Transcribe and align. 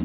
E 0.00 0.04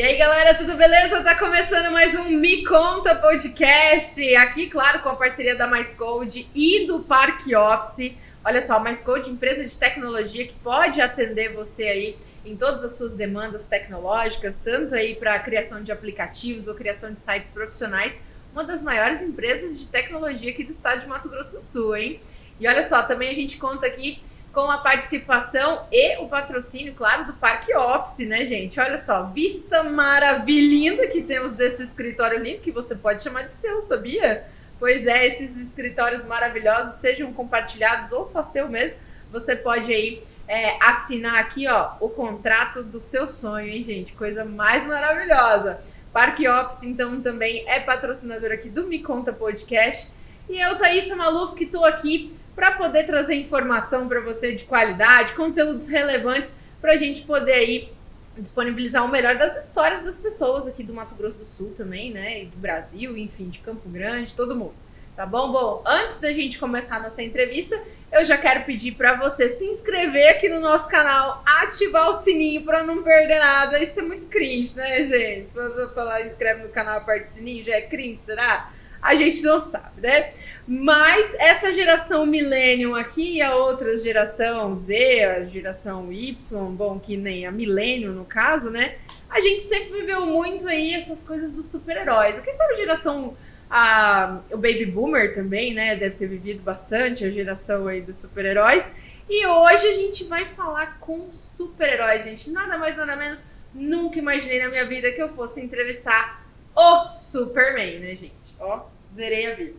aí, 0.00 0.16
galera, 0.16 0.54
tudo 0.54 0.76
beleza? 0.76 1.24
Tá 1.24 1.34
começando 1.36 1.90
mais 1.90 2.14
um 2.14 2.26
Me 2.26 2.64
Conta 2.64 3.16
Podcast. 3.16 4.36
Aqui, 4.36 4.68
claro, 4.68 5.00
com 5.00 5.08
a 5.08 5.16
parceria 5.16 5.56
da 5.56 5.66
Mais 5.66 5.92
Code 5.92 6.48
e 6.54 6.86
do 6.86 7.00
Parque 7.00 7.56
Office. 7.56 8.12
Olha 8.44 8.62
só, 8.62 8.78
Mais 8.78 9.00
Code, 9.00 9.28
empresa 9.28 9.64
de 9.66 9.76
tecnologia 9.76 10.46
que 10.46 10.54
pode 10.62 11.00
atender 11.00 11.52
você 11.52 11.82
aí 11.82 12.16
em 12.46 12.56
todas 12.56 12.84
as 12.84 12.96
suas 12.96 13.14
demandas 13.14 13.66
tecnológicas, 13.66 14.58
tanto 14.62 14.94
aí 14.94 15.16
para 15.16 15.38
criação 15.40 15.82
de 15.82 15.90
aplicativos 15.90 16.68
ou 16.68 16.74
criação 16.74 17.12
de 17.12 17.20
sites 17.20 17.50
profissionais. 17.50 18.20
Uma 18.52 18.64
das 18.64 18.82
maiores 18.82 19.20
empresas 19.20 19.78
de 19.78 19.88
tecnologia 19.88 20.52
aqui 20.52 20.64
do 20.64 20.70
estado 20.70 21.00
de 21.00 21.06
Mato 21.06 21.28
Grosso 21.28 21.52
do 21.52 21.60
Sul, 21.60 21.96
hein? 21.96 22.20
E 22.58 22.66
olha 22.66 22.82
só, 22.82 23.02
também 23.02 23.28
a 23.30 23.34
gente 23.34 23.58
conta 23.58 23.86
aqui 23.86 24.22
com 24.52 24.70
a 24.70 24.78
participação 24.78 25.86
e 25.92 26.16
o 26.16 26.28
patrocínio, 26.28 26.94
claro, 26.94 27.26
do 27.26 27.34
Parque 27.34 27.74
Office, 27.74 28.26
né, 28.26 28.46
gente? 28.46 28.80
Olha 28.80 28.96
só, 28.96 29.24
vista 29.24 29.82
maravilhosa 29.82 31.06
que 31.08 31.20
temos 31.22 31.52
desse 31.52 31.82
escritório 31.82 32.38
lindo, 32.38 32.60
que 32.60 32.70
você 32.70 32.94
pode 32.94 33.22
chamar 33.22 33.42
de 33.42 33.54
seu, 33.54 33.82
sabia? 33.82 34.46
Pois 34.78 35.06
é, 35.06 35.26
esses 35.26 35.58
escritórios 35.58 36.24
maravilhosos, 36.24 36.94
sejam 36.94 37.30
compartilhados 37.34 38.12
ou 38.12 38.24
só 38.24 38.42
seu 38.42 38.66
mesmo, 38.68 38.98
você 39.30 39.54
pode 39.54 39.92
aí 39.92 40.22
é, 40.48 40.76
assinar 40.80 41.38
aqui, 41.38 41.66
ó, 41.66 41.92
o 42.00 42.08
contrato 42.08 42.82
do 42.82 43.00
seu 43.00 43.28
sonho, 43.28 43.68
hein, 43.68 43.84
gente? 43.84 44.12
Coisa 44.12 44.44
mais 44.44 44.86
maravilhosa. 44.86 45.80
Parque 46.12 46.48
Office, 46.48 46.84
então, 46.84 47.20
também 47.20 47.68
é 47.68 47.80
patrocinador 47.80 48.52
aqui 48.52 48.68
do 48.68 48.86
Me 48.86 49.02
Conta 49.02 49.32
Podcast. 49.32 50.12
E 50.48 50.58
eu, 50.58 50.76
Thaisa 50.76 51.16
Maluf, 51.16 51.54
que 51.56 51.64
estou 51.64 51.84
aqui 51.84 52.34
para 52.54 52.72
poder 52.72 53.04
trazer 53.04 53.34
informação 53.34 54.08
para 54.08 54.20
você 54.20 54.54
de 54.54 54.64
qualidade, 54.64 55.34
conteúdos 55.34 55.88
relevantes, 55.88 56.56
para 56.80 56.92
a 56.92 56.96
gente 56.96 57.22
poder 57.22 57.52
aí 57.52 57.92
disponibilizar 58.38 59.04
o 59.04 59.08
melhor 59.08 59.36
das 59.36 59.62
histórias 59.62 60.02
das 60.02 60.18
pessoas 60.18 60.66
aqui 60.66 60.82
do 60.82 60.94
Mato 60.94 61.14
Grosso 61.14 61.38
do 61.38 61.44
Sul 61.44 61.74
também, 61.76 62.12
né? 62.12 62.42
E 62.42 62.46
do 62.46 62.56
Brasil, 62.56 63.16
enfim, 63.16 63.48
de 63.48 63.58
Campo 63.58 63.88
Grande, 63.88 64.34
todo 64.34 64.54
mundo. 64.54 64.85
Tá 65.16 65.24
bom? 65.24 65.50
Bom, 65.50 65.82
antes 65.86 66.18
da 66.18 66.30
gente 66.30 66.58
começar 66.58 67.02
nossa 67.02 67.22
entrevista, 67.22 67.80
eu 68.12 68.22
já 68.22 68.36
quero 68.36 68.64
pedir 68.64 68.92
para 68.92 69.14
você 69.14 69.48
se 69.48 69.64
inscrever 69.64 70.28
aqui 70.28 70.46
no 70.46 70.60
nosso 70.60 70.90
canal, 70.90 71.42
ativar 71.46 72.10
o 72.10 72.12
sininho 72.12 72.62
para 72.62 72.82
não 72.82 73.02
perder 73.02 73.38
nada. 73.38 73.82
Isso 73.82 73.98
é 73.98 74.02
muito 74.02 74.26
cringe, 74.26 74.76
né, 74.76 75.04
gente? 75.04 75.48
Se 75.48 75.54
você 75.54 75.88
falar 75.94 76.26
inscreve 76.26 76.64
no 76.64 76.68
canal, 76.68 76.98
aperte 76.98 77.24
o 77.24 77.28
sininho, 77.28 77.64
já 77.64 77.76
é 77.76 77.80
cringe, 77.80 78.20
será? 78.20 78.70
A 79.00 79.14
gente 79.14 79.40
não 79.40 79.58
sabe, 79.58 80.02
né? 80.02 80.34
Mas 80.68 81.34
essa 81.38 81.72
geração 81.72 82.26
Millennium 82.26 82.94
aqui 82.94 83.36
e 83.36 83.42
a 83.42 83.56
outra 83.56 83.96
geração 83.96 84.76
Z, 84.76 85.24
a 85.24 85.44
geração 85.46 86.12
Y, 86.12 86.72
bom, 86.72 86.98
que 87.00 87.16
nem 87.16 87.46
a 87.46 87.50
Millennium 87.50 88.12
no 88.12 88.26
caso, 88.26 88.68
né? 88.68 88.96
A 89.30 89.40
gente 89.40 89.62
sempre 89.62 89.98
viveu 90.00 90.26
muito 90.26 90.68
aí 90.68 90.92
essas 90.92 91.22
coisas 91.22 91.54
dos 91.54 91.64
super-heróis. 91.70 92.38
Quem 92.40 92.52
sabe 92.52 92.74
a 92.74 92.76
geração 92.76 93.34
a, 93.70 94.40
o 94.50 94.56
Baby 94.56 94.86
Boomer 94.86 95.34
também, 95.34 95.74
né? 95.74 95.96
Deve 95.96 96.16
ter 96.16 96.26
vivido 96.26 96.62
bastante 96.62 97.24
a 97.24 97.30
geração 97.30 97.86
aí 97.86 98.00
dos 98.00 98.18
super-heróis. 98.18 98.92
E 99.28 99.44
hoje 99.46 99.88
a 99.88 99.92
gente 99.92 100.24
vai 100.24 100.46
falar 100.54 100.98
com 101.00 101.32
super-heróis, 101.32 102.24
gente. 102.24 102.50
Nada 102.50 102.78
mais, 102.78 102.96
nada 102.96 103.16
menos. 103.16 103.46
Nunca 103.74 104.18
imaginei 104.18 104.62
na 104.62 104.68
minha 104.68 104.86
vida 104.86 105.10
que 105.12 105.20
eu 105.20 105.28
fosse 105.30 105.60
entrevistar 105.60 106.46
o 106.74 107.06
Superman, 107.06 107.98
né, 107.98 108.10
gente? 108.10 108.32
Ó, 108.60 108.86
zerei 109.12 109.52
a 109.52 109.54
vida. 109.54 109.74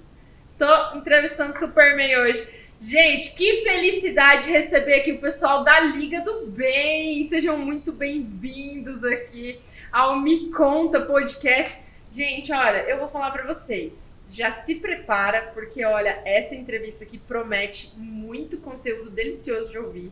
Tô 0.57 0.97
entrevistando 0.97 1.51
o 1.51 1.57
Superman 1.57 2.17
hoje. 2.17 2.47
Gente, 2.79 3.33
que 3.35 3.63
felicidade 3.63 4.51
receber 4.51 4.95
aqui 4.95 5.13
o 5.13 5.21
pessoal 5.21 5.63
da 5.63 5.79
Liga 5.79 6.21
do 6.21 6.45
Bem. 6.47 7.23
Sejam 7.23 7.57
muito 7.57 7.91
bem-vindos 7.91 9.03
aqui 9.03 9.59
ao 9.91 10.19
Me 10.19 10.51
Conta 10.51 11.01
Podcast. 11.01 11.86
Gente, 12.17 12.51
olha, 12.51 12.79
eu 12.89 12.97
vou 12.97 13.07
falar 13.07 13.29
para 13.29 13.45
vocês. 13.45 14.17
Já 14.31 14.51
se 14.51 14.73
prepara, 14.73 15.51
porque 15.53 15.85
olha, 15.85 16.19
essa 16.25 16.55
entrevista 16.55 17.03
aqui 17.03 17.19
promete 17.19 17.93
muito 17.95 18.57
conteúdo 18.57 19.11
delicioso 19.11 19.69
de 19.71 19.77
ouvir. 19.77 20.11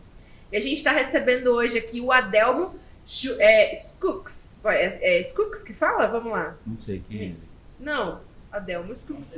E 0.51 0.55
a 0.55 0.61
gente 0.61 0.75
está 0.75 0.91
recebendo 0.91 1.47
hoje 1.47 1.79
aqui 1.79 1.99
o 1.99 2.11
Adelmo 2.11 2.79
é, 3.39 3.73
Skooks. 3.73 4.61
É, 4.65 5.15
é 5.17 5.19
Skooks 5.21 5.63
que 5.63 5.73
fala? 5.73 6.05
Vamos 6.05 6.31
lá. 6.31 6.55
Não 6.63 6.77
sei 6.77 7.01
quem 7.09 7.19
é 7.19 7.23
ele. 7.23 7.39
Não, 7.79 8.21
Adelmo 8.51 8.93
Skooks. 8.93 9.35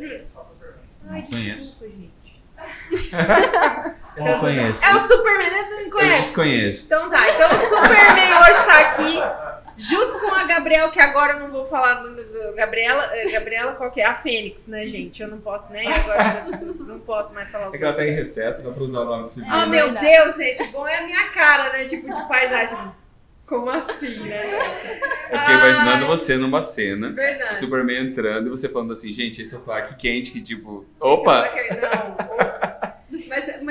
Ai, 1.07 1.22
Não 1.22 1.25
conheço. 1.25 1.79
desculpa, 1.79 1.94
gente. 1.95 2.17
Eu 4.17 4.25
não 4.25 4.39
conheço. 4.39 4.84
É 4.84 4.94
o 4.94 4.99
Superman, 4.99 5.51
né? 5.51 5.69
Não 5.69 5.79
Eu 5.79 5.89
conhece? 5.89 6.22
desconheço. 6.22 6.85
Então 6.88 7.09
tá, 7.09 7.29
então 7.29 7.49
o 7.49 7.59
Superman 7.59 8.34
hoje 8.41 8.66
tá 8.66 8.79
aqui, 8.79 9.56
junto 9.78 10.20
com 10.20 10.34
a 10.34 10.44
Gabriela, 10.46 10.90
que 10.92 11.00
agora 11.00 11.34
eu 11.34 11.40
não 11.42 11.52
vou 11.52 11.66
falar 11.66 11.96
do, 11.96 12.16
do- 12.16 12.54
Gabriela, 12.56 13.10
eh, 13.16 13.30
Gabriela 13.32 13.74
qual 13.74 13.92
que 13.92 14.02
é? 14.02 14.06
A 14.06 14.16
Fênix, 14.16 14.68
né, 14.68 14.86
gente? 14.88 15.22
Eu 15.22 15.28
não 15.30 15.40
posso 15.40 15.72
nem 15.72 15.88
agora, 15.92 16.46
não 16.80 17.00
posso 17.00 17.34
mais 17.34 17.52
falar 17.52 17.68
os 17.70 17.74
É 17.74 17.78
que 17.78 17.84
ela 17.84 17.94
tá 17.94 18.06
em 18.06 18.12
recesso, 18.16 18.64
dá 18.64 18.72
pra 18.72 18.84
usar 18.84 19.00
o 19.02 19.06
nome 19.06 19.24
desse 19.26 19.40
vídeo. 19.42 19.54
Ah, 19.56 19.64
É 19.64 19.66
meu. 19.68 19.94
Deus, 19.94 20.36
gente, 20.38 20.64
bom 20.70 20.88
é 20.88 20.98
a 20.98 21.04
minha 21.06 21.30
cara, 21.30 21.72
né? 21.74 21.86
Tipo, 21.86 22.14
de 22.14 22.28
paisagem. 22.28 22.78
Como 23.46 23.70
assim, 23.70 24.28
né? 24.28 24.44
Eu 25.32 25.40
fiquei 25.40 25.56
imaginando 25.56 26.06
você 26.06 26.36
numa 26.36 26.62
cena, 26.62 27.08
o 27.08 27.14
Verdade. 27.14 27.58
Superman 27.58 28.08
entrando 28.08 28.48
e 28.48 28.50
você 28.50 28.68
falando 28.68 28.92
assim, 28.92 29.14
gente, 29.14 29.42
esse 29.42 29.56
é 29.56 29.58
o 29.58 29.62
Clark 29.62 29.96
Kent, 29.96 30.32
que 30.34 30.42
tipo, 30.42 30.86
Esse 31.02 31.02
é 31.02 31.06
o 31.06 31.14
opa! 31.14 31.48
Clark- 31.48 31.70
Não. 31.80 32.27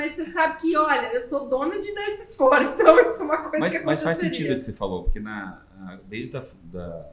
Mas, 0.07 0.17
mas 0.17 0.25
você 0.27 0.31
sabe 0.31 0.61
que, 0.61 0.77
olha, 0.77 1.13
eu 1.13 1.21
sou 1.21 1.49
dona 1.49 1.79
de 1.79 1.93
dar 1.93 2.07
esses 2.07 2.35
fora, 2.35 2.63
então 2.73 2.99
isso 3.05 3.21
é 3.21 3.25
uma 3.25 3.37
coisa 3.37 3.51
que 3.51 3.59
Mas, 3.59 3.85
mas 3.85 4.03
faz 4.03 4.17
sentido 4.17 4.53
o 4.53 4.55
que 4.55 4.61
você 4.61 4.73
falou, 4.73 5.03
porque 5.03 5.19
na, 5.19 5.61
desde 6.07 6.35
a 6.37 6.43
da 6.63 7.11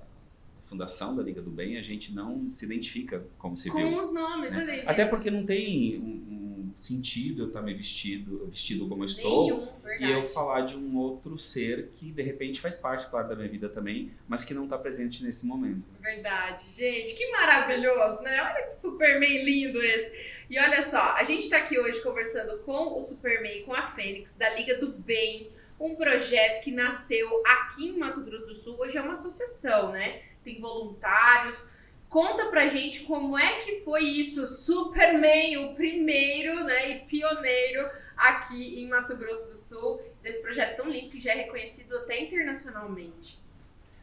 fundação 0.65 1.15
da 1.15 1.23
Liga 1.23 1.41
do 1.41 1.51
Bem, 1.51 1.77
a 1.77 1.83
gente 1.83 2.13
não 2.13 2.51
se 2.51 2.65
identifica 2.65 3.25
como 3.39 3.57
civil. 3.57 3.91
Com 3.91 4.01
os 4.01 4.13
nomes 4.13 4.51
né? 4.51 4.63
ali, 4.63 4.89
Até 4.89 5.05
porque 5.05 5.31
não 5.31 5.45
tem 5.45 5.99
um, 5.99 6.35
um 6.35 6.44
sentido 6.77 7.43
eu 7.43 7.47
estar 7.49 7.63
me 7.63 7.75
vestido, 7.75 8.47
vestido 8.47 8.89
como 8.89 9.03
eu 9.05 9.07
estou. 9.07 9.73
Nenhum, 9.85 10.09
E 10.09 10.11
eu 10.11 10.27
falar 10.27 10.63
de 10.63 10.77
um 10.77 10.97
outro 10.97 11.39
ser 11.39 11.91
que 11.97 12.11
de 12.11 12.23
repente 12.23 12.61
faz 12.61 12.79
parte, 12.79 13.09
claro, 13.09 13.29
da 13.29 13.37
minha 13.37 13.49
vida 13.49 13.69
também, 13.69 14.13
mas 14.27 14.45
que 14.45 14.55
não 14.55 14.65
está 14.65 14.77
presente 14.79 15.23
nesse 15.23 15.47
momento. 15.47 15.85
Verdade, 16.01 16.67
gente, 16.73 17.15
que 17.15 17.31
maravilhoso, 17.31 18.23
né? 18.23 18.43
Olha 18.43 18.65
que 18.65 18.75
Superman 18.75 19.45
lindo 19.45 19.83
esse. 19.83 20.35
E 20.51 20.59
olha 20.59 20.83
só, 20.83 21.15
a 21.15 21.25
gente 21.25 21.49
tá 21.49 21.59
aqui 21.59 21.79
hoje 21.79 22.03
conversando 22.03 22.59
com 22.59 22.99
o 22.99 23.03
Superman, 23.03 23.63
com 23.63 23.73
a 23.73 23.87
Fênix, 23.89 24.35
da 24.35 24.51
Liga 24.51 24.77
do 24.79 24.93
Bem, 24.93 25.51
um 25.81 25.95
projeto 25.95 26.63
que 26.63 26.71
nasceu 26.71 27.43
aqui 27.47 27.89
em 27.89 27.99
Mato 27.99 28.21
Grosso 28.21 28.47
do 28.47 28.55
Sul. 28.55 28.77
Hoje 28.79 28.97
é 28.97 29.03
uma 29.03 29.15
associação, 29.15 29.93
né? 29.93 30.23
Tem 30.45 30.61
voluntários. 30.61 31.69
Conta 32.15 32.45
pra 32.45 32.69
gente 32.69 33.03
como 33.03 33.37
é 33.37 33.59
que 33.59 33.81
foi 33.81 34.05
isso, 34.05 34.47
Superman, 34.47 35.57
o 35.67 35.75
primeiro, 35.75 36.63
né, 36.63 36.91
e 36.91 37.01
pioneiro 37.07 37.91
aqui 38.17 38.81
em 38.81 38.89
Mato 38.89 39.17
Grosso 39.17 39.51
do 39.51 39.57
Sul, 39.57 40.01
desse 40.23 40.41
projeto 40.41 40.77
tão 40.77 40.89
lindo 40.89 41.11
que 41.11 41.21
já 41.21 41.33
é 41.33 41.39
reconhecido 41.39 41.93
até 41.97 42.23
internacionalmente. 42.23 43.41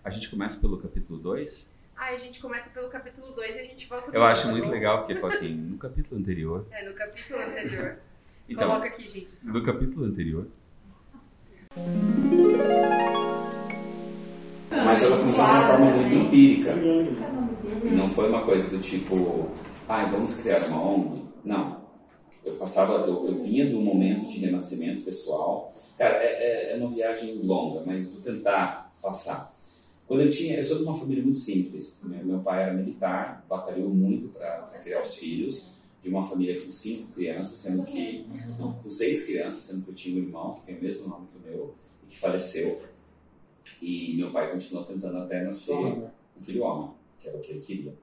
A 0.04 0.10
gente 0.10 0.30
começa 0.30 0.60
pelo 0.60 0.78
capítulo 0.78 1.18
2. 1.20 1.72
Aí 1.96 2.16
a 2.16 2.18
gente 2.18 2.42
começa 2.42 2.70
pelo 2.72 2.90
capítulo 2.90 3.32
2 3.32 3.56
e 3.56 3.60
a 3.60 3.64
gente 3.64 3.88
volta 3.88 4.08
Eu 4.08 4.12
pro 4.12 4.24
acho 4.24 4.50
muito 4.50 4.68
legal, 4.68 5.06
porque 5.06 5.16
fala 5.16 5.32
assim, 5.32 5.54
no 5.54 5.78
capítulo 5.78 6.20
anterior. 6.20 6.68
É, 6.70 6.84
no 6.84 6.94
capítulo 6.94 7.40
anterior. 7.42 7.98
Então, 8.50 8.68
Coloca 8.68 8.88
aqui, 8.88 9.08
gente. 9.08 9.32
só. 9.32 9.50
no 9.50 9.64
capítulo 9.64 10.04
anterior. 10.04 10.46
Mas 14.70 15.02
ela 15.02 15.16
funciona 15.16 15.48
de 15.48 15.56
uma 15.56 15.68
forma 15.68 15.86
muito 15.86 16.14
empírica. 16.14 16.74
Não 17.96 18.10
foi 18.10 18.30
uma 18.30 18.44
coisa 18.44 18.70
do 18.70 18.80
tipo, 18.80 19.50
ah, 19.88 20.06
vamos 20.06 20.36
criar 20.36 20.60
uma 20.68 20.82
ONG. 20.84 21.22
Não. 21.44 21.82
Eu 22.44 22.54
passava, 22.56 22.94
eu, 23.06 23.28
eu 23.28 23.36
vinha 23.36 23.68
de 23.68 23.76
um 23.76 23.82
momento 23.82 24.28
de 24.28 24.40
renascimento 24.40 25.02
pessoal. 25.02 25.74
Cara, 25.98 26.16
é, 26.24 26.72
é- 26.72 26.74
é 26.74 26.76
uma 26.78 26.90
viagem 26.90 27.40
longa, 27.44 27.84
mas 27.86 28.12
vou 28.12 28.22
tentar 28.22 28.92
passar. 29.02 29.56
Quando 30.08 30.22
eu 30.24 30.30
tinha, 30.30 30.56
eu 30.58 30.64
sou 30.64 30.78
de 30.78 30.84
uma 30.84 30.94
família 30.94 31.24
muito 31.24 31.38
simples. 31.38 32.02
Meu, 32.04 32.26
meu 32.26 32.40
pai 32.40 32.64
era 32.64 32.74
militar, 32.74 33.46
batalhou 33.48 33.90
muito 33.90 34.30
para 34.30 34.72
criar 34.84 35.00
os 35.02 35.16
filhos. 35.16 35.80
De 36.04 36.10
uma 36.10 36.24
família 36.24 36.60
com 36.60 36.68
cinco 36.68 37.12
crianças, 37.14 37.60
sendo 37.60 37.84
que 37.84 38.26
não, 38.58 38.74
com 38.74 38.90
seis 38.90 39.26
crianças, 39.28 39.66
sendo 39.66 39.84
que 39.84 39.92
eu 39.92 39.94
tinha 39.94 40.20
um 40.20 40.26
irmão 40.26 40.56
que 40.56 40.66
tem 40.66 40.76
o 40.76 40.82
mesmo 40.82 41.08
nome 41.08 41.28
que 41.32 41.38
o 41.38 41.42
meu 41.52 41.76
e 42.04 42.08
que 42.10 42.18
faleceu. 42.18 42.82
E 43.80 44.16
meu 44.18 44.32
pai 44.32 44.52
continuou 44.52 44.84
tentando 44.84 45.20
até 45.20 45.44
nascer 45.44 45.76
um 45.76 46.10
filho 46.42 46.64
homem, 46.64 46.90
que 47.22 47.28
era 47.28 47.38
o 47.38 47.42
que 47.42 47.52
ele 47.52 47.62
queria. 47.62 47.94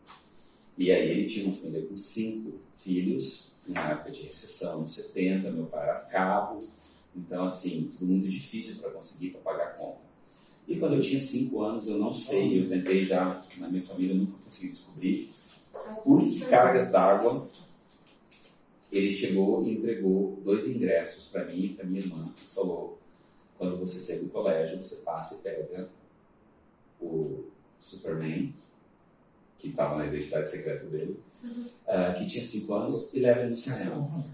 E 0.77 0.93
aí 0.93 1.11
ele 1.11 1.25
tinha 1.25 1.47
uma 1.47 1.55
família 1.55 1.87
com 1.87 1.97
cinco 1.97 2.59
filhos, 2.75 3.53
na 3.67 3.91
época 3.91 4.11
de 4.11 4.23
recessão, 4.23 4.81
nos 4.81 4.93
70, 4.93 5.51
meu 5.51 5.67
pai 5.67 5.89
era 5.89 6.01
cabo, 6.01 6.59
então 7.15 7.45
assim, 7.45 7.91
tudo 7.93 8.07
muito 8.07 8.29
difícil 8.29 8.81
para 8.81 8.91
conseguir 8.91 9.31
para 9.31 9.41
pagar 9.41 9.65
a 9.65 9.71
conta. 9.71 10.09
E 10.67 10.77
quando 10.77 10.95
eu 10.95 11.01
tinha 11.01 11.19
5 11.19 11.63
anos, 11.63 11.89
eu 11.89 11.99
não 11.99 12.11
sei, 12.11 12.63
eu 12.63 12.69
tentei 12.69 13.05
já, 13.05 13.43
na 13.57 13.69
minha 13.69 13.83
família, 13.83 14.13
eu 14.13 14.19
nunca 14.19 14.39
consegui 14.45 14.69
descobrir 14.69 15.31
por 16.05 16.23
que 16.23 16.41
cargas 16.47 16.91
d'água 16.91 17.49
ele 18.91 19.13
chegou 19.13 19.63
e 19.67 19.73
entregou 19.73 20.41
dois 20.43 20.67
ingressos 20.69 21.27
para 21.31 21.45
mim 21.45 21.65
e 21.65 21.75
para 21.75 21.85
minha 21.85 22.01
irmã 22.01 22.33
e 22.37 22.41
falou: 22.41 22.99
quando 23.57 23.79
você 23.79 23.99
sair 23.99 24.21
do 24.21 24.31
colégio, 24.31 24.83
você 24.83 24.97
passa 25.03 25.37
e 25.37 25.43
pega 25.43 25.91
o 27.01 27.45
Superman, 27.79 28.53
que 29.59 29.69
estava 29.69 29.99
na 29.99 30.07
identidade 30.07 30.49
secreta 30.49 30.87
dele, 30.87 31.19
uh, 31.45 32.17
que 32.17 32.27
tinha 32.27 32.43
5 32.43 32.75
anos, 32.75 33.15
e 33.15 33.21
leva 33.21 33.41
ele 33.41 33.51
no 33.51 33.57
cinema. 33.57 34.25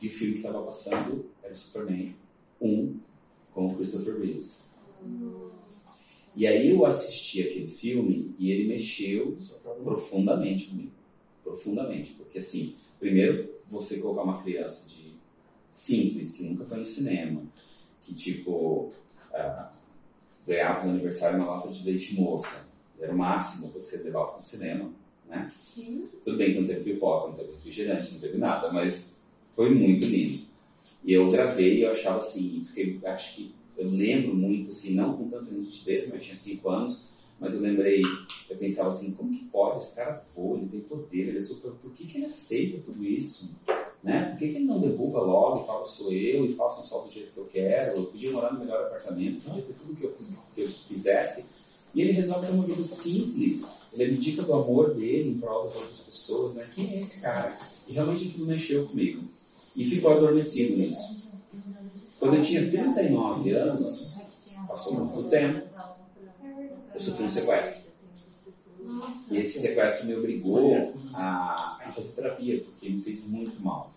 E 0.00 0.08
o 0.08 0.10
filme 0.10 0.32
que 0.32 0.38
estava 0.38 0.62
passando 0.62 1.26
era 1.42 1.52
o 1.52 1.56
Superman 1.56 2.14
1 2.60 3.00
com 3.52 3.66
o 3.68 3.76
Christopher 3.76 4.18
Reeves. 4.18 4.70
E 6.34 6.46
aí 6.46 6.70
eu 6.70 6.86
assisti 6.86 7.42
aquele 7.42 7.68
filme 7.68 8.34
e 8.38 8.50
ele 8.50 8.68
mexeu 8.68 9.36
profundamente 9.84 10.68
comigo. 10.68 10.92
Profundamente. 11.44 12.12
Porque 12.12 12.38
assim, 12.38 12.76
primeiro 12.98 13.50
você 13.66 13.98
colocar 13.98 14.22
uma 14.22 14.42
criança 14.42 14.88
de 14.88 15.14
simples, 15.70 16.32
que 16.32 16.44
nunca 16.44 16.64
foi 16.64 16.78
no 16.78 16.86
cinema, 16.86 17.42
que 18.02 18.14
tipo 18.14 18.92
uh, 19.32 19.68
ganhava 20.46 20.86
no 20.86 20.92
aniversário 20.92 21.38
uma 21.38 21.56
lata 21.56 21.68
de 21.68 21.84
leite 21.84 22.14
moça. 22.14 22.69
Era 23.00 23.12
o 23.12 23.18
máximo 23.18 23.68
você 23.68 24.02
levar 24.02 24.26
para 24.26 24.36
o 24.36 24.40
cinema, 24.40 24.90
né? 25.28 25.50
Sim. 25.54 26.08
Tudo 26.22 26.36
bem 26.36 26.52
que 26.52 26.60
não 26.60 26.66
teve 26.66 26.92
pipoca, 26.92 27.28
não 27.28 27.34
teve 27.34 27.52
refrigerante, 27.52 28.12
não 28.12 28.20
teve 28.20 28.36
nada, 28.36 28.70
mas 28.72 29.24
foi 29.54 29.74
muito 29.74 30.06
lindo. 30.06 30.44
E 31.04 31.12
eu 31.12 31.30
gravei 31.30 31.78
e 31.78 31.82
eu 31.82 31.90
achava 31.90 32.18
assim, 32.18 32.62
fiquei, 32.64 33.00
acho 33.04 33.36
que 33.36 33.54
eu 33.76 33.88
lembro 33.88 34.34
muito, 34.34 34.68
assim, 34.68 34.94
não 34.94 35.16
com 35.16 35.28
tanta 35.28 35.50
nitidez, 35.50 36.04
mas 36.04 36.14
eu 36.14 36.20
tinha 36.20 36.34
5 36.34 36.68
anos, 36.68 37.08
mas 37.40 37.54
eu 37.54 37.60
lembrei, 37.60 38.02
eu 38.50 38.56
pensava 38.58 38.90
assim, 38.90 39.14
como 39.14 39.32
que 39.32 39.44
pode? 39.46 39.78
Esse 39.78 39.96
cara 39.96 40.22
voa, 40.34 40.58
ele 40.58 40.68
tem 40.68 40.80
poder, 40.80 41.28
ele 41.28 41.38
é 41.38 41.40
super. 41.40 41.70
Por 41.72 41.90
que, 41.92 42.06
que 42.06 42.18
ele 42.18 42.26
aceita 42.26 42.82
tudo 42.84 43.02
isso? 43.02 43.50
Né? 44.02 44.30
Por 44.30 44.38
que, 44.38 44.48
que 44.48 44.56
ele 44.56 44.66
não 44.66 44.78
derruba 44.78 45.20
logo 45.20 45.62
e 45.62 45.66
fala, 45.66 45.86
sou 45.86 46.12
eu, 46.12 46.44
e 46.44 46.52
faço 46.52 46.80
um 46.80 46.84
sol 46.84 47.04
do 47.04 47.10
jeito 47.10 47.32
que 47.32 47.38
eu 47.38 47.46
quero? 47.46 47.96
Eu 47.96 48.04
podia 48.06 48.30
morar 48.30 48.52
no 48.52 48.60
melhor 48.60 48.84
apartamento, 48.84 49.42
podia 49.42 49.62
ter 49.62 49.72
tudo 49.72 49.96
que 49.96 50.04
eu, 50.04 50.14
que 50.54 50.60
eu 50.60 50.68
quisesse. 50.86 51.59
E 51.94 52.00
ele 52.00 52.12
resolve 52.12 52.46
ter 52.46 52.52
uma 52.52 52.64
vida 52.64 52.84
simples. 52.84 53.80
Ele 53.92 54.04
abdica 54.04 54.42
do 54.42 54.52
amor 54.52 54.94
dele 54.94 55.30
em 55.30 55.38
prol 55.38 55.64
das 55.64 55.74
outras 55.74 56.00
pessoas. 56.00 56.54
Né? 56.54 56.66
Quem 56.74 56.94
é 56.94 56.98
esse 56.98 57.22
cara? 57.22 57.58
E 57.88 57.92
realmente 57.92 58.28
aquilo 58.28 58.46
mexeu 58.46 58.86
comigo. 58.86 59.24
E 59.74 59.84
ficou 59.84 60.12
adormecido 60.12 60.76
nisso. 60.76 61.28
Quando 62.18 62.36
eu 62.36 62.42
tinha 62.42 62.70
39 62.70 63.50
anos, 63.52 64.18
passou 64.68 64.94
muito 64.94 65.28
tempo, 65.28 65.66
eu 66.92 67.00
sofri 67.00 67.24
um 67.24 67.28
sequestro. 67.28 67.90
E 69.30 69.38
esse 69.38 69.60
sequestro 69.60 70.06
me 70.06 70.16
obrigou 70.16 70.94
a, 71.14 71.80
a 71.84 71.90
fazer 71.90 72.14
terapia, 72.14 72.60
porque 72.62 72.88
me 72.88 73.00
fez 73.00 73.28
muito 73.28 73.60
mal. 73.62 73.92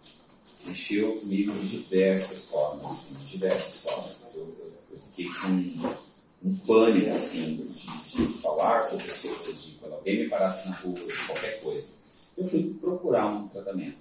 Mexeu 0.66 1.18
comigo 1.18 1.52
de 1.60 1.68
diversas 1.68 2.50
formas, 2.50 2.86
assim, 2.86 3.16
diversas 3.26 3.84
formas. 3.84 4.28
Eu, 4.34 4.42
eu, 4.42 4.72
eu 4.92 4.98
fiquei 5.10 5.26
com 5.26 5.96
um 6.44 6.54
pânico, 6.58 7.10
assim, 7.12 7.56
de, 7.56 8.26
de 8.26 8.28
falar 8.42 8.90
com 8.90 8.98
pessoas, 8.98 9.64
de 9.64 9.72
quando 9.74 9.94
alguém 9.94 10.24
me 10.24 10.30
parasse 10.30 10.68
na 10.68 10.76
rua, 10.76 10.96
de 10.96 11.26
qualquer 11.26 11.62
coisa. 11.62 11.94
Eu 12.38 12.46
fui 12.46 12.74
procurar 12.74 13.28
um 13.28 13.48
tratamento. 13.48 13.98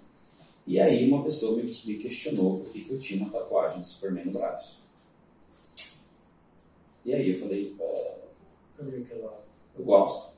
E 0.67 0.81
aí 0.81 1.09
uma 1.09 1.23
pessoa 1.23 1.56
me, 1.56 1.62
me 1.62 1.94
questionou 1.97 2.61
por 2.61 2.73
que, 2.73 2.87
eu 2.91 2.99
tinha 2.99 3.23
uma 3.23 3.31
tatuagem 3.31 3.81
de 3.81 3.89
Superman 3.89 4.27
no 4.27 4.33
braço. 4.33 4.81
E 7.05 7.15
aí 7.15 7.31
eu 7.31 7.39
falei, 7.39 7.77
eu 8.79 9.85
gosto. 9.85 10.33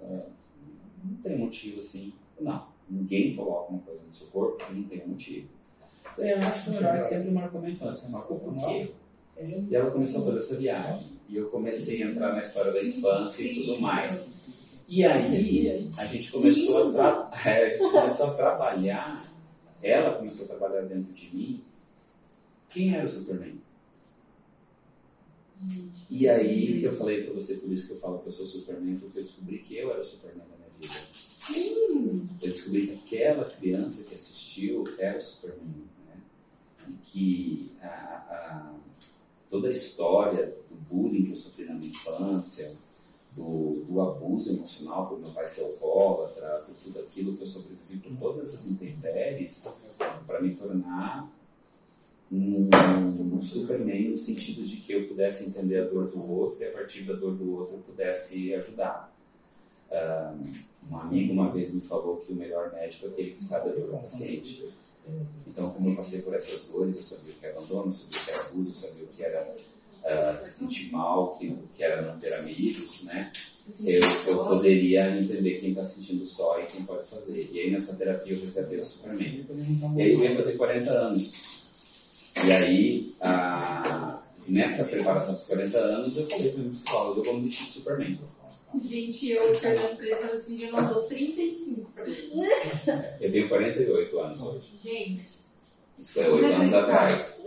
Não 0.00 1.16
tem 1.22 1.38
motivo 1.38 1.78
assim. 1.78 2.12
Não, 2.40 2.66
ninguém 2.88 3.34
coloca 3.34 3.72
uma 3.72 3.80
coisa 3.82 4.02
no 4.02 4.10
seu 4.10 4.26
corpo 4.28 4.64
não 4.72 4.84
tem 4.84 5.06
motivo. 5.06 5.48
Eu 6.18 6.38
acho 6.38 6.64
que 6.64 6.70
o 6.70 6.74
herói 6.74 7.02
sempre 7.02 7.30
marcou 7.30 7.60
minha 7.60 7.72
infância. 7.72 8.10
Marcou 8.10 8.38
por 8.38 8.54
quê? 8.54 8.92
E 9.42 9.74
ela 9.74 9.90
começou 9.90 10.22
a 10.22 10.24
fazer 10.26 10.38
essa 10.38 10.56
viagem. 10.56 11.20
E 11.28 11.36
eu 11.36 11.48
comecei 11.48 12.02
a 12.02 12.10
entrar 12.10 12.32
na 12.32 12.40
história 12.40 12.72
da 12.72 12.82
infância 12.82 13.42
e 13.42 13.54
tudo 13.54 13.80
mais. 13.80 14.40
E 14.88 15.04
aí 15.04 15.88
a 15.96 16.06
gente 16.06 16.32
começou 16.32 16.88
a, 16.88 16.92
tra... 16.92 17.30
É, 17.50 17.64
a, 17.64 17.68
gente 17.70 17.78
começou 17.78 18.26
a 18.26 18.34
trabalhar, 18.34 19.32
ela 19.80 20.18
começou 20.18 20.46
a 20.46 20.48
trabalhar 20.48 20.82
dentro 20.82 21.12
de 21.12 21.34
mim. 21.34 21.64
Quem 22.68 22.94
era 22.94 23.04
o 23.04 23.08
Superman? 23.08 23.60
E 26.10 26.28
aí 26.28 26.80
que 26.80 26.86
eu 26.86 26.92
falei 26.92 27.22
pra 27.22 27.34
você, 27.34 27.54
por 27.54 27.72
isso 27.72 27.86
que 27.86 27.92
eu 27.92 27.98
falo 27.98 28.18
que 28.18 28.26
eu 28.26 28.32
sou 28.32 28.46
Superman, 28.46 28.98
porque 28.98 29.20
eu 29.20 29.22
descobri 29.22 29.58
que 29.58 29.76
eu 29.76 29.90
era 29.90 30.00
o 30.00 30.04
Superman 30.04 30.44
da 30.48 30.56
minha 30.56 30.70
vida. 30.80 30.94
Sim! 31.14 32.28
Eu 32.42 32.48
descobri 32.48 32.88
que 32.88 33.16
aquela 33.16 33.44
criança 33.44 34.04
que 34.04 34.14
assistiu 34.14 34.84
era 34.98 35.18
o 35.18 35.20
Superman. 35.20 35.84
Né? 36.06 36.16
E 36.88 36.92
que 37.04 37.72
a, 37.80 37.86
a, 37.86 38.74
toda 39.50 39.68
a 39.68 39.70
história 39.70 40.54
do 40.70 40.76
bullying 40.88 41.24
que 41.24 41.32
eu 41.32 41.36
sofri 41.36 41.64
na 41.64 41.74
minha 41.74 41.90
infância, 41.90 42.76
do, 43.32 43.84
do 43.88 44.00
abuso 44.00 44.56
emocional 44.56 45.06
por 45.06 45.18
meu 45.18 45.30
pai 45.30 45.46
ser 45.46 45.64
alcoólatra, 45.64 46.64
por 46.66 46.74
tudo 46.74 47.00
aquilo 47.00 47.36
que 47.36 47.42
eu 47.42 47.46
sobrevivi 47.46 47.98
por 47.98 48.16
todas 48.16 48.48
essas 48.48 48.70
intempéries, 48.70 49.72
para 50.26 50.40
me 50.40 50.54
tornar 50.54 51.30
um, 52.30 52.68
um 53.34 53.42
Superman 53.42 54.10
no 54.10 54.18
sentido 54.18 54.64
de 54.64 54.76
que 54.76 54.92
eu 54.92 55.08
pudesse 55.08 55.48
entender 55.48 55.78
a 55.78 55.84
dor 55.84 56.08
do 56.08 56.30
outro 56.30 56.62
e 56.62 56.66
a 56.66 56.72
partir 56.72 57.02
da 57.02 57.14
dor 57.14 57.34
do 57.34 57.52
outro 57.52 57.76
eu 57.76 57.80
pudesse 57.80 58.54
ajudar. 58.54 59.12
Um, 59.90 60.92
um 60.92 60.96
amigo 60.96 61.32
uma 61.32 61.50
vez 61.50 61.72
me 61.72 61.80
falou 61.80 62.18
que 62.18 62.32
o 62.32 62.36
melhor 62.36 62.72
médico 62.72 63.06
é 63.06 63.08
aquele 63.10 63.32
que 63.32 63.42
sabe 63.42 63.70
a 63.70 63.72
dor 63.72 63.90
do 63.90 63.98
paciente. 63.98 64.72
Então, 65.46 65.70
como 65.70 65.90
eu 65.90 65.96
passei 65.96 66.22
por 66.22 66.34
essas 66.34 66.68
dores, 66.68 66.96
eu 66.96 67.02
sabia 67.02 67.32
o 67.32 67.36
que 67.36 67.46
era 67.46 67.58
abandono, 67.58 67.86
eu 67.86 67.92
sabia 67.92 68.18
o 68.18 68.24
que 68.24 68.30
era 68.30 68.40
abuso, 68.46 68.70
eu 68.70 68.74
sabia 68.74 69.04
o 69.04 69.08
que 69.08 69.22
era 69.22 69.56
uh, 70.04 70.36
se 70.36 70.50
sentir 70.50 70.92
mal, 70.92 71.36
que, 71.36 71.54
que 71.74 71.82
era 71.82 72.02
não 72.02 72.18
ter 72.18 72.32
amigos, 72.34 73.04
né? 73.04 73.30
Eu, 73.84 74.00
eu 74.26 74.44
poderia 74.44 75.18
entender 75.18 75.60
quem 75.60 75.70
está 75.70 75.84
sentindo 75.84 76.24
só 76.26 76.58
e 76.60 76.66
quem 76.66 76.82
pode 76.84 77.06
fazer. 77.08 77.50
E 77.52 77.60
aí 77.60 77.70
nessa 77.70 77.94
terapia 77.94 78.34
eu 78.34 78.40
resgatei 78.40 78.78
o 78.78 78.82
Superman. 78.82 79.46
E 79.96 80.02
aí 80.02 80.12
eu 80.12 80.24
ia 80.24 80.34
fazer 80.34 80.56
40 80.56 80.90
anos. 80.90 81.66
E 82.44 82.52
aí, 82.52 83.14
a, 83.20 84.22
nessa 84.48 84.84
preparação 84.84 85.34
dos 85.34 85.44
40 85.44 85.78
anos, 85.78 86.16
eu 86.16 86.26
falei 86.26 86.50
para 86.50 86.62
o 86.62 86.70
psicólogo, 86.70 87.20
eu 87.20 87.24
vou 87.24 87.34
me 87.34 87.44
vestir 87.44 87.66
de 87.66 87.72
Superman. 87.72 88.18
Gente, 88.78 89.30
eu 89.30 89.58
perguntei 89.58 90.14
pra 90.14 90.28
ele 90.28 90.32
assim, 90.32 90.62
eu 90.64 90.72
não 90.72 90.92
dou 90.92 91.02
35 91.04 91.90
pra 91.90 92.08
ele. 92.08 92.32
Eu 93.20 93.32
tenho 93.32 93.48
48 93.48 94.18
anos 94.20 94.40
hoje. 94.40 94.70
Gente. 94.74 95.22
Isso 95.98 96.14
foi 96.14 96.30
8 96.30 96.46
anos 96.46 96.72
atrás. 96.72 97.46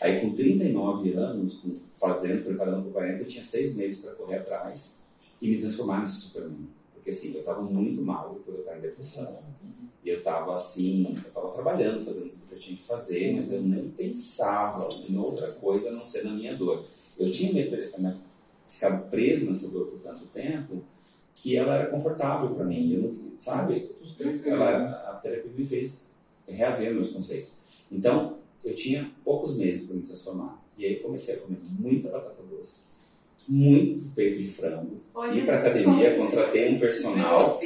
Aí 0.00 0.20
com 0.20 0.34
39 0.34 1.12
anos, 1.14 1.62
fazendo, 1.98 2.44
preparando 2.44 2.82
para 2.82 2.92
40, 2.92 3.22
eu 3.22 3.26
tinha 3.26 3.42
6 3.42 3.76
meses 3.76 4.04
para 4.04 4.14
correr 4.14 4.36
atrás 4.38 5.02
e 5.40 5.48
me 5.48 5.58
transformar 5.58 6.00
nesse 6.00 6.16
Superman. 6.16 6.68
Porque 6.92 7.10
assim, 7.10 7.32
eu 7.32 7.40
estava 7.40 7.62
muito 7.62 8.02
mal 8.02 8.38
eu 8.46 8.60
estar 8.60 8.76
em 8.76 8.80
depressão. 8.80 9.42
E 10.04 10.08
eu 10.08 10.18
estava 10.18 10.52
assim, 10.52 11.06
eu 11.06 11.28
estava 11.28 11.48
trabalhando, 11.48 12.04
fazendo 12.04 12.30
tudo 12.30 12.46
que 12.48 12.54
eu 12.54 12.58
tinha 12.58 12.76
que 12.76 12.84
fazer, 12.84 13.34
mas 13.34 13.52
eu 13.52 13.62
nem 13.62 13.88
pensava 13.88 14.86
em 15.08 15.16
outra 15.16 15.50
coisa 15.52 15.88
a 15.88 15.92
não 15.92 16.04
ser 16.04 16.24
na 16.24 16.32
minha 16.32 16.50
dor. 16.50 16.84
Eu 17.18 17.30
tinha 17.30 17.52
me, 17.52 17.62
me, 18.66 18.72
ficado 18.72 19.10
preso 19.10 19.46
nessa 19.46 19.70
dor 19.70 19.86
por 19.86 20.00
tanto 20.00 20.24
tempo 20.26 20.82
que 21.34 21.56
ela 21.56 21.76
era 21.76 21.90
confortável 21.90 22.54
para 22.54 22.64
mim. 22.64 22.94
Eu 22.94 23.02
não, 23.02 23.32
sabe? 23.38 23.90
Ela, 24.44 25.10
a 25.10 25.14
terapia 25.14 25.50
me 25.54 25.66
fez 25.66 26.10
reaver 26.48 26.94
meus 26.94 27.10
conceitos. 27.10 27.56
Então, 27.92 28.38
eu 28.64 28.74
tinha 28.74 29.10
poucos 29.24 29.56
meses 29.56 29.88
para 29.88 29.96
me 29.96 30.02
transformar. 30.02 30.62
E 30.78 30.84
aí 30.84 30.96
comecei 30.96 31.36
a 31.36 31.38
comer 31.38 31.58
muita 31.78 32.08
batata 32.08 32.42
doce 32.50 32.96
muito 33.48 34.12
peito 34.14 34.38
de 34.38 34.48
frango. 34.48 34.96
Olha 35.14 35.38
ir 35.38 35.44
pra 35.44 35.60
academia, 35.60 36.16
contratei 36.16 36.74
um 36.74 36.78
personal. 36.80 37.60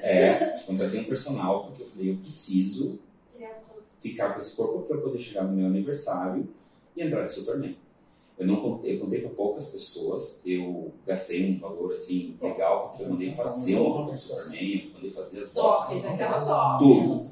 É, 0.00 0.60
contratei 0.64 1.00
um 1.00 1.04
personal, 1.04 1.64
porque 1.64 1.82
eu 1.82 1.86
falei, 1.86 2.10
eu 2.12 2.16
preciso 2.16 2.98
ficar 4.00 4.32
com 4.32 4.38
esse 4.38 4.54
corpo 4.54 4.82
para 4.82 4.98
poder 4.98 5.18
chegar 5.18 5.44
no 5.44 5.56
meu 5.56 5.66
aniversário 5.66 6.46
e 6.94 7.02
entrar 7.02 7.24
de 7.24 7.32
Superman. 7.32 7.74
Eu 8.36 8.46
não 8.48 8.56
contei, 8.56 8.96
eu 8.96 9.00
contei 9.00 9.20
para 9.20 9.30
poucas 9.30 9.68
pessoas, 9.68 10.42
eu 10.44 10.92
gastei 11.06 11.52
um 11.52 11.56
valor 11.56 11.92
assim 11.92 12.36
legal, 12.42 12.88
porque 12.88 13.04
eu 13.04 13.08
mandei 13.10 13.30
fazer 13.30 13.76
uma 13.76 13.96
roupa 13.96 14.12
de 14.12 14.20
Superman, 14.20 14.84
eu 14.84 14.92
mandei 14.92 15.10
fazer 15.10 15.38
as 15.38 15.52
bostas, 15.52 16.02
tudo. 16.78 17.28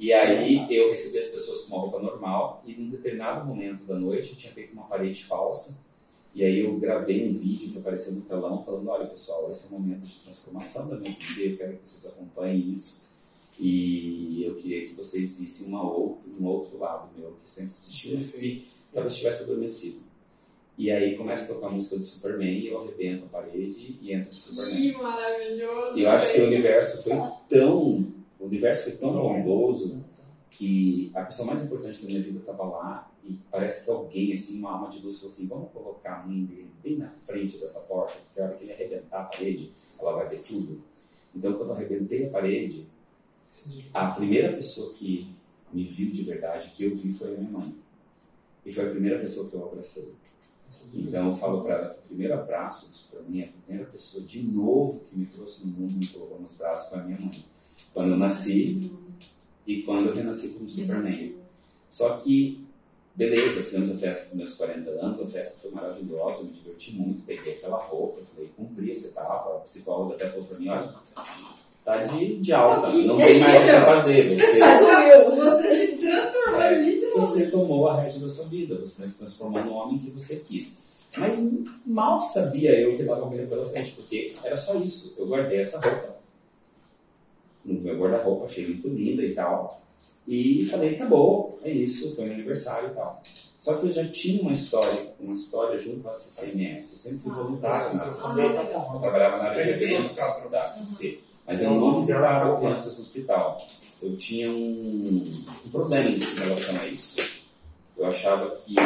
E 0.00 0.12
aí 0.12 0.66
eu 0.74 0.90
recebi 0.90 1.18
as 1.18 1.28
pessoas 1.28 1.60
com 1.62 1.76
uma 1.76 1.82
roupa 1.82 1.98
normal 1.98 2.62
e 2.66 2.72
em 2.72 2.88
determinado 2.88 3.46
momento 3.46 3.84
da 3.84 3.94
noite 3.94 4.30
eu 4.30 4.36
tinha 4.36 4.52
feito 4.52 4.72
uma 4.72 4.84
parede 4.84 5.22
falsa 5.24 5.86
e 6.34 6.44
aí 6.44 6.60
eu 6.60 6.78
gravei 6.78 7.28
um 7.28 7.32
vídeo 7.32 7.70
que 7.72 7.78
apareceu 7.78 8.12
no 8.14 8.20
telão 8.22 8.62
falando, 8.62 8.88
olha 8.88 9.06
pessoal, 9.06 9.50
esse 9.50 9.66
é 9.66 9.76
um 9.76 9.80
momento 9.80 10.02
de 10.02 10.16
transformação 10.18 10.88
da 10.88 10.96
minha 10.96 11.12
vida, 11.12 11.40
eu 11.40 11.56
quero 11.56 11.78
que 11.78 11.88
vocês 11.88 12.12
acompanhem 12.12 12.70
isso. 12.70 13.08
E 13.58 14.44
eu 14.44 14.54
queria 14.54 14.86
que 14.86 14.94
vocês 14.94 15.36
vissem 15.36 15.68
uma 15.68 15.82
outra, 15.82 16.30
um 16.30 16.46
outro 16.46 16.78
lado 16.78 17.10
meu, 17.18 17.32
que 17.32 17.48
sempre 17.48 17.72
existiu, 17.72 18.14
mas 18.14 18.32
que 18.32 18.68
talvez 18.92 19.16
tivesse 19.16 19.44
adormecido. 19.44 20.07
E 20.78 20.92
aí 20.92 21.16
começa 21.16 21.50
a 21.50 21.56
tocar 21.56 21.66
a 21.66 21.70
música 21.70 21.96
do 21.96 22.02
Superman 22.02 22.56
e 22.56 22.68
eu 22.68 22.80
arrebento 22.80 23.24
a 23.24 23.28
parede 23.28 23.98
e 24.00 24.12
entra 24.12 24.30
o 24.30 24.32
Superman. 24.32 24.76
Que 24.76 24.92
maravilhoso! 24.96 25.98
E 25.98 26.02
eu 26.02 26.10
acho 26.10 26.32
que 26.32 26.40
o 26.40 26.46
universo 26.46 27.02
foi 27.02 27.16
tão. 27.48 28.12
O 28.38 28.44
universo 28.44 28.84
foi 28.84 28.92
tão 28.92 29.12
bondoso 29.12 30.04
que 30.48 31.10
a 31.14 31.24
pessoa 31.24 31.46
mais 31.46 31.64
importante 31.64 32.00
da 32.00 32.06
minha 32.06 32.22
vida 32.22 32.38
estava 32.38 32.62
lá 32.62 33.10
e 33.24 33.34
parece 33.50 33.84
que 33.84 33.90
alguém, 33.90 34.32
assim, 34.32 34.60
uma 34.60 34.70
alma 34.70 34.88
de 34.88 35.00
luz, 35.00 35.16
falou 35.16 35.32
assim: 35.32 35.48
vamos 35.48 35.72
colocar 35.72 36.20
a 36.20 36.26
mãe 36.26 36.44
dele 36.44 36.70
bem 36.80 36.96
na 36.96 37.08
frente 37.08 37.58
dessa 37.58 37.80
porta, 37.80 38.14
porque 38.24 38.40
a 38.40 38.44
hora 38.44 38.54
que 38.54 38.62
ele 38.62 38.72
arrebentar 38.72 39.22
a 39.22 39.24
parede, 39.24 39.72
ela 39.98 40.12
vai 40.12 40.28
ver 40.28 40.40
tudo. 40.40 40.80
Então, 41.34 41.54
quando 41.54 41.70
eu 41.70 41.74
arrebentei 41.74 42.28
a 42.28 42.30
parede, 42.30 42.86
a 43.92 44.06
primeira 44.12 44.52
pessoa 44.52 44.94
que 44.94 45.28
me 45.72 45.82
viu 45.82 46.12
de 46.12 46.22
verdade, 46.22 46.70
que 46.70 46.84
eu 46.84 46.94
vi, 46.94 47.12
foi 47.12 47.34
a 47.34 47.36
minha 47.36 47.50
mãe. 47.50 47.74
E 48.64 48.70
foi 48.70 48.86
a 48.86 48.90
primeira 48.90 49.18
pessoa 49.18 49.50
que 49.50 49.54
eu 49.54 49.64
abracei. 49.64 50.14
Então 50.94 51.26
eu 51.26 51.32
falo 51.32 51.62
para 51.62 51.74
ela 51.74 51.88
que 51.90 51.98
o 51.98 52.02
primeiro 52.08 52.34
abraço 52.34 52.88
disso 52.88 53.08
para 53.12 53.22
mim, 53.22 53.42
a 53.42 53.48
primeira 53.64 53.90
pessoa 53.90 54.22
de 54.24 54.42
novo 54.42 55.04
que 55.04 55.16
me 55.16 55.26
trouxe 55.26 55.66
no 55.66 55.72
mundo, 55.72 55.94
me 55.94 56.06
colocou 56.06 56.40
nos 56.40 56.54
braços, 56.54 56.90
foi 56.90 56.98
a 57.00 57.02
minha 57.02 57.18
mãe. 57.18 57.44
Quando 57.92 58.10
eu 58.10 58.16
nasci 58.16 58.92
e 59.66 59.82
quando 59.82 60.06
eu 60.06 60.14
renasci 60.14 60.50
como 60.50 60.68
Superman. 60.68 61.34
Só 61.88 62.16
que, 62.16 62.64
beleza, 63.14 63.62
fizemos 63.62 63.90
a 63.90 63.94
festa 63.94 64.28
dos 64.28 64.34
meus 64.34 64.54
40 64.54 64.90
anos, 64.90 65.20
a 65.20 65.26
festa 65.26 65.58
foi 65.60 65.70
maravilhosa, 65.70 66.40
eu 66.40 66.44
me 66.44 66.52
diverti 66.52 66.92
muito, 66.92 67.22
peguei 67.22 67.54
aquela 67.54 67.78
roupa, 67.78 68.22
falei, 68.22 68.50
cumpri 68.56 68.90
essa 68.90 69.08
etapa, 69.08 69.56
a 69.56 69.60
psicóloga 69.60 70.14
até 70.14 70.28
falou 70.28 70.44
para 70.44 70.58
mim, 70.58 70.68
olha, 70.68 70.92
tá 71.84 71.98
de, 72.02 72.36
de 72.38 72.52
alta, 72.52 72.92
não 72.92 73.16
tem 73.16 73.40
mais 73.40 73.56
o 73.56 73.64
que 73.64 73.70
fazer. 73.84 74.22
Você, 74.22 74.58
você 75.34 75.86
se 75.86 75.96
transformou 75.98 76.62
é. 76.62 76.97
Você 77.20 77.50
tomou 77.50 77.88
a 77.88 78.00
rédea 78.00 78.20
da 78.20 78.28
sua 78.28 78.46
vida, 78.46 78.78
você 78.78 79.06
se 79.06 79.14
transformou 79.14 79.64
no 79.64 79.72
homem 79.72 79.98
que 79.98 80.10
você 80.10 80.36
quis. 80.36 80.84
Mas 81.16 81.58
mal 81.84 82.20
sabia 82.20 82.78
eu 82.78 82.94
que 82.96 83.02
estava 83.02 83.28
vindo 83.28 83.48
pela 83.48 83.64
frente, 83.64 83.92
porque 83.92 84.36
era 84.44 84.56
só 84.56 84.74
isso. 84.76 85.14
Eu 85.18 85.26
guardei 85.26 85.58
essa 85.58 85.80
roupa 85.80 86.18
no 87.64 87.80
meu 87.80 87.98
guarda-roupa, 87.98 88.44
achei 88.44 88.66
muito 88.66 88.88
linda 88.88 89.22
e 89.22 89.34
tal. 89.34 89.82
E 90.26 90.64
falei, 90.66 90.94
acabou, 90.94 91.58
é 91.62 91.70
isso, 91.70 92.14
foi 92.14 92.26
meu 92.26 92.34
aniversário 92.34 92.90
e 92.90 92.94
tal. 92.94 93.22
Só 93.56 93.74
que 93.74 93.86
eu 93.86 93.90
já 93.90 94.06
tinha 94.08 94.40
uma 94.42 94.52
história, 94.52 95.12
uma 95.18 95.32
história 95.32 95.76
junto 95.78 96.08
à 96.08 96.14
CCMS. 96.14 96.92
Eu 96.92 96.98
sempre 96.98 97.18
fui 97.18 97.32
ah, 97.32 97.34
voluntário 97.34 97.96
na 97.96 98.06
CC, 98.06 98.42
eu 98.44 99.00
trabalhava 99.00 99.38
na 99.38 99.44
área 99.50 99.62
de 99.62 99.70
eventos 99.70 100.14
da 100.50 100.66
CC. 100.66 101.20
Mas 101.46 101.62
eu 101.62 101.70
não 101.72 101.96
visitava 101.96 102.58
crianças 102.58 102.94
no 102.96 103.00
hospital. 103.00 103.66
Eu 104.00 104.16
tinha 104.16 104.50
um, 104.50 105.30
um 105.66 105.70
problema 105.70 106.08
em 106.08 106.18
relação 106.18 106.80
a 106.80 106.86
isso. 106.86 107.16
Eu 107.96 108.06
achava 108.06 108.54
que 108.56 108.76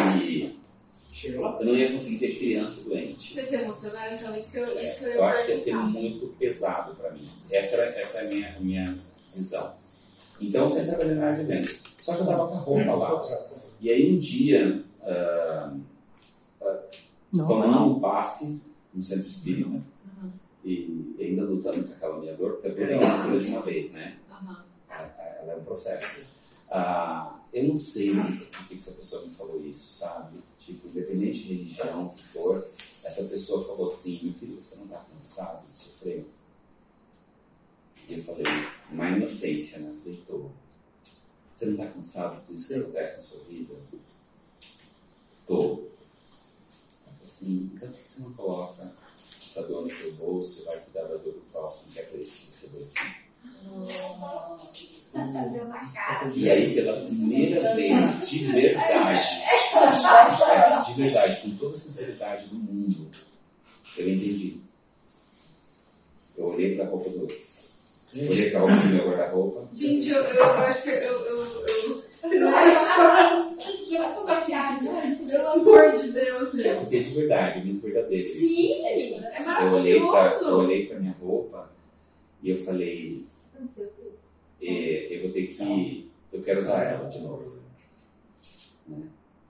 eu 1.25 1.67
não 1.67 1.77
ia 1.77 1.93
conseguir 1.93 2.19
ter 2.19 2.39
criança 2.39 2.89
doente. 2.89 3.35
Você 3.35 3.43
se 3.43 3.55
emocionaram, 3.57 4.15
então 4.15 4.35
isso 4.37 4.53
que 4.53 4.59
eu, 4.59 4.83
isso 4.83 4.99
que 4.99 5.05
eu, 5.05 5.09
eu 5.09 5.15
Eu 5.17 5.25
acho 5.25 5.45
que 5.45 5.51
ia 5.51 5.57
ser 5.57 5.77
muito 5.77 6.29
pesado 6.39 6.95
para 6.95 7.11
mim. 7.11 7.23
Essa, 7.51 7.77
era, 7.77 8.01
essa 8.01 8.19
é 8.19 8.27
a 8.27 8.29
minha, 8.31 8.57
minha 8.59 8.99
visão. 9.35 9.75
Então 10.41 10.63
eu 10.63 10.69
sempre 10.69 10.89
trabalhei 10.89 11.15
na 11.15 11.27
área 11.27 11.45
de 11.45 11.53
eventos. 11.53 11.83
Só 11.99 12.15
que 12.15 12.23
eu 12.23 12.27
tava 12.27 12.49
com 12.49 12.55
a 12.55 12.61
roupa 12.61 12.95
lá. 12.95 13.21
E 13.81 13.91
aí 13.91 14.15
um 14.15 14.19
dia, 14.19 14.83
uh, 15.03 15.77
uh, 16.61 17.47
tomando 17.47 17.97
um 17.97 18.01
passe 18.01 18.61
no 18.93 19.03
centro 19.03 19.29
espírita, 19.29 19.69
uhum. 19.69 19.83
e, 20.65 21.15
ainda 21.21 21.45
lutando 21.45 21.85
com 21.85 21.93
aquela 21.93 22.19
minha 22.19 22.35
dor, 22.35 22.53
porque 22.53 22.69
a 22.69 22.71
dor 22.73 22.91
é 22.91 22.97
uma 22.97 23.39
de 23.39 23.47
uma 23.47 23.63
vez, 23.63 23.93
né? 23.93 24.17
Uhum. 24.31 24.72
Ela 25.43 25.55
é 25.55 25.57
um 25.57 25.65
processo. 25.65 26.21
Uh, 26.71 27.43
eu 27.53 27.69
não 27.69 27.77
sei 27.77 28.15
por 28.15 28.69
que 28.69 28.75
essa 28.75 28.93
pessoa 28.93 29.25
me 29.25 29.31
falou 29.31 29.63
isso, 29.65 29.93
sabe? 29.93 30.39
Tipo, 30.59 30.89
independente 30.89 31.41
de 31.41 31.55
religião 31.55 32.09
que 32.11 32.23
for, 32.23 32.67
essa 33.03 33.25
pessoa 33.25 33.67
falou 33.67 33.87
assim: 33.87 34.21
meu 34.23 34.35
filho, 34.35 34.61
você 34.61 34.77
não 34.77 34.85
está 34.85 34.99
cansado 35.13 35.67
de 35.71 35.79
sofrer? 35.79 36.27
E 38.09 38.15
eu 38.15 38.25
falei, 38.25 38.45
uma 38.91 39.11
inocência, 39.11 39.81
né? 39.81 39.97
Falei, 40.03 40.23
tô. 40.27 40.51
Você 41.53 41.67
não 41.67 41.73
está 41.73 41.87
cansado 41.87 42.41
de 42.41 42.47
tudo 42.47 42.57
isso 42.57 42.69
que 42.69 42.75
acontece 42.75 43.17
na 43.17 43.23
sua 43.23 43.41
vida? 43.45 43.75
Tô. 45.47 45.75
Falei 47.05 47.23
assim, 47.23 47.71
então 47.75 47.89
por 47.89 47.99
que 47.99 48.09
você 48.09 48.23
não 48.23 48.33
coloca 48.33 48.93
essa 49.43 49.63
dor 49.65 49.83
no 49.83 49.89
teu 49.89 50.13
bolso 50.15 50.63
e 50.63 50.65
vai 50.65 50.81
cuidar 50.81 51.03
da 51.03 51.17
dor 51.17 51.35
do 51.35 51.43
próximo, 51.53 51.93
que 51.93 51.99
é 52.01 52.03
para 52.05 52.19
isso 52.19 52.47
que 52.47 52.55
você 52.55 52.69
veio 52.69 52.87
aqui? 52.87 53.23
E 56.35 56.51
aí, 56.51 56.75
pela 56.75 57.05
primeira 57.05 57.75
vez, 57.75 58.31
de 58.31 58.39
verdade, 58.45 59.21
de 60.87 60.95
verdade, 60.95 61.41
com 61.43 61.51
toda 61.57 61.75
a 61.75 61.79
sinceridade 61.79 62.47
do 62.47 62.55
mundo, 62.55 63.09
eu 63.97 64.09
entendi. 64.09 64.57
Eu 66.37 66.47
olhei 66.47 66.77
para 66.77 66.87
a 66.87 66.89
roupa 66.89 67.11
do. 67.11 67.27
Olhei 68.15 68.51
para 68.51 68.59
a 68.59 68.63
roupa 68.63 68.77
do 68.77 68.89
meu 68.89 69.09
guarda-roupa. 69.09 69.69
Gente, 69.73 70.09
eu, 70.09 70.23
eu, 70.23 70.45
acho 70.45 70.83
que 70.83 70.89
eu. 70.89 70.95
eu, 70.95 71.45
eu, 71.45 72.05
eu 72.31 72.41
não 72.41 72.57
acho 72.57 72.95
que 72.95 73.01
eu 73.01 73.53
maquiagem, 74.43 75.17
pelo 75.27 75.49
amor 75.49 75.93
de 75.93 76.13
Deus. 76.13 76.59
É 76.59 76.75
porque 76.75 77.01
de 77.01 77.15
verdade, 77.15 77.61
é 77.61 77.65
muito 77.65 77.83
verdadeiro. 77.83 78.23
Sim, 78.23 78.87
é 78.87 79.45
maravilhoso. 79.45 79.63
Eu 79.63 79.73
olhei 79.73 80.01
para 80.01 80.41
eu 80.41 80.57
olhei 80.57 80.87
para 80.87 80.99
minha 80.99 81.17
roupa 81.21 81.71
e 82.43 82.51
eu 82.51 82.57
falei, 82.57 83.25
eu 84.67 85.23
vou 85.23 85.31
ter 85.31 85.47
que. 85.47 86.11
Eu 86.33 86.43
quero 86.43 86.59
usar 86.59 86.83
ela 86.85 87.09
de 87.09 87.21
novo. 87.21 87.59
Né? 88.87 89.03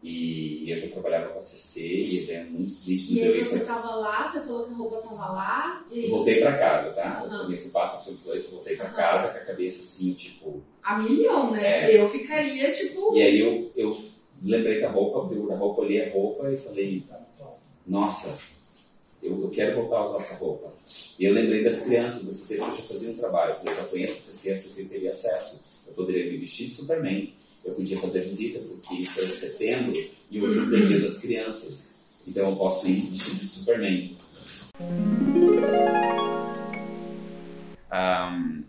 E 0.02 0.68
eu 0.68 0.76
já 0.76 0.88
trabalhava 0.88 1.28
com 1.32 1.38
a 1.38 1.40
CC 1.40 1.80
e 1.80 2.18
ele 2.18 2.32
é 2.32 2.44
muito 2.44 2.74
nítido. 2.88 3.14
E 3.14 3.22
aí 3.22 3.44
você 3.44 3.56
estava 3.58 3.94
lá, 3.94 4.26
você 4.26 4.40
falou 4.40 4.64
que 4.64 4.72
a 4.72 4.76
roupa 4.76 4.96
estava 4.96 5.32
lá. 5.32 5.86
E 5.88 6.08
voltei 6.08 6.34
você... 6.34 6.40
para 6.40 6.58
casa, 6.58 6.90
tá? 6.90 7.22
Uhum. 7.22 7.32
Eu 7.32 7.38
tomei 7.38 7.54
esse 7.54 7.70
passo, 7.70 8.10
isso, 8.10 8.28
eu 8.28 8.50
voltei 8.56 8.76
para 8.76 8.88
uhum. 8.88 8.94
casa 8.94 9.28
com 9.28 9.38
a 9.38 9.40
cabeça 9.42 9.80
assim, 9.80 10.12
tipo. 10.14 10.60
A 10.82 10.98
milhão, 10.98 11.52
né? 11.52 11.92
É. 11.92 12.00
Eu 12.00 12.08
ficaria 12.08 12.72
tipo. 12.72 13.14
E 13.14 13.22
aí 13.22 13.38
eu, 13.38 13.70
eu 13.76 13.96
lembrei 14.42 14.80
da 14.80 14.90
roupa, 14.90 15.20
abri 15.20 15.38
o 15.38 15.54
roupa, 15.54 15.82
olhei 15.82 16.04
a 16.04 16.12
roupa 16.12 16.50
e 16.50 16.56
falei: 16.56 17.04
Nossa, 17.86 18.36
eu, 19.22 19.40
eu 19.40 19.50
quero 19.50 19.76
voltar 19.76 19.98
a 19.98 20.02
usar 20.02 20.16
essa 20.16 20.34
roupa. 20.34 20.71
E 21.18 21.24
eu 21.24 21.32
lembrei 21.32 21.62
das 21.62 21.84
crianças 21.84 22.24
da 22.24 22.54
eu 22.56 22.74
já 22.74 22.82
fazia 22.82 23.10
um 23.10 23.16
trabalho. 23.16 23.56
Eu 23.64 23.74
já 23.74 23.84
conheço 23.84 24.14
a 24.14 24.32
CC, 24.32 24.50
a 25.06 25.10
acesso. 25.10 25.64
Eu 25.86 25.92
poderia 25.92 26.30
me 26.30 26.38
vestir 26.38 26.66
de 26.66 26.72
Superman. 26.72 27.32
Eu 27.64 27.74
podia 27.74 27.98
fazer 27.98 28.22
visita, 28.22 28.58
porque 28.60 28.94
isso 28.96 29.20
é 29.20 29.24
setembro 29.24 29.94
e 30.30 30.42
hoje 30.42 30.74
é 30.74 30.86
dia 30.86 31.00
das 31.00 31.18
crianças. 31.18 32.00
Então 32.26 32.48
eu 32.48 32.56
posso 32.56 32.88
ir 32.88 33.02
vestido 33.10 33.36
de 33.36 33.48
Superman. 33.48 34.16
Um, 37.92 38.64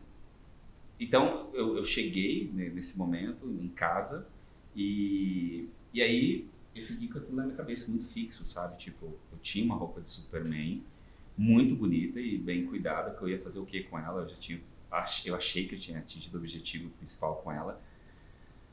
então 1.00 1.50
eu, 1.53 1.77
eu 1.77 1.86
cheguei 1.86 2.50
nesse 2.53 2.98
momento 2.98 3.48
em 3.48 3.70
casa 3.70 4.27
e, 4.75 5.67
e 5.93 6.01
aí 6.01 6.46
eu 6.75 6.84
fiquei 6.84 7.08
com 7.08 7.20
aquilo 7.20 7.36
na 7.36 7.43
minha 7.46 7.55
cabeça 7.55 7.89
muito 7.89 8.08
fixo, 8.08 8.46
sabe? 8.46 8.77
Tipo, 8.77 9.05
eu 9.05 9.38
tinha 9.41 9.63
uma 9.65 9.75
roupa 9.75 10.01
de 10.01 10.10
Superman 10.10 10.84
muito 11.37 11.75
bonita 11.75 12.19
e 12.19 12.37
bem 12.37 12.65
cuidada, 12.65 13.15
que 13.15 13.21
eu 13.21 13.29
ia 13.29 13.39
fazer 13.39 13.59
o 13.59 13.65
que 13.65 13.83
com 13.83 13.97
ela? 13.97 14.21
Eu 14.21 14.29
já 14.29 14.35
tinha, 14.35 14.61
eu 15.25 15.35
achei 15.35 15.67
que 15.67 15.75
eu 15.75 15.79
tinha 15.79 15.99
atingido 15.99 16.37
o 16.37 16.39
objetivo 16.39 16.89
principal 16.91 17.37
com 17.37 17.51
ela, 17.51 17.81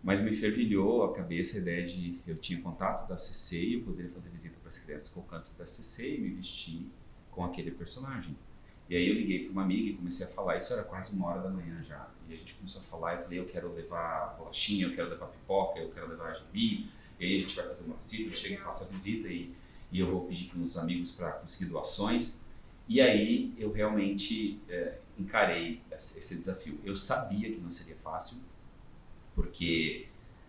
mas 0.02 0.20
me 0.20 0.32
fervilhou 0.32 1.04
a 1.04 1.14
cabeça 1.14 1.58
a 1.58 1.60
ideia 1.60 1.84
de 1.84 2.18
eu 2.26 2.36
tinha 2.36 2.60
contato 2.60 3.08
da 3.08 3.18
CC 3.18 3.62
e 3.62 3.74
eu 3.74 3.80
poderia 3.82 4.10
fazer 4.10 4.30
visita 4.30 4.56
para 4.60 4.70
as 4.70 4.78
crianças 4.78 5.08
com 5.10 5.22
câncer 5.22 5.56
da 5.58 5.66
CC 5.66 6.16
e 6.16 6.20
me 6.20 6.30
vestir 6.30 6.86
com 7.30 7.44
aquele 7.44 7.70
personagem. 7.70 8.36
E 8.88 8.96
aí 8.96 9.08
eu 9.08 9.14
liguei 9.14 9.44
para 9.44 9.52
uma 9.52 9.62
amiga 9.62 9.90
e 9.90 9.94
comecei 9.94 10.26
a 10.26 10.28
falar, 10.28 10.56
isso 10.56 10.72
era 10.72 10.82
quase 10.82 11.14
uma 11.14 11.28
hora 11.28 11.42
da 11.42 11.48
manhã 11.48 11.80
já. 11.84 12.08
E 12.28 12.34
a 12.34 12.36
gente 12.36 12.54
começou 12.54 12.80
a 12.80 12.84
falar, 12.84 13.14
eu 13.14 13.22
falei, 13.22 13.38
eu 13.38 13.46
quero 13.46 13.72
levar 13.72 14.34
bolachinha, 14.36 14.86
eu 14.86 14.94
quero 14.94 15.10
levar 15.10 15.26
pipoca, 15.26 15.78
eu 15.78 15.90
quero 15.90 16.08
levar 16.08 16.34
gibi, 16.34 16.90
e 17.18 17.24
aí 17.24 17.38
a 17.38 17.40
gente 17.42 17.54
vai 17.54 17.68
fazer 17.68 17.84
uma 17.84 17.96
visita, 17.96 18.30
eu 18.30 18.34
chego 18.34 18.54
e 18.54 18.56
faço 18.56 18.84
a 18.84 18.86
visita 18.88 19.28
e, 19.28 19.54
e 19.92 20.00
eu 20.00 20.10
vou 20.10 20.26
pedir 20.26 20.46
para 20.46 20.58
uns 20.58 20.76
amigos 20.76 21.12
para 21.12 21.32
conseguir 21.32 21.70
doações. 21.70 22.44
E 22.90 23.00
aí 23.00 23.54
eu 23.56 23.70
realmente 23.70 24.58
é, 24.68 24.94
encarei 25.16 25.80
esse 25.92 26.34
desafio. 26.36 26.80
Eu 26.82 26.96
sabia 26.96 27.48
que 27.48 27.60
não 27.60 27.70
seria 27.70 27.94
fácil, 27.94 28.38
porque 29.32 30.08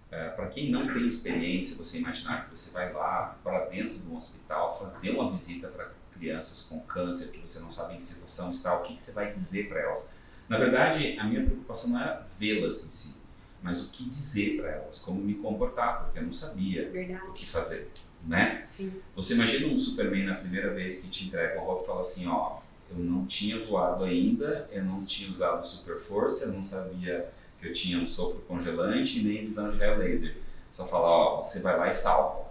é, 0.09 0.29
para 0.29 0.47
quem 0.47 0.71
não 0.71 0.91
tem 0.91 1.07
experiência, 1.07 1.77
você 1.77 1.99
imaginar 1.99 2.45
que 2.45 2.57
você 2.57 2.71
vai 2.71 2.91
lá 2.91 3.37
para 3.43 3.65
dentro 3.65 3.99
de 3.99 4.07
um 4.07 4.15
hospital 4.15 4.79
fazer 4.79 5.11
uma 5.11 5.31
visita 5.31 5.67
para 5.67 5.91
crianças 6.17 6.63
com 6.63 6.79
câncer 6.79 7.29
que 7.29 7.37
você 7.37 7.59
não 7.59 7.69
sabe 7.69 7.93
em 7.93 7.97
que 7.97 8.05
situação 8.05 8.49
está, 8.49 8.75
o 8.75 8.81
que, 8.81 8.95
que 8.95 9.01
você 9.03 9.11
vai 9.11 9.31
dizer 9.31 9.69
para 9.69 9.79
elas. 9.79 10.11
Na 10.49 10.57
verdade, 10.57 11.19
a 11.19 11.23
minha 11.25 11.45
preocupação 11.45 11.91
não 11.91 12.01
era 12.01 12.25
vê-las 12.39 12.87
em 12.87 12.89
si, 12.89 13.21
mas 13.61 13.87
o 13.87 13.91
que 13.91 14.03
dizer 14.09 14.59
para 14.59 14.71
elas, 14.71 14.97
como 14.97 15.21
me 15.21 15.35
comportar, 15.35 16.05
porque 16.05 16.17
eu 16.17 16.23
não 16.23 16.33
sabia 16.33 16.89
Verdade. 16.89 17.23
o 17.27 17.33
que 17.33 17.47
fazer 17.47 17.91
né? 18.25 18.61
Sim. 18.63 19.01
Você 19.15 19.33
imagina 19.33 19.67
um 19.67 19.79
Superman 19.79 20.25
na 20.25 20.35
primeira 20.35 20.73
vez 20.73 21.01
que 21.01 21.09
te 21.09 21.25
entrega 21.25 21.59
o 21.59 21.63
roupa 21.63 21.83
e 21.83 21.87
fala 21.87 22.01
assim, 22.01 22.27
ó, 22.27 22.59
eu 22.89 22.97
não 22.97 23.25
tinha 23.25 23.59
voado 23.59 24.03
ainda, 24.03 24.67
eu 24.71 24.83
não 24.83 25.03
tinha 25.05 25.29
usado 25.29 25.65
super 25.65 25.97
força, 25.97 26.45
eu 26.45 26.53
não 26.53 26.63
sabia 26.63 27.29
que 27.59 27.67
eu 27.67 27.73
tinha 27.73 27.99
um 27.99 28.07
sopro 28.07 28.41
congelante 28.41 29.21
nem 29.23 29.45
visão 29.45 29.71
de 29.71 29.77
raio 29.77 29.99
laser. 29.99 30.35
Só 30.73 30.85
fala, 30.87 31.07
ó, 31.07 31.43
você 31.43 31.59
vai 31.61 31.77
lá 31.77 31.89
e 31.89 31.93
salva. 31.93 32.49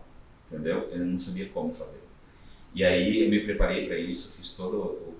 entendeu? 0.51 0.89
Eu 0.91 1.05
não 1.05 1.19
sabia 1.19 1.49
como 1.49 1.73
fazer. 1.75 2.01
E 2.75 2.85
aí 2.85 3.25
eu 3.25 3.31
me 3.31 3.41
preparei 3.41 3.87
para 3.87 3.99
isso, 3.99 4.37
fiz 4.37 4.57
todo 4.57 4.77
o 4.77 5.15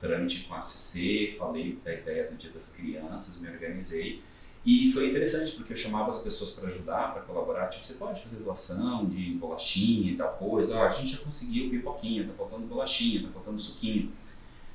trâmite 0.00 0.44
com 0.44 0.54
a 0.54 0.62
CC, 0.62 1.36
falei 1.38 1.78
da 1.84 1.94
ideia 1.94 2.28
do 2.28 2.36
Dia 2.36 2.50
das 2.50 2.76
Crianças, 2.76 3.40
me 3.40 3.48
organizei. 3.48 4.22
E 4.66 4.90
foi 4.90 5.10
interessante, 5.10 5.52
porque 5.52 5.74
eu 5.74 5.76
chamava 5.76 6.10
as 6.10 6.24
pessoas 6.24 6.50
para 6.50 6.68
ajudar, 6.68 7.12
para 7.12 7.22
colaborar. 7.22 7.68
Tipo, 7.68 7.86
você 7.86 7.94
pode 7.94 8.20
fazer 8.20 8.38
doação 8.38 9.06
de 9.06 9.30
bolachinha 9.34 10.10
e 10.10 10.16
tal 10.16 10.32
coisa. 10.32 10.82
a 10.82 10.88
gente 10.88 11.12
já 11.12 11.18
conseguiu 11.18 11.70
pipoquinha, 11.70 12.26
tá 12.26 12.32
faltando 12.36 12.66
bolachinha, 12.66 13.22
tá 13.22 13.28
faltando 13.32 13.60
suquinho. 13.60 14.10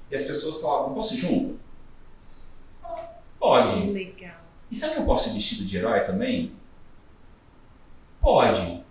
E 0.09 0.15
as 0.15 0.23
pessoas 0.23 0.61
falavam, 0.61 0.93
posso 0.93 1.15
ir 1.15 1.17
junto? 1.17 1.59
Pode. 3.37 3.81
Que 3.81 3.91
legal. 3.91 4.41
E 4.71 4.75
sabe 4.75 4.93
que 4.93 4.99
eu 5.01 5.05
posso 5.05 5.29
ir 5.29 5.33
vestido 5.33 5.65
de 5.65 5.75
herói 5.75 5.99
também? 6.05 6.53
Pode. 8.21 8.81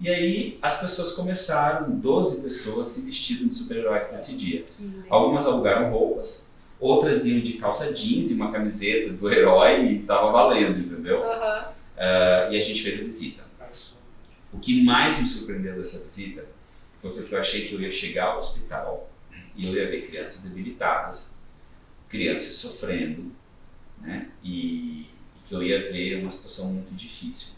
E 0.00 0.08
aí 0.08 0.58
as 0.62 0.80
pessoas 0.80 1.12
começaram, 1.12 1.90
12 1.90 2.42
pessoas 2.42 2.86
se 2.86 3.04
vestiram 3.04 3.46
de 3.46 3.54
super-heróis 3.54 4.10
nesse 4.10 4.34
dia. 4.38 4.64
Algumas 5.10 5.44
alugaram 5.44 5.90
roupas, 5.90 6.55
outras 6.78 7.24
iam 7.24 7.40
de 7.40 7.54
calça 7.54 7.92
jeans 7.92 8.30
e 8.30 8.34
uma 8.34 8.52
camiseta 8.52 9.12
do 9.12 9.32
herói 9.32 9.92
e 9.92 9.98
tava 10.00 10.30
valendo, 10.30 10.78
entendeu? 10.78 11.20
Uhum. 11.20 11.60
Uh, 11.96 12.52
e 12.52 12.58
a 12.58 12.62
gente 12.62 12.82
fez 12.82 13.00
a 13.00 13.02
visita. 13.02 13.46
O 14.52 14.58
que 14.58 14.82
mais 14.82 15.18
me 15.20 15.26
surpreendeu 15.26 15.76
dessa 15.76 16.02
visita 16.02 16.46
foi 17.02 17.10
porque 17.12 17.34
eu 17.34 17.38
achei 17.38 17.68
que 17.68 17.74
eu 17.74 17.80
ia 17.80 17.92
chegar 17.92 18.28
ao 18.28 18.38
hospital 18.38 19.10
e 19.54 19.66
eu 19.66 19.74
ia 19.74 19.90
ver 19.90 20.06
crianças 20.06 20.42
debilitadas, 20.44 21.38
crianças 22.08 22.54
sofrendo, 22.54 23.32
né? 24.00 24.30
E, 24.42 25.02
e 25.02 25.08
que 25.46 25.54
eu 25.54 25.62
ia 25.62 25.82
ver 25.90 26.20
uma 26.20 26.30
situação 26.30 26.72
muito 26.72 26.94
difícil. 26.94 27.54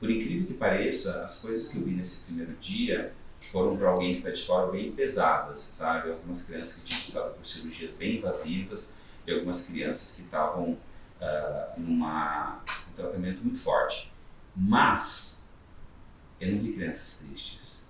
Por 0.00 0.10
incrível 0.10 0.46
que 0.46 0.54
pareça, 0.54 1.24
as 1.24 1.40
coisas 1.40 1.72
que 1.72 1.78
eu 1.78 1.84
vi 1.84 1.92
nesse 1.92 2.24
primeiro 2.24 2.52
dia 2.60 3.12
foram 3.50 3.76
para 3.76 3.90
alguém 3.90 4.12
que 4.12 4.18
está 4.18 4.30
de 4.30 4.44
fora 4.44 4.70
bem 4.70 4.92
pesadas, 4.92 5.60
sabe? 5.60 6.10
Algumas 6.10 6.46
crianças 6.46 6.82
que 6.82 6.88
tinham 6.88 7.00
passado 7.02 7.34
por 7.34 7.46
cirurgias 7.46 7.94
bem 7.94 8.16
invasivas 8.16 8.98
e 9.26 9.32
algumas 9.32 9.68
crianças 9.68 10.16
que 10.16 10.22
estavam 10.22 10.70
uh, 10.72 11.80
numa 11.80 12.60
um 12.90 12.92
tratamento 12.94 13.42
muito 13.42 13.58
forte. 13.58 14.12
Mas 14.54 15.52
eu 16.40 16.52
não 16.52 16.62
vi 16.62 16.72
crianças 16.72 17.26
tristes. 17.26 17.84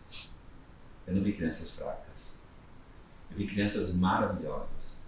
Eu 1.07 1.15
não 1.15 1.23
vi 1.23 1.33
crianças 1.33 1.77
fracas. 1.77 2.39
Eu 3.31 3.39
vi 3.39 3.47
crianças 3.47 3.95
maravilhosas. 3.95 4.99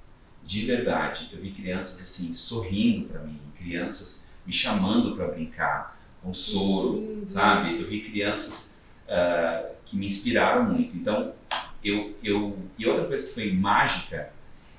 De 0.44 0.66
verdade, 0.66 1.30
eu 1.32 1.40
vi 1.40 1.52
crianças 1.52 2.00
assim 2.02 2.34
sorrindo 2.34 3.08
para 3.08 3.20
mim, 3.20 3.38
crianças 3.56 4.38
me 4.44 4.52
chamando 4.52 5.14
para 5.14 5.28
brincar, 5.28 6.00
com 6.22 6.34
soro, 6.34 7.22
sabe? 7.26 7.78
Eu 7.78 7.84
vi 7.84 8.00
crianças 8.00 8.82
uh, 9.06 9.74
que 9.90 9.96
me 9.96 10.06
inspiraram 10.06 10.64
muito. 10.64 10.96
Então, 10.96 11.34
eu, 11.82 12.16
eu 12.22 12.56
e 12.78 12.86
outra 12.86 13.06
coisa 13.06 13.26
que 13.26 13.34
foi 13.34 13.52
mágica 13.52 14.32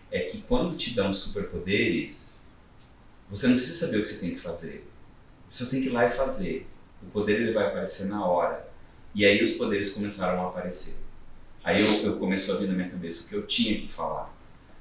é 0.10 0.22
que 0.22 0.42
quando 0.44 0.78
te 0.78 0.94
dão 0.94 1.14
superpoderes, 1.14 2.40
você 3.30 3.48
não 3.48 3.56
precisa 3.56 3.86
saber 3.86 4.00
o 4.00 4.02
que 4.02 4.08
você 4.08 4.20
tem 4.20 4.32
que 4.32 4.40
fazer. 4.40 4.88
Você 5.50 5.66
tem 5.66 5.82
que 5.82 5.88
ir 5.88 5.92
lá 5.92 6.08
e 6.08 6.12
fazer. 6.12 6.68
O 7.04 7.08
poder 7.08 7.42
ele 7.42 7.52
vai 7.52 7.68
aparecer 7.68 8.08
na 8.08 8.26
hora. 8.26 8.70
E 9.14 9.26
aí 9.26 9.44
os 9.44 9.54
poderes 9.54 9.94
começaram 9.94 10.46
a 10.46 10.48
aparecer. 10.48 11.02
Aí 11.64 11.82
eu, 11.82 12.12
eu 12.12 12.18
começou 12.18 12.56
a 12.56 12.60
vir 12.60 12.68
na 12.68 12.74
minha 12.74 12.90
cabeça 12.90 13.26
o 13.26 13.30
que 13.30 13.36
eu 13.36 13.46
tinha 13.46 13.80
que 13.80 13.92
falar, 13.92 14.34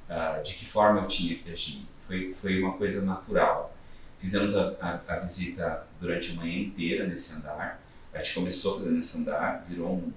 uh, 0.08 0.42
de 0.42 0.54
que 0.54 0.64
forma 0.64 1.00
eu 1.00 1.08
tinha 1.08 1.36
que 1.36 1.50
agir. 1.50 1.82
Foi, 2.06 2.32
foi 2.32 2.62
uma 2.62 2.74
coisa 2.74 3.02
natural. 3.02 3.74
Fizemos 4.20 4.56
a, 4.56 4.76
a, 4.80 5.14
a, 5.14 5.18
visita 5.18 5.86
durante 6.00 6.32
a 6.32 6.34
manhã 6.34 6.60
inteira 6.60 7.06
nesse 7.06 7.34
andar. 7.34 7.82
A 8.12 8.18
gente 8.18 8.34
começou 8.34 8.78
fazendo 8.78 9.00
esse 9.00 9.18
andar, 9.18 9.64
virou 9.68 9.88
um, 9.88 10.12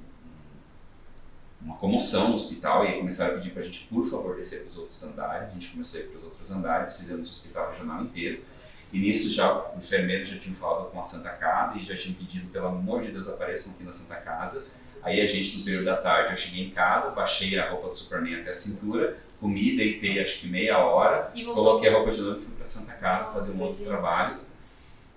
uma 1.61 1.77
comoção 1.77 2.29
no 2.29 2.35
hospital 2.35 2.85
e 2.85 2.89
aí 2.89 2.97
começaram 2.99 3.33
a 3.33 3.37
pedir 3.37 3.51
para 3.51 3.61
a 3.61 3.65
gente, 3.65 3.87
por 3.87 4.05
favor, 4.05 4.35
descer 4.35 4.61
para 4.61 4.69
os 4.69 4.77
outros 4.77 5.03
andares. 5.03 5.49
A 5.49 5.53
gente 5.53 5.71
começou 5.71 5.99
a 5.99 6.03
ir 6.03 6.07
para 6.07 6.17
os 6.17 6.23
outros 6.23 6.51
andares, 6.51 6.97
fizemos 6.97 7.29
o 7.29 7.31
hospital 7.31 7.71
regional 7.71 8.03
inteiro. 8.03 8.43
E 8.91 8.99
nisso 8.99 9.33
já 9.33 9.51
o 9.51 9.77
enfermeiro 9.79 10.23
já 10.23 10.37
tinha 10.37 10.55
falado 10.55 10.91
com 10.91 10.99
a 10.99 11.03
Santa 11.03 11.29
Casa 11.29 11.77
e 11.77 11.83
já 11.83 11.95
tinha 11.95 12.15
pedido, 12.15 12.47
pelo 12.51 12.67
amor 12.67 13.01
de 13.01 13.11
Deus, 13.11 13.27
apareçam 13.27 13.73
aqui 13.73 13.83
na 13.83 13.93
Santa 13.93 14.15
Casa. 14.17 14.67
Aí 15.01 15.19
a 15.19 15.27
gente, 15.27 15.57
no 15.57 15.65
período 15.65 15.85
da 15.85 15.97
tarde, 15.97 16.31
eu 16.31 16.37
cheguei 16.37 16.65
em 16.65 16.69
casa, 16.69 17.11
baixei 17.11 17.57
a 17.57 17.69
roupa 17.69 17.89
do 17.89 17.95
Superman 17.95 18.41
até 18.41 18.51
a 18.51 18.55
cintura, 18.55 19.17
comi, 19.39 19.75
deitei 19.75 20.21
acho 20.21 20.39
que 20.39 20.47
meia 20.47 20.77
hora, 20.77 21.31
coloquei 21.53 21.89
a 21.89 21.93
roupa 21.93 22.11
de 22.11 22.21
novo 22.21 22.39
e 22.39 22.41
fui 22.41 22.55
para 22.55 22.65
Santa 22.65 22.93
Casa 22.93 23.33
fazer 23.33 23.59
um 23.59 23.65
outro 23.65 23.83
trabalho. 23.83 24.39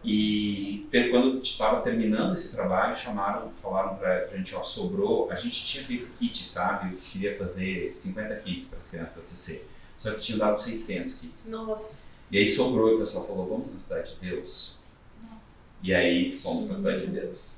E 0.05 0.87
quando 1.11 1.43
estava 1.43 1.81
terminando 1.83 2.33
esse 2.33 2.55
trabalho, 2.55 2.97
chamaram, 2.97 3.51
falaram 3.61 3.97
para 3.97 4.29
a 4.33 4.37
gente, 4.37 4.55
ó, 4.55 4.63
sobrou, 4.63 5.31
a 5.31 5.35
gente 5.35 5.65
tinha 5.65 5.85
feito 5.85 6.07
kit, 6.19 6.47
sabe? 6.47 6.95
Eu 6.95 6.99
queria 6.99 7.37
fazer 7.37 7.93
50 7.93 8.37
kits 8.37 8.69
para 8.69 8.79
as 8.79 8.91
crianças 8.91 9.17
da 9.17 9.23
CC, 9.23 9.65
só 9.99 10.13
que 10.13 10.21
tinham 10.21 10.39
dado 10.39 10.61
600 10.61 11.19
kits. 11.19 11.49
Nossa. 11.49 12.11
E 12.31 12.39
aí 12.39 12.47
sobrou 12.47 12.93
e 12.93 12.95
o 12.95 12.99
pessoal 12.99 13.27
falou, 13.27 13.49
vamos 13.49 13.73
na 13.73 13.79
Cidade 13.79 14.15
de 14.15 14.31
Deus? 14.31 14.81
Nossa. 15.23 15.37
E 15.83 15.95
aí 15.95 16.39
fomos 16.39 16.65
para 16.65 16.73
a 16.73 16.77
Cidade 16.77 17.07
de 17.07 17.13
Deus. 17.13 17.57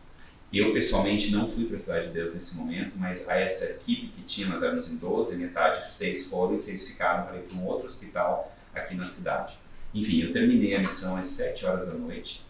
Eu, 0.51 0.73
pessoalmente, 0.73 1.31
não 1.31 1.47
fui 1.47 1.67
para 1.67 1.77
a 1.77 1.79
Cidade 1.79 2.07
de 2.07 2.13
Deus 2.15 2.35
nesse 2.35 2.57
momento, 2.57 2.93
mas 2.97 3.29
a 3.29 3.35
essa 3.37 3.67
equipe 3.67 4.09
que 4.09 4.23
tinha, 4.23 4.49
nós 4.49 4.63
éramos 4.63 4.91
em 4.91 4.97
12, 4.97 5.37
metade, 5.37 5.91
seis 5.93 6.31
foram 6.31 6.57
e 6.57 6.61
seis 6.61 6.91
ficaram 6.91 7.27
para 7.27 7.37
ir 7.37 7.43
para 7.43 7.59
um 7.59 7.67
outro 7.67 7.87
hospital 7.87 8.55
aqui 8.75 8.95
na 8.95 9.05
cidade. 9.05 9.59
Enfim, 9.95 10.23
eu 10.23 10.33
terminei 10.33 10.75
a 10.77 10.81
missão 10.81 11.17
às 11.17 11.29
7 11.29 11.65
horas 11.67 11.87
da 11.87 11.95
noite 11.95 12.45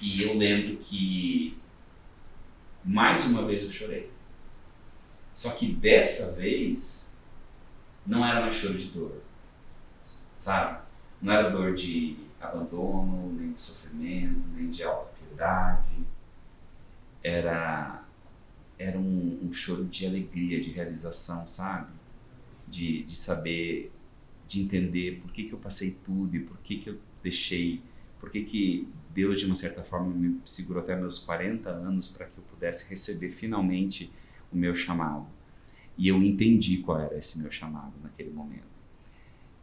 e 0.00 0.22
eu 0.22 0.36
lembro 0.36 0.76
que 0.76 1.58
mais 2.84 3.24
uma 3.24 3.46
vez 3.46 3.62
eu 3.62 3.72
chorei. 3.72 4.10
Só 5.34 5.50
que 5.50 5.72
dessa 5.72 6.32
vez 6.32 7.20
não 8.06 8.24
era 8.24 8.42
mais 8.42 8.56
choro 8.56 8.78
de 8.78 8.90
dor, 8.90 9.20
sabe? 10.38 10.82
Não 11.20 11.32
era 11.32 11.50
dor 11.50 11.74
de 11.74 12.16
abandono, 12.40 13.32
nem 13.32 13.52
de 13.52 13.58
sofrimento, 13.58 14.40
nem 14.54 14.70
de 14.70 14.82
autopiedade 14.82 16.04
era 17.24 18.02
era 18.76 18.98
um, 18.98 19.40
um, 19.44 19.52
choro 19.52 19.84
de 19.84 20.04
alegria, 20.04 20.60
de 20.60 20.70
realização, 20.70 21.46
sabe? 21.46 21.86
De, 22.66 23.04
de 23.04 23.16
saber, 23.16 23.92
de 24.54 24.62
entender 24.62 25.20
por 25.20 25.32
que, 25.32 25.44
que 25.44 25.52
eu 25.52 25.58
passei 25.58 25.96
tudo 26.04 26.36
e 26.36 26.40
por 26.40 26.58
que, 26.58 26.78
que 26.78 26.90
eu 26.90 26.98
deixei, 27.22 27.82
por 28.20 28.30
que, 28.30 28.44
que 28.44 28.88
Deus, 29.12 29.40
de 29.40 29.46
uma 29.46 29.56
certa 29.56 29.82
forma, 29.82 30.08
me 30.12 30.40
segurou 30.44 30.82
até 30.82 30.96
meus 30.96 31.18
40 31.18 31.68
anos 31.70 32.08
para 32.08 32.26
que 32.26 32.36
eu 32.36 32.44
pudesse 32.44 32.88
receber 32.88 33.30
finalmente 33.30 34.10
o 34.52 34.56
meu 34.56 34.74
chamado. 34.74 35.26
E 35.96 36.08
eu 36.08 36.22
entendi 36.22 36.78
qual 36.78 37.00
era 37.00 37.16
esse 37.16 37.38
meu 37.38 37.50
chamado 37.52 37.92
naquele 38.02 38.30
momento. 38.30 38.74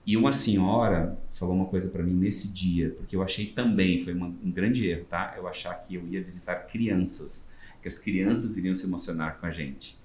E 0.05 0.17
uma 0.17 0.33
senhora 0.33 1.19
falou 1.33 1.55
uma 1.55 1.65
coisa 1.65 1.89
para 1.89 2.01
mim 2.01 2.13
nesse 2.13 2.47
dia, 2.47 2.89
porque 2.91 3.15
eu 3.15 3.21
achei 3.21 3.47
também, 3.47 4.03
foi 4.03 4.13
uma, 4.13 4.27
um 4.27 4.51
grande 4.51 4.87
erro, 4.87 5.05
tá? 5.05 5.35
Eu 5.37 5.47
achar 5.47 5.75
que 5.75 5.95
eu 5.95 6.07
ia 6.07 6.23
visitar 6.23 6.55
crianças 6.67 7.51
que 7.81 7.87
as 7.87 7.97
crianças 7.97 8.57
iriam 8.57 8.75
se 8.75 8.85
emocionar 8.85 9.39
com 9.39 9.45
a 9.45 9.51
gente. 9.51 9.99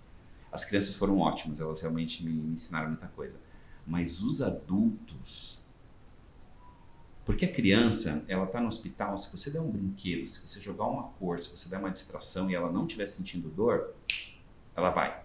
As 0.51 0.64
crianças 0.64 0.96
foram 0.96 1.18
ótimas, 1.18 1.61
elas 1.61 1.81
realmente 1.81 2.25
me, 2.25 2.33
me 2.33 2.55
ensinaram 2.55 2.88
muita 2.88 3.07
coisa. 3.09 3.37
Mas 3.87 4.22
os 4.22 4.42
adultos, 4.42 5.62
porque 7.25 7.44
a 7.44 7.53
criança, 7.53 8.25
ela 8.27 8.44
está 8.44 8.61
no 8.61 8.68
hospital, 8.68 9.16
se 9.16 9.31
você 9.31 9.51
der 9.51 9.61
um 9.61 9.70
brinquedo, 9.70 10.27
se 10.27 10.46
você 10.46 10.61
jogar 10.61 10.87
uma 10.87 11.05
cor, 11.05 11.40
se 11.40 11.57
você 11.57 11.68
der 11.68 11.79
uma 11.79 11.90
distração 11.90 12.51
e 12.51 12.55
ela 12.55 12.70
não 12.70 12.87
estiver 12.87 13.07
sentindo 13.07 13.49
dor, 13.49 13.94
ela 14.75 14.90
vai. 14.90 15.25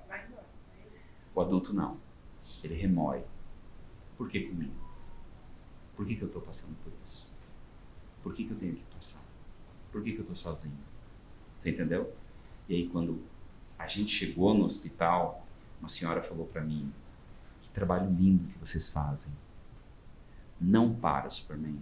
O 1.34 1.42
adulto 1.42 1.74
não. 1.74 1.98
Ele 2.64 2.76
remói. 2.76 3.24
Por 4.18 4.30
que 4.30 4.42
comigo? 4.42 4.74
Por 5.96 6.06
que, 6.06 6.16
que 6.16 6.22
eu 6.22 6.28
estou 6.28 6.42
passando 6.42 6.76
por 6.84 6.92
isso? 7.06 7.32
Por 8.22 8.34
que, 8.34 8.44
que 8.46 8.52
eu 8.52 8.58
tenho 8.58 8.76
que 8.76 8.84
passar? 8.86 9.24
Por 9.92 10.04
que, 10.04 10.12
que 10.12 10.18
eu 10.18 10.22
estou 10.22 10.36
sozinho? 10.36 10.78
Você 11.58 11.72
entendeu? 11.72 12.16
E 12.68 12.76
aí, 12.76 12.88
quando 12.88 13.24
a 13.78 13.88
gente 13.88 14.12
chegou 14.12 14.54
no 14.54 14.66
hospital, 14.66 15.46
uma 15.80 15.90
senhora 15.90 16.22
falou 16.22 16.46
para 16.46 16.62
mim: 16.62 16.92
trabalho 17.74 18.14
lindo 18.14 18.48
que 18.48 18.60
vocês 18.60 18.90
fazem. 18.90 19.32
Não 20.60 20.94
para, 20.94 21.30
Superman. 21.30 21.80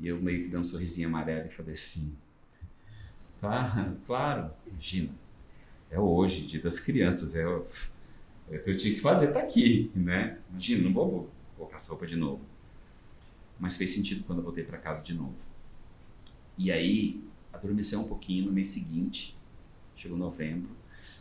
E 0.00 0.08
eu 0.08 0.20
meio 0.20 0.44
que 0.44 0.48
dei 0.48 0.58
um 0.58 0.64
sorrisinho 0.64 1.08
amarelo 1.08 1.48
e 1.48 1.50
falei 1.50 1.74
assim: 1.74 2.16
Claro, 3.40 3.96
claro, 4.06 4.50
imagina. 4.66 5.12
É 5.90 5.98
hoje, 5.98 6.46
dia 6.46 6.60
das 6.60 6.80
crianças, 6.80 7.34
é, 7.34 7.46
o, 7.46 7.66
é 8.50 8.56
o 8.56 8.64
que 8.64 8.70
eu 8.70 8.76
tinha 8.76 8.94
que 8.94 9.00
fazer, 9.00 9.32
tá 9.32 9.40
aqui, 9.40 9.90
né? 9.94 10.38
Imagina, 10.50 10.84
não 10.84 10.92
vou, 10.92 11.10
vou 11.10 11.30
colocar 11.56 11.76
essa 11.76 11.90
roupa 11.90 12.06
de 12.06 12.16
novo. 12.16 12.42
Mas 13.58 13.76
fez 13.76 13.90
sentido 13.90 14.24
quando 14.24 14.38
eu 14.38 14.44
voltei 14.44 14.64
para 14.64 14.78
casa 14.78 15.02
de 15.02 15.14
novo. 15.14 15.36
E 16.56 16.70
aí, 16.70 17.22
adormeceu 17.52 18.00
um 18.00 18.08
pouquinho 18.08 18.46
no 18.46 18.52
mês 18.52 18.68
seguinte, 18.68 19.36
chegou 19.96 20.16
novembro, 20.18 20.70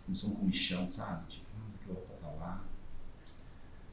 começou 0.06 0.32
um 0.32 0.36
comichão, 0.36 0.88
sabe? 0.88 1.28
Tipo, 1.28 1.46
nossa, 1.64 1.78
aquela 1.78 1.96
roupa 1.96 2.14
tá 2.22 2.28
lá. 2.40 2.66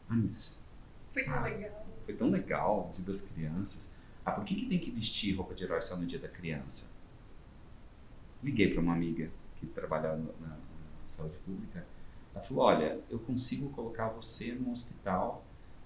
Ah, 0.09 0.15
mas. 0.15 0.67
Foi 1.13 1.25
tão 1.25 1.35
ah, 1.35 1.43
legal. 1.43 1.87
Foi 2.05 2.15
tão 2.15 2.31
legal, 2.31 2.93
dia 2.95 3.05
das 3.05 3.23
crianças. 3.23 3.95
Ah, 4.25 4.33
por 4.33 4.45
que, 4.45 4.55
que 4.55 4.67
tem 4.67 4.79
que 4.79 4.91
vestir 4.91 5.37
roupa 5.37 5.55
de 5.55 5.65
herói 5.65 5.83
só 5.83 5.97
no 5.97 6.07
dia 6.07 6.19
da 6.19 6.29
criança? 6.29 6.95
liguei 8.45 8.71
para 8.71 8.81
uma 8.81 8.93
amiga 8.93 9.31
que 9.57 9.67
trabalha 9.67 10.15
na, 10.17 10.33
na 10.47 10.57
saúde 11.09 11.37
pública. 11.39 11.85
Ela 12.35 12.45
falou: 12.45 12.65
Olha, 12.65 13.01
eu 13.09 13.19
consigo 13.19 13.71
colocar 13.71 14.09
você 14.09 14.53
num 14.53 14.71
hospital 14.71 15.43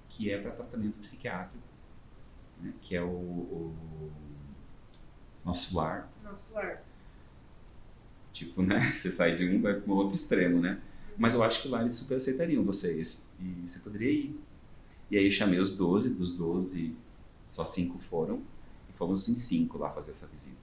que 0.08 0.30
é 0.30 0.40
para 0.40 0.50
tratamento 0.50 0.98
psiquiátrico, 0.98 1.62
né, 2.60 2.74
que 2.82 2.96
é 2.96 3.02
o, 3.02 3.06
o 3.06 4.12
nosso 5.44 5.76
lar. 5.76 6.10
Nosso 6.24 6.52
lar. 6.54 6.82
Tipo, 8.38 8.62
né? 8.62 8.78
Você 8.94 9.10
sai 9.10 9.34
de 9.34 9.48
um 9.48 9.60
vai 9.60 9.74
para 9.74 9.92
o 9.92 9.96
outro 9.96 10.14
extremo, 10.14 10.60
né? 10.60 10.80
Mas 11.16 11.34
eu 11.34 11.42
acho 11.42 11.60
que 11.60 11.68
lá 11.68 11.82
eles 11.82 11.96
super 11.96 12.16
aceitariam 12.16 12.62
vocês. 12.62 13.28
E 13.40 13.68
você 13.68 13.80
poderia 13.80 14.12
ir. 14.12 14.40
E 15.10 15.18
aí 15.18 15.24
eu 15.24 15.30
chamei 15.32 15.58
os 15.58 15.72
12, 15.72 16.10
dos 16.10 16.36
12, 16.36 16.94
só 17.48 17.64
cinco 17.64 17.98
foram. 17.98 18.40
E 18.88 18.92
fomos 18.92 19.28
em 19.28 19.34
cinco 19.34 19.76
lá 19.76 19.90
fazer 19.90 20.12
essa 20.12 20.28
visita. 20.28 20.56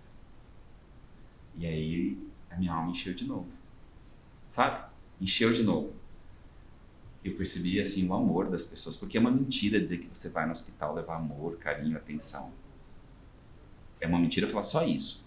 E 1.58 1.66
aí 1.66 2.18
a 2.50 2.56
minha 2.56 2.72
alma 2.72 2.92
encheu 2.92 3.14
de 3.14 3.26
novo. 3.26 3.50
Sabe? 4.50 4.90
Encheu 5.20 5.52
de 5.52 5.62
novo. 5.62 5.92
Eu 7.26 7.36
percebi, 7.36 7.82
assim, 7.82 8.08
o 8.08 8.14
amor 8.14 8.50
das 8.50 8.64
pessoas. 8.64 8.96
Porque 8.96 9.18
é 9.18 9.20
uma 9.20 9.32
mentira 9.32 9.82
dizer 9.82 9.98
que 9.98 10.08
você 10.08 10.30
vai 10.30 10.46
no 10.46 10.54
hospital 10.54 10.96
levar 10.96 11.18
amor, 11.18 11.58
carinho, 11.58 11.98
atenção. 11.98 12.54
É 14.00 14.08
uma 14.08 14.20
mentira 14.20 14.48
falar 14.48 14.64
só 14.64 14.88
isso. 14.88 15.25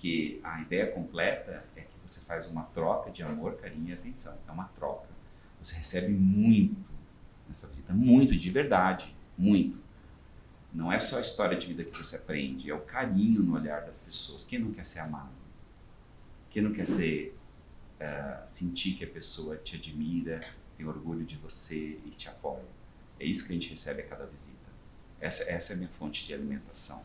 Porque 0.00 0.40
a 0.42 0.62
ideia 0.62 0.90
completa 0.90 1.62
é 1.76 1.82
que 1.82 1.94
você 2.02 2.20
faz 2.20 2.46
uma 2.46 2.62
troca 2.62 3.10
de 3.10 3.22
amor, 3.22 3.56
carinho 3.56 3.90
e 3.90 3.92
atenção. 3.92 4.34
É 4.48 4.50
uma 4.50 4.64
troca. 4.64 5.06
Você 5.62 5.76
recebe 5.76 6.10
muito 6.10 6.88
nessa 7.46 7.68
visita, 7.68 7.92
muito, 7.92 8.34
de 8.34 8.50
verdade, 8.50 9.14
muito. 9.36 9.78
Não 10.72 10.90
é 10.90 10.98
só 10.98 11.18
a 11.18 11.20
história 11.20 11.58
de 11.58 11.66
vida 11.66 11.84
que 11.84 11.98
você 11.98 12.16
aprende, 12.16 12.70
é 12.70 12.74
o 12.74 12.80
carinho 12.80 13.42
no 13.42 13.54
olhar 13.54 13.82
das 13.82 13.98
pessoas. 13.98 14.46
Quem 14.46 14.58
não 14.58 14.72
quer 14.72 14.86
ser 14.86 15.00
amado? 15.00 15.34
Quem 16.48 16.62
não 16.62 16.72
quer 16.72 16.86
ser, 16.86 17.36
uh, 18.00 18.48
sentir 18.48 18.94
que 18.94 19.04
a 19.04 19.08
pessoa 19.08 19.58
te 19.58 19.76
admira, 19.76 20.40
tem 20.78 20.86
orgulho 20.86 21.26
de 21.26 21.36
você 21.36 22.00
e 22.06 22.10
te 22.16 22.26
apoia? 22.26 22.64
É 23.18 23.26
isso 23.26 23.46
que 23.46 23.52
a 23.52 23.54
gente 23.54 23.68
recebe 23.68 24.00
a 24.00 24.06
cada 24.06 24.24
visita. 24.24 24.56
Essa, 25.20 25.42
essa 25.42 25.72
é 25.72 25.74
a 25.74 25.76
minha 25.76 25.90
fonte 25.90 26.26
de 26.26 26.32
alimentação. 26.32 27.04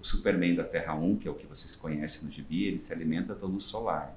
O 0.00 0.04
Superman 0.04 0.54
da 0.54 0.64
Terra 0.64 0.94
1, 0.94 1.16
que 1.16 1.28
é 1.28 1.30
o 1.30 1.34
que 1.34 1.46
vocês 1.46 1.74
conhecem 1.74 2.28
no 2.28 2.32
gibi, 2.32 2.64
ele 2.64 2.78
se 2.78 2.92
alimenta 2.92 3.34
da 3.34 3.46
luz 3.46 3.64
solar. 3.64 4.16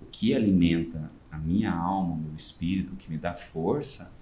O 0.00 0.06
que 0.06 0.34
alimenta 0.34 1.10
a 1.30 1.36
minha 1.36 1.72
alma, 1.72 2.14
o 2.14 2.16
meu 2.16 2.34
espírito, 2.36 2.94
o 2.94 2.96
que 2.96 3.10
me 3.10 3.18
dá 3.18 3.34
força, 3.34 4.12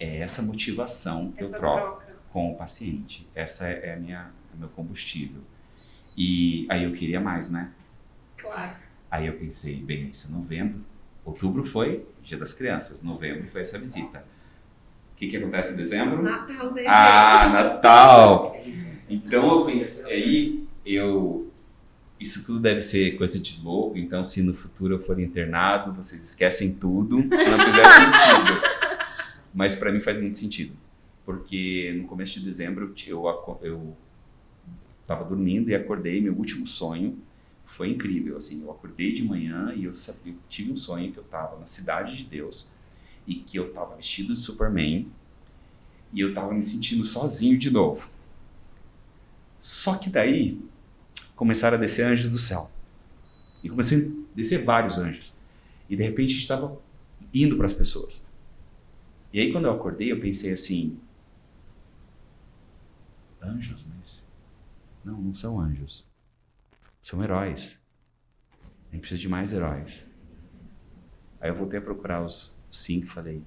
é 0.00 0.18
essa 0.18 0.42
motivação 0.42 1.32
que 1.32 1.42
essa 1.42 1.56
eu 1.56 1.60
troco 1.60 1.98
troca. 1.98 2.16
com 2.32 2.52
o 2.52 2.56
paciente. 2.56 3.28
Essa 3.34 3.68
é, 3.68 3.94
a 3.94 3.96
minha, 3.96 4.30
é 4.52 4.56
meu 4.58 4.68
combustível. 4.68 5.42
E 6.16 6.66
aí 6.68 6.84
eu 6.84 6.92
queria 6.92 7.20
mais, 7.20 7.50
né? 7.50 7.72
Claro. 8.36 8.76
Aí 9.10 9.26
eu 9.26 9.34
pensei, 9.34 9.76
bem, 9.76 10.08
isso 10.10 10.28
é 10.28 10.30
novembro. 10.30 10.84
Outubro 11.24 11.64
foi 11.64 12.06
Dia 12.22 12.36
das 12.38 12.52
Crianças, 12.52 13.02
novembro 13.02 13.48
foi 13.48 13.62
essa 13.62 13.78
visita. 13.78 14.24
O 15.12 15.16
que, 15.16 15.28
que 15.28 15.36
acontece 15.36 15.74
em 15.74 15.76
dezembro? 15.76 16.22
Natal, 16.22 16.72
né? 16.72 16.84
Ah, 16.86 17.48
Natal! 17.48 18.56
Então 19.08 19.60
eu 19.60 19.64
pensei, 19.64 20.12
aí 20.12 20.68
eu 20.84 21.50
isso 22.20 22.44
tudo 22.44 22.58
deve 22.58 22.82
ser 22.82 23.16
coisa 23.16 23.38
de 23.38 23.60
louco, 23.62 23.96
então 23.96 24.24
se 24.24 24.42
no 24.42 24.52
futuro 24.52 24.94
eu 24.94 24.98
for 24.98 25.20
internado, 25.20 25.92
vocês 25.92 26.22
esquecem 26.22 26.74
tudo, 26.74 27.16
se 27.22 27.48
não 27.48 27.58
fizer 27.58 27.84
sentido. 27.84 28.60
Mas 29.54 29.76
para 29.76 29.92
mim 29.92 30.00
faz 30.00 30.20
muito 30.20 30.36
sentido, 30.36 30.72
porque 31.24 31.94
no 31.96 32.08
começo 32.08 32.40
de 32.40 32.44
dezembro 32.44 32.92
eu 33.06 33.24
eu 33.62 33.96
estava 35.02 35.24
dormindo 35.24 35.70
e 35.70 35.74
acordei, 35.74 36.20
meu 36.20 36.34
último 36.34 36.66
sonho 36.66 37.18
foi 37.64 37.90
incrível, 37.90 38.36
assim, 38.36 38.62
eu 38.62 38.70
acordei 38.70 39.12
de 39.12 39.22
manhã 39.22 39.72
e 39.76 39.84
eu, 39.84 39.92
eu 40.24 40.34
tive 40.48 40.72
um 40.72 40.76
sonho 40.76 41.12
que 41.12 41.18
eu 41.18 41.24
estava 41.24 41.58
na 41.58 41.66
cidade 41.66 42.16
de 42.16 42.24
Deus 42.24 42.68
e 43.26 43.36
que 43.36 43.58
eu 43.58 43.68
estava 43.68 43.94
vestido 43.94 44.34
de 44.34 44.40
Superman 44.40 45.06
e 46.12 46.20
eu 46.20 46.30
estava 46.30 46.52
me 46.52 46.62
sentindo 46.62 47.04
sozinho 47.04 47.58
de 47.58 47.70
novo. 47.70 48.10
Só 49.60 49.96
que 49.96 50.08
daí 50.08 50.60
começaram 51.34 51.76
a 51.76 51.80
descer 51.80 52.04
anjos 52.06 52.30
do 52.30 52.38
céu. 52.38 52.70
E 53.62 53.68
comecei 53.68 54.06
a 54.06 54.36
descer 54.36 54.64
vários 54.64 54.98
anjos. 54.98 55.36
E 55.88 55.96
de 55.96 56.02
repente 56.02 56.30
a 56.30 56.32
gente 56.34 56.42
estava 56.42 56.80
indo 57.32 57.56
para 57.56 57.66
as 57.66 57.74
pessoas. 57.74 58.26
E 59.32 59.40
aí 59.40 59.52
quando 59.52 59.66
eu 59.66 59.72
acordei, 59.72 60.12
eu 60.12 60.20
pensei 60.20 60.52
assim: 60.52 60.98
anjos, 63.42 63.84
mas. 63.96 64.26
Não, 65.04 65.20
não 65.20 65.34
são 65.34 65.60
anjos. 65.60 66.06
São 67.02 67.22
heróis. 67.22 67.80
A 68.90 68.94
gente 68.94 69.00
precisa 69.00 69.20
de 69.20 69.28
mais 69.28 69.52
heróis. 69.52 70.08
Aí 71.40 71.50
eu 71.50 71.54
voltei 71.54 71.78
a 71.78 71.82
procurar 71.82 72.24
os 72.24 72.54
cinco 72.70 73.06
falei: 73.06 73.42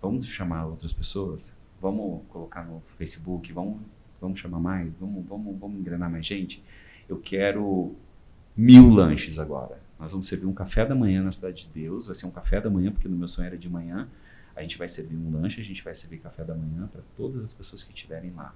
vamos 0.00 0.26
chamar 0.26 0.66
outras 0.66 0.92
pessoas? 0.92 1.54
Vamos 1.80 2.22
colocar 2.28 2.64
no 2.64 2.80
Facebook? 2.96 3.52
Vamos, 3.52 3.82
vamos 4.20 4.38
chamar 4.38 4.60
mais? 4.60 4.92
Vamos, 5.00 5.26
vamos, 5.26 5.58
vamos 5.58 5.80
engrenar 5.80 6.10
mais 6.10 6.26
gente? 6.26 6.62
Eu 7.08 7.18
quero 7.18 7.94
mil 8.56 8.90
lanches 8.90 9.38
agora. 9.38 9.78
Nós 9.98 10.12
vamos 10.12 10.28
servir 10.28 10.46
um 10.46 10.52
café 10.52 10.84
da 10.84 10.94
manhã 10.94 11.22
na 11.22 11.32
Cidade 11.32 11.66
de 11.66 11.82
Deus. 11.82 12.06
Vai 12.06 12.14
ser 12.14 12.26
um 12.26 12.30
café 12.30 12.60
da 12.60 12.70
manhã, 12.70 12.92
porque 12.92 13.08
no 13.08 13.16
meu 13.16 13.28
sonho 13.28 13.46
era 13.46 13.58
de 13.58 13.68
manhã. 13.68 14.08
A 14.54 14.62
gente 14.62 14.76
vai 14.76 14.88
servir 14.88 15.16
um 15.16 15.30
lanche, 15.30 15.60
a 15.60 15.64
gente 15.64 15.82
vai 15.82 15.94
servir 15.94 16.18
café 16.18 16.44
da 16.44 16.54
manhã 16.54 16.88
para 16.92 17.00
todas 17.16 17.42
as 17.42 17.54
pessoas 17.54 17.82
que 17.84 17.92
estiverem 17.92 18.32
lá. 18.32 18.54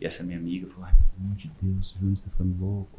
E 0.00 0.06
essa 0.06 0.22
minha 0.22 0.38
amiga 0.38 0.66
falou: 0.66 0.86
Ai, 0.86 0.94
pelo 0.94 1.26
amor 1.26 1.36
de 1.36 1.50
Deus, 1.62 1.94
o 1.94 1.98
Júnior 1.98 2.14
está 2.14 2.30
ficando 2.30 2.60
louco. 2.60 2.98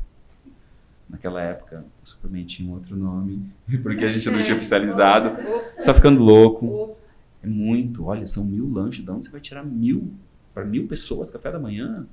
Naquela 1.09 1.41
época, 1.41 1.85
o 2.03 2.09
Superman 2.09 2.45
tinha 2.45 2.69
um 2.69 2.73
outro 2.73 2.95
nome, 2.95 3.51
porque 3.83 4.05
a 4.05 4.11
gente 4.11 4.29
não 4.29 4.41
tinha 4.41 4.55
oficializado. 4.57 5.39
Está 5.69 5.93
ficando 5.93 6.21
louco. 6.21 6.95
É 7.43 7.47
muito. 7.47 8.05
Olha, 8.05 8.25
são 8.27 8.45
mil 8.45 8.71
lanches. 8.71 9.03
De 9.03 9.11
onde 9.11 9.25
você 9.25 9.31
vai 9.31 9.41
tirar 9.41 9.63
mil? 9.63 10.13
Para 10.55 10.63
mil 10.63 10.87
pessoas, 10.87 11.29
café 11.29 11.51
da 11.51 11.59
manhã? 11.59 12.07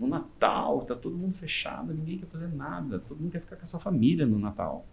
No 0.00 0.08
Natal, 0.08 0.84
tá 0.84 0.96
todo 0.96 1.16
mundo 1.16 1.36
fechado, 1.36 1.94
ninguém 1.94 2.18
quer 2.18 2.26
fazer 2.26 2.48
nada. 2.48 2.98
Todo 2.98 3.20
mundo 3.20 3.30
quer 3.30 3.40
ficar 3.40 3.54
com 3.54 3.62
a 3.62 3.66
sua 3.66 3.78
família 3.78 4.26
no 4.26 4.36
Natal. 4.36 4.84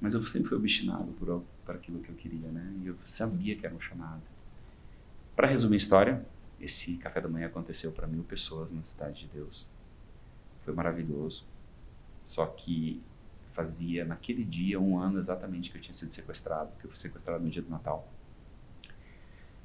Mas 0.00 0.14
eu 0.14 0.22
sempre 0.24 0.48
fui 0.48 0.56
obstinado 0.56 1.12
por 1.12 1.74
aquilo 1.74 2.00
que 2.00 2.08
eu 2.08 2.14
queria, 2.14 2.48
né? 2.50 2.74
E 2.82 2.86
eu 2.86 2.96
sabia 3.06 3.54
que 3.54 3.66
era 3.66 3.74
um 3.74 3.80
chamado. 3.80 4.22
Para 5.36 5.48
resumir 5.48 5.74
a 5.74 5.76
história, 5.76 6.26
esse 6.58 6.96
café 6.96 7.20
da 7.20 7.28
manhã 7.28 7.46
aconteceu 7.46 7.92
para 7.92 8.06
mil 8.06 8.24
pessoas 8.24 8.72
na 8.72 8.82
Cidade 8.82 9.26
de 9.26 9.28
Deus. 9.28 9.68
Foi 10.64 10.72
maravilhoso. 10.72 11.44
Só 12.24 12.46
que 12.46 13.02
fazia 13.50 14.02
naquele 14.02 14.44
dia 14.44 14.80
um 14.80 14.98
ano 14.98 15.18
exatamente 15.18 15.70
que 15.70 15.76
eu 15.76 15.82
tinha 15.82 15.92
sido 15.92 16.08
sequestrado, 16.08 16.70
que 16.78 16.86
eu 16.86 16.90
fui 16.90 16.98
sequestrado 16.98 17.44
no 17.44 17.50
dia 17.50 17.60
do 17.60 17.68
Natal. 17.68 18.08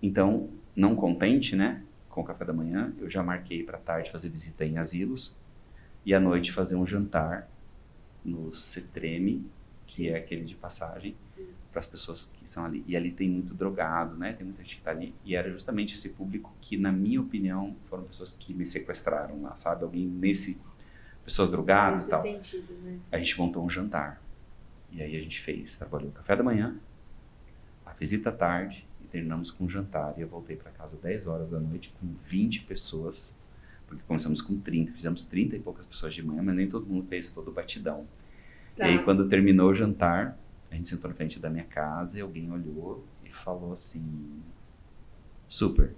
Então, 0.03 0.49
não 0.75 0.93
contente, 0.95 1.55
né, 1.55 1.83
com 2.11 2.21
o 2.21 2.23
café 2.23 2.45
da 2.45 2.53
manhã, 2.53 2.93
eu 2.99 3.09
já 3.09 3.23
marquei 3.23 3.63
para 3.63 3.77
tarde 3.77 4.11
fazer 4.11 4.29
visita 4.29 4.65
em 4.65 4.77
asilos 4.77 5.37
e 6.05 6.13
à 6.13 6.19
noite 6.19 6.51
fazer 6.51 6.75
um 6.75 6.85
jantar 6.85 7.49
no 8.23 8.53
Cetreme, 8.53 9.45
que 9.85 10.09
é 10.09 10.17
aquele 10.17 10.43
de 10.45 10.55
passagem, 10.55 11.15
para 11.71 11.79
as 11.79 11.87
pessoas 11.87 12.25
que 12.25 12.49
são 12.49 12.65
ali. 12.65 12.83
E 12.85 12.95
ali 12.95 13.11
tem 13.11 13.29
muito 13.29 13.53
drogado, 13.53 14.15
né? 14.15 14.33
Tem 14.33 14.45
muita 14.45 14.61
gente 14.61 14.75
que 14.75 14.81
está 14.81 14.91
ali. 14.91 15.15
E 15.23 15.35
era 15.35 15.49
justamente 15.49 15.95
esse 15.95 16.09
público 16.09 16.53
que, 16.61 16.77
na 16.77 16.91
minha 16.91 17.19
opinião, 17.19 17.75
foram 17.83 18.03
pessoas 18.03 18.31
que 18.31 18.53
me 18.53 18.65
sequestraram 18.65 19.41
lá, 19.41 19.55
sabe? 19.55 19.83
Alguém 19.83 20.05
nesse. 20.05 20.61
Pessoas 21.23 21.49
drogadas 21.51 22.07
e 22.07 22.09
tal. 22.09 22.21
Sentido, 22.21 22.73
né? 22.83 22.99
A 23.11 23.17
gente 23.17 23.39
montou 23.39 23.63
um 23.63 23.69
jantar. 23.69 24.21
E 24.91 25.01
aí 25.01 25.15
a 25.15 25.21
gente 25.21 25.39
fez, 25.39 25.77
trabalhou 25.77 26.09
o 26.09 26.11
café 26.11 26.35
da 26.35 26.43
manhã, 26.43 26.75
a 27.85 27.93
visita 27.93 28.29
à 28.29 28.33
tarde 28.33 28.85
terminamos 29.11 29.51
com 29.51 29.65
um 29.65 29.69
jantar. 29.69 30.13
E 30.17 30.21
eu 30.21 30.27
voltei 30.27 30.55
para 30.55 30.71
casa 30.71 30.97
10 30.97 31.27
horas 31.27 31.49
da 31.49 31.59
noite 31.59 31.93
com 31.99 32.07
20 32.13 32.61
pessoas, 32.61 33.37
porque 33.85 34.03
começamos 34.07 34.41
com 34.41 34.59
30, 34.59 34.93
fizemos 34.93 35.25
30 35.25 35.57
e 35.57 35.59
poucas 35.59 35.85
pessoas 35.85 36.13
de 36.13 36.23
manhã, 36.23 36.41
mas 36.41 36.55
nem 36.55 36.67
todo 36.67 36.87
mundo 36.87 37.05
fez 37.07 37.31
todo 37.31 37.49
o 37.49 37.51
batidão. 37.51 38.07
Tá. 38.75 38.87
E 38.87 38.91
aí, 38.91 39.03
quando 39.03 39.27
terminou 39.27 39.69
o 39.69 39.75
jantar, 39.75 40.37
a 40.71 40.75
gente 40.75 40.89
sentou 40.89 41.09
na 41.09 41.15
frente 41.15 41.39
da 41.39 41.49
minha 41.49 41.65
casa 41.65 42.17
e 42.17 42.21
alguém 42.21 42.49
olhou 42.51 43.05
e 43.25 43.29
falou 43.29 43.73
assim: 43.73 44.41
Super. 45.49 45.93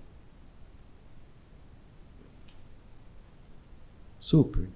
Super. 4.19 4.67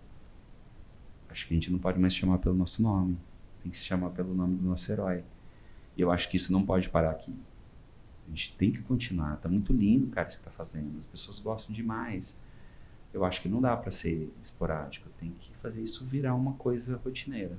Acho 1.30 1.48
que 1.48 1.54
a 1.54 1.56
gente 1.56 1.72
não 1.72 1.80
pode 1.80 2.00
mais 2.00 2.14
chamar 2.14 2.38
pelo 2.38 2.56
nosso 2.56 2.84
nome. 2.84 3.18
Tem 3.64 3.72
que 3.72 3.78
se 3.78 3.86
chamar 3.86 4.12
pelo 4.12 4.34
nome 4.34 4.56
do 4.56 4.68
nosso 4.68 4.92
herói. 4.92 5.24
E 5.96 6.02
eu 6.02 6.12
acho 6.12 6.30
que 6.30 6.38
isso 6.38 6.54
não 6.54 6.64
pode 6.64 6.90
parar 6.90 7.12
aqui. 7.12 7.34
A 8.28 8.30
gente 8.30 8.56
tem 8.58 8.72
que 8.72 8.82
continuar. 8.82 9.38
Tá 9.38 9.48
muito 9.48 9.74
lindo, 9.74 10.08
cara, 10.08 10.28
isso 10.28 10.38
que 10.38 10.44
tá 10.44 10.52
fazendo. 10.52 10.98
As 11.00 11.06
pessoas 11.08 11.40
gostam 11.40 11.74
demais. 11.74 12.40
Eu 13.14 13.24
acho 13.24 13.42
que 13.42 13.48
não 13.48 13.62
dá 13.62 13.76
para 13.76 13.90
ser 13.90 14.32
esporádico. 14.44 15.10
Tem 15.20 15.32
que 15.40 15.56
fazer 15.58 15.82
isso 15.82 16.06
virar 16.06 16.36
uma 16.36 16.54
coisa 16.54 16.98
rotineira. 16.98 17.58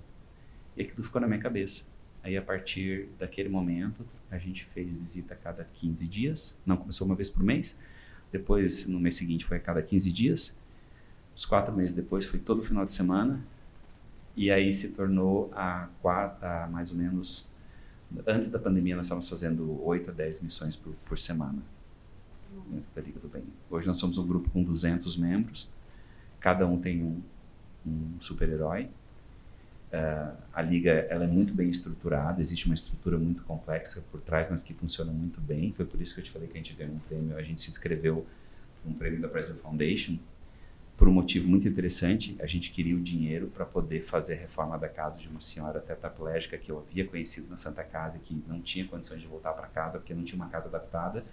E 0.76 0.82
aquilo 0.82 1.02
ficou 1.02 1.20
na 1.20 1.26
minha 1.26 1.40
cabeça. 1.40 1.86
Aí, 2.22 2.36
a 2.36 2.42
partir 2.42 3.08
daquele 3.18 3.48
momento, 3.48 4.04
a 4.30 4.38
gente 4.38 4.64
fez 4.64 4.96
visita 4.96 5.34
a 5.34 5.36
cada 5.36 5.64
15 5.64 6.06
dias. 6.06 6.60
Não 6.66 6.76
começou 6.76 7.06
uma 7.06 7.14
vez 7.14 7.30
por 7.30 7.42
mês. 7.42 7.78
Depois, 8.30 8.86
no 8.86 9.00
mês 9.00 9.16
seguinte, 9.16 9.44
foi 9.44 9.56
a 9.56 9.60
cada 9.60 9.82
15 9.82 10.12
dias. 10.12 10.60
Os 11.34 11.44
quatro 11.44 11.74
meses 11.74 11.94
depois, 11.94 12.26
foi 12.26 12.38
todo 12.38 12.62
final 12.62 12.84
de 12.84 12.92
semana. 12.92 13.40
E 14.36 14.50
aí 14.50 14.72
se 14.72 14.90
tornou 14.90 15.50
a, 15.54 15.88
quatro, 16.02 16.46
a 16.46 16.68
mais 16.68 16.90
ou 16.90 16.96
menos. 16.96 17.50
Antes 18.26 18.48
da 18.48 18.58
pandemia, 18.58 18.96
nós 18.96 19.06
estávamos 19.06 19.28
fazendo 19.28 19.84
8 19.84 20.10
a 20.10 20.12
10 20.12 20.42
missões 20.42 20.76
por, 20.76 20.94
por 21.04 21.18
semana 21.18 21.58
dentro 22.68 22.94
da 22.94 23.02
Liga 23.02 23.20
do 23.20 23.28
Bem. 23.28 23.44
Hoje 23.70 23.86
nós 23.86 23.98
somos 23.98 24.16
um 24.16 24.26
grupo 24.26 24.48
com 24.50 24.62
200 24.62 25.16
membros, 25.16 25.68
cada 26.40 26.66
um 26.66 26.80
tem 26.80 27.02
um, 27.02 27.20
um 27.86 28.20
super-herói. 28.20 28.88
Uh, 29.92 30.36
a 30.52 30.60
liga 30.60 30.90
ela 31.08 31.24
é 31.24 31.26
muito 31.26 31.54
bem 31.54 31.70
estruturada, 31.70 32.40
existe 32.40 32.66
uma 32.66 32.74
estrutura 32.74 33.16
muito 33.16 33.42
complexa 33.44 34.02
por 34.10 34.20
trás, 34.20 34.48
mas 34.50 34.62
que 34.62 34.74
funciona 34.74 35.12
muito 35.12 35.40
bem. 35.40 35.72
Foi 35.72 35.84
por 35.84 36.00
isso 36.00 36.14
que 36.14 36.20
eu 36.20 36.24
te 36.24 36.30
falei 36.30 36.48
que 36.48 36.54
a 36.54 36.58
gente 36.58 36.74
ganhou 36.74 36.94
um 36.94 36.98
prêmio. 37.00 37.36
A 37.36 37.42
gente 37.42 37.60
se 37.60 37.70
inscreveu 37.70 38.26
um 38.86 38.92
prêmio 38.92 39.20
da 39.20 39.28
Brasil 39.28 39.54
Foundation 39.56 40.18
por 40.98 41.08
um 41.08 41.12
motivo 41.12 41.48
muito 41.48 41.66
interessante. 41.66 42.36
A 42.40 42.46
gente 42.46 42.70
queria 42.70 42.94
o 42.94 43.00
dinheiro 43.00 43.46
para 43.46 43.64
poder 43.64 44.02
fazer 44.02 44.34
a 44.34 44.36
reforma 44.36 44.76
da 44.76 44.88
casa 44.88 45.16
de 45.16 45.28
uma 45.28 45.40
senhora 45.40 45.80
tetraplégica 45.80 46.58
que 46.58 46.70
eu 46.70 46.78
havia 46.78 47.06
conhecido 47.06 47.48
na 47.48 47.56
Santa 47.56 47.82
Casa 47.82 48.18
e 48.18 48.20
que 48.20 48.42
não 48.46 48.60
tinha 48.60 48.86
condições 48.86 49.20
de 49.22 49.26
voltar 49.26 49.52
para 49.52 49.66
casa 49.68 49.98
porque 49.98 50.12
não 50.12 50.24
tinha 50.24 50.36
uma 50.36 50.50
casa 50.50 50.68
adaptada. 50.68 51.24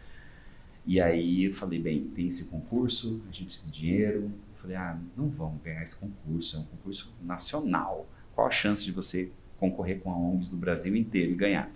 E 0.86 1.02
aí 1.02 1.46
eu 1.46 1.54
falei, 1.54 1.80
bem, 1.80 2.06
tem 2.16 2.28
esse 2.28 2.46
concurso, 2.46 3.22
a 3.28 3.32
gente 3.34 3.46
precisa 3.46 3.66
de 3.66 3.72
dinheiro. 3.72 4.32
Eu 4.54 4.56
falei, 4.56 4.78
ah, 4.78 4.98
não 5.18 5.28
vamos 5.28 5.62
ganhar 5.62 5.84
esse 5.84 5.96
concurso, 5.96 6.56
é 6.56 6.60
um 6.60 6.66
concurso 6.66 7.14
nacional 7.22 8.08
qual 8.36 8.48
a 8.48 8.52
chance 8.52 8.84
de 8.84 8.92
você 8.92 9.32
concorrer 9.58 10.02
com 10.02 10.12
a 10.12 10.18
ONGs 10.18 10.50
do 10.50 10.58
Brasil 10.58 10.96
inteiro 10.96 11.32
e 11.32 11.36
ganhar? 11.36 11.72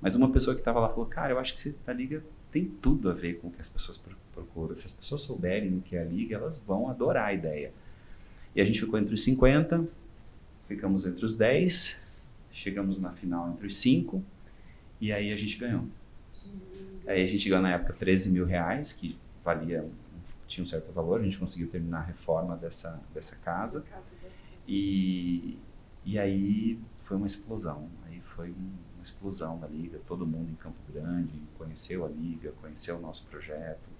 Mas 0.00 0.16
uma 0.16 0.32
pessoa 0.32 0.54
que 0.54 0.62
estava 0.62 0.80
lá 0.80 0.88
falou, 0.88 1.04
cara, 1.04 1.32
eu 1.32 1.38
acho 1.38 1.54
que 1.54 1.76
a 1.86 1.92
Liga 1.92 2.24
tem 2.50 2.64
tudo 2.64 3.10
a 3.10 3.12
ver 3.12 3.38
com 3.38 3.48
o 3.48 3.50
que 3.50 3.60
as 3.60 3.68
pessoas 3.68 3.98
procuram. 4.38 4.76
Se 4.76 4.86
as 4.86 4.92
pessoas 4.92 5.22
souberem 5.22 5.76
o 5.76 5.80
que 5.80 5.96
é 5.96 6.02
a 6.02 6.04
Liga, 6.04 6.36
elas 6.36 6.58
vão 6.58 6.88
adorar 6.88 7.26
a 7.26 7.32
ideia. 7.34 7.72
E 8.54 8.60
a 8.60 8.64
gente 8.64 8.80
ficou 8.80 8.98
entre 8.98 9.14
os 9.14 9.24
50, 9.24 9.86
ficamos 10.66 11.06
entre 11.06 11.24
os 11.24 11.36
10, 11.36 12.06
chegamos 12.52 13.00
na 13.00 13.12
final 13.12 13.50
entre 13.50 13.66
os 13.66 13.76
5, 13.76 14.22
e 15.00 15.12
aí 15.12 15.32
a 15.32 15.36
gente 15.36 15.56
ganhou. 15.56 15.84
Aí 17.06 17.22
a 17.22 17.26
gente 17.26 17.48
ganhou 17.48 17.62
na 17.62 17.74
época 17.74 17.92
13 17.94 18.30
mil 18.30 18.44
reais, 18.44 18.92
que 18.92 19.18
valia, 19.44 19.88
tinha 20.46 20.64
um 20.64 20.66
certo 20.66 20.92
valor, 20.92 21.20
a 21.20 21.24
gente 21.24 21.38
conseguiu 21.38 21.68
terminar 21.68 22.00
a 22.00 22.04
reforma 22.04 22.56
dessa, 22.56 23.00
dessa 23.14 23.36
casa. 23.36 23.84
E, 24.66 25.58
e 26.04 26.18
aí 26.18 26.78
foi 27.00 27.16
uma 27.16 27.26
explosão. 27.26 27.88
Aí 28.06 28.20
foi 28.20 28.50
uma 28.50 29.02
explosão 29.02 29.58
da 29.58 29.66
liga. 29.66 29.98
Todo 30.06 30.26
mundo 30.26 30.50
em 30.50 30.56
Campo 30.56 30.76
Grande 30.92 31.32
conheceu 31.56 32.04
a 32.04 32.08
liga, 32.08 32.52
conheceu 32.60 32.96
o 32.96 33.00
nosso 33.00 33.24
projeto. 33.26 33.97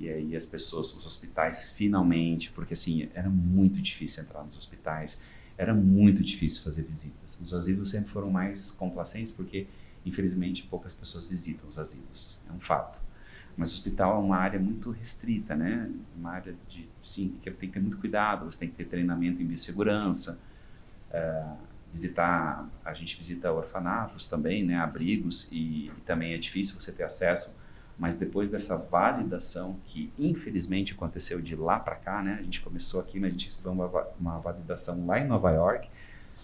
E 0.00 0.08
aí 0.08 0.34
as 0.34 0.46
pessoas, 0.46 0.94
os 0.96 1.04
hospitais, 1.04 1.74
finalmente, 1.76 2.50
porque 2.50 2.72
assim 2.72 3.08
era 3.14 3.28
muito 3.28 3.80
difícil 3.80 4.24
entrar 4.24 4.42
nos 4.42 4.56
hospitais, 4.56 5.20
era 5.58 5.74
muito 5.74 6.22
difícil 6.22 6.64
fazer 6.64 6.82
visitas. 6.82 7.38
Os 7.40 7.52
asilos 7.52 7.90
sempre 7.90 8.10
foram 8.10 8.30
mais 8.30 8.72
complacentes 8.72 9.30
porque 9.30 9.66
infelizmente 10.04 10.62
poucas 10.62 10.94
pessoas 10.94 11.28
visitam 11.28 11.68
os 11.68 11.78
asilos, 11.78 12.40
é 12.48 12.52
um 12.52 12.58
fato. 12.58 12.98
Mas 13.56 13.72
o 13.72 13.74
hospital 13.74 14.16
é 14.16 14.24
uma 14.24 14.38
área 14.38 14.58
muito 14.58 14.90
restrita, 14.90 15.54
né? 15.54 15.90
Uma 16.16 16.30
área 16.30 16.54
de, 16.66 16.88
sim, 17.04 17.36
que 17.42 17.50
tem 17.50 17.68
que 17.68 17.74
ter 17.74 17.80
muito 17.80 17.98
cuidado, 17.98 18.46
você 18.46 18.58
tem 18.58 18.70
que 18.70 18.76
ter 18.76 18.86
treinamento 18.86 19.42
em 19.42 19.44
biossegurança, 19.44 20.40
é, 21.10 21.44
visitar, 21.92 22.68
a 22.84 22.94
gente 22.94 23.16
visita 23.16 23.52
orfanatos 23.52 24.26
também, 24.26 24.64
né, 24.64 24.76
abrigos, 24.76 25.50
e, 25.50 25.88
e, 25.88 25.92
também 26.06 26.32
é 26.32 26.38
difícil 26.38 26.78
você 26.78 26.92
ter 26.92 27.02
acesso, 27.02 27.56
mas 28.00 28.16
depois 28.16 28.48
dessa 28.48 28.78
validação 28.78 29.78
que 29.84 30.10
infelizmente 30.18 30.94
aconteceu 30.94 31.38
de 31.38 31.54
lá 31.54 31.78
para 31.78 31.94
cá, 31.96 32.22
né, 32.22 32.38
a 32.40 32.42
gente 32.42 32.62
começou 32.62 32.98
aqui, 32.98 33.20
mas 33.20 33.28
a 33.28 33.32
gente 33.32 33.44
recebeu 33.44 33.72
uma, 33.72 34.06
uma 34.18 34.38
validação 34.38 35.06
lá 35.06 35.20
em 35.20 35.26
Nova 35.26 35.50
York, 35.50 35.86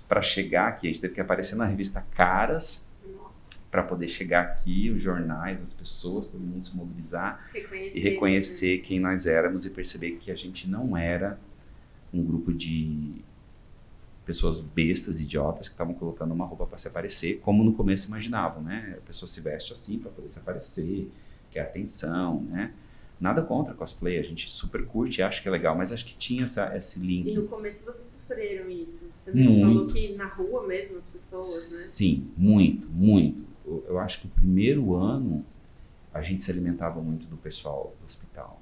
para 0.06 0.20
chegar 0.20 0.68
aqui, 0.68 0.86
a 0.86 0.90
gente 0.90 1.00
teve 1.00 1.14
que 1.14 1.20
aparecer 1.20 1.56
na 1.56 1.64
revista 1.64 2.06
Caras, 2.14 2.92
para 3.70 3.82
poder 3.82 4.08
chegar 4.08 4.42
aqui, 4.42 4.90
os 4.90 5.02
jornais, 5.02 5.62
as 5.62 5.72
pessoas, 5.72 6.28
todo 6.28 6.40
mundo 6.40 6.62
se 6.62 6.76
mobilizar 6.76 7.48
reconhecer, 7.52 7.98
e 7.98 8.02
reconhecer 8.02 8.78
quem 8.78 9.00
nós 9.00 9.26
éramos 9.26 9.64
e 9.64 9.70
perceber 9.70 10.12
que 10.12 10.30
a 10.30 10.36
gente 10.36 10.68
não 10.68 10.94
era 10.94 11.38
um 12.12 12.22
grupo 12.22 12.52
de 12.52 13.14
pessoas 14.26 14.60
bestas, 14.60 15.18
idiotas, 15.18 15.68
que 15.68 15.74
estavam 15.74 15.94
colocando 15.94 16.32
uma 16.32 16.44
roupa 16.44 16.66
para 16.66 16.78
se 16.78 16.86
aparecer, 16.86 17.40
como 17.40 17.64
no 17.64 17.72
começo 17.72 18.08
imaginavam, 18.08 18.62
né? 18.62 18.98
A 18.98 19.06
pessoa 19.06 19.28
se 19.28 19.40
veste 19.40 19.72
assim 19.72 19.98
para 19.98 20.10
poder 20.10 20.28
se 20.28 20.38
aparecer, 20.38 21.10
quer 21.56 21.62
atenção, 21.62 22.42
né? 22.42 22.72
Nada 23.18 23.42
contra 23.42 23.72
cosplay, 23.72 24.18
a 24.18 24.22
gente 24.22 24.50
super 24.50 24.84
curte, 24.84 25.22
acha 25.22 25.40
que 25.40 25.48
é 25.48 25.50
legal, 25.50 25.74
mas 25.74 25.90
acho 25.90 26.04
que 26.04 26.14
tinha 26.16 26.44
essa, 26.44 26.76
esse 26.76 27.00
link. 27.00 27.30
E 27.30 27.34
no 27.34 27.48
começo 27.48 27.86
vocês 27.86 28.08
sofreram 28.08 28.68
isso? 28.68 29.10
Você 29.16 29.32
mesmo 29.32 29.60
falou 29.60 29.86
que 29.86 30.14
na 30.14 30.26
rua 30.26 30.66
mesmo 30.66 30.98
as 30.98 31.06
pessoas, 31.06 31.48
né? 31.48 31.78
Sim, 31.78 32.30
muito, 32.36 32.86
muito. 32.88 33.42
Eu, 33.64 33.84
eu 33.88 33.98
acho 33.98 34.20
que 34.20 34.26
o 34.26 34.30
primeiro 34.30 34.94
ano 34.94 35.44
a 36.12 36.20
gente 36.20 36.42
se 36.42 36.50
alimentava 36.50 37.00
muito 37.00 37.26
do 37.26 37.38
pessoal 37.38 37.94
do 37.98 38.04
hospital. 38.04 38.60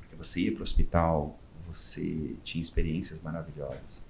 Porque 0.00 0.16
você 0.16 0.40
ia 0.40 0.52
para 0.52 0.60
o 0.60 0.64
hospital, 0.64 1.38
você 1.68 2.34
tinha 2.42 2.60
experiências 2.60 3.20
maravilhosas 3.22 4.04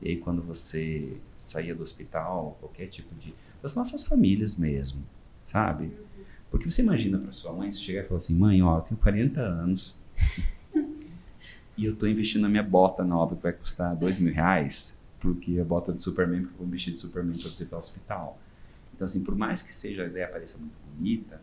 e 0.00 0.10
aí 0.10 0.16
quando 0.16 0.42
você 0.42 1.16
saía 1.38 1.74
do 1.74 1.82
hospital, 1.82 2.56
qualquer 2.60 2.86
tipo 2.86 3.14
de 3.16 3.34
das 3.60 3.74
nossas 3.74 4.04
famílias 4.06 4.56
mesmo, 4.56 5.02
sabe? 5.46 5.90
Porque 6.50 6.70
você 6.70 6.82
imagina 6.82 7.18
para 7.18 7.32
sua 7.32 7.52
mãe, 7.52 7.70
você 7.70 7.80
chegar 7.80 8.02
e 8.02 8.04
falar 8.04 8.18
assim: 8.18 8.36
"Mãe, 8.36 8.62
ó, 8.62 8.78
eu 8.78 8.82
tenho 8.82 9.00
40 9.00 9.40
anos. 9.40 10.04
e 11.76 11.84
eu 11.84 11.92
estou 11.92 12.08
investindo 12.08 12.42
na 12.42 12.48
minha 12.48 12.62
bota 12.62 13.04
nova 13.04 13.36
que 13.36 13.42
vai 13.42 13.52
custar 13.52 13.94
dois 13.94 14.18
mil 14.20 14.32
reais, 14.32 15.02
porque 15.20 15.58
a 15.60 15.64
bota 15.64 15.92
de 15.92 16.02
Superman, 16.02 16.42
porque 16.42 16.54
eu 16.54 16.58
vou 16.58 16.66
investir 16.66 16.94
de 16.94 17.00
Superman 17.00 17.38
para 17.38 17.50
visitar 17.50 17.76
o 17.76 17.78
hospital. 17.78 18.40
Então, 18.94 19.06
assim, 19.06 19.22
por 19.22 19.36
mais 19.36 19.62
que 19.62 19.74
seja 19.74 20.02
a 20.02 20.06
ideia 20.06 20.26
pareça 20.26 20.58
muito 20.58 20.74
bonita, 20.96 21.40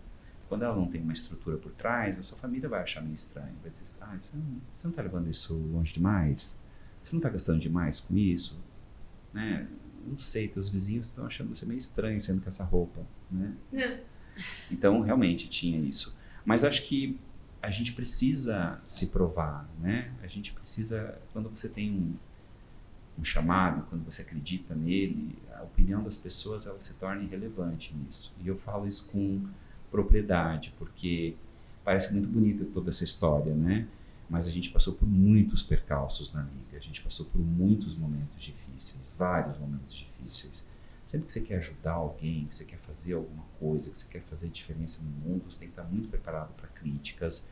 quando 0.49 0.63
ela 0.63 0.75
não 0.75 0.87
tem 0.87 1.01
uma 1.01 1.13
estrutura 1.13 1.57
por 1.57 1.71
trás, 1.71 2.19
a 2.19 2.23
sua 2.23 2.37
família 2.37 2.67
vai 2.67 2.81
achar 2.81 3.01
meio 3.01 3.15
estranho. 3.15 3.53
Vai 3.61 3.71
dizer, 3.71 3.85
ah, 4.01 4.17
você 4.21 4.35
não, 4.35 4.61
você 4.75 4.87
não 4.87 4.93
tá 4.93 5.01
levando 5.01 5.29
isso 5.29 5.53
longe 5.53 5.93
demais? 5.93 6.59
Você 7.03 7.11
não 7.13 7.19
está 7.19 7.29
gastando 7.29 7.59
demais 7.59 7.99
com 7.99 8.15
isso? 8.15 8.59
Né? 9.33 9.67
Não 10.05 10.19
sei, 10.19 10.47
teus 10.47 10.69
vizinhos 10.69 11.07
estão 11.07 11.25
achando 11.25 11.55
você 11.55 11.65
meio 11.65 11.79
estranho 11.79 12.21
sendo 12.21 12.41
com 12.41 12.49
essa 12.49 12.63
roupa, 12.63 13.01
né? 13.31 13.53
É. 13.73 13.99
Então, 14.71 15.02
realmente 15.02 15.48
tinha 15.48 15.80
isso. 15.80 16.17
Mas 16.43 16.63
acho 16.63 16.84
que 16.84 17.17
a 17.62 17.69
gente 17.69 17.93
precisa 17.93 18.80
se 18.86 19.08
provar, 19.08 19.67
né? 19.80 20.12
A 20.21 20.28
gente 20.28 20.54
precisa, 20.54 21.17
quando 21.34 21.50
você 21.50 21.67
tem 21.67 21.91
um, 21.91 22.13
um 23.19 23.24
chamado, 23.24 23.86
quando 23.89 24.06
você 24.06 24.21
acredita 24.21 24.76
nele, 24.76 25.36
a 25.56 25.63
opinião 25.63 26.04
das 26.04 26.17
pessoas 26.17 26.67
ela 26.67 26.80
se 26.80 26.93
torna 26.95 27.24
irrelevante 27.24 27.93
nisso. 27.95 28.34
E 28.43 28.48
eu 28.48 28.58
falo 28.58 28.88
isso 28.88 29.08
com 29.12 29.41
propriedade, 29.89 30.74
porque 30.78 31.36
parece 31.84 32.13
muito 32.13 32.28
bonita 32.28 32.65
toda 32.65 32.89
essa 32.89 33.04
história, 33.04 33.54
né? 33.54 33.88
mas 34.30 34.48
a 34.48 34.52
gente 34.52 34.69
passou 34.69 34.93
por 34.93 35.08
muitos 35.08 35.62
percalços 35.62 36.34
na 36.34 36.41
liga, 36.41 36.78
a 36.78 36.80
gente 36.80 37.02
passou 37.02 37.26
por 37.28 37.39
muitos 37.39 37.95
momentos 37.95 38.41
difíceis, 38.41 39.13
vários 39.17 39.58
momentos 39.58 39.93
difíceis. 39.93 40.69
Sempre 41.15 41.28
que 41.28 41.32
você 41.32 41.41
quer 41.41 41.58
ajudar 41.60 41.93
alguém, 41.93 42.45
que 42.45 42.54
você 42.54 42.65
quer 42.65 42.78
fazer 42.78 43.13
alguma 43.13 43.45
coisa, 43.58 43.89
que 43.89 43.97
você 43.97 44.08
quer 44.10 44.21
fazer 44.21 44.49
diferença 44.49 45.01
no 45.01 45.10
mundo, 45.10 45.49
você 45.49 45.60
tem 45.60 45.69
que 45.69 45.71
estar 45.71 45.89
muito 45.89 46.10
preparado 46.10 46.54
para 46.56 46.67
críticas, 46.67 47.47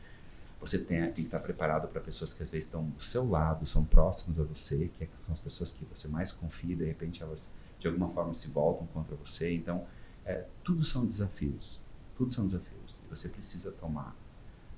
você 0.60 0.78
tem, 0.78 1.00
tem, 1.04 1.12
que 1.14 1.22
estar 1.22 1.40
preparado 1.40 1.88
para 1.88 1.98
pessoas 1.98 2.34
que 2.34 2.42
às 2.42 2.50
vezes 2.50 2.66
estão 2.66 2.84
do 2.84 3.02
seu 3.02 3.26
lado, 3.26 3.66
são 3.66 3.82
próximas 3.82 4.38
a 4.38 4.42
você, 4.42 4.90
que 4.98 5.06
são 5.06 5.32
as 5.32 5.40
pessoas 5.40 5.72
que 5.72 5.82
você 5.86 6.08
mais 6.08 6.30
confia, 6.30 6.76
de 6.76 6.84
repente 6.84 7.22
elas 7.22 7.54
de 7.80 7.88
alguma 7.88 8.10
forma 8.10 8.34
se 8.34 8.48
voltam 8.48 8.86
contra 8.88 9.16
você. 9.16 9.54
Então, 9.54 9.86
é, 10.26 10.44
tudo 10.62 10.84
são 10.84 11.06
desafios, 11.06 11.80
tudo 12.18 12.34
são 12.34 12.44
desafios. 12.44 13.00
E 13.06 13.08
você 13.08 13.30
precisa 13.30 13.72
tomar 13.72 14.14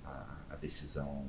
a, 0.05 0.45
a 0.51 0.55
decisão 0.55 1.27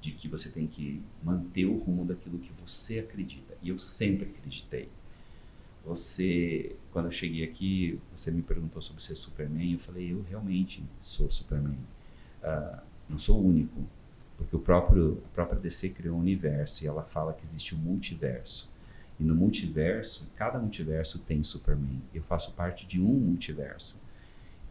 de 0.00 0.12
que 0.12 0.26
você 0.26 0.48
tem 0.48 0.66
que 0.66 1.04
manter 1.22 1.66
o 1.66 1.76
rumo 1.76 2.06
daquilo 2.06 2.38
que 2.38 2.52
você 2.54 3.00
acredita. 3.00 3.58
E 3.60 3.68
eu 3.68 3.78
sempre 3.78 4.24
acreditei. 4.30 4.90
Você, 5.88 6.76
quando 6.92 7.06
eu 7.06 7.10
cheguei 7.10 7.42
aqui, 7.42 7.98
você 8.14 8.30
me 8.30 8.42
perguntou 8.42 8.82
sobre 8.82 9.02
ser 9.02 9.16
Superman. 9.16 9.72
Eu 9.72 9.78
falei, 9.78 10.12
eu 10.12 10.22
realmente 10.28 10.84
sou 11.00 11.30
Superman. 11.30 11.78
Uh, 12.42 12.78
não 13.08 13.16
sou 13.16 13.42
único, 13.42 13.88
porque 14.36 14.54
o 14.54 14.58
próprio 14.58 15.22
a 15.24 15.28
própria 15.34 15.58
DC 15.58 15.88
criou 15.88 16.18
um 16.18 16.20
universo 16.20 16.84
e 16.84 16.86
ela 16.86 17.04
fala 17.04 17.32
que 17.32 17.42
existe 17.42 17.74
um 17.74 17.78
multiverso. 17.78 18.70
E 19.18 19.24
no 19.24 19.34
multiverso, 19.34 20.30
cada 20.36 20.58
multiverso 20.58 21.20
tem 21.20 21.42
Superman. 21.42 22.02
Eu 22.12 22.22
faço 22.22 22.52
parte 22.52 22.86
de 22.86 23.00
um 23.00 23.14
multiverso. 23.14 23.96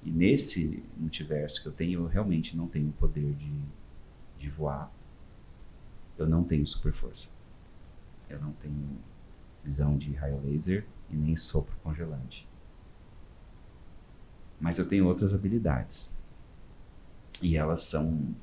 E 0.04 0.12
nesse 0.12 0.84
multiverso 0.96 1.64
que 1.64 1.68
eu 1.68 1.74
tenho, 1.74 2.02
eu 2.02 2.08
realmente 2.08 2.56
não 2.56 2.68
tenho 2.68 2.90
o 2.90 2.94
poder 2.94 3.34
de, 3.34 3.52
de 4.38 4.50
voar, 4.50 4.94
eu 6.16 6.28
não 6.30 6.44
tenho 6.44 6.66
super 6.68 6.94
força. 6.94 7.28
Eu 8.30 8.40
não 8.40 8.52
tenho 8.54 9.00
visão 9.64 9.98
de 9.98 10.14
raio 10.14 10.40
laser 10.46 10.86
e 11.12 11.16
nem 11.16 11.36
sopro 11.36 11.76
congelante. 11.84 12.48
Mas 14.60 14.80
eu 14.80 14.88
tenho 14.88 15.06
outras 15.06 15.34
habilidades. 15.34 16.16
E 17.42 17.56
elas 17.56 17.84
são 17.84 18.36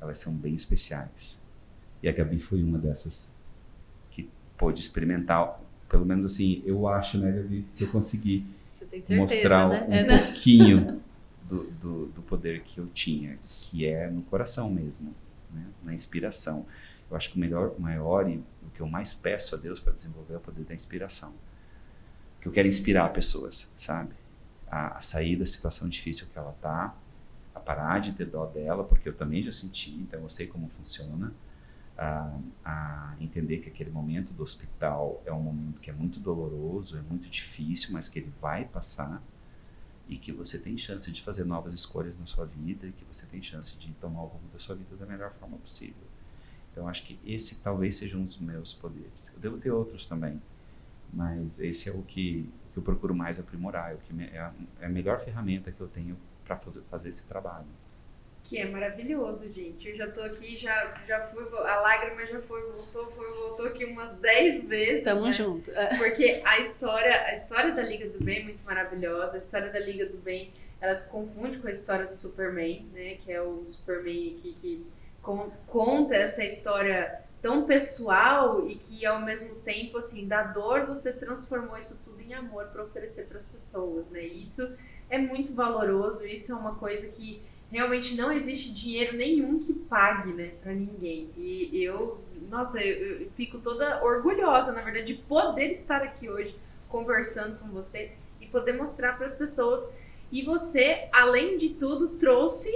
elas 0.00 0.18
são 0.18 0.34
bem 0.34 0.54
especiais. 0.54 1.40
E 2.02 2.08
a 2.08 2.12
Gabi 2.12 2.38
foi 2.38 2.62
uma 2.62 2.78
dessas 2.78 3.34
que 4.10 4.28
pôde 4.56 4.80
experimentar, 4.80 5.60
pelo 5.88 6.04
menos 6.04 6.26
assim, 6.26 6.62
eu 6.66 6.86
acho, 6.86 7.18
né, 7.18 7.32
Gabi, 7.32 7.66
que 7.74 7.84
eu 7.84 7.90
consegui 7.90 8.46
certeza, 8.72 9.16
mostrar 9.16 9.68
né? 9.68 9.86
um 9.88 9.92
É. 9.92 10.22
pouquinho 10.24 11.00
do, 11.48 11.64
do, 11.70 12.06
do 12.06 12.22
poder 12.22 12.62
que 12.62 12.78
eu 12.78 12.86
tinha, 12.88 13.38
que 13.42 13.86
é 13.86 14.08
no 14.08 14.22
coração 14.22 14.70
mesmo, 14.70 15.14
né? 15.52 15.64
na 15.82 15.94
inspiração. 15.94 16.66
Eu 17.10 17.16
acho 17.16 17.30
que 17.30 17.36
o 17.36 17.40
melhor, 17.40 17.74
o 17.76 17.80
maior 17.80 18.28
e 18.28 18.38
o 18.62 18.70
que 18.74 18.80
eu 18.80 18.88
mais 18.88 19.14
peço 19.14 19.54
a 19.54 19.58
Deus 19.58 19.78
para 19.80 19.92
desenvolver 19.92 20.34
é 20.34 20.36
o 20.36 20.40
poder 20.40 20.64
da 20.64 20.74
inspiração. 20.74 21.34
Que 22.40 22.48
eu 22.48 22.52
quero 22.52 22.66
inspirar 22.66 23.12
pessoas, 23.12 23.72
sabe? 23.78 24.14
A, 24.66 24.98
a 24.98 25.02
sair 25.02 25.36
da 25.36 25.46
situação 25.46 25.88
difícil 25.88 26.26
que 26.32 26.38
ela 26.38 26.52
tá, 26.60 26.96
a 27.54 27.60
parar 27.60 28.00
de 28.00 28.12
ter 28.12 28.26
dó 28.26 28.46
dela, 28.46 28.84
porque 28.84 29.08
eu 29.08 29.14
também 29.14 29.42
já 29.42 29.52
senti, 29.52 29.90
então 29.92 30.20
eu 30.20 30.28
sei 30.28 30.46
como 30.46 30.68
funciona. 30.68 31.32
A, 31.96 32.38
a 32.62 33.16
entender 33.20 33.58
que 33.58 33.70
aquele 33.70 33.88
momento 33.90 34.34
do 34.34 34.42
hospital 34.42 35.22
é 35.24 35.32
um 35.32 35.40
momento 35.40 35.80
que 35.80 35.88
é 35.88 35.94
muito 35.94 36.20
doloroso, 36.20 36.98
é 36.98 37.00
muito 37.00 37.28
difícil, 37.30 37.92
mas 37.92 38.06
que 38.06 38.18
ele 38.18 38.30
vai 38.38 38.66
passar 38.66 39.22
e 40.08 40.16
que 40.16 40.30
você 40.30 40.58
tem 40.58 40.76
chance 40.78 41.10
de 41.10 41.22
fazer 41.22 41.44
novas 41.44 41.74
escolhas 41.74 42.16
na 42.18 42.26
sua 42.26 42.46
vida 42.46 42.86
e 42.86 42.92
que 42.92 43.04
você 43.04 43.26
tem 43.26 43.42
chance 43.42 43.76
de 43.76 43.92
tomar 43.94 44.22
o 44.22 44.26
rumo 44.26 44.48
da 44.52 44.58
sua 44.58 44.76
vida 44.76 44.94
da 44.96 45.06
melhor 45.06 45.32
forma 45.32 45.56
possível. 45.56 46.05
Então 46.76 46.86
acho 46.86 47.04
que 47.04 47.18
esse 47.24 47.62
talvez 47.62 47.96
seja 47.96 48.18
um 48.18 48.24
dos 48.26 48.36
meus 48.36 48.74
poderes. 48.74 49.30
Eu 49.32 49.40
devo 49.40 49.56
ter 49.56 49.70
outros 49.70 50.06
também, 50.06 50.42
mas 51.10 51.58
esse 51.58 51.88
é 51.88 51.92
o 51.92 52.02
que, 52.02 52.46
que 52.74 52.78
eu 52.78 52.82
procuro 52.82 53.14
mais 53.14 53.40
aprimorar, 53.40 53.92
é, 53.92 53.94
o 53.94 53.98
que 53.98 54.12
me- 54.12 54.28
é 54.30 54.38
a, 54.38 54.52
é 54.82 54.84
a 54.84 54.88
melhor 54.90 55.18
ferramenta 55.18 55.72
que 55.72 55.80
eu 55.80 55.88
tenho 55.88 56.18
para 56.44 56.54
fazer, 56.54 56.82
fazer 56.90 57.08
esse 57.08 57.26
trabalho. 57.26 57.64
Que 58.44 58.58
é 58.58 58.66
maravilhoso, 58.66 59.48
gente. 59.50 59.88
Eu 59.88 59.96
já 59.96 60.10
tô 60.10 60.20
aqui, 60.20 60.58
já, 60.58 61.02
já 61.08 61.26
fui, 61.28 61.44
a 61.58 61.80
lágrima 61.80 62.26
já 62.26 62.42
foi, 62.42 62.60
voltou, 62.70 63.10
foi, 63.10 63.32
voltou 63.32 63.66
aqui 63.68 63.86
umas 63.86 64.12
10 64.18 64.64
vezes. 64.64 65.04
Tamo 65.04 65.24
né? 65.24 65.32
junto. 65.32 65.70
Porque 65.96 66.42
a 66.44 66.58
história, 66.58 67.22
a 67.22 67.32
história 67.32 67.74
da 67.74 67.82
Liga 67.82 68.06
do 68.10 68.22
Bem 68.22 68.40
é 68.40 68.44
muito 68.44 68.62
maravilhosa. 68.66 69.36
A 69.36 69.38
história 69.38 69.72
da 69.72 69.80
Liga 69.80 70.04
do 70.04 70.18
Bem, 70.18 70.52
ela 70.78 70.94
se 70.94 71.10
confunde 71.10 71.58
com 71.58 71.68
a 71.68 71.72
história 71.72 72.06
do 72.06 72.14
Superman, 72.14 72.86
né? 72.92 73.16
Que 73.24 73.32
é 73.32 73.40
o 73.40 73.64
Superman 73.64 74.36
que, 74.42 74.52
que 74.60 74.86
con- 75.26 75.50
conta 75.66 76.14
essa 76.14 76.44
história 76.44 77.20
tão 77.42 77.64
pessoal 77.64 78.68
e 78.68 78.76
que 78.76 79.04
ao 79.04 79.20
mesmo 79.20 79.56
tempo, 79.56 79.98
assim, 79.98 80.26
da 80.26 80.42
dor 80.44 80.86
você 80.86 81.12
transformou 81.12 81.76
isso 81.76 81.98
tudo 82.04 82.20
em 82.22 82.32
amor 82.32 82.66
para 82.66 82.84
oferecer 82.84 83.26
para 83.26 83.38
as 83.38 83.46
pessoas, 83.46 84.08
né? 84.10 84.22
Isso 84.24 84.72
é 85.10 85.18
muito 85.18 85.52
valoroso. 85.52 86.24
Isso 86.24 86.52
é 86.52 86.54
uma 86.54 86.76
coisa 86.76 87.08
que 87.08 87.42
realmente 87.70 88.14
não 88.16 88.30
existe 88.32 88.72
dinheiro 88.72 89.16
nenhum 89.16 89.58
que 89.58 89.72
pague, 89.74 90.32
né, 90.32 90.52
para 90.62 90.72
ninguém. 90.72 91.30
E 91.36 91.82
eu, 91.82 92.20
nossa, 92.48 92.80
eu, 92.80 93.22
eu 93.22 93.30
fico 93.36 93.58
toda 93.58 94.02
orgulhosa, 94.04 94.72
na 94.72 94.82
verdade, 94.82 95.06
de 95.06 95.14
poder 95.14 95.70
estar 95.70 96.00
aqui 96.02 96.28
hoje 96.30 96.56
conversando 96.88 97.58
com 97.58 97.68
você 97.68 98.12
e 98.40 98.46
poder 98.46 98.74
mostrar 98.74 99.16
para 99.16 99.26
as 99.26 99.34
pessoas. 99.34 99.88
E 100.30 100.42
você, 100.42 101.08
além 101.12 101.58
de 101.58 101.70
tudo, 101.70 102.08
trouxe 102.10 102.70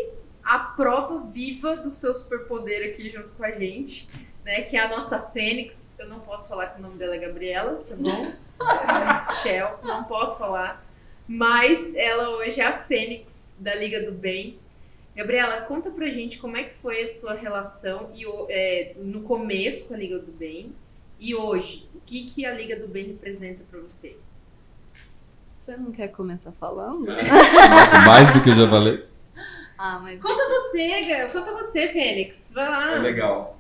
a 0.44 0.59
prova 0.59 1.20
viva 1.26 1.76
do 1.76 1.90
seu 1.90 2.14
superpoder 2.14 2.90
aqui 2.90 3.11
junto 3.11 3.33
com 3.35 3.44
a 3.44 3.50
gente, 3.53 4.09
né? 4.44 4.62
Que 4.62 4.76
é 4.76 4.81
a 4.81 4.88
nossa 4.88 5.20
Fênix. 5.20 5.94
Eu 5.98 6.09
não 6.09 6.20
posso 6.20 6.48
falar 6.48 6.68
que 6.68 6.79
o 6.79 6.83
nome 6.83 6.96
dela 6.96 7.14
é 7.14 7.18
Gabriela, 7.18 7.85
tá 7.88 7.94
bom? 7.96 8.33
É, 8.61 9.33
Shell, 9.37 9.79
não 9.83 10.05
posso 10.05 10.38
falar. 10.38 10.85
Mas 11.26 11.94
ela 11.94 12.29
hoje 12.37 12.61
é 12.61 12.66
a 12.66 12.79
Fênix 12.83 13.57
da 13.59 13.74
Liga 13.74 14.03
do 14.03 14.12
Bem. 14.12 14.59
Gabriela, 15.16 15.62
conta 15.62 15.90
pra 15.90 16.07
gente 16.09 16.38
como 16.38 16.59
é 16.59 16.64
que 16.64 16.74
foi 16.74 17.03
a 17.03 17.07
sua 17.07 17.33
relação 17.33 18.11
e, 18.14 18.26
é, 18.50 18.94
no 18.98 19.22
começo 19.22 19.87
com 19.87 19.94
a 19.94 19.96
Liga 19.96 20.18
do 20.18 20.31
Bem 20.31 20.74
e 21.18 21.35
hoje. 21.35 21.88
O 21.94 22.00
que, 22.00 22.31
que 22.31 22.44
a 22.44 22.53
Liga 22.53 22.76
do 22.76 22.87
Bem 22.87 23.07
representa 23.07 23.62
pra 23.70 23.81
você? 23.81 24.16
Você 25.57 25.76
não 25.76 25.92
quer 25.92 26.09
começar 26.09 26.53
falando? 26.53 27.07
Nossa, 27.07 27.98
mais 28.00 28.33
do 28.33 28.42
que 28.42 28.50
eu 28.50 28.55
já 28.57 28.68
falei. 28.68 29.10
Ah, 29.82 29.98
mas. 29.98 30.20
Conta 30.20 30.46
você, 30.46 31.26
conta 31.32 31.52
você, 31.52 31.88
Fênix. 31.88 32.52
Vai 32.52 32.68
lá. 32.68 32.96
É 32.96 32.98
legal. 32.98 33.58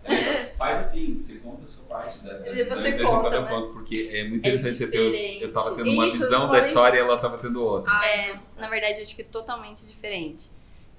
Faz 0.58 0.78
assim, 0.80 1.18
você 1.18 1.38
conta 1.38 1.64
a 1.64 1.66
sua 1.66 1.84
parte 1.86 2.22
da, 2.22 2.34
da 2.34 2.52
visão, 2.52 2.76
você 2.76 2.92
conta, 2.98 3.40
né? 3.40 3.48
conto, 3.48 3.68
porque 3.70 4.10
é 4.12 4.28
muito 4.28 4.44
É 4.44 4.50
interessante 4.50 4.76
você 4.76 4.86
ter. 4.90 5.42
Eu 5.42 5.50
tava 5.50 5.74
tendo 5.76 5.90
uma 5.90 6.06
Isso, 6.06 6.18
visão 6.18 6.50
da 6.50 6.58
história 6.58 6.98
e 6.98 7.00
ela 7.00 7.18
tava 7.18 7.38
tendo 7.38 7.64
outra. 7.64 7.90
Ah, 7.90 8.06
É, 8.06 8.38
na 8.58 8.68
verdade, 8.68 9.00
acho 9.00 9.16
que 9.16 9.24
totalmente 9.24 9.86
diferente. 9.86 10.50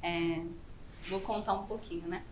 É, 0.01 0.41
vou 1.07 1.21
contar 1.21 1.53
um 1.53 1.67
pouquinho, 1.67 2.07
né? 2.07 2.23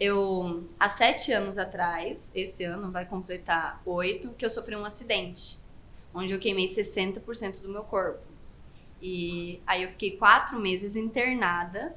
Eu, 0.00 0.66
há 0.80 0.88
sete 0.88 1.32
anos 1.34 1.58
atrás, 1.58 2.32
esse 2.34 2.64
ano 2.64 2.90
vai 2.90 3.04
completar 3.04 3.82
oito, 3.84 4.32
que 4.38 4.46
eu 4.46 4.48
sofri 4.48 4.74
um 4.74 4.86
acidente, 4.86 5.58
onde 6.14 6.32
eu 6.32 6.38
queimei 6.38 6.66
60% 6.66 7.60
do 7.60 7.68
meu 7.68 7.84
corpo. 7.84 8.22
E 9.02 9.60
aí 9.66 9.82
eu 9.82 9.90
fiquei 9.90 10.16
quatro 10.16 10.58
meses 10.58 10.96
internada 10.96 11.94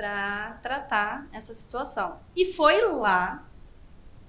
para 0.00 0.58
tratar 0.62 1.28
essa 1.30 1.52
situação. 1.52 2.18
E 2.34 2.46
foi 2.46 2.80
lá 2.80 3.46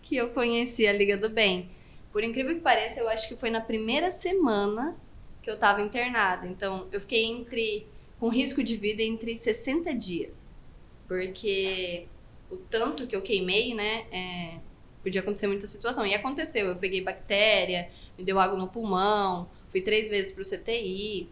que 0.02 0.18
eu 0.18 0.32
conheci 0.32 0.86
a 0.86 0.92
Liga 0.92 1.16
do 1.16 1.30
Bem. 1.30 1.72
Por 2.12 2.26
incrível 2.26 2.54
que 2.54 2.60
pareça, 2.60 3.00
eu 3.00 3.08
acho 3.08 3.30
que 3.30 3.38
foi 3.38 3.50
na 3.50 3.62
primeira 3.62 4.12
semana 4.12 4.98
que 5.42 5.50
eu 5.50 5.54
estava 5.54 5.82
internada. 5.82 6.46
Então, 6.46 6.90
eu 6.92 7.00
fiquei 7.00 7.24
entre 7.24 7.88
com 8.20 8.28
risco 8.28 8.62
de 8.62 8.76
vida 8.76 9.02
entre 9.02 9.38
60 9.38 9.96
dias. 9.96 10.60
Porque 11.08 12.06
o 12.50 12.58
tanto 12.58 13.08
que 13.08 13.16
eu 13.16 13.22
queimei, 13.22 13.74
né, 13.74 14.06
é, 14.12 14.60
podia 15.02 15.22
acontecer 15.22 15.48
muita 15.48 15.68
situação. 15.68 16.06
E 16.06 16.14
aconteceu. 16.14 16.68
Eu 16.68 16.76
peguei 16.76 17.02
bactéria, 17.02 17.90
me 18.18 18.26
deu 18.26 18.38
água 18.38 18.58
no 18.58 18.68
pulmão, 18.68 19.50
fui 19.70 19.80
três 19.80 20.10
vezes 20.10 20.34
pro 20.34 20.44
CTI, 20.44 21.30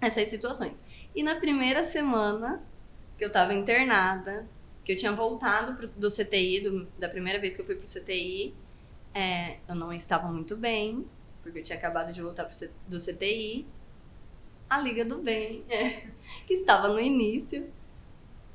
essas 0.00 0.28
situações. 0.28 0.80
E 1.16 1.20
na 1.20 1.34
primeira 1.34 1.82
semana 1.82 2.64
que 3.16 3.24
eu 3.24 3.28
estava 3.28 3.54
internada, 3.54 4.46
que 4.84 4.92
eu 4.92 4.96
tinha 4.96 5.12
voltado 5.12 5.74
pro- 5.76 5.88
do 5.88 6.10
CTI, 6.10 6.60
do- 6.60 6.86
da 6.98 7.08
primeira 7.08 7.40
vez 7.40 7.56
que 7.56 7.62
eu 7.62 7.66
fui 7.66 7.74
pro 7.76 7.86
CTI, 7.86 8.54
é, 9.14 9.58
eu 9.68 9.74
não 9.74 9.92
estava 9.92 10.28
muito 10.30 10.56
bem, 10.56 11.06
porque 11.42 11.58
eu 11.60 11.62
tinha 11.62 11.78
acabado 11.78 12.12
de 12.12 12.20
voltar 12.22 12.44
pro 12.44 12.54
do 12.86 13.00
CTI. 13.00 13.66
A 14.68 14.80
Liga 14.80 15.04
do 15.04 15.18
Bem, 15.18 15.64
é, 15.68 16.08
que 16.46 16.54
estava 16.54 16.88
no 16.88 16.98
início, 17.00 17.70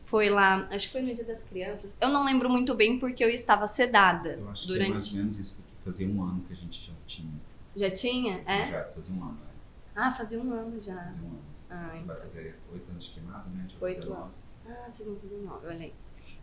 foi 0.05 0.29
lá, 0.29 0.67
acho 0.69 0.87
que 0.87 0.91
foi 0.91 1.01
no 1.01 1.13
Dia 1.15 1.23
das 1.23 1.41
Crianças. 1.43 1.95
Eu 2.01 2.09
não 2.09 2.23
lembro 2.25 2.49
muito 2.49 2.75
bem 2.75 2.99
porque 2.99 3.23
eu 3.23 3.29
estava 3.29 3.65
sedada 3.67 4.33
Eu 4.33 4.49
acho 4.49 4.67
que 4.67 4.73
é 4.73 4.77
mais 4.89 4.89
durante. 5.07 5.11
ou 5.17 5.23
menos 5.23 5.39
isso, 5.39 5.55
porque 5.55 5.71
fazia 5.85 6.07
um 6.07 6.21
ano 6.21 6.43
que 6.47 6.53
a 6.53 6.55
gente 6.55 6.85
já 6.85 6.93
tinha. 7.07 7.31
Já 7.75 7.89
tinha? 7.89 8.41
É? 8.45 8.69
Já 8.71 8.83
fazia 8.93 9.15
um 9.15 9.23
ano, 9.23 9.33
né? 9.35 9.47
Ah, 9.95 10.11
fazia 10.11 10.39
um 10.41 10.53
ano 10.53 10.81
já. 10.81 10.95
Fazia 11.01 11.21
um 11.23 11.27
ano. 11.27 11.41
Ah, 11.69 11.89
Você 11.89 12.05
vai 12.05 12.19
fazer 12.19 12.59
oito 12.73 12.91
anos 12.91 13.05
de 13.05 13.11
queimado, 13.11 13.49
né? 13.51 13.67
Oito 13.79 14.13
anos. 14.13 14.49
Ah, 14.71 14.89
vocês 14.89 15.07
vão 15.07 15.17
fazer 15.19 15.37
nove, 15.37 15.67
olha 15.67 15.79
aí. 15.79 15.93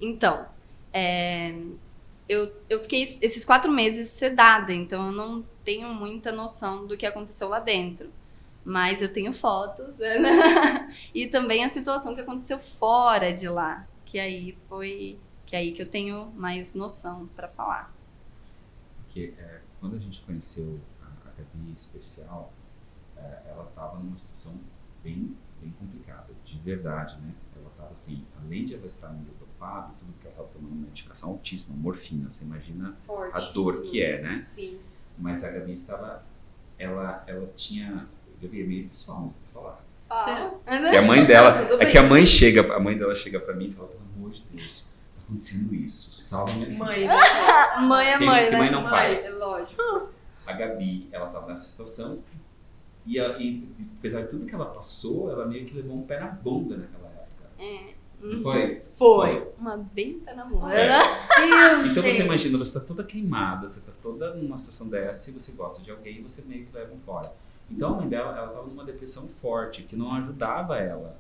Então, 0.01 0.47
é, 0.93 1.55
eu, 2.29 2.53
eu 2.69 2.79
fiquei 2.81 3.03
esses 3.03 3.45
quatro 3.45 3.73
meses 3.73 4.11
sedada, 4.11 4.73
então 4.73 5.07
eu 5.07 5.13
não 5.13 5.45
tenho 5.65 5.89
muita 5.89 6.31
noção 6.31 6.87
do 6.87 6.97
que 6.97 7.07
aconteceu 7.07 7.49
lá 7.49 7.61
dentro. 7.61 8.11
Mas 8.65 9.01
eu 9.01 9.11
tenho 9.11 9.33
fotos, 9.33 9.99
né? 9.99 10.19
e 11.15 11.27
também 11.27 11.65
a 11.65 11.71
situação 11.71 12.15
que 12.15 12.21
aconteceu 12.21 12.59
fora 12.59 13.33
de 13.33 13.49
lá, 13.49 13.87
que 14.05 14.19
aí 14.19 14.59
foi 14.69 15.19
que 15.47 15.57
aí 15.57 15.73
que 15.73 15.81
eu 15.81 15.89
tenho 15.89 16.31
mais 16.33 16.75
noção 16.75 17.27
para 17.35 17.49
falar. 17.49 17.91
Porque 18.99 19.33
é, 19.39 19.63
quando 19.81 19.97
a 19.97 19.99
gente 19.99 20.21
conheceu 20.21 20.79
a, 21.01 21.07
a 21.07 21.33
Gabi 21.33 21.73
especial, 21.75 22.53
é, 23.17 23.43
ela 23.47 23.65
estava 23.65 23.99
numa 23.99 24.19
situação 24.19 24.61
bem, 25.03 25.35
bem 25.59 25.71
complicada, 25.79 26.27
de 26.45 26.59
verdade, 26.59 27.17
né? 27.23 27.33
Estava 27.79 27.93
assim, 27.93 28.25
além 28.45 28.65
de 28.67 28.75
ela 28.75 28.87
estar 28.87 29.09
meio 29.11 29.33
dopada, 29.39 29.93
tudo 30.01 30.13
que 30.21 30.27
ela 30.27 30.33
estava 30.33 30.49
tomando 30.49 30.75
medicação 30.75 31.31
altíssima, 31.31 31.77
morfina, 31.77 32.29
você 32.29 32.43
imagina 32.45 32.97
Forte. 33.07 33.37
a 33.37 33.41
dor 33.53 33.83
que 33.83 34.03
é, 34.03 34.21
né? 34.21 34.41
Sim. 34.43 34.81
Mas 35.17 35.45
a 35.45 35.51
Gabi 35.53 35.73
estava, 35.75 36.25
ela, 36.77 37.23
ela 37.29 37.49
tinha, 37.55 38.09
Gabi 38.43 38.63
é 38.63 38.65
meio 38.67 38.89
pessoal, 38.89 39.21
não 39.21 39.27
vou 39.29 39.35
falar. 39.63 39.85
Ah, 40.11 40.55
E 40.93 40.97
a 40.97 41.03
mãe 41.03 41.25
dela, 41.25 41.69
é 41.81 41.87
que 41.87 41.97
a 41.99 42.03
mãe 42.03 42.27
chega, 42.27 42.73
a 42.75 42.81
mãe 42.81 42.99
dela 42.99 43.15
chega 43.15 43.39
pra 43.39 43.55
mim 43.55 43.67
e 43.69 43.73
fala, 43.73 43.89
pelo 43.89 44.03
amor 44.17 44.31
de 44.33 44.43
Deus, 44.53 44.89
tá 45.15 45.23
acontecendo 45.25 45.73
isso, 45.75 46.21
salva 46.21 46.53
minha 46.55 46.67
filha. 46.67 46.79
Mãe, 46.85 47.07
né? 47.07 47.15
mãe 47.87 48.07
é 48.09 48.19
Quem- 48.19 48.27
mãe, 48.27 48.45
que 48.47 48.51
né? 48.51 48.59
mãe 48.59 48.71
não 48.73 48.81
Mãe, 48.83 48.91
faz? 48.91 49.35
É 49.35 49.39
lógico. 49.39 50.09
a 50.47 50.53
Gabi, 50.53 51.09
ela 51.13 51.27
tava 51.29 51.47
nessa 51.47 51.65
situação 51.71 52.19
e, 53.07 53.19
e 53.19 53.69
apesar 53.99 54.23
de 54.23 54.29
tudo 54.29 54.47
que 54.47 54.55
ela 54.55 54.67
passou, 54.67 55.31
ela 55.31 55.47
meio 55.47 55.65
que 55.65 55.75
levou 55.75 55.97
um 55.97 56.03
pé 56.03 56.19
na 56.19 56.27
bunda 56.27 56.77
naquela 56.77 56.93
época. 56.97 56.98
É. 57.59 57.95
Não 58.21 58.43
foi? 58.43 58.83
Foi. 58.97 59.53
Uma 59.59 59.77
bem 59.77 60.19
tá 60.21 60.35
na 60.35 60.45
mão. 60.45 60.69
É. 60.69 60.89
Deus, 60.89 61.93
Então 61.93 62.03
você 62.03 62.25
imagina, 62.25 62.59
você 62.59 62.79
tá 62.79 62.85
toda 62.85 63.05
queimada, 63.05 63.69
você 63.69 63.81
tá 63.81 63.93
toda 64.03 64.35
numa 64.35 64.59
situação 64.59 64.89
dessa 64.89 65.31
e 65.31 65.33
você 65.33 65.53
gosta 65.53 65.83
de 65.83 65.91
alguém 65.91 66.19
e 66.19 66.23
você 66.23 66.43
meio 66.43 66.67
que 66.67 66.75
leva 66.75 66.93
um 66.93 66.99
fora. 66.99 67.33
Então 67.71 67.95
a 67.95 67.97
mãe 67.97 68.09
dela, 68.09 68.37
ela 68.37 68.49
tava 68.49 68.67
numa 68.67 68.85
depressão 68.85 69.29
forte, 69.29 69.83
que 69.83 69.95
não 69.95 70.13
ajudava 70.15 70.79
ela 70.79 71.17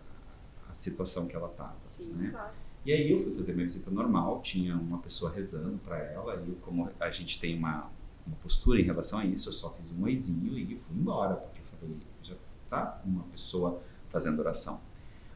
a 0.70 0.74
situação 0.74 1.26
que 1.26 1.36
ela 1.36 1.49
tava, 1.49 1.76
Sim, 1.84 2.07
né? 2.16 2.30
claro. 2.30 2.51
E 2.84 2.93
aí 2.93 3.11
eu 3.11 3.18
fui 3.20 3.32
fazer 3.34 3.53
minha 3.53 3.66
visita 3.66 3.91
normal, 3.91 4.41
tinha 4.43 4.74
uma 4.74 4.99
pessoa 4.99 5.30
rezando 5.30 5.78
para 5.78 5.99
ela, 5.99 6.36
e 6.36 6.49
eu, 6.49 6.57
como 6.62 6.91
a 6.99 7.11
gente 7.11 7.39
tem 7.39 7.57
uma, 7.59 7.91
uma 8.26 8.36
postura 8.43 8.80
em 8.80 8.84
relação 8.84 9.18
a 9.18 9.24
isso, 9.24 9.51
eu 9.51 9.53
só 9.53 9.70
fiz 9.70 9.93
um 9.93 10.05
oizinho 10.05 10.57
e 10.57 10.76
fui 10.76 10.97
embora, 10.97 11.34
porque 11.34 11.61
eu 11.61 11.78
falei, 11.78 11.97
já 12.22 12.34
tá 12.70 13.01
uma 13.05 13.24
pessoa 13.24 13.82
fazendo 14.09 14.39
oração. 14.39 14.80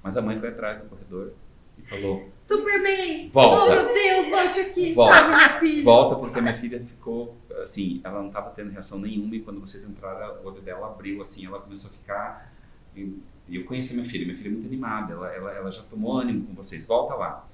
Mas 0.03 0.17
a 0.17 0.23
mãe 0.23 0.39
foi 0.39 0.49
atrás 0.49 0.83
do 0.83 0.89
corredor 0.89 1.33
e 1.79 1.83
falou: 1.83 2.29
Superman! 2.41 3.29
Volta. 3.29 3.63
Oh, 3.63 3.69
meu 3.69 3.95
Deus, 3.95 4.29
volte 4.29 4.61
aqui! 4.61 4.93
Volta. 4.93 5.15
Sabe, 5.17 5.29
minha 5.29 5.61
filha? 5.61 5.85
Volta 5.85 6.17
porque 6.17 6.39
a 6.39 6.43
minha 6.43 6.55
filha 6.55 6.85
ficou 6.85 7.37
assim, 7.63 8.01
ela 8.03 8.21
não 8.21 8.29
estava 8.29 8.51
tendo 8.51 8.71
reação 8.71 8.99
nenhuma 8.99 9.37
e 9.37 9.41
quando 9.41 9.61
vocês 9.61 9.85
entraram, 9.85 10.43
o 10.43 10.47
olho 10.47 10.61
dela 10.61 10.89
abriu 10.89 11.21
assim, 11.21 11.47
ela 11.47 11.61
começou 11.61 11.91
a 11.91 11.93
ficar. 11.93 12.53
E 12.97 13.21
eu 13.49 13.65
conheci 13.65 13.95
minha 13.95 14.09
filha, 14.09 14.25
minha 14.25 14.37
filha 14.37 14.49
é 14.49 14.53
muito 14.53 14.67
animada, 14.67 15.13
ela, 15.13 15.29
ela, 15.33 15.53
ela 15.53 15.73
já 15.73 15.83
tomou 15.83 16.17
ânimo 16.17 16.47
com 16.47 16.55
vocês, 16.55 16.87
volta 16.87 17.15
lá. 17.15 17.49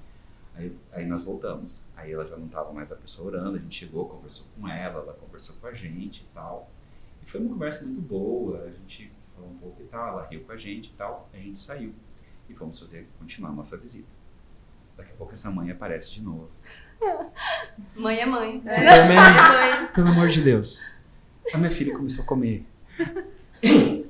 Aí, 0.55 0.75
aí 0.91 1.05
nós 1.05 1.23
voltamos. 1.23 1.83
Aí 1.95 2.11
ela 2.11 2.25
já 2.25 2.35
não 2.35 2.47
estava 2.47 2.71
mais 2.73 2.91
a 2.91 2.95
pessoa 2.95 3.27
orando, 3.27 3.57
a 3.57 3.59
gente 3.59 3.75
chegou, 3.75 4.07
conversou 4.07 4.47
com 4.55 4.67
ela, 4.67 5.01
ela 5.01 5.13
conversou 5.13 5.55
com 5.57 5.67
a 5.67 5.73
gente 5.73 6.21
e 6.21 6.33
tal. 6.33 6.69
E 7.23 7.29
foi 7.29 7.39
uma 7.39 7.49
conversa 7.49 7.85
muito 7.85 8.01
boa, 8.01 8.63
a 8.63 8.69
gente 8.69 9.11
falou 9.33 9.51
um 9.51 9.57
pouco 9.57 9.81
e 9.81 9.85
tal, 9.85 10.09
ela 10.09 10.27
riu 10.27 10.41
com 10.41 10.51
a 10.51 10.57
gente 10.57 10.89
e 10.89 10.93
tal, 10.93 11.29
a 11.33 11.37
gente 11.37 11.57
saiu 11.57 11.93
e 12.49 12.53
fomos 12.53 12.79
fazer, 12.79 13.07
continuar 13.19 13.51
a 13.51 13.53
nossa 13.53 13.77
visita. 13.77 14.07
Daqui 14.97 15.11
a 15.11 15.15
pouco 15.15 15.33
essa 15.33 15.49
mãe 15.49 15.71
aparece 15.71 16.11
de 16.11 16.21
novo. 16.21 16.49
Mãe 17.95 18.19
é 18.19 18.25
mãe. 18.25 18.59
Superman, 18.59 19.87
pelo 19.95 20.07
amor 20.09 20.27
de 20.27 20.41
Deus. 20.41 20.93
A 21.53 21.57
minha 21.57 21.71
filha 21.71 21.95
começou 21.95 22.25
a 22.25 22.27
comer. 22.27 22.65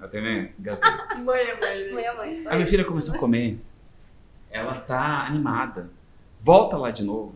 Até 0.00 0.20
me 0.20 0.52
engasguei. 0.58 0.92
Mãe 1.22 1.40
é 1.40 1.60
mãe. 1.60 1.92
Mãe 1.92 2.04
é 2.04 2.14
mãe. 2.16 2.28
A 2.46 2.50
minha 2.50 2.62
isso. 2.62 2.66
filha 2.66 2.84
começou 2.84 3.14
a 3.14 3.18
comer. 3.18 3.60
Ela 4.50 4.80
tá 4.80 5.26
animada. 5.26 5.90
Volta 6.40 6.76
lá 6.76 6.90
de 6.90 7.04
novo. 7.04 7.34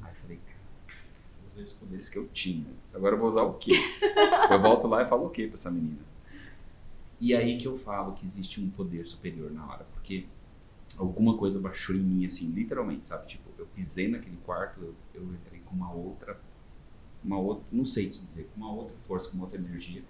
Aí 0.00 0.10
eu 0.10 0.14
falei, 0.14 0.38
cara, 0.46 1.00
usei 1.50 1.64
os 1.64 1.72
poderes 1.72 2.08
que 2.08 2.18
eu 2.18 2.28
tinha. 2.28 2.66
Agora 2.94 3.14
eu 3.14 3.18
vou 3.18 3.28
usar 3.28 3.42
o 3.42 3.54
quê? 3.54 3.72
Eu 4.50 4.62
volto 4.62 4.86
lá 4.86 5.02
e 5.02 5.08
falo 5.08 5.26
o 5.26 5.30
quê 5.30 5.46
pra 5.46 5.54
essa 5.54 5.70
menina? 5.70 6.07
E 7.20 7.34
aí 7.34 7.58
que 7.58 7.66
eu 7.66 7.76
falo 7.76 8.12
que 8.12 8.24
existe 8.24 8.60
um 8.60 8.70
poder 8.70 9.04
superior 9.06 9.50
na 9.50 9.66
hora, 9.66 9.86
porque 9.92 10.26
alguma 10.96 11.36
coisa 11.36 11.60
baixou 11.60 11.96
em 11.96 12.00
mim, 12.00 12.26
assim, 12.26 12.52
literalmente, 12.52 13.08
sabe? 13.08 13.26
Tipo, 13.26 13.50
eu 13.58 13.66
pisei 13.66 14.08
naquele 14.08 14.36
quarto, 14.38 14.80
eu, 14.80 14.94
eu 15.14 15.22
entrei 15.34 15.60
com 15.60 15.74
uma 15.74 15.92
outra, 15.92 16.40
uma 17.22 17.38
outra, 17.38 17.64
não 17.72 17.84
sei 17.84 18.08
te 18.08 18.20
dizer, 18.20 18.48
com 18.54 18.60
uma 18.60 18.72
outra 18.72 18.96
força, 19.06 19.30
com 19.30 19.36
uma 19.36 19.44
outra 19.44 19.58
energia. 19.58 20.02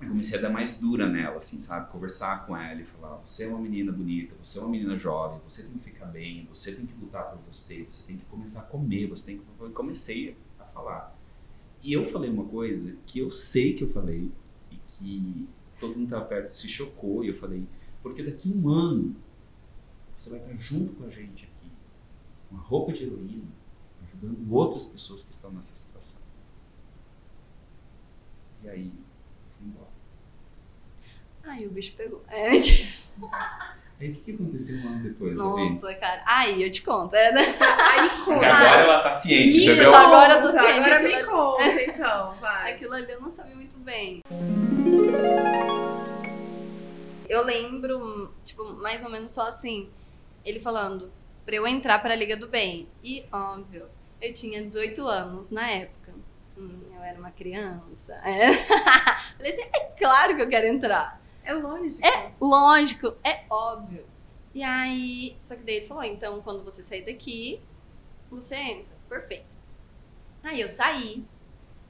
Eu 0.00 0.08
comecei 0.08 0.36
a 0.36 0.42
dar 0.42 0.50
mais 0.50 0.78
dura 0.78 1.08
nela, 1.08 1.36
assim, 1.36 1.60
sabe? 1.60 1.90
Conversar 1.92 2.44
com 2.44 2.56
ela 2.56 2.80
e 2.80 2.84
falar: 2.84 3.20
você 3.24 3.44
é 3.44 3.48
uma 3.48 3.60
menina 3.60 3.92
bonita, 3.92 4.34
você 4.42 4.58
é 4.58 4.62
uma 4.62 4.70
menina 4.70 4.98
jovem, 4.98 5.40
você 5.48 5.62
tem 5.62 5.78
que 5.78 5.90
ficar 5.90 6.06
bem, 6.06 6.44
você 6.52 6.74
tem 6.74 6.84
que 6.84 6.94
lutar 7.00 7.30
por 7.30 7.38
você, 7.50 7.86
você 7.88 8.04
tem 8.04 8.16
que 8.16 8.24
começar 8.24 8.62
a 8.62 8.64
comer, 8.64 9.06
você 9.06 9.26
tem 9.26 9.38
que. 9.38 9.44
Eu 9.60 9.70
comecei 9.70 10.36
a 10.58 10.64
falar. 10.64 11.16
E 11.80 11.92
eu 11.92 12.04
falei 12.06 12.28
uma 12.30 12.44
coisa 12.44 12.96
que 13.06 13.20
eu 13.20 13.30
sei 13.30 13.74
que 13.74 13.84
eu 13.84 13.90
falei 13.92 14.32
que 15.02 15.48
todo 15.80 15.96
mundo 15.96 16.04
estava 16.04 16.24
perto 16.24 16.50
se 16.50 16.68
chocou 16.68 17.24
e 17.24 17.28
eu 17.28 17.34
falei: 17.34 17.66
porque 18.02 18.22
daqui 18.22 18.52
a 18.52 18.56
um 18.56 18.68
ano 18.68 19.16
você 20.16 20.30
vai 20.30 20.38
estar 20.38 20.54
junto 20.56 20.94
com 20.94 21.04
a 21.04 21.10
gente 21.10 21.44
aqui, 21.44 21.70
com 22.48 22.56
a 22.56 22.60
roupa 22.60 22.92
de 22.92 23.04
heroína, 23.04 23.50
ajudando 24.02 24.52
outras 24.52 24.84
pessoas 24.84 25.22
que 25.22 25.32
estão 25.32 25.50
nessa 25.50 25.74
situação. 25.74 26.20
E 28.62 28.68
aí, 28.68 28.86
eu 28.86 29.52
fui 29.52 29.66
embora. 29.66 29.90
Ai, 31.42 31.66
o 31.66 31.70
bicho 31.70 31.96
pegou. 31.96 32.22
É, 32.28 32.50
Aí 34.02 34.10
o 34.10 34.14
que, 34.14 34.20
que 34.20 34.30
aconteceu 34.32 34.78
um 34.78 34.88
ano 34.94 35.02
depois, 35.04 35.36
nossa, 35.36 35.94
cara. 35.94 36.24
Aí, 36.26 36.60
eu 36.60 36.68
te 36.72 36.82
conto. 36.82 37.14
É, 37.14 37.30
né? 37.30 37.40
Aí 37.40 38.10
Porque 38.24 38.32
conta. 38.32 38.46
agora 38.48 38.82
ela 38.82 39.00
tá 39.00 39.12
ciente, 39.12 39.56
Me 39.58 39.64
entendeu? 39.64 39.90
Isso, 39.90 39.94
agora 40.00 40.34
eu 40.34 40.42
tô 40.42 40.48
conta, 40.48 40.62
ciente, 40.64 40.90
Agora 40.90 40.96
aquilo 40.96 41.16
me 41.16 41.24
conta, 41.24 41.82
então, 41.84 42.34
vai. 42.42 42.72
Aquilo 42.72 42.94
ali 42.94 43.12
eu 43.12 43.20
não 43.20 43.30
sabia 43.30 43.54
muito 43.54 43.78
bem. 43.78 44.22
Eu 47.28 47.44
lembro, 47.44 48.34
tipo, 48.44 48.64
mais 48.74 49.04
ou 49.04 49.10
menos 49.10 49.30
só 49.30 49.46
assim, 49.46 49.88
ele 50.44 50.58
falando 50.58 51.12
pra 51.46 51.54
eu 51.54 51.64
entrar 51.64 52.00
pra 52.00 52.16
Liga 52.16 52.36
do 52.36 52.48
Bem. 52.48 52.88
E, 53.04 53.24
óbvio, 53.30 53.86
eu 54.20 54.34
tinha 54.34 54.60
18 54.60 55.06
anos 55.06 55.48
na 55.52 55.70
época. 55.70 56.12
Hum, 56.58 56.80
eu 56.92 57.02
era 57.04 57.16
uma 57.20 57.30
criança. 57.30 58.14
É. 58.24 58.52
Falei 59.38 59.52
assim, 59.52 59.62
é 59.62 59.80
claro 59.96 60.34
que 60.34 60.42
eu 60.42 60.48
quero 60.48 60.66
entrar. 60.66 61.21
É 61.44 61.52
lógico. 61.54 62.04
É 62.06 62.32
lógico, 62.40 63.14
é 63.24 63.44
óbvio. 63.50 64.04
E 64.54 64.62
aí, 64.62 65.36
só 65.40 65.56
que 65.56 65.62
daí 65.62 65.76
ele 65.76 65.86
falou, 65.86 66.04
então 66.04 66.40
quando 66.42 66.62
você 66.62 66.82
sair 66.82 67.02
daqui, 67.04 67.60
você 68.30 68.56
entra. 68.56 68.92
Perfeito. 69.08 69.52
Aí 70.42 70.60
eu 70.60 70.68
saí, 70.68 71.24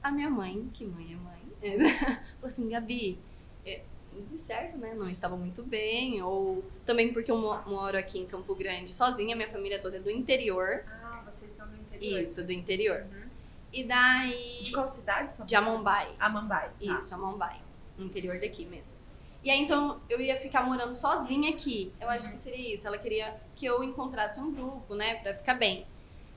a 0.01 0.11
minha 0.11 0.29
mãe, 0.29 0.69
que 0.73 0.85
mãe 0.85 1.13
é 1.13 1.15
mãe, 1.15 1.89
falou 2.35 2.47
assim, 2.47 2.69
Gabi, 2.69 3.17
é, 3.65 3.81
de 4.29 4.37
certo, 4.39 4.77
né, 4.77 4.93
não 4.93 5.09
estava 5.09 5.35
muito 5.35 5.63
bem, 5.63 6.21
ou 6.21 6.63
também 6.85 7.11
porque 7.13 7.31
eu 7.31 7.37
mo- 7.37 7.61
moro 7.65 7.97
aqui 7.97 8.19
em 8.19 8.25
Campo 8.25 8.53
Grande 8.55 8.93
sozinha, 8.93 9.35
minha 9.35 9.49
família 9.49 9.81
toda 9.81 9.97
é 9.97 9.99
do 9.99 10.09
interior. 10.11 10.83
Ah, 10.87 11.23
vocês 11.25 11.51
são 11.51 11.67
do 11.67 11.75
interior. 11.75 12.21
Isso, 12.21 12.45
do 12.45 12.51
interior. 12.51 13.01
Uhum. 13.11 13.23
E 13.71 13.83
daí... 13.83 14.61
De 14.63 14.71
qual 14.71 14.87
cidade? 14.87 15.35
De 15.45 15.55
Amambai. 15.55 16.13
Amambai. 16.19 16.69
tá. 16.69 16.99
Isso, 16.99 17.15
a 17.15 17.17
Mumbai. 17.17 17.59
No 17.97 18.05
interior 18.05 18.39
daqui 18.39 18.65
mesmo. 18.65 18.95
E 19.43 19.49
aí, 19.51 19.59
então, 19.61 19.99
eu 20.09 20.21
ia 20.21 20.37
ficar 20.37 20.63
morando 20.63 20.93
sozinha 20.93 21.49
aqui. 21.49 21.91
Eu 21.99 22.09
acho 22.09 22.31
que 22.31 22.39
seria 22.39 22.73
isso. 22.73 22.87
Ela 22.87 22.97
queria 22.97 23.35
que 23.55 23.65
eu 23.65 23.83
encontrasse 23.83 24.39
um 24.39 24.51
grupo, 24.51 24.95
né, 24.95 25.15
pra 25.15 25.33
ficar 25.35 25.55
bem. 25.55 25.85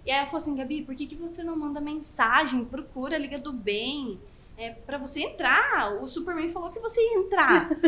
E 0.05 0.11
aí 0.11 0.19
ela 0.19 0.27
falou 0.27 0.39
assim, 0.41 0.57
Gabi, 0.57 0.83
por 0.83 0.95
que, 0.95 1.07
que 1.07 1.15
você 1.15 1.43
não 1.45 1.57
manda 1.57 1.81
mensagem? 1.81 2.65
Procura 2.65 3.15
a 3.17 3.19
Liga 3.19 3.39
do 3.39 3.53
Bem. 3.53 4.19
É, 4.59 4.71
pra 4.71 4.97
você 4.99 5.21
entrar. 5.21 5.93
O 6.03 6.09
Superman 6.09 6.49
falou 6.49 6.71
que 6.71 6.79
você 6.81 7.01
ia 7.01 7.19
entrar. 7.19 7.69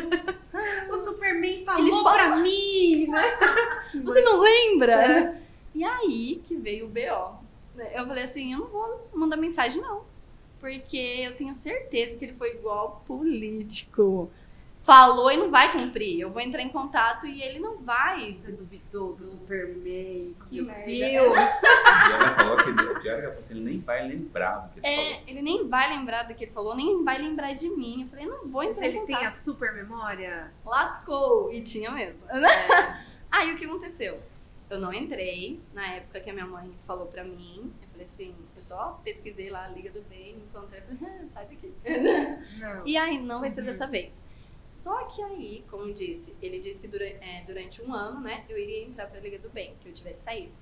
O 0.90 0.96
Superman 0.96 1.64
falou 1.64 2.02
fala- 2.02 2.14
pra 2.14 2.36
mim, 2.36 3.06
né? 3.06 3.22
Você 4.02 4.20
não 4.22 4.40
lembra? 4.40 4.92
É. 4.94 5.42
E 5.74 5.84
aí 5.84 6.42
que 6.48 6.56
veio 6.56 6.86
o 6.86 6.88
BO. 6.88 7.38
Eu 7.94 8.06
falei 8.06 8.24
assim, 8.24 8.52
eu 8.52 8.58
não 8.60 8.66
vou 8.66 9.08
mandar 9.14 9.36
mensagem, 9.36 9.80
não. 9.80 10.02
Porque 10.58 10.96
eu 10.96 11.36
tenho 11.36 11.54
certeza 11.54 12.16
que 12.18 12.24
ele 12.24 12.34
foi 12.34 12.54
igual 12.56 13.04
político. 13.06 14.28
Falou 14.88 15.30
e 15.30 15.36
não 15.36 15.50
vai 15.50 15.70
cumprir. 15.70 16.18
Eu 16.18 16.30
vou 16.30 16.40
entrar 16.40 16.62
em 16.62 16.70
contato 16.70 17.26
e 17.26 17.42
ele 17.42 17.58
não 17.58 17.76
vai. 17.76 18.32
Você 18.32 18.52
duvidou 18.52 19.12
do 19.12 19.22
Superman. 19.22 20.34
Que 20.48 20.56
Meu 20.62 20.64
merda. 20.64 20.84
Deus. 20.86 21.36
E 21.36 22.12
ela 22.12 22.28
falou 22.34 22.56
que 22.56 22.70
ele, 22.70 22.82
o 22.84 22.98
pior 22.98 22.98
é 22.98 23.00
que 23.02 23.08
ela 23.08 23.20
falou 23.28 23.38
assim, 23.38 23.54
ele 23.54 23.64
nem 23.64 23.80
vai 23.80 24.08
lembrar 24.08 24.56
do 24.60 24.68
que 24.72 24.78
ele 24.80 24.96
falou. 24.96 25.10
É, 25.12 25.22
ele 25.26 25.42
nem 25.42 25.68
vai 25.68 25.90
lembrar 25.94 26.22
do 26.22 26.34
que 26.34 26.44
ele 26.44 26.52
falou, 26.52 26.74
nem 26.74 27.04
vai 27.04 27.18
lembrar 27.18 27.52
de 27.54 27.68
mim. 27.68 28.00
Eu 28.04 28.08
falei, 28.08 28.24
não 28.24 28.46
vou 28.46 28.62
Mas 28.64 28.70
entrar 28.78 28.86
em 28.86 28.88
ele 28.88 29.00
tem 29.00 29.14
contato. 29.16 29.28
a 29.28 29.30
super 29.30 29.74
memória? 29.74 30.50
Lascou. 30.64 31.52
E 31.52 31.60
tinha 31.60 31.90
mesmo. 31.90 32.18
Aí 33.30 33.52
o 33.52 33.58
que 33.58 33.66
aconteceu? 33.66 34.18
Eu 34.70 34.80
não 34.80 34.90
entrei 34.90 35.60
na 35.74 35.86
época 35.96 36.18
que 36.20 36.30
a 36.30 36.32
minha 36.32 36.46
mãe 36.46 36.70
falou 36.86 37.06
pra 37.08 37.24
mim. 37.24 37.70
Eu 37.82 37.88
falei 37.90 38.04
assim, 38.06 38.34
eu 38.56 38.62
só 38.62 38.98
pesquisei 39.04 39.50
lá 39.50 39.66
a 39.66 39.68
Liga 39.68 39.90
do 39.90 40.00
Bem, 40.02 40.34
me 40.36 40.44
encontrei, 40.44 40.80
falei, 40.98 41.14
ah, 41.22 41.28
sai 41.28 41.44
daqui. 41.46 41.74
Não. 42.58 42.86
E 42.86 42.96
aí, 42.96 43.18
não 43.18 43.40
vai 43.40 43.50
ser 43.52 43.60
Uhum. 43.60 43.66
dessa 43.66 43.86
vez. 43.86 44.24
Só 44.70 45.04
que 45.06 45.22
aí, 45.22 45.64
como 45.70 45.92
disse, 45.92 46.36
ele 46.42 46.60
disse 46.60 46.80
que 46.80 46.88
dura- 46.88 47.04
é, 47.04 47.42
durante 47.46 47.82
um 47.82 47.92
ano, 47.94 48.20
né, 48.20 48.44
eu 48.48 48.58
iria 48.58 48.84
entrar 48.84 49.06
pra 49.08 49.20
Liga 49.20 49.38
do 49.38 49.48
Bem, 49.48 49.74
que 49.80 49.88
eu 49.88 49.92
tivesse 49.92 50.24
saído. 50.24 50.52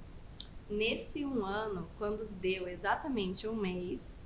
Nesse 0.71 1.25
um 1.25 1.45
ano, 1.45 1.89
quando 1.99 2.25
deu 2.41 2.69
exatamente 2.69 3.47
um 3.49 3.55
mês, 3.55 4.25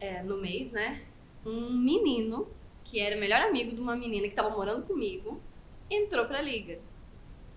é, 0.00 0.22
no 0.22 0.36
mês, 0.36 0.72
né, 0.72 1.02
um 1.44 1.72
menino, 1.72 2.48
que 2.84 3.00
era 3.00 3.16
o 3.16 3.20
melhor 3.20 3.40
amigo 3.42 3.74
de 3.74 3.80
uma 3.80 3.96
menina 3.96 4.28
que 4.28 4.34
tava 4.34 4.50
morando 4.50 4.86
comigo, 4.86 5.40
entrou 5.90 6.26
pra 6.26 6.40
Liga. 6.40 6.78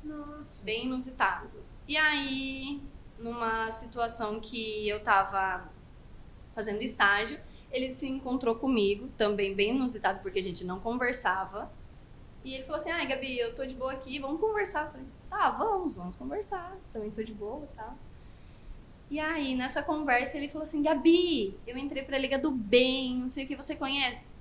Nossa. 0.04 0.64
Bem 0.64 0.86
inusitado. 0.86 1.50
E 1.88 1.96
aí, 1.98 2.82
numa 3.20 3.72
situação 3.72 4.40
que 4.40 4.88
eu 4.88 5.04
tava 5.04 5.70
fazendo 6.56 6.82
estágio, 6.82 7.40
ele 7.72 7.90
se 7.92 8.08
encontrou 8.08 8.56
comigo, 8.56 9.10
também 9.18 9.54
bem 9.56 9.72
inusitado, 9.76 10.20
porque 10.22 10.40
a 10.40 10.44
gente 10.44 10.66
não 10.66 10.80
conversava. 10.80 11.72
E 12.44 12.54
ele 12.56 12.64
falou 12.64 12.78
assim: 12.78 12.92
Ai, 12.92 13.08
Gabi, 13.08 13.38
eu 13.40 13.56
tô 13.56 13.66
de 13.66 13.76
boa 13.76 13.94
aqui, 13.94 14.20
vamos 14.20 14.40
conversar. 14.40 14.86
Eu 14.86 14.92
falei: 14.92 15.08
Tá, 15.30 15.50
vamos, 15.52 15.96
vamos 15.96 16.16
conversar. 16.16 16.76
Também 16.92 17.12
tô 17.12 17.24
de 17.24 17.34
boa 17.34 17.64
e 17.72 17.76
tal. 17.76 17.96
E 19.10 19.20
aí, 19.20 19.56
nessa 19.56 19.84
conversa, 19.84 20.38
ele 20.38 20.48
falou 20.48 20.64
assim: 20.64 20.84
Gabi, 20.84 21.58
eu 21.66 21.78
entrei 21.78 22.04
pra 22.04 22.18
Liga 22.18 22.38
do 22.38 22.52
Bem, 22.52 23.18
não 23.18 23.30
sei 23.30 23.46
o 23.46 23.48
que 23.48 23.56
você 23.56 23.76
conhece. 23.76 24.34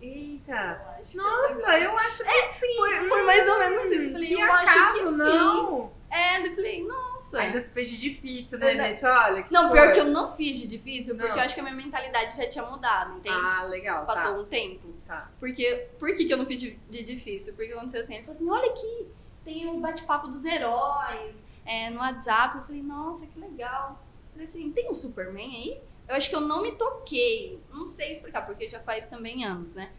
Eu 0.00 0.08
Eita. 0.08 0.52
"Ih, 0.52 1.00
acho 1.02 1.18
é 1.18 1.22
Nossa, 1.22 1.78
eu 1.78 1.98
acho 1.98 2.24
que 2.24 2.42
sim. 2.58 2.76
Foi, 2.76 3.08
foi 3.08 3.22
mais 3.22 3.48
ou 3.48 3.58
menos 3.58 3.84
isso. 3.84 4.02
Eu 4.02 4.12
falei, 4.12 4.28
que 4.28 4.34
eu 4.34 4.52
acho 4.52 4.78
acaso, 4.78 4.92
que 4.92 5.08
sim. 5.08 5.99
É, 6.10 6.44
eu 6.44 6.54
falei, 6.56 6.84
nossa. 6.84 7.38
Ainda 7.38 7.60
se 7.60 7.72
fez 7.72 7.88
de 7.88 7.96
difícil, 7.96 8.58
né, 8.58 8.66
Verdade. 8.66 8.88
gente? 8.90 9.04
Olha. 9.04 9.46
Não, 9.48 9.68
foi. 9.68 9.78
pior 9.80 9.92
que 9.92 10.00
eu 10.00 10.06
não 10.06 10.34
fiz 10.34 10.60
de 10.60 10.66
difícil, 10.66 11.14
porque 11.14 11.30
Não. 11.30 11.36
eu 11.36 11.42
acho 11.42 11.54
que 11.54 11.60
a 11.60 11.62
minha 11.62 11.76
mentalidade 11.76 12.36
já 12.36 12.48
tinha 12.48 12.64
mudado, 12.64 13.16
entende? 13.18 13.36
Ah, 13.36 13.62
legal. 13.62 14.04
Passou 14.06 14.34
tá. 14.34 14.40
um 14.40 14.44
tempo. 14.44 14.92
Tá. 15.06 15.30
Porque, 15.38 15.88
por 15.98 16.12
que, 16.14 16.24
que 16.24 16.32
eu 16.32 16.38
não 16.38 16.46
fiz 16.46 16.60
de, 16.60 16.70
de 16.90 17.04
difícil? 17.04 17.54
Porque 17.54 17.72
aconteceu 17.72 18.00
assim, 18.00 18.14
ele 18.14 18.24
falou 18.24 18.36
assim, 18.36 18.50
olha 18.50 18.70
aqui, 18.72 19.06
tem 19.44 19.68
o 19.68 19.78
bate-papo 19.78 20.26
dos 20.26 20.44
heróis 20.44 21.36
é, 21.64 21.90
no 21.90 22.00
WhatsApp. 22.00 22.58
Eu 22.58 22.64
falei, 22.64 22.82
nossa, 22.82 23.26
que 23.28 23.38
legal. 23.38 24.04
Falei 24.32 24.46
assim, 24.46 24.72
tem 24.72 24.90
um 24.90 24.94
Superman 24.94 25.54
aí? 25.54 25.80
Eu 26.08 26.16
acho 26.16 26.28
que 26.28 26.34
eu 26.34 26.40
não 26.40 26.60
me 26.60 26.72
toquei. 26.72 27.60
Não 27.72 27.86
sei 27.86 28.12
explicar, 28.12 28.44
porque 28.44 28.68
já 28.68 28.80
faz 28.80 29.06
também 29.06 29.44
anos, 29.44 29.74
né? 29.74 29.92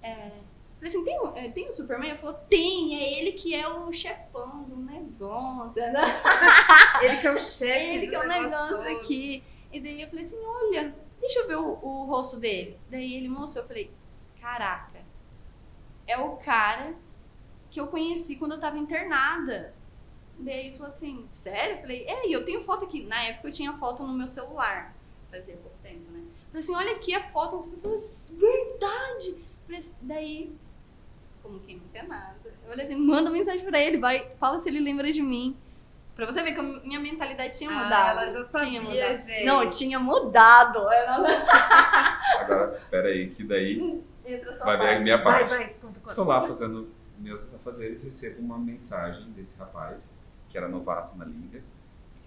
É, 0.00 0.30
falei 0.78 0.88
assim, 0.88 1.04
tem, 1.04 1.20
um- 1.20 1.36
é, 1.36 1.48
tem 1.50 1.68
um 1.68 1.72
Superman? 1.72 2.10
Ele 2.10 2.18
falou, 2.18 2.34
tem, 2.48 2.96
é 2.96 3.18
ele 3.20 3.32
que 3.32 3.54
é 3.54 3.68
o 3.68 3.92
chefão 3.92 4.62
do 4.64 4.76
negócio. 4.76 5.80
né? 5.80 5.92
Ele 7.02 7.16
que 7.18 7.26
é 7.26 7.32
o 7.32 7.38
chefe. 7.38 7.84
ele 7.96 8.06
do 8.06 8.10
que 8.10 8.16
é 8.16 8.20
o 8.20 8.28
negócio 8.28 8.76
todo. 8.76 8.88
aqui. 8.88 9.42
E 9.72 9.80
daí 9.80 10.02
eu 10.02 10.08
falei 10.08 10.24
assim, 10.24 10.38
olha, 10.44 10.94
deixa 11.20 11.40
eu 11.40 11.46
ver 11.48 11.56
o, 11.56 11.78
o 11.82 12.04
rosto 12.06 12.36
dele. 12.38 12.78
Daí 12.90 13.14
ele 13.14 13.28
mostrou, 13.28 13.62
eu 13.64 13.68
falei, 13.68 13.90
caraca, 14.40 14.98
é 16.06 16.16
o 16.18 16.36
cara 16.36 16.94
que 17.70 17.78
eu 17.80 17.86
conheci 17.88 18.36
quando 18.36 18.52
eu 18.52 18.60
tava 18.60 18.78
internada. 18.78 19.74
Daí 20.38 20.68
ele 20.68 20.76
falou 20.76 20.88
assim, 20.88 21.26
sério? 21.30 21.76
Eu 21.76 21.80
falei, 21.82 22.04
é, 22.06 22.28
e 22.28 22.32
eu 22.32 22.44
tenho 22.44 22.62
foto 22.64 22.84
aqui. 22.84 23.02
Na 23.02 23.22
época 23.24 23.48
eu 23.48 23.52
tinha 23.52 23.72
foto 23.74 24.04
no 24.06 24.12
meu 24.14 24.28
celular. 24.28 24.94
Fazia 25.30 25.56
pouco 25.56 25.76
tempo, 25.82 26.10
né? 26.12 26.24
Falei 26.46 26.60
assim, 26.60 26.74
olha 26.74 26.92
aqui 26.92 27.14
a 27.14 27.28
foto. 27.30 27.56
o. 27.56 27.58
Eu 27.58 27.80
falei, 27.80 27.98
verdade. 28.38 29.44
Assim, 29.76 29.96
daí, 30.00 30.52
como 31.42 31.60
quem 31.60 31.76
não 31.76 31.88
quer 31.92 32.06
nada. 32.06 32.36
Eu 32.44 32.70
falei 32.70 32.84
assim, 32.84 32.96
manda 32.96 33.30
mensagem 33.30 33.64
pra 33.64 33.80
ele, 33.80 33.98
vai, 33.98 34.30
fala 34.38 34.60
se 34.60 34.68
ele 34.68 34.80
lembra 34.80 35.10
de 35.12 35.22
mim. 35.22 35.56
Pra 36.14 36.26
você 36.26 36.42
ver 36.42 36.52
que 36.52 36.58
a 36.60 36.62
minha 36.62 36.98
mentalidade 36.98 37.56
tinha 37.56 37.70
Ah, 37.70 37.84
mudado. 37.84 38.18
ela 38.20 38.28
já 38.30 38.44
sabia, 38.44 38.68
tinha 38.68 38.82
mudado. 38.82 39.16
gente. 39.16 39.44
Não, 39.44 39.70
tinha 39.70 39.98
mudado. 40.00 40.78
Ela- 40.90 41.28
Agora, 42.40 42.72
espera 42.74 43.08
aí, 43.08 43.30
que 43.30 43.44
daí 43.44 44.02
Entra 44.26 44.54
só 44.56 44.64
vai 44.64 44.76
ver 44.76 44.82
a 44.84 44.86
parte. 44.88 45.02
minha 45.02 45.16
Vai, 45.16 45.24
parte. 45.40 45.48
vai, 45.50 45.68
conta, 45.80 46.00
conta. 46.00 46.14
Tô 46.16 46.24
lá 46.24 46.42
fazendo 46.42 46.88
meus 47.18 47.54
afazeres, 47.54 48.02
recebo 48.02 48.40
uma 48.40 48.58
mensagem 48.58 49.30
desse 49.30 49.58
rapaz, 49.58 50.16
que 50.48 50.58
era 50.58 50.68
novato 50.68 51.16
na 51.16 51.24
liga, 51.24 51.62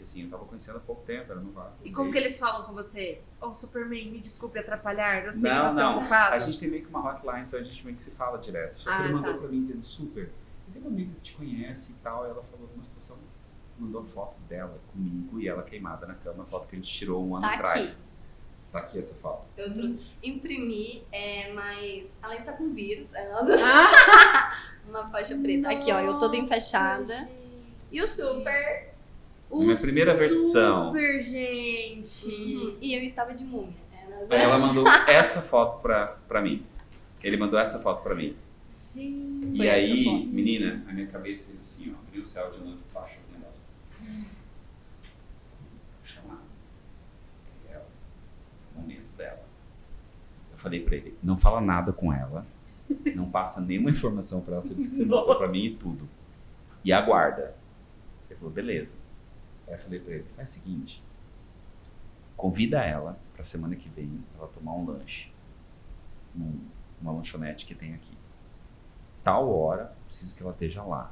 e 0.02 0.04
que 0.04 0.10
assim, 0.10 0.24
eu 0.24 0.30
tava 0.30 0.46
conhecendo 0.46 0.78
há 0.78 0.82
pouco 0.82 1.04
tempo, 1.04 1.32
era 1.32 1.40
novato. 1.40 1.74
E 1.84 1.92
como 1.92 2.12
que 2.12 2.18
eles 2.18 2.38
falam 2.40 2.66
com 2.66 2.74
você? 2.74 3.22
Ô, 3.40 3.54
Superman, 3.54 4.12
me 4.12 4.20
desculpe 4.20 4.58
atrapalhar. 4.60 5.26
Eu 5.26 5.34
sei 5.34 5.52
Não, 5.52 5.68
que 5.68 5.74
você 5.74 5.80
é 5.80 5.84
não. 5.84 6.00
ocupado. 6.00 6.36
A 6.36 6.40
gente 6.40 6.60
tem 6.60 6.70
meio 6.70 6.84
que 6.84 6.90
uma 6.90 7.08
hotline, 7.12 7.42
então 7.48 7.60
a 7.60 7.64
gente 7.64 7.84
meio 7.86 7.96
que 7.96 8.02
se 8.02 8.12
fala 8.12 8.38
direto. 8.40 8.82
Só 8.82 8.90
que 8.90 8.98
Ah, 8.98 9.04
ele 9.06 9.14
mandou 9.14 9.34
tá. 9.34 9.40
pra 9.40 9.48
mim 9.50 9.62
dizendo, 9.62 9.86
super, 9.86 10.32
tem 10.74 10.82
uma 10.82 10.90
amiga 10.92 11.14
que 11.16 11.22
te 11.22 11.34
conhece 11.34 11.94
e 11.94 11.96
tal, 11.98 12.26
e 12.26 12.30
ela 12.30 12.42
falou 12.44 12.68
numa 12.74 12.84
situação, 12.84 13.18
mandou 13.78 14.04
foto 14.04 14.40
dela 14.50 14.80
comigo 14.92 15.40
e 15.40 15.48
ela 15.48 15.64
queimada 15.64 16.06
na 16.08 16.14
cama, 16.16 16.46
foto 16.46 16.68
que 16.68 16.76
a 16.76 16.80
gente 16.80 16.92
tirou 16.92 17.26
um 17.26 17.36
ano 17.36 17.44
Tá 17.46 17.50
aqui. 17.54 17.58
atrás. 17.60 18.12
Tá 18.72 18.80
aqui 18.80 19.00
essa 19.00 19.16
foto. 19.16 19.44
Eu 19.58 19.74
trouxe, 19.74 20.00
imprimi, 20.24 21.04
é, 21.12 21.52
mas 21.52 22.16
ela 22.24 22.36
está 22.38 22.54
com 22.54 22.70
vírus. 22.74 23.14
É, 23.14 23.30
Ah, 23.34 24.54
uma 24.88 25.10
faixa 25.10 25.38
preta. 25.38 25.70
Aqui, 25.70 25.92
ó, 25.92 26.00
eu 26.00 26.18
toda 26.18 26.38
enfaixada. 26.38 27.22
Nossa, 27.22 27.30
E 27.92 28.02
o 28.02 28.08
super. 28.08 28.91
O 29.52 29.64
Minha 29.64 29.76
primeira 29.76 30.14
versão. 30.14 30.88
Super, 30.88 31.24
gente. 31.24 32.26
Uhum. 32.26 32.78
E 32.82 32.96
eu 32.96 33.04
estava 33.04 33.34
de 33.34 33.44
múmia. 33.44 33.82
Aí 34.30 34.40
ela 34.40 34.58
mandou 34.58 34.88
essa 35.08 35.42
foto 35.42 35.82
pra, 35.82 36.18
pra 36.28 36.42
mim. 36.42 36.66
Ele 37.22 37.36
mandou 37.36 37.60
essa 37.60 37.80
foto 37.80 38.02
pra 38.02 38.16
mim. 38.16 38.34
Gente. 38.96 39.58
Foi 39.58 39.66
e 39.66 39.70
aí, 39.70 40.26
menina, 40.28 40.84
a 40.88 40.94
minha 40.94 41.08
cabeça 41.08 41.50
fez 41.50 41.62
assim, 41.62 41.94
ó, 41.94 42.00
abriu 42.08 42.22
o 42.22 42.26
céu 42.26 42.50
de 42.52 42.60
novo, 42.60 42.78
baixou 42.94 43.20
o 43.30 43.34
negócio. 43.34 44.38
Vou 45.98 46.06
chamar 46.06 46.44
ela, 47.70 47.88
o 48.76 48.80
momento 48.80 49.06
dela. 49.18 49.44
Eu 50.52 50.58
falei 50.58 50.82
pra 50.82 50.96
ele, 50.96 51.16
não 51.22 51.38
fala 51.38 51.60
nada 51.62 51.92
com 51.92 52.12
ela, 52.14 52.46
não 53.16 53.30
passa 53.30 53.62
nenhuma 53.62 53.90
informação 53.90 54.42
pra 54.42 54.56
ela 54.56 54.64
sobre 54.64 54.80
isso 54.82 54.92
que 54.92 54.98
você 54.98 55.06
mostrou 55.06 55.36
pra 55.38 55.48
mim 55.48 55.66
e 55.66 55.76
tudo. 55.76 56.08
E 56.84 56.92
aguarda. 56.92 57.56
Ele 58.30 58.40
falou, 58.40 58.54
beleza. 58.54 58.94
Aí 59.72 59.78
eu 59.78 59.80
falei 59.82 60.00
pra 60.02 60.14
ele, 60.14 60.26
faz 60.36 60.50
o 60.50 60.54
seguinte, 60.54 61.02
convida 62.36 62.84
ela 62.84 63.18
pra 63.34 63.44
semana 63.44 63.76
que 63.76 63.88
vem 63.90 64.22
pra 64.34 64.44
ela 64.44 64.52
tomar 64.54 64.74
um 64.74 64.86
lanche 64.86 65.32
num- 66.36 66.60
numa 67.02 67.14
lanchonete 67.14 67.66
que 67.66 67.74
tem 67.74 67.94
aqui 67.94 68.12
tal 69.24 69.50
hora, 69.50 69.94
preciso 70.06 70.36
que 70.36 70.42
ela 70.44 70.52
esteja 70.52 70.84
lá. 70.84 71.12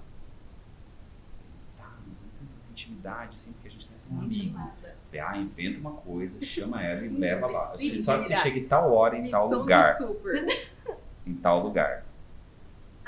Tá, 1.78 1.90
mas 2.08 2.20
não 2.20 2.30
tem 2.38 2.48
tanta 2.48 2.72
intimidade 2.72 3.36
assim, 3.36 3.54
porque 3.54 3.68
a 3.68 3.72
gente 3.72 3.88
não 3.90 3.96
é 3.96 4.00
tão 4.10 4.26
amigo. 4.26 4.60
Falei, 5.06 5.22
ah, 5.22 5.38
inventa 5.38 5.80
uma 5.80 5.92
coisa, 5.94 6.42
chama 6.46 6.84
ela 6.84 7.06
e 7.06 7.10
leva 7.10 7.48
lá. 7.48 7.60
Eu 7.80 7.98
só 8.00 8.18
que 8.18 8.26
você 8.26 8.36
chegue 8.38 8.62
tal 8.66 8.92
hora, 8.92 9.18
em 9.18 9.30
tal 9.30 9.46
Missão 9.46 9.60
lugar. 9.62 9.94
do 9.94 9.98
Super. 9.98 10.46
Em 11.26 11.34
tal 11.36 11.64
lugar. 11.64 12.06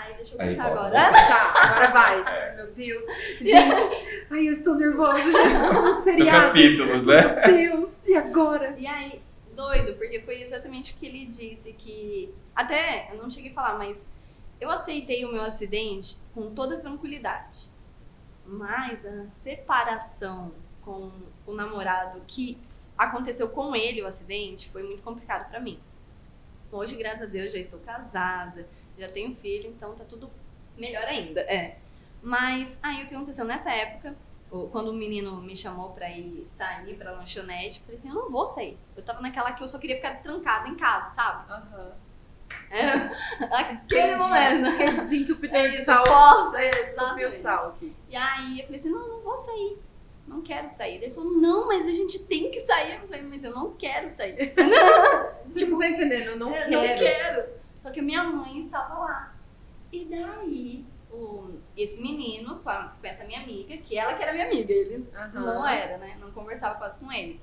Aí, 0.01 0.15
deixa 0.15 0.35
eu 0.35 0.41
Aí, 0.41 0.55
contar 0.55 0.67
agora. 0.67 0.99
Tá, 0.99 1.53
agora 1.63 1.91
vai. 1.91 2.23
É. 2.27 2.55
Meu 2.55 2.71
Deus. 2.71 3.05
Gente, 3.39 4.25
ai, 4.31 4.47
eu 4.47 4.51
estou 4.51 4.75
nervosa. 4.75 5.19
São 5.21 5.93
seriado. 5.93 6.47
capítulos, 6.47 7.05
né? 7.05 7.21
Meu 7.21 7.55
Deus, 7.55 8.07
e 8.07 8.15
agora? 8.15 8.73
E 8.77 8.87
aí, 8.87 9.21
doido, 9.55 9.93
porque 9.95 10.21
foi 10.21 10.41
exatamente 10.41 10.93
o 10.93 10.97
que 10.97 11.05
ele 11.05 11.25
disse, 11.25 11.73
que 11.73 12.33
até 12.55 13.09
eu 13.11 13.17
não 13.17 13.29
cheguei 13.29 13.51
a 13.51 13.53
falar, 13.53 13.77
mas 13.77 14.11
eu 14.59 14.71
aceitei 14.71 15.23
o 15.23 15.31
meu 15.31 15.41
acidente 15.43 16.17
com 16.33 16.49
toda 16.53 16.79
tranquilidade. 16.79 17.69
Mas 18.45 19.05
a 19.05 19.27
separação 19.43 20.51
com 20.81 21.11
o 21.45 21.53
namorado 21.53 22.21
que 22.25 22.57
aconteceu 22.97 23.49
com 23.49 23.75
ele 23.75 24.01
o 24.01 24.07
acidente 24.07 24.67
foi 24.69 24.81
muito 24.81 25.03
complicado 25.03 25.47
pra 25.49 25.59
mim. 25.59 25.79
Hoje, 26.71 26.95
graças 26.95 27.23
a 27.23 27.25
Deus, 27.25 27.51
já 27.51 27.59
estou 27.59 27.79
casada, 27.81 28.67
já 29.01 29.09
tenho 29.09 29.35
filho, 29.35 29.69
então 29.69 29.93
tá 29.95 30.03
tudo 30.05 30.29
melhor 30.77 31.03
ainda. 31.03 31.41
É. 31.41 31.77
Mas 32.21 32.79
aí 32.81 33.03
o 33.03 33.07
que 33.09 33.15
aconteceu 33.15 33.45
nessa 33.45 33.71
época, 33.71 34.15
quando 34.71 34.89
o 34.89 34.93
menino 34.93 35.41
me 35.41 35.55
chamou 35.57 35.89
pra 35.91 36.09
ir 36.09 36.43
sair 36.47 36.95
pra 36.95 37.11
lanchonete, 37.11 37.79
eu 37.79 37.85
falei 37.85 37.97
assim, 37.97 38.09
eu 38.09 38.15
não 38.15 38.29
vou 38.29 38.45
sair. 38.47 38.77
Eu 38.95 39.03
tava 39.03 39.21
naquela 39.21 39.51
que 39.53 39.63
eu 39.63 39.67
só 39.67 39.79
queria 39.79 39.95
ficar 39.95 40.21
trancada 40.21 40.67
em 40.69 40.75
casa, 40.75 41.09
sabe? 41.11 41.51
Aham. 41.51 41.91
É, 42.69 42.83
aquele 43.55 44.15
momento. 44.17 44.69
Desentupidor 44.99 45.55
É 45.55 45.67
de 45.69 45.77
sal. 45.85 46.03
é, 46.55 47.31
sal 47.31 47.69
aqui. 47.69 47.95
E 48.09 48.15
aí 48.15 48.59
eu 48.59 48.65
falei 48.65 48.77
assim, 48.79 48.89
não, 48.91 49.07
não 49.07 49.21
vou 49.21 49.37
sair. 49.37 49.77
Não 50.27 50.41
quero 50.41 50.69
sair. 50.69 51.01
Ele 51.01 51.13
falou, 51.13 51.31
não, 51.31 51.67
mas 51.67 51.85
a 51.87 51.91
gente 51.93 52.19
tem 52.19 52.51
que 52.51 52.59
sair. 52.59 52.95
Eu 53.01 53.07
falei, 53.07 53.21
mas 53.23 53.43
eu 53.43 53.51
não 53.51 53.71
quero 53.73 54.09
sair. 54.09 54.53
Não 54.57 55.79
tá 55.79 55.87
entendendo, 55.87 56.27
eu 56.31 56.35
não 56.37 56.53
É, 56.53 56.67
quero. 56.67 56.71
não 56.71 56.97
quero. 56.97 57.49
Só 57.81 57.89
que 57.89 57.99
minha 57.99 58.23
mãe 58.23 58.59
estava 58.59 58.93
lá. 58.99 59.35
E 59.91 60.05
daí, 60.05 60.85
o, 61.11 61.55
esse 61.75 61.99
menino, 61.99 62.59
com, 62.59 62.69
a- 62.69 62.93
com 63.01 63.07
essa 63.07 63.23
minha 63.25 63.41
amiga, 63.41 63.75
que 63.77 63.97
ela 63.97 64.13
que 64.13 64.21
era 64.21 64.33
minha 64.33 64.45
amiga, 64.45 64.71
ele 64.71 65.09
Aham. 65.15 65.31
não 65.33 65.67
era, 65.67 65.97
né? 65.97 66.15
Não 66.21 66.31
conversava 66.31 66.75
quase 66.75 66.99
com 66.99 67.11
ele. 67.11 67.41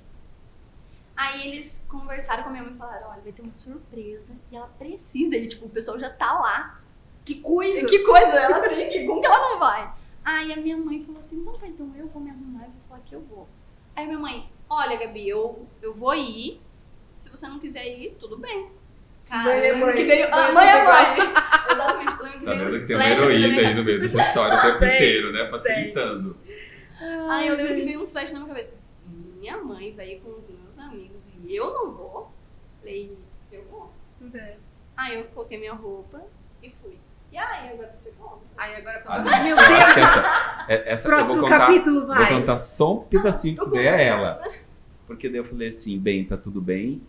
Aí 1.17 1.49
eles 1.49 1.85
conversaram 1.89 2.45
com 2.45 2.51
a 2.51 2.53
minha 2.53 2.63
mãe 2.63 2.73
e 2.73 2.79
falaram, 2.79 3.09
olha, 3.11 3.21
vai 3.21 3.33
ter 3.33 3.43
uma 3.43 3.53
surpresa 3.53 4.37
e 4.53 4.57
ela 4.57 4.69
precisa. 4.79 5.37
E 5.37 5.49
tipo, 5.49 5.67
o 5.67 5.71
pessoal 5.71 5.99
já 5.99 6.09
tá 6.09 6.33
lá. 6.39 6.81
Que 7.25 7.41
coisa. 7.41 7.85
Que 7.89 7.99
coisa, 8.05 8.37
ela 8.39 8.69
tem 8.69 8.89
que 8.91 9.05
como 9.09 9.21
que 9.21 9.27
ela 9.27 9.41
não 9.41 9.59
vai? 9.59 9.93
Aí 10.25 10.53
a 10.53 10.57
minha 10.57 10.77
mãe 10.77 11.03
falou 11.05 11.19
assim, 11.21 11.41
então 11.41 11.53
tá, 11.55 11.67
então 11.67 11.93
eu 11.97 12.07
vou 12.07 12.23
me 12.23 12.31
arrumar 12.31 12.63
e 12.63 12.71
vou 12.71 12.81
falar 12.89 13.01
que 13.01 13.13
eu 13.17 13.23
vou. 13.23 13.49
Aí 13.97 14.07
minha 14.07 14.21
mãe, 14.21 14.49
olha 14.71 14.97
Gabi, 14.97 15.29
eu, 15.29 15.67
eu 15.83 15.93
vou 15.93 16.15
ir, 16.15 16.61
se 17.19 17.29
você 17.29 17.49
não 17.49 17.59
quiser 17.59 17.85
ir, 17.99 18.17
tudo 18.21 18.39
bem. 18.39 18.71
Cara, 19.29 19.45
Mãe 19.45 19.53
é 19.53 19.59
eu 19.59 19.63
lembro 19.75 19.87
mãe. 19.87 19.97
que 19.97 20.05
veio, 20.05 20.31
Mãe 20.31 20.41
a 20.41 20.49
é 20.49 20.53
mãe 20.53 20.69
é 20.69 20.85
mãe. 20.85 21.17
Exatamente, 21.71 22.13
eu 22.13 22.25
lembro 22.25 22.39
que 22.39 22.45
Tá 22.45 22.51
veio 22.51 22.65
vendo 22.71 22.81
que 22.81 22.87
tem 22.87 22.97
uma 22.97 23.09
heroína 23.11 23.69
aí 23.69 23.75
no 23.75 23.85
meio 23.85 24.01
dessa 24.01 24.21
história 24.21 24.59
o 24.59 24.63
tempo 24.63 24.79
Tem. 24.79 24.95
inteiro, 24.95 25.33
né? 25.33 25.49
Facilitando. 25.51 26.37
Aí 27.31 27.47
eu 27.49 27.57
lembro 27.57 27.75
que 27.77 27.85
veio 27.85 28.03
um 28.03 28.07
flash 28.07 28.33
na 28.33 28.41
minha 28.41 28.49
cabeça. 28.55 28.71
Minha 29.39 29.57
mãe 29.59 29.93
vai 29.95 30.13
ir 30.13 30.21
com 30.21 30.31
os 30.31 30.49
meus 30.51 30.79
amigos 30.79 31.19
e 31.45 31.55
eu 31.55 31.73
não 31.73 31.93
vou. 31.93 32.33
Falei, 32.81 33.17
eu 33.53 33.65
vou. 33.71 33.93
Aí 34.97 35.19
eu 35.19 35.25
coloquei 35.27 35.59
minha 35.59 35.75
roupa 35.75 36.23
e 36.63 36.73
fui. 36.83 36.99
E 37.31 37.37
aí, 37.37 37.69
agora 37.69 37.95
você 38.03 38.11
conta. 38.19 38.41
Aí 38.57 38.75
agora 38.77 39.03
Ah, 39.07 39.19
conta. 39.23 39.43
Meu 39.43 39.51
Eu 39.51 39.59
acho 39.59 39.69
Deus. 39.95 39.97
essa, 40.09 40.65
é- 40.69 40.93
essa 40.93 41.09
eu 41.09 41.13
Próximo 41.15 41.35
vou 41.41 41.45
contar, 41.45 41.59
capítulo 41.67 42.07
vou 42.07 42.09
vai. 42.17 42.29
contar 42.41 42.59
só 42.59 42.95
um 42.95 43.01
pedacinho 43.05 43.57
que 43.63 43.71
daí 43.71 43.87
é 43.87 44.05
ela. 44.07 44.43
Porque 45.07 45.29
daí 45.29 45.39
eu 45.39 45.45
falei 45.45 45.69
assim, 45.69 45.99
bem, 46.01 46.25
tá 46.25 46.37
tudo 46.39 46.61
bem. 46.61 47.03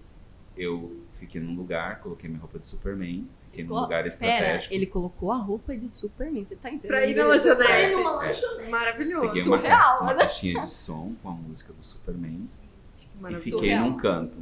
Eu 0.57 0.98
fiquei 1.19 1.41
num 1.41 1.55
lugar, 1.55 1.99
coloquei 1.99 2.29
minha 2.29 2.39
roupa 2.41 2.57
de 2.59 2.67
Superman, 2.67 3.27
fiquei 3.45 3.63
num 3.65 3.73
lugar 3.73 3.87
Pera, 4.03 4.07
estratégico. 4.07 4.73
ele 4.73 4.85
colocou 4.85 5.31
a 5.31 5.37
roupa 5.37 5.75
de 5.75 5.89
Superman, 5.89 6.45
você 6.45 6.55
tá 6.55 6.69
entendendo? 6.69 6.87
Pra 6.87 7.05
ir 7.05 7.15
na 7.15 7.23
Pra 7.23 7.33
lanchonete. 7.33 7.71
ir 7.71 7.91
numa 7.91 8.09
É. 8.25 8.27
lanchonete. 8.27 8.69
Maravilhoso. 8.69 9.27
Peguei 9.27 9.41
uma, 9.43 9.57
surreal, 9.57 10.01
uma 10.01 10.13
né? 10.13 10.19
caixinha 10.21 10.61
de 10.61 10.71
som 10.71 11.13
com 11.21 11.29
a 11.29 11.31
música 11.33 11.73
do 11.73 11.83
Superman 11.85 12.47
e 13.17 13.21
Maravilhoso. 13.21 13.43
fiquei 13.43 13.69
Surreal. 13.69 13.89
num 13.89 13.97
canto. 13.97 14.37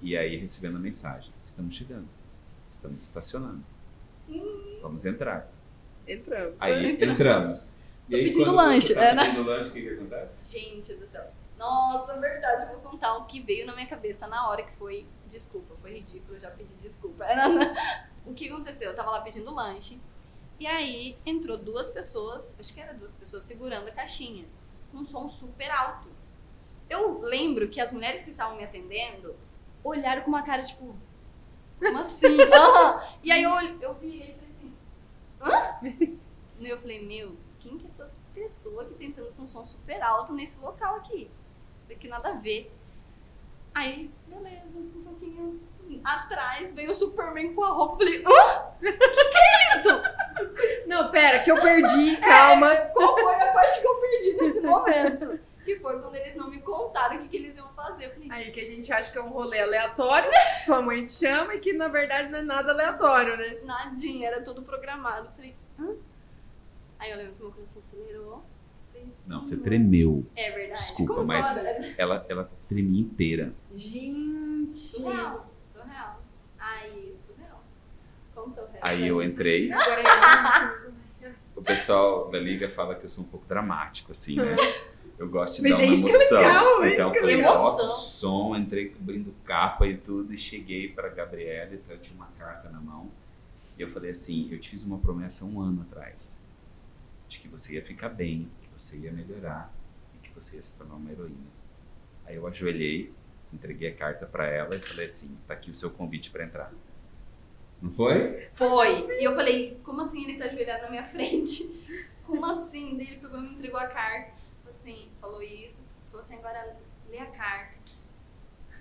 E 0.00 0.16
aí 0.16 0.36
recebendo 0.36 0.76
a 0.76 0.80
mensagem, 0.80 1.30
estamos 1.46 1.74
chegando, 1.76 2.08
estamos 2.74 3.02
estacionando, 3.02 3.62
Hum. 4.28 4.78
vamos 4.82 5.04
entrar. 5.04 5.48
Entramos. 6.06 6.54
Aí 6.58 6.90
entramos. 7.00 7.76
Tô 8.10 8.16
e 8.16 8.20
aí, 8.20 8.24
pedindo 8.24 8.52
lanche, 8.52 8.92
tá 8.94 9.04
é, 9.04 9.14
né? 9.14 9.24
pedindo 9.26 9.44
lanche, 9.44 9.70
o 9.70 9.72
que, 9.72 9.80
que 9.82 9.88
acontece? 9.90 10.58
Gente 10.58 10.94
do 10.94 11.06
céu. 11.06 11.24
Nossa, 11.62 12.18
verdade, 12.18 12.72
eu 12.72 12.80
vou 12.80 12.90
contar 12.90 13.14
o 13.18 13.24
que 13.24 13.40
veio 13.40 13.64
na 13.64 13.72
minha 13.72 13.86
cabeça 13.86 14.26
na 14.26 14.48
hora 14.48 14.64
que 14.64 14.72
foi 14.72 15.06
desculpa. 15.28 15.76
Foi 15.80 15.94
ridículo, 15.94 16.40
já 16.40 16.50
pedi 16.50 16.74
desculpa. 16.74 17.24
O 18.24 18.34
que 18.34 18.48
aconteceu? 18.48 18.90
Eu 18.90 18.96
tava 18.96 19.10
lá 19.10 19.20
pedindo 19.20 19.52
lanche. 19.52 20.00
E 20.58 20.66
aí 20.66 21.18
entrou 21.26 21.58
duas 21.58 21.90
pessoas, 21.90 22.56
acho 22.58 22.72
que 22.72 22.80
era 22.80 22.94
duas 22.94 23.16
pessoas 23.16 23.42
segurando 23.42 23.88
a 23.88 23.92
caixinha. 23.92 24.44
Com 24.90 24.98
um 24.98 25.06
som 25.06 25.28
super 25.28 25.68
alto. 25.70 26.08
Eu 26.88 27.20
lembro 27.20 27.68
que 27.68 27.80
as 27.80 27.92
mulheres 27.92 28.24
que 28.24 28.30
estavam 28.30 28.56
me 28.56 28.62
atendendo 28.64 29.34
olharam 29.82 30.22
com 30.22 30.28
uma 30.28 30.42
cara 30.42 30.62
tipo, 30.62 30.96
como 31.78 31.98
assim? 31.98 32.40
Aham. 32.52 33.02
E 33.24 33.32
aí 33.32 33.42
eu, 33.42 33.52
eu 33.80 33.94
vi 33.94 34.20
ele 34.20 34.32
e 34.32 34.34
falei 34.34 34.50
assim, 34.50 34.72
hã? 35.40 36.18
E 36.60 36.68
eu 36.70 36.80
falei, 36.80 37.04
meu, 37.04 37.36
quem 37.58 37.76
que 37.78 37.86
é 37.86 37.88
essas 37.88 38.18
pessoas 38.32 38.88
que 38.88 38.94
tentando 38.94 39.32
com 39.36 39.46
som 39.46 39.66
super 39.66 40.00
alto 40.00 40.32
nesse 40.32 40.60
local 40.60 40.96
aqui? 40.96 41.28
Que 41.96 42.08
nada 42.08 42.30
a 42.30 42.32
ver. 42.32 42.70
Aí, 43.74 44.10
beleza, 44.26 44.66
um 44.76 45.02
pouquinho 45.04 45.60
atrás 46.04 46.72
veio 46.72 46.90
o 46.90 46.94
Superman 46.94 47.54
com 47.54 47.64
a 47.64 47.70
roupa. 47.70 47.98
Falei, 47.98 48.22
hã? 48.24 48.72
Que 48.80 48.92
que 48.92 49.38
é 49.38 49.78
isso? 49.78 50.02
Não, 50.86 51.10
pera, 51.10 51.38
que 51.40 51.50
eu 51.50 51.60
perdi, 51.60 52.16
calma. 52.18 52.72
É, 52.72 52.86
qual 52.86 53.18
foi 53.18 53.34
a 53.34 53.52
parte 53.52 53.80
que 53.80 53.86
eu 53.86 53.94
perdi 53.96 54.34
nesse 54.34 54.60
momento? 54.62 55.40
Que 55.64 55.78
foi 55.78 56.00
quando 56.00 56.14
eles 56.16 56.34
não 56.34 56.50
me 56.50 56.60
contaram 56.60 57.16
o 57.16 57.20
que, 57.20 57.28
que 57.28 57.36
eles 57.36 57.56
iam 57.56 57.68
fazer. 57.74 58.12
Falei, 58.12 58.28
Aí 58.30 58.50
que 58.50 58.60
a 58.60 58.64
gente 58.64 58.92
acha 58.92 59.12
que 59.12 59.18
é 59.18 59.22
um 59.22 59.30
rolê 59.30 59.60
aleatório, 59.60 60.28
sua 60.64 60.82
mãe 60.82 61.06
te 61.06 61.12
chama 61.12 61.54
e 61.54 61.60
que 61.60 61.72
na 61.72 61.86
verdade 61.88 62.28
não 62.30 62.40
é 62.40 62.42
nada 62.42 62.72
aleatório, 62.72 63.36
né? 63.36 63.58
nadinha, 63.62 64.26
era 64.28 64.42
tudo 64.42 64.62
programado. 64.62 65.30
Falei, 65.36 65.54
hã? 65.78 65.94
Aí 66.98 67.10
eu 67.12 67.16
lembro 67.16 67.34
que 67.34 67.42
meu 67.42 67.52
coração 67.52 67.80
acelerou. 67.80 68.44
Não, 69.26 69.42
você 69.42 69.56
tremeu. 69.56 70.24
É 70.34 70.50
verdade. 70.50 70.80
Desculpa, 70.80 71.14
Como 71.14 71.26
mas-? 71.28 71.56
Ela, 71.96 72.26
ela 72.28 72.50
tremia 72.68 73.00
inteira. 73.00 73.52
Gente. 73.74 74.76
Surreal, 74.76 75.52
surreal. 75.66 76.22
Aí, 76.58 77.12
surreal. 77.16 77.62
Conta 78.34 78.62
o 78.62 78.66
resto. 78.66 78.78
Aí 78.82 79.06
eu 79.06 79.22
entrei, 79.22 79.72
Agora 79.72 80.00
é 81.22 81.32
o 81.54 81.62
pessoal 81.62 82.30
da 82.30 82.38
liga 82.38 82.68
fala 82.70 82.94
que 82.94 83.04
eu 83.04 83.10
sou 83.10 83.24
um 83.24 83.26
pouco 83.28 83.46
dramático, 83.46 84.10
assim, 84.12 84.36
né? 84.36 84.56
Eu 85.18 85.28
gosto 85.28 85.62
de 85.62 85.68
Mas 85.68 85.78
dar 85.78 85.84
é 85.84 85.86
uma 85.86 85.94
isso 85.94 86.06
que 86.06 86.12
é 86.12 86.16
emoção. 86.16 86.38
legal, 86.40 86.82
é 86.84 86.92
então 86.94 87.04
isso 87.04 87.12
que 87.12 87.18
é 87.18 87.20
falei, 87.20 87.34
Emoção. 87.40 87.90
som, 87.90 88.56
entrei 88.56 88.88
cobrindo 88.88 89.32
capa 89.44 89.86
e 89.86 89.96
tudo, 89.96 90.34
e 90.34 90.38
cheguei 90.38 90.88
pra 90.88 91.08
Gabriela, 91.08 91.74
então 91.74 91.94
eu 91.94 92.00
tinha 92.00 92.16
uma 92.16 92.28
carta 92.38 92.68
na 92.70 92.80
mão. 92.80 93.08
E 93.78 93.82
eu 93.82 93.88
falei 93.88 94.10
assim, 94.10 94.48
eu 94.50 94.58
te 94.58 94.70
fiz 94.70 94.82
uma 94.84 94.98
promessa 94.98 95.44
um 95.44 95.60
ano 95.60 95.82
atrás. 95.82 96.38
De 97.28 97.38
que 97.38 97.46
você 97.48 97.74
ia 97.74 97.84
ficar 97.84 98.08
bem, 98.08 98.48
você 98.76 98.96
ia 98.98 99.12
melhorar 99.12 99.72
e 100.14 100.18
que 100.18 100.34
você 100.34 100.56
ia 100.56 100.62
se 100.62 100.76
tornar 100.76 100.94
uma 100.94 101.10
heroína. 101.10 101.50
Aí 102.24 102.36
eu 102.36 102.46
ajoelhei, 102.46 103.12
entreguei 103.52 103.88
a 103.90 103.94
carta 103.96 104.26
pra 104.26 104.46
ela 104.46 104.74
e 104.74 104.78
falei 104.78 105.06
assim, 105.06 105.36
tá 105.46 105.54
aqui 105.54 105.70
o 105.70 105.74
seu 105.74 105.90
convite 105.90 106.30
pra 106.30 106.44
entrar. 106.44 106.72
Não 107.80 107.90
foi? 107.90 108.48
Foi. 108.54 109.20
E 109.20 109.24
eu 109.24 109.34
falei, 109.34 109.78
como 109.84 110.00
assim 110.00 110.22
ele 110.24 110.38
tá 110.38 110.44
ajoelhado 110.46 110.84
na 110.84 110.90
minha 110.90 111.04
frente? 111.04 111.62
Como 112.24 112.46
assim? 112.46 112.96
Daí 112.96 113.08
ele 113.08 113.16
pegou 113.20 113.40
e 113.40 113.42
me 113.42 113.50
entregou 113.50 113.78
a 113.80 113.88
carta. 113.88 114.30
Falou 114.58 114.70
assim, 114.70 115.08
falou 115.20 115.42
isso. 115.42 115.84
Falou 116.06 116.20
assim, 116.20 116.36
agora 116.36 116.76
lê 117.10 117.18
a 117.18 117.26
carta. 117.26 117.74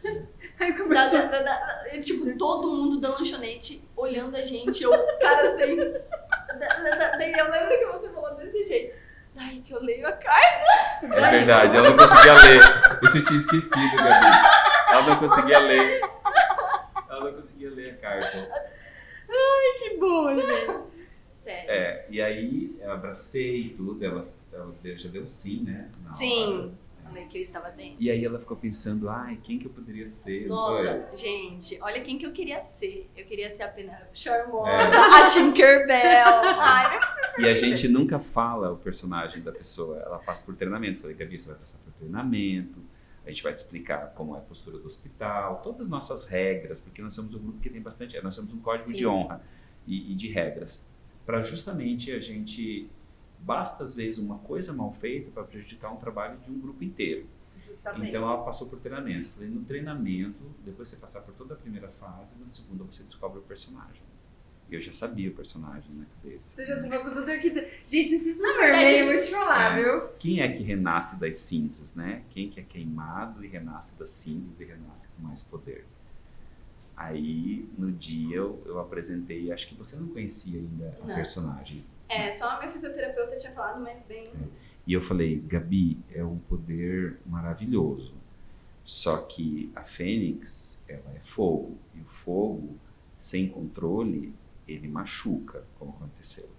Aí 0.59 0.71
Da- 0.71 0.77
começou. 0.77 1.19
da- 1.19 1.27
da- 1.27 1.41
da- 1.41 1.87
e, 1.91 1.99
tipo, 1.99 2.37
todo 2.37 2.67
mundo 2.71 2.99
da 3.01 3.09
lanchonete 3.09 3.83
olhando 3.95 4.37
a 4.37 4.43
gente. 4.43 4.83
Eu, 4.83 4.91
cara, 5.19 5.53
assim. 5.55 5.75
da- 5.75 6.79
da- 6.79 6.95
da- 6.95 7.17
Daí 7.17 7.33
eu 7.33 7.49
lembro 7.51 7.69
que 7.69 7.85
você 7.87 8.09
falou 8.13 8.35
desse 8.35 8.63
jeito. 8.67 8.95
Daí 9.41 9.59
que 9.61 9.73
eu 9.73 9.81
leio 9.81 10.07
a 10.07 10.11
carta. 10.11 10.65
É 11.01 11.31
verdade, 11.31 11.75
ela 11.75 11.89
não 11.89 11.97
conseguia 11.97 12.33
ler. 12.33 12.61
Isso 13.01 13.17
eu 13.17 13.25
tinha 13.25 13.39
esquecido, 13.39 13.95
Gabi. 13.97 14.37
Ela 14.89 15.01
não 15.07 15.15
conseguia 15.17 15.59
ler. 15.59 16.01
Ela 17.09 17.25
não 17.25 17.33
conseguia 17.33 17.71
ler 17.71 17.89
a 17.89 17.97
carta. 17.97 18.71
Que 19.79 19.97
boa, 19.97 20.35
gente. 20.37 20.83
Sério. 21.25 21.71
É, 21.71 22.05
e 22.07 22.21
aí 22.21 22.75
eu 22.79 22.91
abracei 22.91 23.61
e 23.61 23.69
tudo, 23.69 24.05
ela, 24.05 24.27
ela 24.53 24.75
já 24.95 25.09
deu 25.09 25.27
sim, 25.27 25.63
né? 25.63 25.89
na 26.03 26.09
Sim. 26.11 26.59
hora. 26.59 26.71
Falei 27.11 27.25
que 27.25 27.37
eu 27.37 27.41
estava 27.41 27.69
dentro. 27.69 27.97
E 27.99 28.09
aí 28.09 28.23
ela 28.23 28.39
ficou 28.39 28.55
pensando, 28.55 29.09
ai, 29.09 29.37
quem 29.43 29.59
que 29.59 29.67
eu 29.67 29.71
poderia 29.71 30.07
ser? 30.07 30.47
Nossa, 30.47 31.09
gente, 31.13 31.77
olha 31.81 32.01
quem 32.01 32.17
que 32.17 32.25
eu 32.25 32.31
queria 32.31 32.61
ser. 32.61 33.09
Eu 33.17 33.25
queria 33.25 33.49
ser 33.49 33.63
a 33.63 33.67
Penélope 33.67 34.17
Charmosa, 34.17 34.69
É. 34.69 34.85
a 35.21 35.27
Tinkerbell. 35.27 36.59
Ai? 36.59 36.99
E 37.39 37.49
a 37.49 37.53
gente 37.53 37.89
nunca 37.89 38.17
fala 38.17 38.71
o 38.71 38.77
personagem 38.77 39.43
da 39.43 39.51
pessoa, 39.51 39.97
ela 39.99 40.19
passa 40.19 40.45
por 40.45 40.55
treinamento. 40.55 41.01
Falei, 41.01 41.15
Gabi, 41.15 41.37
você 41.37 41.49
vai 41.49 41.57
passar 41.57 41.77
por 41.79 41.91
treinamento, 41.93 42.79
a 43.25 43.29
gente 43.29 43.43
vai 43.43 43.53
te 43.53 43.57
explicar 43.57 44.13
como 44.15 44.35
é 44.35 44.39
a 44.39 44.41
postura 44.41 44.77
do 44.77 44.87
hospital, 44.87 45.61
todas 45.61 45.81
as 45.81 45.89
nossas 45.89 46.27
regras, 46.29 46.79
porque 46.79 47.01
nós 47.01 47.13
somos 47.13 47.35
um 47.35 47.39
grupo 47.39 47.59
que 47.59 47.69
tem 47.69 47.81
bastante, 47.81 48.19
nós 48.21 48.35
somos 48.35 48.53
um 48.53 48.59
código 48.59 48.89
Sim. 48.89 48.95
de 48.95 49.05
honra 49.05 49.41
e, 49.85 50.13
e 50.13 50.15
de 50.15 50.29
regras, 50.29 50.87
para 51.25 51.43
justamente 51.43 52.11
a 52.11 52.19
gente, 52.19 52.89
basta 53.41 53.83
às 53.83 53.95
vezes 53.95 54.19
uma 54.19 54.37
coisa 54.39 54.71
mal 54.73 54.91
feita 54.91 55.31
para 55.31 55.43
prejudicar 55.43 55.91
um 55.91 55.97
trabalho 55.97 56.37
de 56.39 56.51
um 56.51 56.59
grupo 56.59 56.83
inteiro. 56.83 57.25
Justamente. 57.67 58.09
Então 58.09 58.21
ela 58.23 58.43
passou 58.43 58.67
por 58.67 58.79
treinamento. 58.79 59.29
Falei, 59.29 59.49
no 59.49 59.63
treinamento, 59.63 60.39
depois 60.63 60.89
você 60.89 60.97
passar 60.97 61.21
por 61.21 61.33
toda 61.33 61.53
a 61.53 61.57
primeira 61.57 61.87
fase, 61.89 62.33
na 62.39 62.47
segunda 62.47 62.83
você 62.83 63.03
descobre 63.03 63.39
o 63.39 63.41
personagem. 63.41 64.01
E 64.69 64.75
eu 64.75 64.81
já 64.81 64.93
sabia 64.93 65.29
o 65.29 65.33
personagem 65.33 65.89
na 65.93 66.05
cabeça. 66.05 66.47
Você 66.55 66.65
já 66.65 66.81
tava 66.81 67.03
com 67.03 67.11
tudo 67.13 67.29
aqui. 67.29 67.49
Gente, 67.89 68.13
esse 68.13 68.41
verdade, 68.41 68.53
Superman, 68.53 68.83
eu 68.97 69.03
gente- 69.03 69.13
vou 69.15 69.25
te 69.25 69.31
falar, 69.31 69.77
É. 69.77 69.83
viu? 69.83 70.07
Quem 70.17 70.39
é 70.39 70.49
que 70.51 70.63
renasce 70.63 71.19
das 71.19 71.37
cinzas, 71.37 71.93
né? 71.93 72.23
Quem 72.29 72.49
que 72.49 72.59
é 72.59 72.63
queimado 72.63 73.43
e 73.43 73.47
renasce 73.49 73.97
das 73.99 74.11
cinzas 74.11 74.57
e 74.59 74.63
renasce 74.63 75.13
com 75.15 75.23
mais 75.23 75.43
poder? 75.43 75.85
Aí, 76.95 77.67
no 77.77 77.91
dia, 77.91 78.35
eu, 78.37 78.61
eu 78.65 78.79
apresentei, 78.79 79.51
acho 79.51 79.67
que 79.67 79.75
você 79.75 79.95
não 79.95 80.07
conhecia 80.09 80.59
ainda 80.59 80.97
a 81.01 81.07
Não. 81.07 81.15
personagem. 81.15 81.83
É, 82.11 82.29
só 82.33 82.49
a 82.49 82.59
minha 82.59 82.69
fisioterapeuta 82.69 83.37
tinha 83.37 83.53
falado, 83.53 83.81
mas 83.81 84.05
bem. 84.05 84.25
E 84.85 84.91
eu 84.91 85.01
falei, 85.01 85.39
Gabi, 85.39 85.97
é 86.13 86.21
um 86.21 86.37
poder 86.37 87.21
maravilhoso. 87.25 88.13
Só 88.83 89.15
que 89.15 89.71
a 89.73 89.83
Fênix, 89.83 90.83
ela 90.89 91.09
é 91.15 91.21
fogo. 91.21 91.77
E 91.95 92.01
o 92.01 92.05
fogo, 92.05 92.75
sem 93.17 93.47
controle, 93.47 94.35
ele 94.67 94.89
machuca, 94.89 95.63
como 95.79 95.91
aconteceu. 95.91 96.49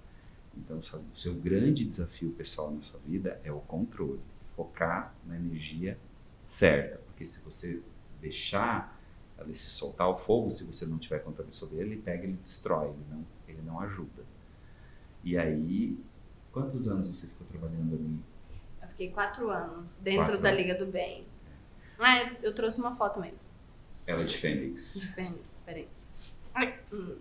Então, 0.57 0.78
o 0.78 1.16
seu 1.16 1.34
grande 1.34 1.84
desafio 1.84 2.30
pessoal 2.30 2.70
na 2.70 2.80
sua 2.80 3.00
vida 3.00 3.38
é 3.44 3.53
o 3.53 3.61
controle. 3.61 4.20
Focar 4.57 5.14
na 5.26 5.36
energia 5.36 5.98
certa. 6.42 6.96
Porque 7.07 7.26
se 7.26 7.40
você 7.40 7.82
deixar 8.22 8.98
ele 9.38 9.55
se 9.55 9.68
soltar 9.68 10.09
o 10.09 10.16
fogo, 10.16 10.50
se 10.50 10.64
você 10.64 10.86
não 10.86 10.96
tiver 10.96 11.18
controle 11.18 11.53
sobre 11.53 11.76
ele, 11.76 11.92
ele 11.92 12.00
pega, 12.00 12.24
ele 12.24 12.38
destrói, 12.40 12.88
ele 12.88 13.05
não, 13.11 13.26
ele 13.46 13.62
não 13.62 13.80
ajuda. 13.80 14.32
E 15.24 15.38
aí, 15.38 15.96
quantos 16.52 16.88
anos 16.88 17.08
você 17.08 17.26
ficou 17.28 17.46
trabalhando 17.48 17.94
ali? 17.94 18.18
Eu 18.82 18.88
fiquei 18.88 19.10
quatro 19.10 19.50
anos 19.50 19.96
dentro 19.98 20.24
Quatro 20.24 20.38
da 20.38 20.48
anos. 20.50 20.60
Liga 20.60 20.74
do 20.74 20.86
Bem. 20.86 21.24
Ah, 21.98 22.30
eu 22.42 22.54
trouxe 22.54 22.80
uma 22.80 22.94
foto 22.94 23.20
mesmo. 23.20 23.38
Ela 24.06 24.24
de 24.24 24.36
Fênix. 24.36 25.00
De 25.00 25.06
Fênix, 25.08 25.58
peraí. 25.64 25.86
Ai, 26.54 26.74
hum. 26.92 27.14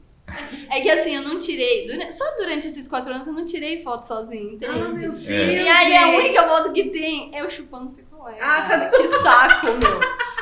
É 0.70 0.82
que 0.82 0.90
assim, 0.90 1.16
eu 1.16 1.24
não 1.24 1.38
tirei. 1.38 1.88
Só 2.12 2.36
durante 2.38 2.68
esses 2.68 2.88
quatro 2.88 3.14
anos 3.14 3.28
eu 3.28 3.34
não 3.34 3.46
tirei 3.46 3.84
foto 3.84 4.04
sozinha, 4.08 4.54
entende? 4.54 4.66
Ah, 4.66 4.78
meu 4.90 4.94
Deus, 4.94 5.28
É. 5.28 5.64
E 5.64 5.68
aí 5.68 5.98
a 5.98 6.08
única 6.18 6.48
foto 6.48 6.72
que 6.72 6.90
tem 6.90 7.36
é 7.36 7.42
eu 7.42 7.50
chupando 7.50 7.92
picolé. 7.92 8.38
Ah, 8.42 8.68
cara. 8.68 8.90
Que 8.90 9.08
saco, 9.10 9.68
meu. 9.68 10.00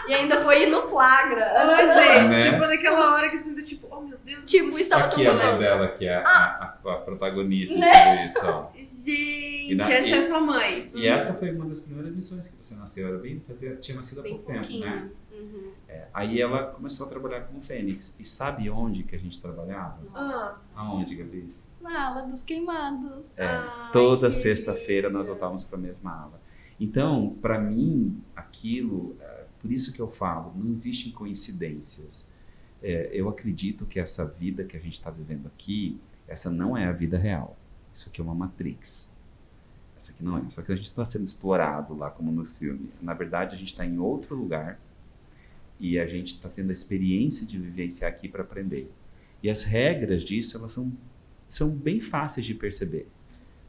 E 0.10 0.14
ainda 0.14 0.42
foi 0.42 0.66
no 0.66 0.82
flagra. 0.90 1.46
Ô, 1.66 1.78
gente, 1.94 2.30
Né? 2.30 2.52
tipo, 2.52 2.58
naquela 2.68 3.14
hora 3.16 3.30
que 3.30 3.38
você 3.38 3.62
tipo, 3.64 3.88
oh 3.92 4.02
meu 4.02 4.18
Deus. 4.26 4.50
Tipo, 4.50 4.78
estava 4.80 5.06
Aqui 5.06 5.24
tão 5.24 5.34
a 5.34 5.36
mãe 5.52 5.58
dela, 5.60 5.88
que 5.90 6.06
é 6.08 6.16
a, 6.16 6.22
a- 6.24 6.78
a 6.84 6.96
protagonista 6.98 7.76
de 7.76 7.82
Né? 7.82 8.16
tudo 8.16 8.26
isso, 8.26 8.48
ó. 8.48 8.68
Gente, 8.76 9.72
E 9.72 9.76
na- 9.76 9.92
essa 9.92 10.08
e- 10.08 10.14
é 10.14 10.22
sua 10.22 10.40
mãe. 10.42 10.92
E 10.94 11.08
essa 11.08 11.34
foi 11.36 11.52
uma 11.52 11.66
das 11.66 11.80
primeiras 11.80 12.12
missões 12.14 12.48
que 12.48 12.56
você 12.64 12.76
nasceu. 12.76 13.08
Era 13.08 13.18
bem, 13.18 13.42
fazia, 13.48 13.76
tinha 13.76 13.98
nascido 13.98 14.20
há 14.20 14.24
Bem 14.24 14.34
pouco 14.34 14.48
tempo, 14.48 14.60
pouquinho. 14.62 14.86
né? 14.86 15.10
Uhum. 15.32 15.72
É, 15.88 16.04
aí 16.14 16.42
ela 16.42 16.64
começou 16.64 17.06
a 17.06 17.10
trabalhar 17.10 17.42
como 17.42 17.62
Fênix. 17.62 18.16
E 18.20 18.26
sabe 18.26 18.70
onde 18.70 19.04
que 19.04 19.16
a 19.16 19.20
gente 19.20 19.40
trabalhava? 19.42 19.98
Nossa. 20.14 20.74
Aonde, 20.78 21.16
Gabi? 21.16 21.54
Na 21.82 22.08
ala 22.10 22.22
dos 22.24 22.44
queimados. 22.44 23.22
É, 23.38 23.46
Ai, 23.46 23.92
toda 23.94 24.28
que 24.28 24.34
sexta-feira 24.34 25.10
nós 25.10 25.28
voltávamos 25.28 25.64
para 25.64 25.78
a 25.78 25.82
mesma 25.82 26.12
aula. 26.24 26.42
Então, 26.80 27.36
para 27.42 27.60
mim, 27.60 28.22
aquilo, 28.36 29.16
é, 29.20 29.46
por 29.62 29.72
isso 29.72 29.92
que 29.92 30.00
eu 30.00 30.08
falo, 30.08 30.54
não 30.56 30.72
existem 30.72 31.12
coincidências. 31.12 32.32
É, 32.82 33.10
eu 33.14 33.28
acredito 33.28 33.86
que 33.86 34.00
essa 34.00 34.26
vida 34.26 34.64
que 34.64 34.78
a 34.78 34.80
gente 34.80 34.94
está 34.94 35.12
vivendo 35.12 35.48
aqui, 35.48 36.00
essa 36.28 36.50
não 36.50 36.78
é 36.78 36.86
a 36.86 36.92
vida 36.92 37.18
real. 37.18 37.58
Isso 37.94 38.08
aqui 38.08 38.22
é 38.22 38.24
uma 38.24 38.34
matrix. 38.34 39.14
Essa 39.98 40.14
aqui 40.14 40.24
não 40.24 40.38
é. 40.38 40.50
Só 40.50 40.62
que 40.62 40.72
a 40.72 40.76
gente 40.76 40.86
está 40.86 41.04
sendo 41.04 41.26
explorado 41.26 41.94
lá, 41.94 42.10
como 42.10 42.32
no 42.32 42.46
filme. 42.46 42.90
Na 43.02 43.14
verdade, 43.14 43.56
a 43.56 43.58
gente 43.58 43.68
está 43.70 43.86
em 43.86 43.98
outro 43.98 44.34
lugar 44.36 44.80
e 45.78 46.00
a 46.00 46.08
gente 46.08 46.36
está 46.36 46.48
tendo 46.48 46.70
a 46.70 46.74
experiência 46.74 47.46
de 47.46 47.60
vivenciar 47.60 48.10
aqui 48.10 48.30
para 48.30 48.44
aprender. 48.44 48.90
E 49.44 49.50
as 49.50 49.64
regras 49.64 50.24
disso, 50.24 50.58
elas 50.58 50.72
são, 50.72 50.92
são 51.50 51.70
bem 51.70 52.00
fáceis 52.00 52.46
de 52.46 52.54
perceber. 52.54 53.08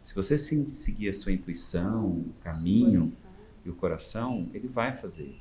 Se 0.03 0.15
você 0.15 0.37
se- 0.39 0.75
seguir 0.75 1.09
a 1.11 1.13
sua 1.13 1.33
intuição, 1.33 2.07
o 2.07 2.33
caminho 2.43 3.01
Coração. 3.01 3.31
e 3.65 3.71
o 3.71 3.75
coração, 3.75 4.49
ele 4.55 4.69
vai 4.69 4.93
fazer. 4.95 5.37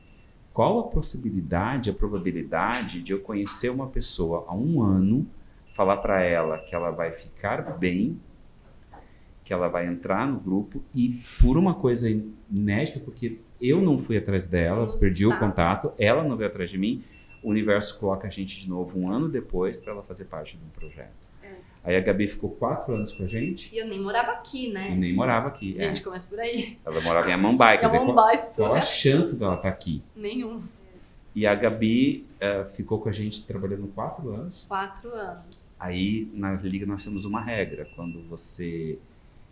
Qual 0.54 0.80
a 0.80 0.84
possibilidade, 0.84 1.90
a 1.90 1.94
probabilidade 1.94 3.02
de 3.02 3.14
eu 3.14 3.22
conhecer 3.22 3.70
uma 3.70 3.88
pessoa 3.88 4.46
há 4.48 4.54
um 4.56 4.82
ano, 4.82 5.26
falar 5.74 5.98
para 5.98 6.22
ela 6.22 6.58
que 6.58 6.76
ela 6.76 6.92
vai 6.92 7.12
ficar 7.14 7.78
bem, 7.78 8.20
que 9.44 9.54
ela 9.54 9.68
vai 9.70 9.88
entrar 9.88 10.28
no 10.28 10.40
grupo 10.40 10.84
e 10.94 11.24
por 11.42 11.58
uma 11.58 11.74
coisa 11.74 12.10
inédita, 12.52 13.00
porque 13.00 13.40
eu 13.62 13.82
não 13.82 13.98
fui 13.98 14.18
atrás 14.18 14.46
dela, 14.48 14.96
perdi 15.00 15.26
o 15.26 15.40
contato, 15.40 15.92
ela 15.98 16.24
não 16.24 16.36
veio 16.36 16.50
atrás 16.50 16.70
de 16.70 16.78
mim, 16.78 17.04
o 17.42 17.50
universo 17.50 17.98
coloca 18.00 18.28
a 18.28 18.30
gente 18.30 18.60
de 18.62 18.68
novo 18.70 19.00
um 19.00 19.10
ano 19.10 19.30
depois 19.30 19.80
para 19.80 19.94
ela 19.94 20.04
fazer 20.04 20.26
parte 20.26 20.58
de 20.58 20.64
um 20.64 20.70
projeto. 20.70 21.29
É. 21.90 21.96
Aí 21.96 21.98
a 21.98 22.00
Gabi 22.02 22.28
ficou 22.28 22.52
quatro 22.52 22.94
anos 22.94 23.12
com 23.12 23.24
a 23.24 23.28
gente 23.28 23.74
E 23.74 23.80
eu 23.80 23.88
nem 23.88 24.00
morava 24.00 24.32
aqui, 24.34 24.68
e 24.68 24.74
né? 24.74 24.96
nem 24.96 25.14
morava 25.14 25.48
aqui. 25.48 25.76
A 25.80 25.84
é. 25.84 25.88
gente 25.88 26.04
começa 26.04 26.28
por 26.28 26.40
aí. 26.40 26.78
Ela 26.86 27.02
morava 27.02 27.30
em 27.30 27.34
Amambai, 27.34 27.80
quer 27.80 27.86
É 27.86 27.88
dizer, 27.88 28.00
qual, 28.06 28.38
qual 28.56 28.74
a 28.76 28.82
chance 28.82 29.40
dela 29.40 29.56
estar 29.56 29.70
aqui? 29.70 30.04
Nenhum. 30.16 30.62
E 31.36 31.46
a 31.48 31.56
Gabi 31.56 32.26
eh, 32.40 32.66
ficou 32.66 33.00
com 33.00 33.10
a 33.10 33.12
gente 33.12 33.44
trabalhando 33.46 33.88
quatro 33.88 34.30
anos. 34.30 34.66
Quatro 34.68 35.14
anos. 35.14 35.76
Aí 35.80 36.30
na 36.34 36.54
liga 36.56 36.86
nós 36.86 37.04
temos 37.04 37.24
uma 37.24 37.42
regra: 37.42 37.88
quando 37.96 38.22
você 38.24 38.98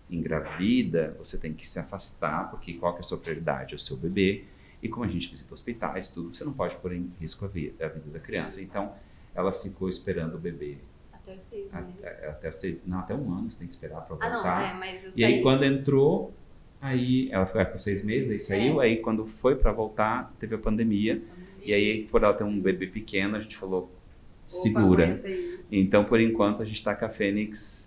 engravida, 0.10 1.16
você 1.18 1.38
tem 1.38 1.54
que 1.54 1.68
se 1.68 1.80
afastar, 1.80 2.50
porque 2.50 2.74
qual 2.74 2.94
que 2.94 3.00
é 3.00 3.02
a 3.02 3.04
sua 3.04 3.18
prioridade? 3.18 3.74
É 3.74 3.76
o 3.76 3.80
seu 3.80 3.96
bebê. 3.96 4.46
E 4.82 4.90
como 4.90 5.06
a 5.06 5.08
gente 5.08 5.30
visita 5.30 5.54
hospitais, 5.54 6.10
tudo, 6.10 6.34
você 6.34 6.44
não 6.44 6.54
pode 6.54 6.76
pôr 6.78 6.94
em 6.94 7.12
risco 7.20 7.46
a 7.46 7.48
vida, 7.48 7.86
a 7.86 7.90
vida 7.90 8.12
da 8.12 8.20
criança. 8.20 8.62
Então 8.62 8.92
ela 9.34 9.52
ficou 9.52 9.88
esperando 9.88 10.36
o 10.36 10.40
bebê 10.40 10.78
Até 11.28 11.36
os 11.38 11.44
seis 11.44 11.68
até, 11.74 11.86
meses. 12.10 12.24
até 12.24 12.52
seis, 12.52 12.82
não, 12.86 13.00
até 13.00 13.14
um 13.14 13.32
ano 13.34 13.52
você 13.52 13.60
tem 13.60 13.68
que 13.68 13.74
esperar 13.74 14.02
para 14.02 14.16
Ah, 14.20 14.30
voltar. 14.34 14.60
não, 14.62 14.66
é, 14.66 14.74
mas 14.80 15.04
eu 15.04 15.12
E 15.16 15.26
aí 15.26 15.34
saí. 15.34 15.42
quando 15.42 15.66
entrou, 15.66 16.34
aí 16.80 17.30
ela 17.32 17.46
ficou 17.46 17.66
com 17.66 17.78
seis 17.78 18.04
meses, 18.06 18.30
aí 18.30 18.36
É. 18.36 18.40
saiu, 18.40 18.80
aí 18.80 18.98
quando 18.98 19.26
foi 19.28 19.56
para 19.56 19.72
voltar, 19.72 20.34
teve 20.40 20.56
a 20.56 20.58
pandemia. 20.58 21.22
E 21.62 21.74
aí, 21.74 22.04
por 22.06 22.24
ela 22.24 22.34
ter 22.34 22.46
um 22.46 22.62
bebê 22.62 22.88
pequeno, 22.88 23.36
a 23.36 23.42
gente 23.42 23.58
falou, 23.58 23.92
segura. 24.48 25.20
aí. 25.24 25.60
Então, 25.70 26.06
por 26.06 26.22
enquanto, 26.22 26.62
a 26.62 26.66
gente 26.66 26.82
tá 26.82 26.96
com 26.96 27.04
a 27.04 27.10
Fênix 27.10 27.87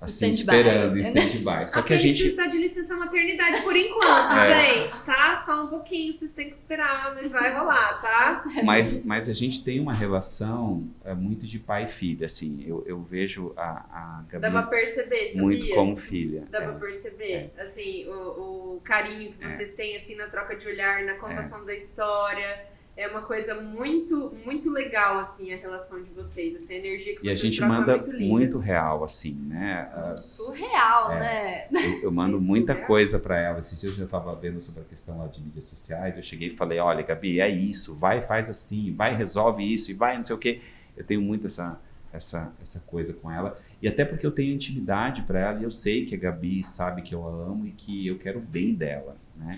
assim, 0.00 0.30
esperando, 0.30 0.96
em 0.96 1.00
stand-by. 1.00 1.68
Só 1.68 1.80
a 1.80 1.82
que 1.82 1.92
a 1.94 1.98
gente. 1.98 2.26
está 2.26 2.46
de 2.46 2.58
licença 2.58 2.96
maternidade 2.96 3.60
por 3.62 3.76
enquanto, 3.76 4.32
É. 4.38 4.82
gente, 4.88 5.02
tá? 5.04 5.42
Só 5.44 5.64
um 5.64 5.66
pouquinho, 5.68 6.12
vocês 6.12 6.32
têm 6.32 6.48
que 6.48 6.56
esperar, 6.56 7.14
mas 7.14 7.30
vai 7.30 7.52
rolar, 7.56 8.00
tá? 8.00 8.44
Mas, 8.64 9.04
mas 9.04 9.28
a 9.28 9.32
gente 9.34 9.62
tem 9.64 9.80
uma 9.80 9.92
relação 9.92 10.88
é, 11.04 11.14
muito 11.14 11.46
de 11.46 11.58
pai 11.58 11.84
e 11.84 11.88
filha, 11.88 12.26
assim. 12.26 12.64
Eu, 12.66 12.82
eu 12.86 13.00
vejo 13.02 13.52
a, 13.56 13.84
a 13.92 14.24
Dá 14.32 14.38
pra 14.40 14.50
Gabi 14.50 14.70
perceber, 14.70 15.26
sabia? 15.28 15.42
muito 15.42 15.68
como 15.74 15.96
filha. 15.96 16.44
Dá 16.50 16.58
é. 16.58 16.62
pra 16.62 16.72
perceber, 16.74 17.52
assim, 17.58 18.06
o, 18.08 18.76
o 18.76 18.80
carinho 18.84 19.32
que 19.32 19.44
É. 19.44 19.48
vocês 19.50 19.72
têm, 19.74 19.96
assim, 19.96 20.14
na 20.16 20.26
troca 20.26 20.56
de 20.56 20.66
olhar, 20.66 21.02
na 21.04 21.14
contação 21.14 21.64
da 21.64 21.74
história. 21.74 22.66
É 22.96 23.08
uma 23.08 23.22
coisa 23.22 23.54
muito, 23.54 24.34
muito 24.44 24.68
legal, 24.70 25.18
assim, 25.20 25.52
a 25.54 25.56
relação 25.56 26.02
de 26.02 26.10
vocês. 26.10 26.54
Essa 26.54 26.74
energia 26.74 27.14
que 27.16 27.26
E 27.26 27.30
a 27.30 27.36
vocês 27.36 27.40
gente 27.40 27.56
trocam 27.58 27.76
manda 27.78 27.92
é 27.92 27.96
muito 27.96 28.10
linda. 28.12 28.30
muito 28.32 28.58
real, 28.58 29.02
assim, 29.04 29.34
né? 29.46 29.88
Ah, 29.94 30.16
Surreal, 30.18 31.12
É. 31.12 31.18
né? 31.20 31.68
Eu, 31.72 32.02
eu 32.02 32.12
mando 32.12 32.36
Isso, 32.36 32.44
muita 32.46 32.74
coisa 32.74 33.18
para 33.18 33.38
ela. 33.38 33.58
Esses 33.60 33.80
dias 33.80 33.98
eu 33.98 34.04
estava 34.04 34.34
vendo 34.34 34.60
sobre 34.60 34.82
a 34.82 34.84
questão 34.84 35.18
lá 35.18 35.28
de 35.28 35.40
mídias 35.40 35.64
sociais. 35.64 36.16
Eu 36.18 36.22
cheguei 36.22 36.48
e 36.48 36.50
falei: 36.50 36.78
olha, 36.78 37.02
Gabi, 37.02 37.40
é 37.40 37.48
isso, 37.48 37.94
vai, 37.94 38.20
faz 38.20 38.50
assim, 38.50 38.92
vai, 38.92 39.14
resolve 39.14 39.62
isso, 39.62 39.90
e 39.90 39.94
vai, 39.94 40.16
não 40.16 40.22
sei 40.22 40.36
o 40.36 40.38
quê. 40.38 40.60
Eu 40.96 41.04
tenho 41.04 41.22
muito 41.22 41.46
essa, 41.46 41.80
essa, 42.12 42.52
essa 42.60 42.80
coisa 42.80 43.14
com 43.14 43.30
ela. 43.30 43.58
E 43.80 43.88
até 43.88 44.04
porque 44.04 44.26
eu 44.26 44.30
tenho 44.30 44.52
intimidade 44.52 45.22
para 45.22 45.38
ela 45.40 45.58
e 45.60 45.64
eu 45.64 45.70
sei 45.70 46.04
que 46.04 46.14
a 46.14 46.18
Gabi 46.18 46.62
sabe 46.66 47.00
que 47.00 47.14
eu 47.14 47.26
a 47.26 47.30
amo 47.30 47.66
e 47.66 47.70
que 47.70 48.06
eu 48.06 48.18
quero 48.18 48.40
o 48.40 48.42
bem 48.42 48.74
dela, 48.74 49.16
né? 49.34 49.52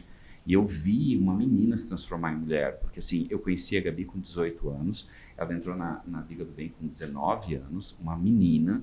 E 0.44 0.52
eu 0.54 0.64
vi 0.64 1.16
uma 1.16 1.34
menina 1.34 1.78
se 1.78 1.86
transformar 1.88 2.32
em 2.32 2.36
mulher, 2.36 2.78
porque 2.80 2.98
assim, 2.98 3.26
eu 3.30 3.38
conheci 3.38 3.76
a 3.76 3.80
Gabi 3.80 4.04
com 4.04 4.18
18 4.18 4.68
anos, 4.70 5.08
ela 5.36 5.54
entrou 5.54 5.76
na, 5.76 6.02
na 6.06 6.20
Liga 6.22 6.44
do 6.44 6.50
Bem 6.52 6.68
com 6.80 6.86
19 6.86 7.54
anos, 7.54 7.96
uma 8.00 8.16
menina 8.16 8.82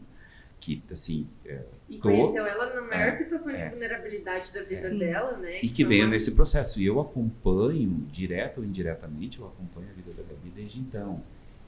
que, 0.60 0.82
assim, 0.91 1.28
é, 1.45 1.64
E 1.89 1.95
Tô- 1.97 2.03
conheceu 2.03 2.45
ela 2.45 2.74
na 2.76 2.82
maior 2.82 3.07
É, 3.07 3.12
situação 3.12 3.53
é. 3.53 3.64
de 3.66 3.70
vulnerabilidade 3.72 4.53
da 4.53 4.60
vida 4.60 4.89
Sim. 4.89 4.97
dela, 4.99 5.38
né? 5.38 5.60
e 5.62 5.70
que 5.70 5.82
Então, 5.84 5.89
veio 5.89 6.07
nesse 6.07 6.32
processo. 6.36 6.82
E 6.82 6.86
eu 6.86 6.99
acompanho, 6.99 8.05
direto 8.12 8.60
ou 8.60 8.66
indiretamente, 8.66 9.39
eu 9.39 9.47
acompanho 9.47 9.88
a 9.89 9.93
vida 9.93 10.12
da 10.14 10.24
Gabi 10.24 10.49
desde 10.53 10.80
então. 10.80 11.22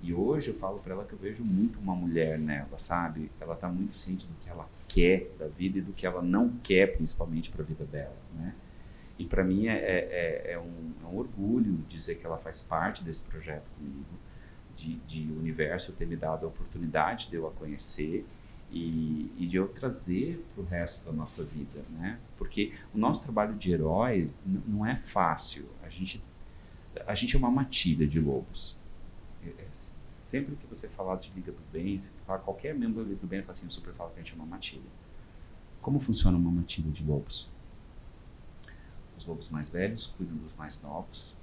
E 0.04 0.14
hoje 0.14 0.50
eu 0.50 0.54
falo 0.54 0.80
para 0.80 0.94
ela 0.94 1.06
que 1.06 1.14
eu 1.14 1.20
vejo 1.20 1.44
muito 1.44 1.80
uma 1.80 1.96
mulher 1.96 2.38
nela, 2.40 2.78
sabe? 2.78 3.30
Ela 3.40 3.56
tá 3.56 3.70
muito 3.70 3.98
ciente 3.98 4.26
do 4.26 4.34
que 4.42 4.50
ela 4.50 4.68
quer 4.88 5.30
da 5.40 5.48
vida 5.48 5.78
e 5.78 5.82
do 5.82 5.94
que 5.94 6.06
ela 6.06 6.22
não 6.22 6.50
quer, 6.64 6.96
principalmente 6.98 7.50
para 7.50 7.62
a 7.62 7.66
vida 7.66 7.86
dela, 7.86 8.16
né? 8.38 8.54
E 9.22 9.26
para 9.26 9.44
mim 9.44 9.68
é, 9.68 9.74
é, 9.78 10.54
é, 10.54 10.60
um, 10.60 10.94
é 11.04 11.06
um 11.06 11.16
orgulho 11.16 11.78
dizer 11.88 12.16
que 12.16 12.26
ela 12.26 12.40
faz 12.40 12.60
parte 12.60 13.04
desse 13.04 13.22
projeto 13.22 13.70
comigo, 13.78 14.20
de, 14.76 14.96
de 15.02 15.32
universo 15.32 15.94
ter 15.94 16.08
me 16.08 16.16
dado 16.16 16.44
a 16.44 16.50
oportunidade 16.50 17.30
de 17.30 17.36
eu 17.36 17.46
a 17.46 17.52
conhecer 17.52 18.26
e, 18.72 19.32
e 19.38 19.46
de 19.46 19.58
eu 19.58 19.68
trazer 19.68 20.44
para 20.56 20.64
o 20.64 20.66
resto 20.66 21.06
da 21.06 21.12
nossa 21.12 21.44
vida, 21.44 21.86
né? 21.92 22.20
Porque 22.36 22.74
o 22.92 22.98
nosso 22.98 23.22
trabalho 23.22 23.54
de 23.54 23.72
herói 23.72 24.32
não 24.66 24.84
é 24.84 24.96
fácil. 24.96 25.70
A 25.84 25.90
gente, 25.90 26.20
a 27.06 27.14
gente 27.14 27.36
é 27.36 27.38
uma 27.38 27.52
matilha 27.52 28.08
de 28.08 28.20
lobos. 28.20 28.80
É- 29.46 29.50
é 29.50 29.68
sempre 29.72 30.56
que 30.56 30.66
você 30.66 30.90
falar 30.90 31.18
de 31.18 31.32
Liga 31.36 31.52
do 31.52 31.62
Bem, 31.72 32.00
se 32.00 32.10
falar 32.26 32.40
qualquer 32.40 32.74
membro 32.74 33.04
da 33.04 33.10
Liga 33.10 33.22
do 33.22 33.28
Bem, 33.28 33.42
fala 33.42 33.52
assim, 33.52 33.66
eu 33.68 33.72
super 33.72 33.94
falo 33.94 34.10
que 34.10 34.20
a 34.20 34.24
gente 34.24 34.34
é 34.34 34.36
uma 34.36 34.48
matilha. 34.48 34.90
Como 35.80 36.00
funciona 36.00 36.36
uma 36.36 36.52
matilha 36.52 36.90
de 36.90 37.04
lobos? 37.04 37.52
Os 39.22 39.28
lobos 39.28 39.50
mais 39.50 39.70
velhos 39.70 40.08
cuidam 40.18 40.36
dos 40.38 40.56
mais 40.56 40.82
novos. 40.82 41.36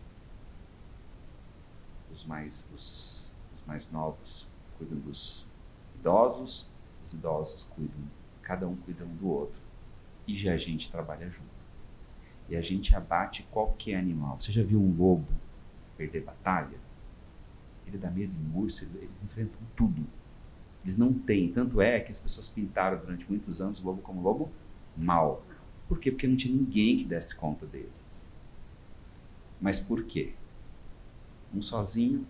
Os 2.13 2.25
mais, 2.25 2.69
os, 2.75 3.33
os 3.55 3.63
mais 3.65 3.89
novos 3.93 4.49
cuidam 4.77 4.99
dos 4.99 5.47
idosos. 5.95 6.69
Os 7.05 7.15
idosos 7.15 7.63
cuidam, 7.63 8.01
cada 8.43 8.67
um 8.67 8.75
cuida 8.75 9.05
um 9.05 9.15
do 9.15 9.29
outro. 9.29 9.63
E 10.27 10.37
já 10.37 10.55
a 10.55 10.57
gente 10.57 10.91
trabalha 10.91 11.31
junto. 11.31 11.49
E 12.49 12.57
a 12.57 12.61
gente 12.61 12.97
abate 12.97 13.45
qualquer 13.45 13.95
animal. 13.95 14.41
Você 14.41 14.51
já 14.51 14.65
viu 14.65 14.81
um 14.83 14.97
lobo 14.97 15.29
perder 15.97 16.25
batalha? 16.25 16.79
Ele 17.87 17.97
dá 17.97 18.11
medo 18.11 18.33
em 18.37 18.59
urso, 18.59 18.85
ele- 18.87 19.05
eles 19.05 19.23
enfrentam 19.23 19.61
tudo. 19.77 20.05
Eles 20.83 20.97
não 20.97 21.13
têm. 21.15 21.53
Tanto 21.53 21.81
é 21.81 22.01
que 22.01 22.11
as 22.11 22.19
pessoas 22.19 22.49
pintaram 22.49 22.99
durante 22.99 23.25
muitos 23.31 23.61
anos 23.63 23.79
o 23.81 23.87
lobo 23.87 24.03
como 24.03 24.21
lobo 24.21 24.51
mau. 24.97 25.45
Por 25.89 25.99
quê? 25.99 26.11
Porque 26.11 26.27
não 26.29 26.37
tinha 26.37 26.55
ninguém 26.55 26.97
que 26.99 27.05
desse 27.05 27.35
conta 27.35 27.67
dele. 27.67 27.91
Mas 29.61 29.81
por 29.81 30.05
quê? 30.05 30.35
Um 31.55 31.63
sozinho, 31.63 32.27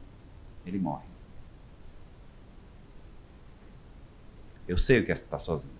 ele 0.64 0.78
morre. 0.78 1.06
Eu 4.66 4.78
sei 4.78 5.00
o 5.00 5.04
que 5.04 5.10
é 5.10 5.14
estar 5.14 5.38
sozinho. 5.38 5.74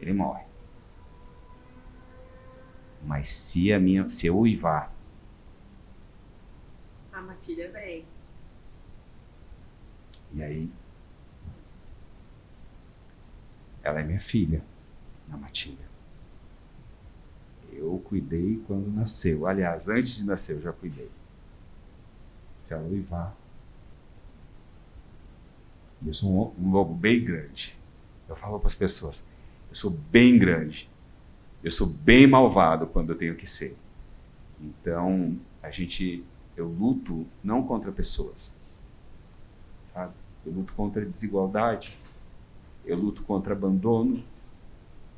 Ele 0.00 0.12
morre. 0.12 0.44
Mas 3.02 3.28
se 3.28 3.72
a 3.72 3.78
minha, 3.80 4.08
se 4.08 4.26
eu 4.26 4.36
uivar, 4.38 4.92
A 7.12 7.20
matilha 7.22 7.70
vem. 7.72 8.04
e 10.34 10.42
aí 10.42 10.70
ela 13.82 14.00
é 14.00 14.04
minha 14.04 14.20
filha, 14.20 14.64
a 15.30 15.36
Matilha. 15.36 15.85
Eu 17.76 18.00
cuidei 18.04 18.62
quando 18.66 18.92
nasceu. 18.92 19.46
Aliás, 19.46 19.88
antes 19.88 20.16
de 20.16 20.24
nascer 20.24 20.56
eu 20.56 20.62
já 20.62 20.72
cuidei. 20.72 21.10
Se 22.58 22.74
ela 22.74 22.86
uivar. 22.88 23.34
E 26.02 26.08
eu 26.08 26.14
sou 26.14 26.54
um, 26.58 26.66
um 26.66 26.70
lobo 26.70 26.94
bem 26.94 27.24
grande. 27.24 27.76
Eu 28.28 28.36
falo 28.36 28.58
para 28.58 28.66
as 28.66 28.74
pessoas, 28.74 29.28
eu 29.68 29.76
sou 29.76 29.90
bem 29.90 30.38
grande. 30.38 30.88
Eu 31.62 31.70
sou 31.70 31.86
bem 31.86 32.26
malvado 32.26 32.86
quando 32.86 33.10
eu 33.10 33.18
tenho 33.18 33.34
que 33.34 33.46
ser. 33.46 33.76
Então, 34.60 35.36
a 35.62 35.70
gente 35.70 36.24
eu 36.56 36.66
luto 36.66 37.26
não 37.44 37.62
contra 37.62 37.92
pessoas. 37.92 38.54
Sabe? 39.92 40.14
Eu 40.44 40.52
luto 40.52 40.72
contra 40.72 41.02
a 41.02 41.04
desigualdade. 41.04 41.96
Eu 42.84 42.96
luto 42.96 43.22
contra 43.22 43.52
abandono. 43.52 44.24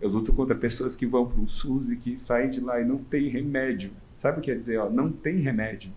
Eu 0.01 0.09
luto 0.09 0.33
contra 0.33 0.55
pessoas 0.55 0.95
que 0.95 1.07
vão 1.07 1.29
para 1.29 1.41
o 1.41 1.49
SUS 1.49 1.91
e 1.91 1.97
que 1.97 2.17
saem 2.17 2.51
de 2.51 2.61
lá 2.61 2.81
e 2.81 2.85
não 2.85 2.99
tem 2.99 3.29
remédio. 3.29 3.93
Sabe 4.17 4.39
o 4.39 4.41
que 4.41 4.51
quer 4.51 4.59
dizer? 4.59 4.79
Ó, 4.79 4.89
não 4.89 5.11
tem 5.11 5.39
remédio. 5.39 5.93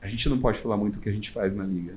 A 0.00 0.08
gente 0.08 0.28
não 0.28 0.40
pode 0.40 0.58
falar 0.58 0.76
muito 0.76 0.96
o 0.96 1.00
que 1.00 1.08
a 1.08 1.12
gente 1.12 1.30
faz 1.30 1.52
na 1.52 1.64
liga. 1.64 1.96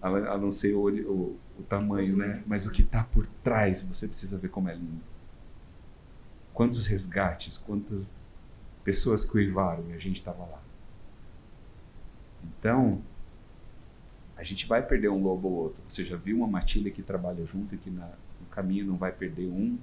A, 0.00 0.36
não 0.38 0.52
ser 0.52 0.74
o, 0.74 0.88
o, 0.88 1.38
o 1.58 1.62
tamanho, 1.62 2.16
né? 2.16 2.42
Mas 2.46 2.66
o 2.66 2.70
que 2.70 2.82
está 2.82 3.02
por 3.02 3.26
trás, 3.42 3.82
você 3.82 4.06
precisa 4.06 4.38
ver 4.38 4.48
como 4.48 4.68
é 4.68 4.74
lindo. 4.74 5.02
Quantos 6.52 6.86
resgates, 6.86 7.58
quantas 7.58 8.20
pessoas 8.84 9.24
que 9.24 9.36
uivaram 9.36 9.84
e 9.90 9.94
a 9.94 9.98
gente 9.98 10.16
estava 10.16 10.44
lá. 10.44 10.62
Então, 12.44 13.02
a 14.36 14.42
gente 14.42 14.66
vai 14.66 14.86
perder 14.86 15.08
um 15.08 15.22
lobo 15.22 15.48
ou 15.48 15.54
outro. 15.54 15.82
Você 15.88 16.04
já 16.04 16.16
viu 16.16 16.36
uma 16.36 16.46
matilha 16.46 16.90
que 16.90 17.02
trabalha 17.02 17.44
junto 17.46 17.74
e 17.74 17.78
que 17.78 17.90
na, 17.90 18.10
caminho 18.54 18.86
não 18.86 18.96
vai 18.96 19.12
perder 19.12 19.48
um, 19.48 19.78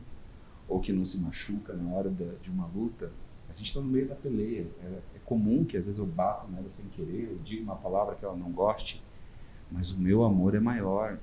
ou 0.67 0.79
que 0.79 0.93
não 0.93 1.03
se 1.03 1.19
machuca 1.19 1.73
na 1.73 1.93
hora 1.93 2.09
da, 2.09 2.33
de 2.41 2.49
uma 2.49 2.65
luta? 2.67 3.11
A 3.49 3.53
gente 3.53 3.67
está 3.67 3.81
no 3.81 3.87
meio 3.87 4.07
da 4.07 4.15
peleia. 4.15 4.65
É, 4.81 5.17
é 5.17 5.19
comum 5.25 5.65
que 5.65 5.75
às 5.75 5.85
vezes 5.85 5.99
eu 5.99 6.05
bato 6.05 6.49
nela 6.49 6.69
sem 6.69 6.85
querer, 6.87 7.31
eu 7.31 7.39
digo 7.43 7.63
uma 7.63 7.75
palavra 7.75 8.15
que 8.15 8.23
ela 8.23 8.35
não 8.35 8.51
goste, 8.51 9.03
mas 9.69 9.91
o 9.91 9.99
meu 9.99 10.23
amor 10.23 10.55
é 10.55 10.59
maior. 10.59 11.17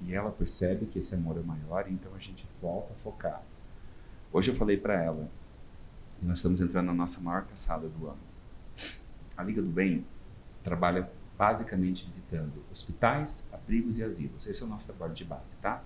E 0.00 0.14
ela 0.14 0.30
percebe 0.30 0.86
que 0.86 0.98
esse 0.98 1.14
amor 1.14 1.36
é 1.38 1.42
maior, 1.42 1.84
então 1.88 2.12
a 2.14 2.18
gente 2.18 2.46
volta 2.60 2.92
a 2.92 2.96
focar. 2.96 3.42
Hoje 4.32 4.50
eu 4.50 4.54
falei 4.54 4.76
para 4.76 5.00
ela, 5.00 5.28
e 6.20 6.26
nós 6.26 6.38
estamos 6.38 6.60
entrando 6.60 6.86
na 6.86 6.94
nossa 6.94 7.20
maior 7.20 7.44
caçada 7.44 7.88
do 7.88 8.06
ano. 8.06 8.18
A 9.36 9.42
Liga 9.42 9.62
do 9.62 9.68
Bem 9.68 10.04
trabalha 10.62 11.08
basicamente 11.38 12.04
visitando 12.04 12.64
hospitais, 12.70 13.48
abrigos 13.52 13.98
e 13.98 14.04
asilos. 14.04 14.46
Esse 14.46 14.62
é 14.62 14.66
o 14.66 14.68
nosso 14.68 14.86
trabalho 14.86 15.12
de 15.12 15.24
base, 15.24 15.56
tá? 15.58 15.82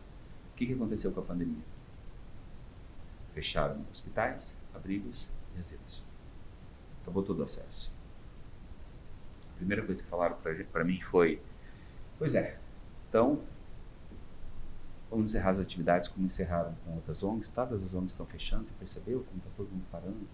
O 0.56 0.58
que, 0.58 0.64
que 0.64 0.72
aconteceu 0.72 1.12
com 1.12 1.20
a 1.20 1.22
pandemia? 1.22 1.62
Fecharam 3.34 3.84
hospitais, 3.92 4.56
abrigos 4.74 5.28
e 5.54 5.58
asilos. 5.58 6.02
Acabou 7.02 7.22
todo 7.22 7.40
o 7.40 7.42
acesso. 7.42 7.94
A 9.50 9.56
primeira 9.58 9.84
coisa 9.84 10.02
que 10.02 10.08
falaram 10.08 10.34
para 10.72 10.82
mim 10.82 10.98
foi: 11.02 11.42
Pois 12.18 12.34
é, 12.34 12.58
então 13.06 13.42
vamos 15.10 15.28
encerrar 15.28 15.50
as 15.50 15.60
atividades 15.60 16.08
como 16.08 16.24
encerraram 16.24 16.74
com 16.86 16.94
outras 16.94 17.22
ONGs. 17.22 17.50
Todas 17.50 17.84
as 17.84 17.92
ONGs 17.92 18.12
estão 18.12 18.24
fechando, 18.24 18.64
você 18.64 18.72
percebeu 18.78 19.24
como 19.24 19.36
está 19.36 19.50
todo 19.58 19.68
mundo 19.68 19.84
parando? 19.92 20.26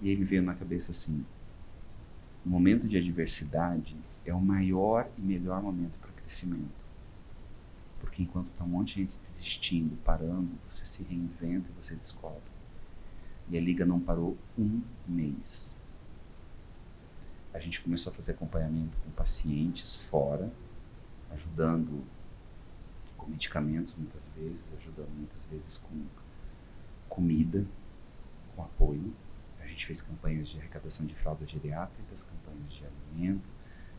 E 0.00 0.14
me 0.14 0.24
veio 0.24 0.44
na 0.44 0.54
cabeça 0.54 0.92
assim: 0.92 1.26
o 2.46 2.48
momento 2.48 2.86
de 2.86 2.96
adversidade 2.96 3.96
é 4.24 4.32
o 4.32 4.40
maior 4.40 5.10
e 5.18 5.20
melhor 5.20 5.60
momento 5.60 5.98
para 5.98 6.12
crescimento. 6.12 6.81
Porque 8.02 8.22
enquanto 8.22 8.48
está 8.48 8.64
um 8.64 8.68
monte 8.68 8.96
de 8.96 9.02
gente 9.02 9.16
desistindo, 9.16 9.96
parando, 10.04 10.50
você 10.68 10.84
se 10.84 11.02
reinventa 11.04 11.70
e 11.70 11.82
você 11.82 11.94
descobre. 11.94 12.42
E 13.48 13.56
a 13.56 13.60
liga 13.60 13.86
não 13.86 13.98
parou 13.98 14.36
um 14.58 14.82
mês. 15.06 15.80
A 17.54 17.58
gente 17.58 17.80
começou 17.80 18.10
a 18.10 18.14
fazer 18.14 18.32
acompanhamento 18.32 18.98
com 18.98 19.10
pacientes 19.12 19.96
fora, 19.96 20.52
ajudando 21.30 22.04
com 23.16 23.26
medicamentos 23.30 23.94
muitas 23.96 24.28
vezes, 24.36 24.74
ajudando 24.74 25.10
muitas 25.16 25.46
vezes 25.46 25.78
com 25.78 26.04
comida, 27.08 27.66
com 28.54 28.62
apoio. 28.62 29.14
A 29.60 29.66
gente 29.66 29.86
fez 29.86 30.02
campanhas 30.02 30.48
de 30.48 30.58
arrecadação 30.58 31.06
de 31.06 31.14
fraldas 31.14 31.48
geriátricas, 31.48 32.24
campanhas 32.24 32.72
de 32.72 32.84
alimento, 32.84 33.48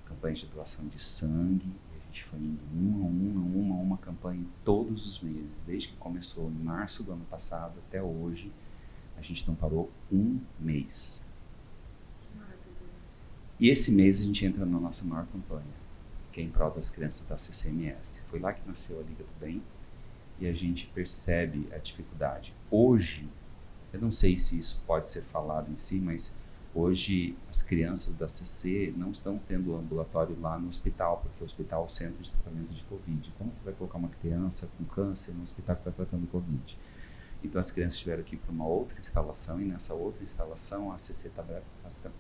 campanhas 0.05 0.39
de 0.39 0.47
doação 0.47 0.87
de 0.87 1.01
sangue, 1.01 1.73
gente 2.13 2.23
foi 2.23 2.37
indo 2.37 2.61
uma, 2.71 3.07
uma, 3.07 3.41
uma, 3.41 3.75
uma 3.75 3.97
campanha 3.97 4.45
todos 4.63 5.07
os 5.07 5.19
meses, 5.19 5.63
desde 5.63 5.87
que 5.87 5.95
começou 5.97 6.47
em 6.47 6.63
março 6.63 7.01
do 7.01 7.11
ano 7.11 7.25
passado 7.25 7.79
até 7.87 8.01
hoje. 8.03 8.51
A 9.17 9.21
gente 9.21 9.47
não 9.47 9.55
parou 9.55 9.91
um 10.11 10.39
mês. 10.59 11.25
E 13.59 13.69
esse 13.69 13.91
mês 13.93 14.21
a 14.21 14.23
gente 14.23 14.45
entra 14.45 14.63
na 14.63 14.79
nossa 14.79 15.03
maior 15.05 15.25
campanha, 15.25 15.73
que 16.31 16.39
é 16.39 16.43
em 16.43 16.49
prol 16.49 16.69
das 16.69 16.89
crianças 16.89 17.27
da 17.27 17.37
CCMS. 17.37 18.21
Foi 18.27 18.39
lá 18.39 18.53
que 18.53 18.67
nasceu 18.67 18.99
a 18.99 19.03
Liga 19.03 19.23
do 19.23 19.39
Bem 19.39 19.63
e 20.39 20.47
a 20.47 20.53
gente 20.53 20.85
percebe 20.87 21.67
a 21.73 21.79
dificuldade. 21.79 22.53
Hoje, 22.69 23.27
eu 23.91 23.99
não 23.99 24.11
sei 24.11 24.37
se 24.37 24.59
isso 24.59 24.83
pode 24.85 25.09
ser 25.09 25.23
falado 25.23 25.71
em 25.71 25.75
si, 25.75 25.95
mas 25.99 26.35
Hoje, 26.75 27.37
as 27.47 27.61
crianças 27.61 28.15
da 28.15 28.27
CC 28.27 28.91
não 28.97 29.11
estão 29.11 29.37
tendo 29.47 29.75
ambulatório 29.75 30.35
lá 30.41 30.57
no 30.57 30.67
hospital, 30.67 31.19
porque 31.21 31.43
o 31.43 31.45
hospital 31.45 31.83
é 31.83 31.85
o 31.85 31.89
centro 31.89 32.23
de 32.23 32.31
tratamento 32.31 32.73
de 32.73 32.83
Covid. 32.85 33.31
Como 33.37 33.53
você 33.53 33.63
vai 33.63 33.73
colocar 33.75 33.99
uma 33.99 34.09
criança 34.09 34.67
com 34.75 34.83
câncer 34.85 35.33
no 35.33 35.43
hospital 35.43 35.75
que 35.75 35.81
está 35.81 35.91
tratando 35.91 36.27
Covid? 36.31 36.75
Então, 37.43 37.61
as 37.61 37.69
crianças 37.69 37.99
tiveram 37.99 38.23
ir 38.27 38.37
para 38.37 38.51
uma 38.51 38.65
outra 38.65 38.99
instalação, 38.99 39.61
e 39.61 39.65
nessa 39.65 39.93
outra 39.93 40.23
instalação, 40.23 40.91
a 40.91 40.97
CC 40.97 41.27
está 41.27 41.43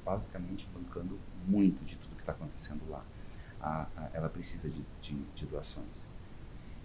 basicamente 0.05 0.69
bancando 0.71 1.17
muito 1.47 1.83
de 1.83 1.95
tudo 1.95 2.15
que 2.15 2.21
está 2.21 2.33
acontecendo 2.33 2.87
lá. 2.87 3.03
A, 3.59 3.87
a, 3.97 4.09
ela 4.13 4.29
precisa 4.29 4.69
de, 4.69 4.85
de, 5.01 5.15
de 5.33 5.45
doações. 5.47 6.07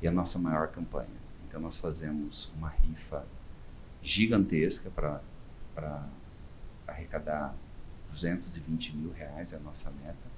E 0.00 0.08
a 0.08 0.10
nossa 0.10 0.38
maior 0.38 0.68
campanha. 0.68 1.08
Então, 1.46 1.60
nós 1.60 1.76
fazemos 1.76 2.50
uma 2.56 2.70
rifa 2.70 3.26
gigantesca 4.02 4.88
para 4.88 5.20
arrecadar 6.88 7.54
220 8.08 8.96
mil 8.96 9.12
reais, 9.12 9.52
é 9.52 9.56
a 9.56 9.60
nossa 9.60 9.90
meta. 9.90 10.28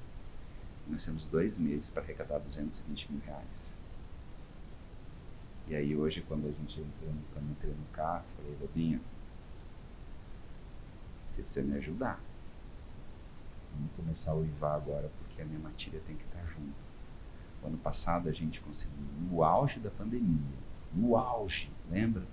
Nós 0.87 1.05
temos 1.05 1.25
dois 1.27 1.59
meses 1.59 1.91
para 1.91 2.03
arrecadar 2.03 2.39
220 2.39 3.13
mil 3.13 3.23
reais. 3.25 3.79
E 5.69 5.75
aí 5.75 5.97
hoje, 5.97 6.21
quando 6.23 6.49
a 6.49 6.51
gente 6.51 6.81
entrou 6.81 7.15
quando 7.33 7.51
entrei 7.53 7.73
no 7.73 7.87
carro, 7.93 8.25
falei, 8.37 8.57
Lobinha, 8.61 9.01
você 11.23 11.43
precisa 11.43 11.65
me 11.65 11.77
ajudar. 11.77 12.21
Vamos 13.73 13.93
começar 13.97 14.33
a 14.33 14.35
uivar 14.35 14.75
agora, 14.75 15.09
porque 15.19 15.41
a 15.41 15.45
minha 15.45 15.61
matilha 15.61 16.01
tem 16.05 16.17
que 16.17 16.25
estar 16.25 16.45
junto. 16.45 16.75
O 17.63 17.69
ano 17.69 17.79
passado 17.79 18.29
a 18.29 18.33
gente 18.33 18.61
conseguiu, 18.61 18.99
no 19.31 19.45
auge 19.45 19.79
da 19.79 19.91
pandemia, 19.91 20.59
no 20.93 21.17
auge, 21.17 21.71
lembra? 21.89 22.27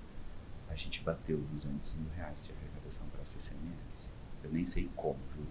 A 0.68 0.76
gente 0.76 1.03
bateu 1.03 1.38
200 1.38 1.93
mil 1.93 2.09
reais 2.15 2.43
de 2.43 2.51
para 3.28 3.38
a 3.38 3.39
CCMS. 3.39 4.11
Eu 4.43 4.51
nem 4.51 4.65
sei 4.65 4.89
como, 4.95 5.19
viu? 5.25 5.45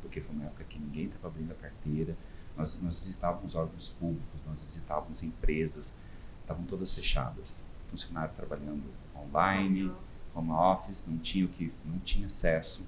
Porque 0.00 0.20
foi 0.20 0.34
uma 0.34 0.46
época 0.46 0.64
que 0.64 0.78
ninguém 0.78 1.06
estava 1.06 1.28
abrindo 1.28 1.52
a 1.52 1.54
carteira. 1.54 2.16
Nós, 2.56 2.80
nós 2.80 3.00
visitávamos 3.00 3.54
órgãos 3.54 3.90
públicos, 3.90 4.42
nós 4.46 4.64
visitávamos 4.64 5.22
empresas, 5.22 5.96
estavam 6.40 6.64
todas 6.64 6.94
fechadas. 6.94 7.64
Funcionário 7.88 8.34
trabalhando 8.34 8.84
online, 9.14 9.92
home 10.34 10.52
office, 10.52 11.06
não 11.06 11.18
tinha 11.18 11.44
o 11.44 11.48
que, 11.48 11.70
não 11.84 11.98
tinha 11.98 12.26
acesso. 12.26 12.86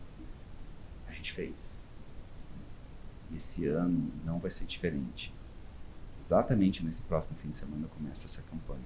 A 1.06 1.12
gente 1.12 1.32
fez. 1.32 1.86
E 3.30 3.36
esse 3.36 3.66
ano 3.66 4.10
não 4.24 4.38
vai 4.38 4.50
ser 4.50 4.64
diferente. 4.64 5.34
Exatamente 6.18 6.84
nesse 6.84 7.02
próximo 7.02 7.36
fim 7.36 7.50
de 7.50 7.56
semana 7.56 7.88
começa 7.88 8.26
essa 8.26 8.42
campanha. 8.42 8.80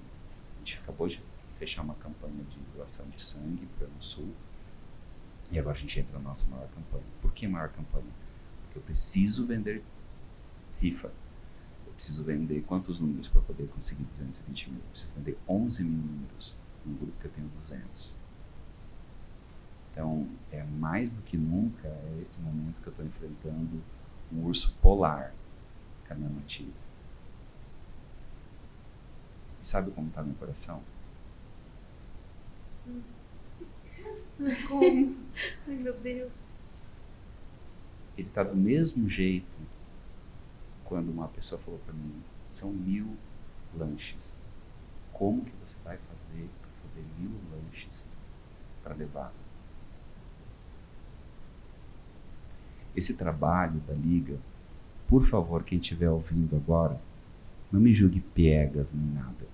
A 0.55 0.59
gente 0.59 0.79
acabou 0.79 1.07
de 1.07 1.21
fechar 1.57 1.83
uma 1.83 1.95
campanha 1.95 2.43
de 2.49 2.59
doação 2.75 3.07
de 3.09 3.21
sangue 3.21 3.67
para 3.77 3.87
o 3.87 4.01
Sul 4.01 4.33
e 5.51 5.57
agora 5.57 5.75
a 5.75 5.79
gente 5.79 5.99
entra 5.99 6.17
na 6.17 6.23
nossa 6.25 6.45
maior 6.47 6.67
campanha. 6.69 7.05
Por 7.21 7.31
que 7.31 7.47
maior 7.47 7.69
campanha? 7.69 8.11
Porque 8.63 8.79
eu 8.79 8.81
preciso 8.81 9.45
vender 9.45 9.83
rifa. 10.79 11.11
Eu 11.85 11.93
preciso 11.93 12.23
vender 12.23 12.61
quantos 12.63 12.99
números 12.99 13.29
para 13.29 13.41
poder 13.41 13.67
conseguir 13.69 14.03
220 14.03 14.69
mil? 14.69 14.79
Eu 14.79 14.89
preciso 14.89 15.15
vender 15.15 15.37
11 15.47 15.83
mil 15.83 16.03
números 16.03 16.55
no 16.85 16.95
grupo 16.95 17.13
que 17.19 17.25
eu 17.25 17.31
tenho 17.31 17.47
200. 17.47 18.15
Então, 19.91 20.29
é 20.51 20.63
mais 20.63 21.13
do 21.13 21.21
que 21.21 21.37
nunca 21.37 21.87
é 21.87 22.19
esse 22.21 22.41
momento 22.41 22.81
que 22.81 22.87
eu 22.87 22.91
estou 22.91 23.05
enfrentando 23.05 23.81
um 24.31 24.43
urso 24.43 24.75
polar 24.81 25.33
com 26.07 26.13
a 26.13 26.17
minha 26.17 26.29
matilha. 26.29 26.71
E 29.61 29.67
sabe 29.67 29.89
como 29.91 30.09
está 30.09 30.21
meu 30.21 30.35
coração? 30.35 30.83
Hum. 32.87 33.16
Como? 34.67 35.15
Ai, 35.67 35.75
meu 35.75 35.93
Deus. 35.99 36.59
Ele 38.17 38.29
tá 38.29 38.43
do 38.43 38.55
mesmo 38.55 39.07
jeito 39.07 39.57
quando 40.85 41.09
uma 41.09 41.27
pessoa 41.27 41.59
falou 41.59 41.79
para 41.79 41.93
mim: 41.93 42.21
são 42.43 42.71
mil 42.71 43.15
lanches. 43.75 44.43
Como 45.13 45.43
que 45.43 45.51
você 45.63 45.77
vai 45.83 45.97
fazer 45.97 46.49
para 46.61 46.69
fazer 46.83 47.03
mil 47.17 47.31
lanches 47.51 48.05
para 48.83 48.93
levar? 48.93 49.33
Esse 52.95 53.15
trabalho 53.15 53.79
da 53.81 53.93
Liga, 53.93 54.39
por 55.07 55.23
favor, 55.23 55.63
quem 55.63 55.79
estiver 55.79 56.09
ouvindo 56.09 56.55
agora, 56.55 56.99
não 57.71 57.79
me 57.79 57.93
julgue 57.93 58.21
piegas 58.21 58.93
nem 58.93 59.05
nada. 59.05 59.47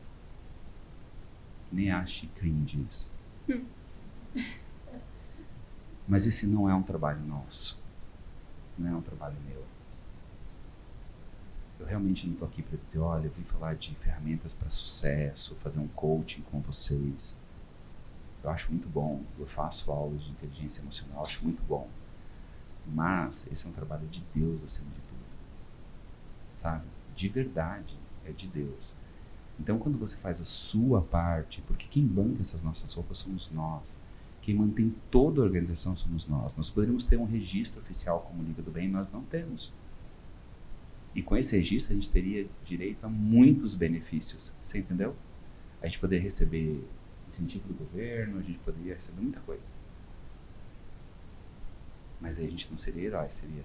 Nem 1.71 1.91
ache 1.91 2.27
cringe 2.36 2.86
isso. 2.88 3.11
Mas 6.07 6.25
esse 6.25 6.47
não 6.47 6.69
é 6.69 6.75
um 6.75 6.83
trabalho 6.83 7.21
nosso. 7.25 7.81
Não 8.77 8.89
é 8.89 8.95
um 8.95 9.01
trabalho 9.01 9.37
meu. 9.47 9.63
Eu 11.79 11.85
realmente 11.85 12.25
não 12.25 12.33
estou 12.33 12.47
aqui 12.47 12.61
para 12.61 12.77
dizer, 12.77 12.99
olha, 12.99 13.27
eu 13.27 13.31
vim 13.31 13.43
falar 13.43 13.75
de 13.75 13.93
ferramentas 13.95 14.55
para 14.55 14.69
sucesso, 14.69 15.55
fazer 15.55 15.79
um 15.79 15.87
coaching 15.89 16.41
com 16.43 16.61
vocês. 16.61 17.39
Eu 18.43 18.49
acho 18.49 18.69
muito 18.71 18.87
bom. 18.87 19.21
Eu 19.39 19.45
faço 19.45 19.91
aulas 19.91 20.23
de 20.23 20.31
inteligência 20.31 20.81
emocional, 20.81 21.23
acho 21.23 21.43
muito 21.43 21.61
bom. 21.63 21.89
Mas 22.85 23.47
esse 23.51 23.65
é 23.65 23.69
um 23.69 23.73
trabalho 23.73 24.07
de 24.07 24.23
Deus 24.33 24.63
acima 24.63 24.89
de 24.91 24.99
tudo. 25.01 25.23
Sabe? 26.53 26.85
De 27.15 27.29
verdade, 27.29 27.97
é 28.25 28.31
de 28.31 28.47
Deus. 28.47 28.93
Então, 29.59 29.77
quando 29.77 29.97
você 29.97 30.17
faz 30.17 30.41
a 30.41 30.45
sua 30.45 31.01
parte, 31.01 31.61
porque 31.61 31.87
quem 31.87 32.05
banca 32.05 32.41
essas 32.41 32.63
nossas 32.63 32.93
roupas 32.93 33.19
somos 33.19 33.51
nós. 33.51 33.99
Quem 34.43 34.53
mantém 34.53 34.93
toda 35.09 35.39
a 35.41 35.45
organização 35.45 35.95
somos 35.95 36.27
nós. 36.27 36.57
Nós 36.57 36.69
poderíamos 36.69 37.05
ter 37.05 37.15
um 37.15 37.23
registro 37.23 37.79
oficial 37.79 38.19
como 38.27 38.43
Liga 38.43 38.61
do 38.61 38.71
Bem, 38.71 38.89
nós 38.89 39.09
não 39.09 39.23
temos. 39.23 39.73
E 41.15 41.23
com 41.23 41.37
esse 41.37 41.55
registro 41.55 41.93
a 41.93 41.95
gente 41.95 42.11
teria 42.11 42.45
direito 42.65 43.05
a 43.05 43.09
muitos 43.09 43.73
benefícios. 43.73 44.53
Você 44.61 44.79
entendeu? 44.79 45.15
A 45.81 45.85
gente 45.87 45.97
poderia 45.97 46.21
receber 46.21 46.83
incentivo 47.29 47.69
do 47.69 47.73
governo, 47.73 48.37
a 48.37 48.41
gente 48.41 48.59
poderia 48.59 48.95
receber 48.95 49.21
muita 49.21 49.39
coisa. 49.39 49.73
Mas 52.19 52.37
aí 52.37 52.45
a 52.45 52.49
gente 52.49 52.69
não 52.69 52.77
seria 52.77 53.03
herói, 53.03 53.29
seria. 53.29 53.63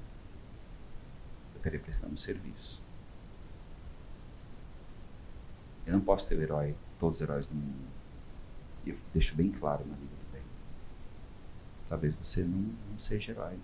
Eu 1.54 1.56
estaria 1.56 1.80
prestando 1.80 2.16
serviço. 2.16 2.80
Eu 5.84 5.94
não 5.94 6.00
posso 6.02 6.28
ter 6.28 6.36
o 6.36 6.42
herói, 6.42 6.76
todos 7.00 7.16
os 7.16 7.22
heróis 7.22 7.48
do 7.48 7.54
mundo. 7.56 7.88
E 8.86 8.90
eu 8.90 8.96
deixo 9.12 9.34
bem 9.34 9.50
claro 9.50 9.84
na 9.84 9.96
Liga. 9.96 10.17
Talvez 11.88 12.14
você 12.14 12.42
não, 12.42 12.58
não 12.90 12.98
seja 12.98 13.32
herói. 13.32 13.58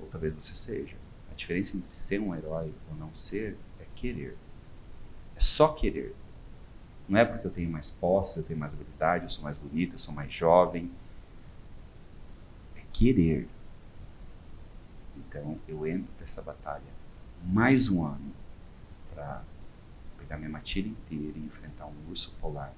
Ou 0.00 0.06
talvez 0.06 0.32
você 0.34 0.54
seja. 0.54 0.96
A 1.30 1.34
diferença 1.34 1.76
entre 1.76 1.94
ser 1.94 2.20
um 2.20 2.34
herói 2.34 2.72
ou 2.90 2.96
não 2.96 3.14
ser 3.14 3.56
é 3.80 3.84
querer. 3.94 4.36
É 5.36 5.40
só 5.40 5.68
querer. 5.68 6.14
Não 7.08 7.18
é 7.18 7.24
porque 7.24 7.46
eu 7.46 7.50
tenho 7.50 7.70
mais 7.70 7.90
posses, 7.90 8.36
eu 8.36 8.42
tenho 8.42 8.58
mais 8.58 8.72
habilidade, 8.72 9.24
eu 9.24 9.28
sou 9.28 9.44
mais 9.44 9.58
bonito, 9.58 9.94
eu 9.94 9.98
sou 9.98 10.14
mais 10.14 10.32
jovem. 10.32 10.90
É 12.76 12.82
querer. 12.92 13.48
Então 15.16 15.58
eu 15.68 15.86
entro 15.86 16.10
para 16.16 16.24
essa 16.24 16.40
batalha 16.40 16.94
mais 17.42 17.90
um 17.90 18.04
ano 18.04 18.32
para 19.14 19.42
pegar 20.18 20.38
minha 20.38 20.48
matilha 20.48 20.88
inteira 20.88 21.36
e 21.36 21.44
enfrentar 21.44 21.86
um 21.86 22.08
urso 22.08 22.34
polar 22.40 22.72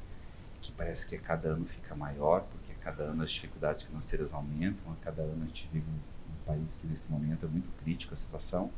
que 0.61 0.73
parece 0.73 1.07
que 1.09 1.15
a 1.15 1.21
cada 1.21 1.51
ano 1.51 1.65
fica 1.65 1.95
maior, 1.95 2.41
porque 2.51 2.73
cada 2.87 3.03
ano 3.03 3.25
as 3.25 3.33
dificuldades 3.33 3.83
financeiras 3.83 4.33
aumentam, 4.33 4.93
a 4.93 4.97
cada 5.05 5.21
ano 5.21 5.43
a 5.43 5.47
gente 5.47 5.69
vive 5.73 5.87
um, 5.91 6.17
país 6.47 6.77
que 6.77 6.87
nesse 6.87 7.11
momento 7.11 7.45
é 7.45 7.49
muito 7.49 7.69
crítico 7.83 8.15
a 8.15 8.17
situação. 8.17 8.71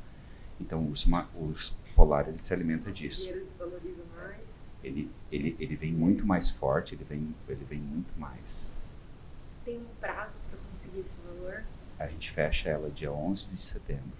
Então 0.59 0.81
o 0.81 0.89
urso, 0.89 1.11
o 1.35 1.45
urso 1.45 1.79
polar 1.95 2.27
ele 2.27 2.39
se 2.39 2.55
alimenta 2.55 2.91
disso. 2.91 3.25
O 3.25 3.27
dinheiro 3.27 3.47
desvaloriza 3.47 4.03
mais. 4.17 4.67
Ele, 4.83 5.11
ele, 5.31 5.55
ele 5.61 5.77
vem 5.77 5.93
muito 5.93 6.27
mais 6.27 6.49
forte, 6.49 6.95
ele 6.95 7.05
vem, 7.05 7.35
ele 7.47 7.65
vem 7.67 7.79
muito 7.79 8.19
mais. 8.19 8.73
Tem 9.67 9.77
um 9.79 9.87
prazo 10.01 10.39
para 10.49 10.59
conseguir 10.71 11.01
esse 11.01 11.19
valor? 11.27 11.65
A 11.99 12.09
gente 12.09 12.31
fecha 12.31 12.71
ela 12.71 12.89
dia 12.89 13.13
11 13.13 13.45
de 13.49 13.57
setembro. 13.59 14.17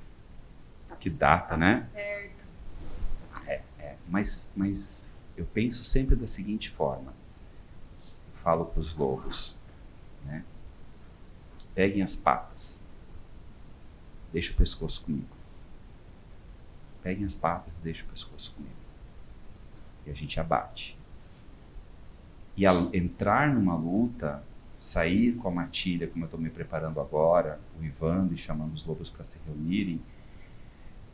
Que 1.01 1.09
data, 1.09 1.57
né? 1.57 1.89
Perto. 1.95 3.47
É, 3.47 3.63
é. 3.79 3.97
Mas, 4.07 4.53
mas 4.55 5.17
eu 5.35 5.47
penso 5.47 5.83
sempre 5.83 6.15
da 6.15 6.27
seguinte 6.27 6.69
forma. 6.69 7.15
Eu 8.03 8.35
falo 8.35 8.67
para 8.67 8.81
os 8.81 8.95
lobos, 8.95 9.58
né? 10.25 10.45
Peguem 11.75 12.03
as 12.03 12.17
patas. 12.17 12.87
Deixa 14.33 14.53
o 14.53 14.57
pescoço 14.57 15.05
comigo. 15.05 15.37
Peguem 17.03 17.25
as 17.25 17.35
patas 17.35 17.79
e 17.79 17.83
deixa 17.83 18.05
o 18.05 18.09
pescoço 18.09 18.53
comigo. 18.53 18.75
E 20.07 20.11
a 20.11 20.15
gente 20.15 20.39
abate. 20.39 20.99
E 22.57 22.67
ao 22.67 22.93
entrar 22.95 23.55
numa 23.55 23.77
luta, 23.77 24.43
sair 24.77 25.35
com 25.37 25.49
a 25.49 25.51
matilha, 25.51 26.09
como 26.09 26.25
eu 26.25 26.27
estou 26.27 26.41
me 26.41 26.51
preparando 26.51 27.01
agora, 27.01 27.61
uivando 27.81 28.35
e 28.35 28.37
chamando 28.37 28.75
os 28.75 28.85
lobos 28.85 29.11
para 29.11 29.25
se 29.25 29.39
reunirem, 29.47 30.01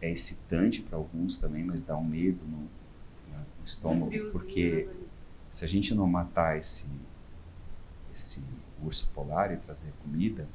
é 0.00 0.10
excitante 0.10 0.82
para 0.82 0.96
alguns 0.98 1.38
também, 1.38 1.64
mas 1.64 1.82
dá 1.82 1.96
um 1.96 2.04
medo 2.04 2.44
no, 2.46 2.58
no 2.58 3.64
estômago, 3.64 4.10
porque 4.32 4.88
se 5.50 5.64
a 5.64 5.68
gente 5.68 5.94
não 5.94 6.06
matar 6.06 6.58
esse, 6.58 6.86
esse 8.12 8.42
urso 8.82 9.08
polar 9.14 9.52
e 9.52 9.56
trazer 9.56 9.92
comida, 10.02 10.48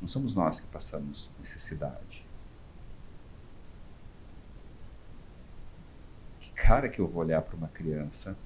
não 0.00 0.08
somos 0.08 0.34
nós 0.34 0.60
que 0.60 0.66
passamos 0.68 1.32
necessidade. 1.38 2.26
Que 6.40 6.50
cara 6.52 6.88
que 6.88 7.00
eu 7.00 7.08
vou 7.08 7.22
olhar 7.22 7.42
para 7.42 7.56
uma 7.56 7.68
criança 7.68 8.36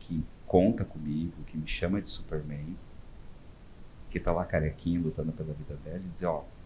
que 0.00 0.24
conta 0.46 0.84
comigo, 0.84 1.42
que 1.44 1.56
me 1.56 1.66
chama 1.66 2.00
de 2.00 2.08
Superman, 2.08 2.76
que 4.10 4.18
tá 4.18 4.32
lá 4.32 4.44
carequinho 4.44 5.02
lutando 5.02 5.32
pela 5.32 5.52
vida 5.52 5.76
dela 5.76 6.02
e 6.04 6.08
dizer, 6.08 6.26
ó, 6.26 6.40
oh, 6.42 6.58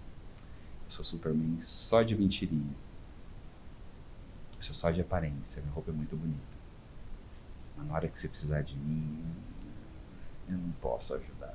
sou 0.93 1.05
Superman 1.05 1.61
só 1.61 2.03
de 2.03 2.17
mentirinha. 2.17 2.75
Eu 4.57 4.63
sou 4.63 4.75
só 4.75 4.91
de 4.91 5.01
aparência, 5.01 5.63
minha 5.63 5.75
roupa 5.75 5.91
é 5.91 5.95
muito 5.95 6.15
bonita. 6.15 6.59
Mas 7.77 7.87
na 7.87 7.95
hora 7.95 8.09
que 8.09 8.19
você 8.19 8.29
precisar 8.29 8.63
de 8.63 8.77
mim, 8.77 9.35
eu 10.53 10.59
não 10.59 10.73
posso 10.73 11.15
ajudar. 11.15 11.55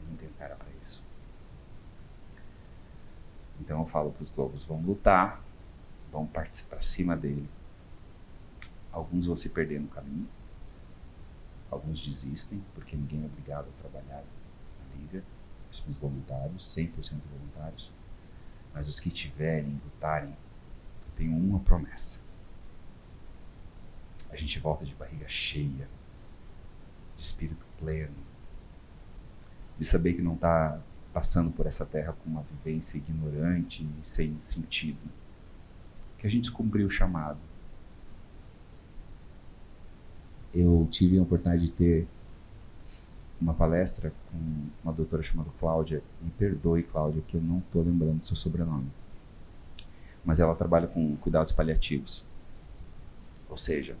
Eu 0.00 0.08
não 0.08 0.16
tenho 0.16 0.32
cara 0.32 0.54
para 0.56 0.68
isso. 0.80 1.04
Então 3.60 3.80
eu 3.80 3.86
falo 3.86 4.12
para 4.12 4.22
os 4.22 4.36
lobos: 4.36 4.64
vão 4.64 4.80
lutar, 4.80 5.42
vão 6.10 6.26
partir 6.26 6.64
para 6.64 6.80
cima 6.80 7.16
dele. 7.16 7.48
Alguns 8.92 9.26
vão 9.26 9.36
se 9.36 9.48
perder 9.50 9.80
no 9.80 9.88
caminho, 9.88 10.28
alguns 11.70 12.04
desistem, 12.04 12.64
porque 12.74 12.96
ninguém 12.96 13.22
é 13.22 13.26
obrigado 13.26 13.68
a 13.68 13.80
trabalhar 13.80 14.24
na 14.78 14.96
liga 14.96 15.22
os 15.88 15.98
voluntários, 15.98 16.64
100% 16.76 17.20
voluntários, 17.30 17.92
mas 18.74 18.88
os 18.88 18.98
que 18.98 19.10
tiverem, 19.10 19.80
lutarem, 19.84 20.36
eu 21.06 21.12
tenho 21.14 21.36
uma 21.36 21.60
promessa. 21.60 22.20
A 24.30 24.36
gente 24.36 24.58
volta 24.58 24.84
de 24.84 24.94
barriga 24.94 25.28
cheia, 25.28 25.88
de 27.20 27.26
espírito 27.26 27.66
pleno, 27.78 28.16
de 29.76 29.84
saber 29.84 30.14
que 30.14 30.22
não 30.22 30.34
está 30.34 30.80
passando 31.12 31.50
por 31.50 31.66
essa 31.66 31.84
terra 31.84 32.14
com 32.14 32.30
uma 32.30 32.42
vivência 32.42 32.96
ignorante 32.96 33.84
e 33.84 34.06
sem 34.06 34.38
sentido. 34.42 34.98
Que 36.16 36.26
a 36.26 36.30
gente 36.30 36.50
cumpriu 36.50 36.86
o 36.86 36.90
chamado. 36.90 37.38
Eu 40.54 40.88
tive 40.90 41.18
a 41.18 41.22
oportunidade 41.22 41.66
de 41.66 41.72
ter 41.72 42.08
uma 43.40 43.52
palestra 43.54 44.12
com 44.30 44.38
uma 44.82 44.92
doutora 44.92 45.22
chamada 45.22 45.50
Cláudia. 45.58 46.02
Me 46.22 46.30
perdoe, 46.30 46.82
Cláudia, 46.82 47.22
que 47.28 47.36
eu 47.36 47.40
não 47.42 47.58
estou 47.58 47.82
lembrando 47.82 48.18
do 48.18 48.24
seu 48.24 48.36
sobrenome. 48.36 48.90
Mas 50.24 50.40
ela 50.40 50.54
trabalha 50.54 50.86
com 50.86 51.16
cuidados 51.16 51.52
paliativos. 51.52 52.24
Ou 53.48 53.56
seja, 53.56 53.96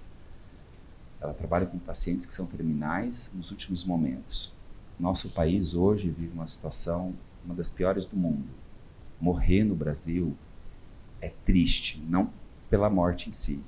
ela 1.20 1.34
trabalha 1.34 1.66
com 1.66 1.78
pacientes 1.78 2.24
que 2.24 2.32
são 2.32 2.46
terminais 2.46 3.30
nos 3.34 3.50
últimos 3.50 3.84
momentos. 3.84 4.54
Nosso 4.98 5.30
país 5.30 5.74
hoje 5.74 6.08
vive 6.08 6.32
uma 6.32 6.46
situação, 6.46 7.14
uma 7.44 7.54
das 7.54 7.70
piores 7.70 8.06
do 8.06 8.16
mundo. 8.16 8.48
Morrer 9.20 9.64
no 9.64 9.74
Brasil 9.74 10.36
é 11.20 11.30
triste, 11.44 12.02
não 12.08 12.28
pela 12.70 12.88
morte 12.88 13.28
em 13.28 13.32
si, 13.32 13.62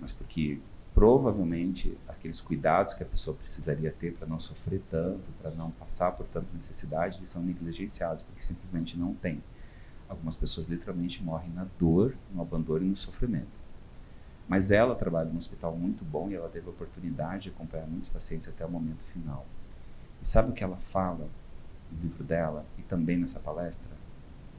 mas 0.00 0.12
porque 0.12 0.58
provavelmente 0.94 1.96
aqueles 2.08 2.40
cuidados 2.40 2.94
que 2.94 3.02
a 3.02 3.06
pessoa 3.06 3.36
precisaria 3.36 3.92
ter 3.92 4.12
para 4.12 4.26
não 4.26 4.38
sofrer 4.38 4.82
tanto, 4.90 5.22
para 5.40 5.50
não 5.50 5.70
passar 5.70 6.12
por 6.12 6.26
tanta 6.26 6.52
necessidade, 6.52 7.18
eles 7.18 7.30
são 7.30 7.42
negligenciados 7.42 8.22
porque 8.22 8.42
simplesmente 8.42 8.98
não 8.98 9.14
tem. 9.14 9.42
Algumas 10.08 10.36
pessoas 10.36 10.66
literalmente 10.66 11.22
morrem 11.22 11.50
na 11.50 11.66
dor, 11.78 12.16
no 12.34 12.42
abandono 12.42 12.84
e 12.84 12.88
no 12.88 12.96
sofrimento. 12.96 13.59
Mas 14.50 14.72
ela 14.72 14.96
trabalha 14.96 15.30
num 15.30 15.38
hospital 15.38 15.76
muito 15.76 16.04
bom 16.04 16.28
e 16.28 16.34
ela 16.34 16.48
teve 16.48 16.66
a 16.66 16.70
oportunidade 16.70 17.44
de 17.44 17.48
acompanhar 17.50 17.86
muitos 17.86 18.10
pacientes 18.10 18.48
até 18.48 18.66
o 18.66 18.68
momento 18.68 19.00
final. 19.00 19.46
E 20.20 20.26
sabe 20.26 20.50
o 20.50 20.52
que 20.52 20.64
ela 20.64 20.76
fala 20.76 21.28
no 21.92 22.00
livro 22.02 22.24
dela 22.24 22.66
e 22.76 22.82
também 22.82 23.16
nessa 23.16 23.38
palestra? 23.38 23.92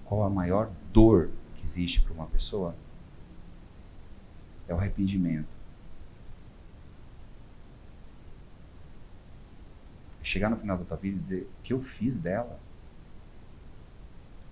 Qual 0.05 0.23
a 0.23 0.29
maior 0.29 0.71
dor 0.93 1.29
que 1.53 1.65
existe 1.65 2.01
para 2.01 2.13
uma 2.13 2.25
pessoa? 2.27 2.73
É 4.65 4.73
o 4.73 4.77
arrependimento 4.77 5.59
É 10.21 10.23
chegar 10.23 10.49
no 10.49 10.55
final 10.55 10.77
da 10.77 10.85
tua 10.85 10.95
vida 10.95 11.17
e 11.17 11.19
dizer 11.19 11.49
o 11.59 11.63
que 11.63 11.73
eu 11.73 11.81
fiz 11.81 12.17
dela, 12.17 12.57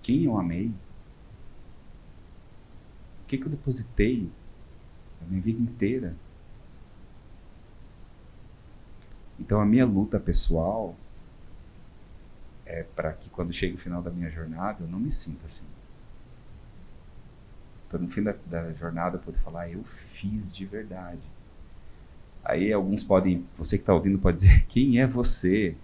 quem 0.02 0.24
eu 0.24 0.36
amei, 0.36 0.66
o 3.22 3.26
que, 3.26 3.38
que 3.38 3.44
eu 3.44 3.50
depositei 3.50 4.30
a 5.20 5.24
minha 5.24 5.40
vida 5.40 5.60
inteira. 5.60 6.16
Então 9.38 9.60
a 9.60 9.66
minha 9.66 9.86
luta 9.86 10.20
pessoal 10.20 10.94
é 12.66 12.82
para 12.82 13.12
que 13.12 13.30
quando 13.30 13.52
chegue 13.52 13.74
o 13.74 13.78
final 13.78 14.02
da 14.02 14.10
minha 14.10 14.28
jornada 14.28 14.84
eu 14.84 14.88
não 14.88 15.00
me 15.00 15.10
sinta 15.10 15.46
assim. 15.46 15.66
Para 17.88 17.98
no 17.98 18.08
fim 18.08 18.22
da, 18.22 18.34
da 18.46 18.72
jornada 18.72 19.16
eu 19.16 19.20
poder 19.20 19.38
falar, 19.38 19.62
ah, 19.62 19.70
eu 19.70 19.82
fiz 19.82 20.52
de 20.52 20.64
verdade. 20.64 21.22
Aí 22.44 22.72
alguns 22.72 23.02
podem, 23.02 23.46
você 23.52 23.76
que 23.76 23.82
está 23.82 23.92
ouvindo 23.92 24.18
pode 24.18 24.38
dizer, 24.38 24.64
quem 24.68 25.00
é 25.00 25.06
você? 25.06 25.76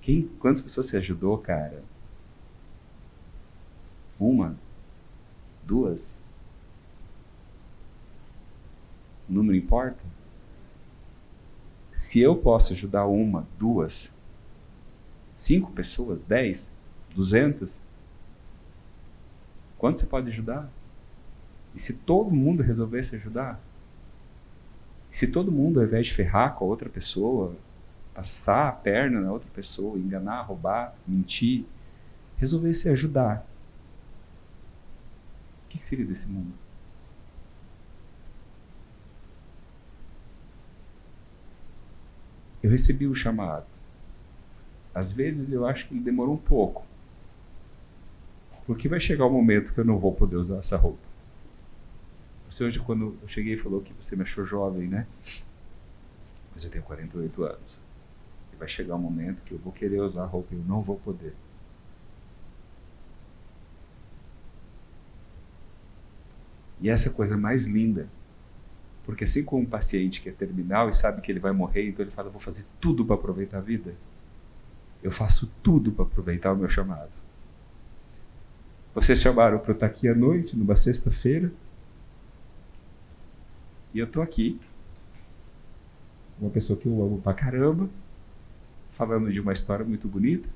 Quem, 0.00 0.28
quantas 0.40 0.60
pessoas 0.60 0.86
você 0.86 0.96
ajudou, 0.96 1.38
cara? 1.38 1.82
Uma? 4.18 4.56
Duas? 5.64 6.18
O 9.28 9.32
número 9.32 9.56
importa? 9.56 10.04
Se 11.92 12.20
eu 12.20 12.36
posso 12.36 12.72
ajudar 12.72 13.06
uma, 13.06 13.46
duas, 13.58 14.14
cinco 15.36 15.72
pessoas, 15.72 16.22
dez, 16.22 16.72
duzentas, 17.14 17.82
quanto 19.76 19.98
você 19.98 20.06
pode 20.06 20.28
ajudar? 20.28 20.70
E 21.74 21.80
se 21.80 21.94
todo 21.94 22.30
mundo 22.30 22.62
resolvesse 22.62 23.16
ajudar? 23.16 23.60
se 25.10 25.28
todo 25.28 25.50
mundo, 25.50 25.80
ao 25.80 25.86
invés 25.86 26.06
de 26.06 26.14
ferrar 26.14 26.54
com 26.54 26.64
a 26.64 26.68
outra 26.68 26.88
pessoa, 26.88 27.56
passar 28.14 28.68
a 28.68 28.72
perna 28.72 29.20
na 29.20 29.32
outra 29.32 29.48
pessoa, 29.54 29.98
enganar, 29.98 30.42
roubar, 30.42 30.94
mentir, 31.06 31.64
resolvesse 32.36 32.88
ajudar, 32.88 33.46
o 35.64 35.68
que 35.68 35.82
seria 35.82 36.04
desse 36.04 36.28
mundo? 36.28 36.52
Eu 42.62 42.70
recebi 42.70 43.06
o 43.06 43.14
chamado. 43.14 43.66
Às 44.94 45.12
vezes 45.12 45.52
eu 45.52 45.66
acho 45.66 45.86
que 45.86 45.94
ele 45.94 46.00
demorou 46.00 46.34
um 46.34 46.38
pouco. 46.38 46.84
Porque 48.66 48.88
vai 48.88 49.00
chegar 49.00 49.24
o 49.24 49.28
um 49.28 49.32
momento 49.32 49.72
que 49.72 49.80
eu 49.80 49.84
não 49.84 49.98
vou 49.98 50.12
poder 50.12 50.36
usar 50.36 50.58
essa 50.58 50.76
roupa. 50.76 51.08
Você 52.48 52.64
hoje, 52.64 52.80
quando 52.80 53.16
eu 53.22 53.28
cheguei, 53.28 53.56
falou 53.56 53.80
que 53.80 53.92
você 53.92 54.16
me 54.16 54.22
achou 54.22 54.44
jovem, 54.44 54.88
né? 54.88 55.06
Mas 56.52 56.64
eu 56.64 56.70
tenho 56.70 56.82
48 56.84 57.44
anos. 57.44 57.78
E 58.52 58.56
vai 58.56 58.66
chegar 58.66 58.96
um 58.96 58.98
momento 58.98 59.42
que 59.44 59.52
eu 59.52 59.58
vou 59.58 59.72
querer 59.72 60.00
usar 60.00 60.24
a 60.24 60.26
roupa 60.26 60.54
e 60.54 60.58
eu 60.58 60.64
não 60.64 60.80
vou 60.80 60.96
poder. 60.96 61.34
E 66.80 66.88
essa 66.88 67.08
é 67.08 67.12
a 67.12 67.14
coisa 67.14 67.36
mais 67.36 67.66
linda. 67.66 68.08
Porque 69.08 69.24
assim 69.24 69.42
como 69.42 69.62
um 69.62 69.66
paciente 69.66 70.20
que 70.20 70.28
é 70.28 70.32
terminal 70.32 70.90
e 70.90 70.92
sabe 70.92 71.22
que 71.22 71.32
ele 71.32 71.40
vai 71.40 71.50
morrer, 71.50 71.88
então 71.88 72.04
ele 72.04 72.10
fala: 72.10 72.28
vou 72.28 72.38
fazer 72.38 72.66
tudo 72.78 73.06
para 73.06 73.14
aproveitar 73.14 73.56
a 73.56 73.60
vida. 73.62 73.94
Eu 75.02 75.10
faço 75.10 75.50
tudo 75.62 75.92
para 75.92 76.04
aproveitar 76.04 76.52
o 76.52 76.56
meu 76.58 76.68
chamado. 76.68 77.08
Vocês 78.94 79.18
chamaram 79.18 79.60
para 79.60 79.70
eu 79.70 79.74
estar 79.74 79.86
aqui 79.86 80.08
à 80.08 80.14
noite, 80.14 80.54
numa 80.54 80.76
sexta-feira. 80.76 81.50
E 83.94 83.98
eu 83.98 84.04
estou 84.04 84.22
aqui. 84.22 84.60
Uma 86.38 86.50
pessoa 86.50 86.78
que 86.78 86.84
eu 86.84 87.02
amo 87.02 87.18
pra 87.18 87.32
caramba. 87.32 87.88
Falando 88.90 89.32
de 89.32 89.40
uma 89.40 89.54
história 89.54 89.86
muito 89.86 90.06
bonita. 90.06 90.50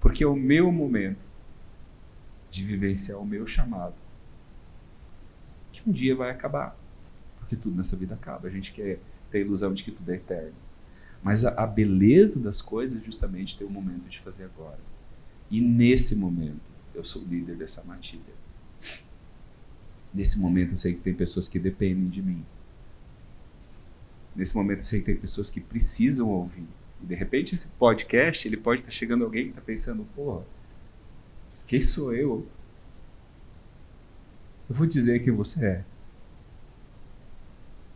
Porque 0.00 0.24
é 0.24 0.26
o 0.26 0.34
meu 0.34 0.72
momento 0.72 1.24
de 2.50 2.64
vivenciar 2.64 3.20
o 3.20 3.24
meu 3.24 3.46
chamado. 3.46 4.01
Que 5.72 5.88
um 5.88 5.92
dia 5.92 6.14
vai 6.14 6.30
acabar. 6.30 6.78
Porque 7.38 7.56
tudo 7.56 7.76
nessa 7.76 7.96
vida 7.96 8.14
acaba. 8.14 8.46
A 8.46 8.50
gente 8.50 8.72
quer 8.72 8.98
ter 9.30 9.38
a 9.38 9.40
ilusão 9.40 9.72
de 9.72 9.82
que 9.82 9.90
tudo 9.90 10.10
é 10.12 10.16
eterno. 10.16 10.54
Mas 11.22 11.44
a, 11.44 11.50
a 11.50 11.66
beleza 11.66 12.38
das 12.38 12.60
coisas 12.60 13.00
é 13.00 13.04
justamente 13.04 13.56
ter 13.56 13.64
o 13.64 13.70
momento 13.70 14.08
de 14.08 14.18
fazer 14.20 14.44
agora. 14.44 14.78
E 15.50 15.60
nesse 15.60 16.16
momento, 16.16 16.72
eu 16.94 17.04
sou 17.04 17.22
o 17.22 17.26
líder 17.26 17.56
dessa 17.56 17.82
matilha. 17.84 18.42
Nesse 20.12 20.38
momento, 20.38 20.72
eu 20.72 20.78
sei 20.78 20.94
que 20.94 21.00
tem 21.00 21.14
pessoas 21.14 21.48
que 21.48 21.58
dependem 21.58 22.08
de 22.08 22.22
mim. 22.22 22.44
Nesse 24.34 24.54
momento, 24.54 24.80
eu 24.80 24.84
sei 24.84 25.00
que 25.00 25.06
tem 25.06 25.16
pessoas 25.16 25.48
que 25.48 25.60
precisam 25.60 26.28
ouvir. 26.28 26.66
E 27.02 27.06
de 27.06 27.14
repente, 27.14 27.54
esse 27.54 27.68
podcast, 27.68 28.46
ele 28.46 28.56
pode 28.56 28.80
estar 28.80 28.92
chegando 28.92 29.24
alguém 29.24 29.44
que 29.44 29.50
está 29.50 29.60
pensando: 29.60 30.06
porra, 30.14 30.44
quem 31.66 31.80
sou 31.80 32.14
eu? 32.14 32.46
Eu 34.72 34.76
vou 34.76 34.86
dizer 34.86 35.22
quem 35.22 35.30
você 35.30 35.66
é. 35.66 35.84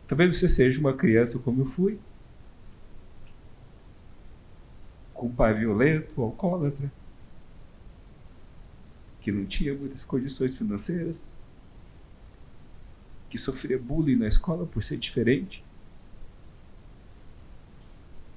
Talvez 0.07 0.37
você 0.37 0.47
seja 0.47 0.79
uma 0.79 0.93
criança 0.93 1.39
como 1.39 1.61
eu 1.61 1.65
fui. 1.65 1.97
com 5.11 5.25
um 5.25 5.33
pai 5.33 5.55
violento, 5.55 6.21
alcoólatra, 6.21 6.91
que 9.19 9.31
não 9.31 9.43
tinha 9.43 9.73
muitas 9.73 10.05
condições 10.05 10.55
financeiras, 10.55 11.25
que 13.27 13.39
sofria 13.39 13.79
bullying 13.79 14.15
na 14.15 14.27
escola 14.27 14.67
por 14.67 14.83
ser 14.83 14.97
diferente, 14.97 15.65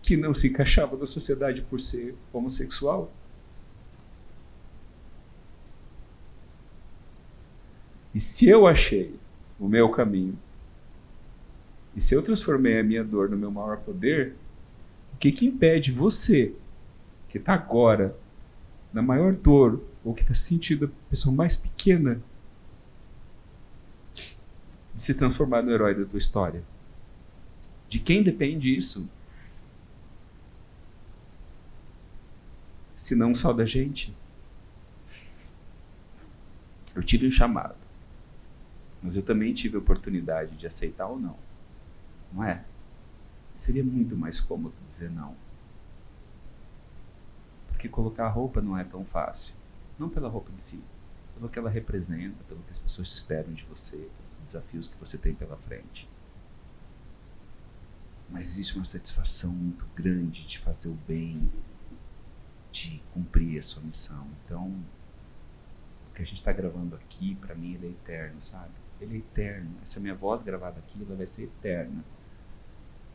que 0.01 0.17
não 0.17 0.33
se 0.33 0.49
encaixava 0.49 0.97
na 0.97 1.05
sociedade 1.05 1.61
por 1.61 1.79
ser 1.79 2.15
homossexual. 2.33 3.13
E 8.15 8.21
se 8.21 8.49
eu 8.49 8.67
achei 8.67 9.15
o 9.59 9.69
meu 9.69 9.89
caminho, 9.91 10.39
e 11.95 12.01
se 12.01 12.15
eu 12.15 12.23
transformei 12.23 12.79
a 12.79 12.83
minha 12.83 13.05
dor 13.05 13.29
no 13.29 13.37
meu 13.37 13.51
maior 13.51 13.79
poder, 13.79 14.35
o 15.15 15.17
que, 15.19 15.33
que 15.33 15.47
impede 15.47 15.91
você 15.91 16.55
que 17.29 17.39
está 17.39 17.55
agora 17.55 18.17
na 18.93 19.03
maior 19.03 19.33
dor, 19.33 19.81
ou 20.05 20.15
que 20.15 20.23
está 20.23 20.35
sentindo 20.35 20.87
a 20.87 21.11
pessoa 21.11 21.35
mais 21.35 21.57
pequena, 21.57 22.21
de 24.95 25.03
se 25.03 25.15
transformar 25.15 25.63
no 25.63 25.71
herói 25.71 25.95
da 25.95 26.05
tua 26.05 26.19
história? 26.19 26.65
De 27.89 27.99
quem 27.99 28.23
depende 28.23 28.75
isso? 28.75 29.09
Se 32.97 33.15
não 33.15 33.35
só 33.35 33.53
da 33.53 33.65
gente. 33.65 34.15
Eu 36.95 37.03
tive 37.03 37.27
um 37.27 37.31
chamado, 37.31 37.77
mas 39.03 39.17
eu 39.17 39.23
também 39.23 39.55
tive 39.55 39.77
a 39.77 39.81
oportunidade 39.81 40.57
de 40.57 40.67
aceitar 40.67 41.07
ou 41.07 41.19
não. 41.19 41.37
Não 42.33 42.45
é? 42.45 42.65
Seria 43.55 43.85
muito 43.85 44.17
mais 44.17 44.41
cômodo 44.41 44.75
dizer 44.87 45.11
não. 45.11 45.35
Porque 47.69 47.89
colocar 47.89 48.27
a 48.27 48.31
roupa 48.31 48.61
não 48.61 48.77
é 48.77 48.85
tão 48.85 49.05
fácil. 49.05 49.55
Não 49.99 50.09
pela 50.09 50.29
roupa 50.29 50.51
em 50.53 50.59
si, 50.59 50.83
pelo 51.35 51.49
que 51.49 51.59
ela 51.59 51.71
representa, 51.71 52.43
pelo 52.45 52.63
que 52.63 52.73
as 52.73 52.79
pessoas 52.79 53.13
esperam 53.13 53.53
de 53.53 53.65
você, 53.65 53.97
pelos 53.97 54.39
desafios 54.39 54.89
que 54.89 54.99
você 54.99 55.19
tem 55.19 55.35
pela 55.35 55.57
frente. 55.57 56.09
Mas 58.31 58.47
existe 58.47 58.77
uma 58.77 58.85
satisfação 58.85 59.53
muito 59.53 59.87
grande 59.95 60.47
de 60.47 60.59
fazer 60.59 60.89
o 60.89 60.99
bem, 61.07 61.51
de 62.71 63.03
cumprir 63.13 63.59
a 63.59 63.63
sua 63.63 63.83
missão. 63.83 64.27
Então, 64.45 64.69
o 66.11 66.15
que 66.15 66.23
a 66.23 66.25
gente 66.25 66.37
está 66.37 66.53
gravando 66.53 66.95
aqui, 66.97 67.35
para 67.35 67.55
mim, 67.55 67.75
ele 67.75 67.89
é 67.89 67.91
eterno, 67.91 68.41
sabe? 68.41 68.80
Ele 69.01 69.15
é 69.15 69.19
eterno. 69.19 69.77
Essa 69.83 69.99
minha 70.01 70.15
voz 70.15 70.43
gravada 70.43 70.79
aqui, 70.79 70.99
ela 71.03 71.17
vai 71.17 71.27
ser 71.27 71.45
eterna. 71.45 72.05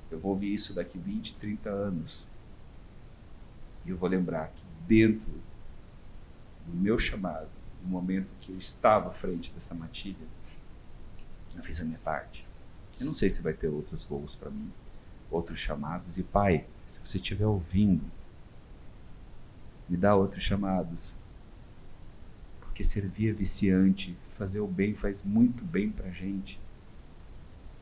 Eu 0.09 0.19
vou 0.19 0.31
ouvir 0.31 0.53
isso 0.53 0.73
daqui 0.73 0.97
20, 0.97 1.35
30 1.35 1.69
anos. 1.69 2.27
E 3.85 3.89
eu 3.89 3.97
vou 3.97 4.09
lembrar 4.09 4.47
que 4.49 4.63
dentro 4.87 5.31
do 6.65 6.75
meu 6.75 6.97
chamado, 6.97 7.49
no 7.83 7.89
momento 7.89 8.31
que 8.41 8.51
eu 8.51 8.57
estava 8.57 9.09
à 9.09 9.11
frente 9.11 9.51
dessa 9.51 9.75
matilha, 9.75 10.27
eu 11.55 11.63
fiz 11.63 11.79
a 11.79 11.85
minha 11.85 11.99
parte. 11.99 12.45
Eu 12.99 13.05
não 13.05 13.13
sei 13.13 13.29
se 13.29 13.41
vai 13.41 13.53
ter 13.53 13.67
outros 13.67 14.03
voos 14.03 14.35
para 14.35 14.49
mim, 14.49 14.71
outros 15.29 15.59
chamados. 15.59 16.17
E 16.17 16.23
pai, 16.23 16.65
se 16.87 16.99
você 17.03 17.17
estiver 17.17 17.45
ouvindo, 17.45 18.03
me 19.87 19.97
dá 19.97 20.15
outros 20.15 20.43
chamados. 20.43 21.15
Porque 22.75 22.83
servir 22.83 23.29
é 23.29 23.31
viciante, 23.31 24.17
fazer 24.27 24.59
o 24.59 24.67
bem 24.67 24.93
faz 24.93 25.23
muito 25.23 25.63
bem 25.63 25.89
pra 25.89 26.09
gente. 26.09 26.59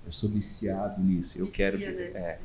Eu 0.05 0.11
sou 0.11 0.29
viciado 0.29 1.01
nisso. 1.01 1.39
Eu 1.39 1.47
Vicia, 1.47 1.71
quero. 1.71 1.79
né? 1.79 1.85
É. 2.13 2.39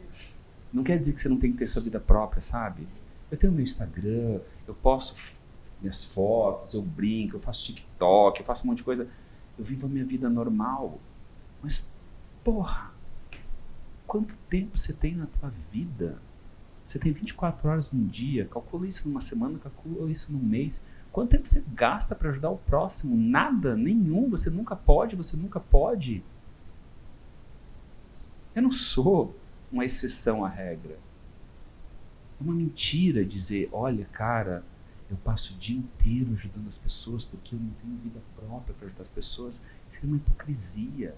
Não 0.73 0.83
quer 0.83 0.97
dizer 0.97 1.13
que 1.13 1.21
você 1.21 1.29
não 1.29 1.39
tem 1.39 1.53
que 1.53 1.59
ter 1.59 1.67
sua 1.67 1.83
vida 1.83 2.01
própria, 2.01 2.41
sabe? 2.41 2.89
Eu 3.31 3.37
tenho 3.37 3.53
meu 3.53 3.63
Instagram, 3.63 4.41
eu 4.67 4.75
posto 4.75 5.43
minhas 5.83 6.03
fotos, 6.03 6.73
eu 6.73 6.81
brinco, 6.81 7.37
eu 7.37 7.41
faço 7.41 7.67
TikTok, 7.67 8.41
eu 8.41 8.47
faço 8.47 8.65
um 8.65 8.69
monte 8.69 8.79
de 8.79 8.85
coisa. 8.85 9.07
Eu 9.59 9.63
vivo 9.63 9.85
a 9.85 9.91
minha 9.91 10.07
vida 10.07 10.31
normal. 10.31 10.99
Mas, 11.63 11.87
porra, 12.43 12.95
quanto 14.07 14.35
tempo 14.49 14.75
você 14.75 14.95
tem 14.95 15.15
na 15.15 15.27
tua 15.27 15.51
vida? 15.51 16.19
Você 16.83 16.99
tem 16.99 17.13
24 17.13 17.69
horas 17.69 17.93
num 17.93 18.07
dia, 18.07 18.47
calcula 18.47 18.89
isso 18.89 19.07
numa 19.07 19.21
semana, 19.21 19.59
calcula 19.59 20.11
isso 20.11 20.33
num 20.33 20.43
mês. 20.43 20.83
Quanto 21.19 21.31
tempo 21.31 21.49
você 21.49 21.65
gasta 21.75 22.15
para 22.15 22.31
ajudar 22.31 22.49
o 22.49 22.59
próximo? 22.59 23.17
Nada, 23.17 23.75
nenhum. 23.75 24.31
Você 24.31 24.51
nunca 24.51 24.77
pode, 24.77 25.17
você 25.17 25.37
nunca 25.37 25.59
pode. 25.59 26.23
Eu 28.55 28.63
não 28.63 28.71
sou 28.71 29.37
uma 29.73 29.85
exceção 29.85 30.45
à 30.45 30.49
regra. 30.49 30.97
É 32.41 32.45
uma 32.45 32.55
mentira 32.55 33.25
dizer, 33.25 33.69
olha, 33.73 34.05
cara, 34.13 34.63
eu 35.11 35.17
passo 35.17 35.55
o 35.55 35.57
dia 35.57 35.77
inteiro 35.77 36.35
ajudando 36.35 36.69
as 36.69 36.79
pessoas 36.79 37.25
porque 37.25 37.57
eu 37.57 37.59
não 37.59 37.71
tenho 37.83 37.97
vida 37.97 38.21
própria 38.37 38.73
para 38.77 38.87
ajudar 38.87 39.03
as 39.03 39.11
pessoas. 39.11 39.61
Isso 39.91 40.05
é 40.05 40.07
uma 40.07 40.19
hipocrisia. 40.19 41.17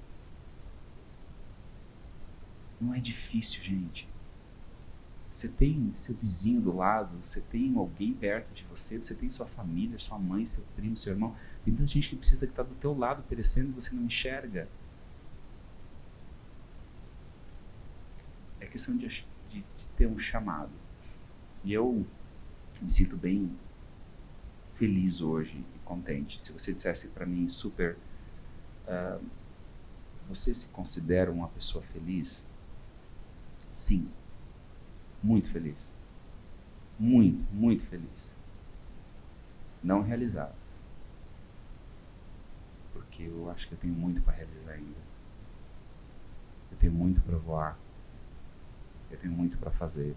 Não 2.80 2.94
é 2.94 3.00
difícil, 3.00 3.62
gente. 3.62 4.08
Você 5.30 5.48
tem 5.48 5.90
seu 5.94 6.14
vizinho 6.16 6.60
do 6.60 6.74
lado, 6.76 7.16
você 7.22 7.40
tem 7.40 7.76
alguém 7.76 8.12
perto 8.12 8.52
de 8.52 8.64
você, 8.64 8.98
você 8.98 9.14
tem 9.14 9.30
sua 9.30 9.46
família, 9.46 9.98
sua 9.98 10.18
mãe, 10.18 10.44
seu 10.44 10.64
primo, 10.74 10.96
seu 10.96 11.12
irmão. 11.12 11.34
Tem 11.64 11.72
tanta 11.74 11.86
gente 11.86 12.08
que 12.10 12.16
precisa 12.16 12.46
que 12.46 12.52
está 12.52 12.62
do 12.64 12.74
teu 12.76 12.96
lado 12.96 13.22
perecendo 13.28 13.70
e 13.70 13.72
você 13.74 13.94
não 13.94 14.02
enxerga. 14.04 14.68
É 18.60 18.66
questão 18.66 18.96
de, 18.96 19.06
de- 19.08 19.24
de 19.50 19.88
ter 19.96 20.06
um 20.06 20.18
chamado. 20.18 20.70
E 21.64 21.72
eu 21.72 22.06
me 22.80 22.90
sinto 22.90 23.16
bem 23.16 23.50
feliz 24.66 25.20
hoje 25.20 25.64
e 25.74 25.78
contente. 25.80 26.42
Se 26.42 26.52
você 26.52 26.72
dissesse 26.72 27.08
para 27.08 27.26
mim 27.26 27.48
super, 27.48 27.96
ah, 28.88 29.18
você 30.28 30.54
se 30.54 30.68
considera 30.68 31.30
uma 31.30 31.48
pessoa 31.48 31.82
feliz? 31.82 32.46
Sim, 33.70 34.10
muito 35.22 35.48
feliz, 35.48 35.96
muito, 36.98 37.40
muito 37.52 37.82
feliz. 37.82 38.34
Não 39.82 40.02
realizado, 40.02 40.54
porque 42.92 43.22
eu 43.22 43.50
acho 43.50 43.66
que 43.68 43.74
eu 43.74 43.78
tenho 43.78 43.94
muito 43.94 44.22
para 44.22 44.34
realizar 44.34 44.72
ainda. 44.72 45.00
Eu 46.70 46.78
tenho 46.78 46.92
muito 46.92 47.20
para 47.22 47.36
voar. 47.36 47.78
Eu 49.10 49.18
tenho 49.18 49.32
muito 49.32 49.58
para 49.58 49.70
fazer. 49.70 50.14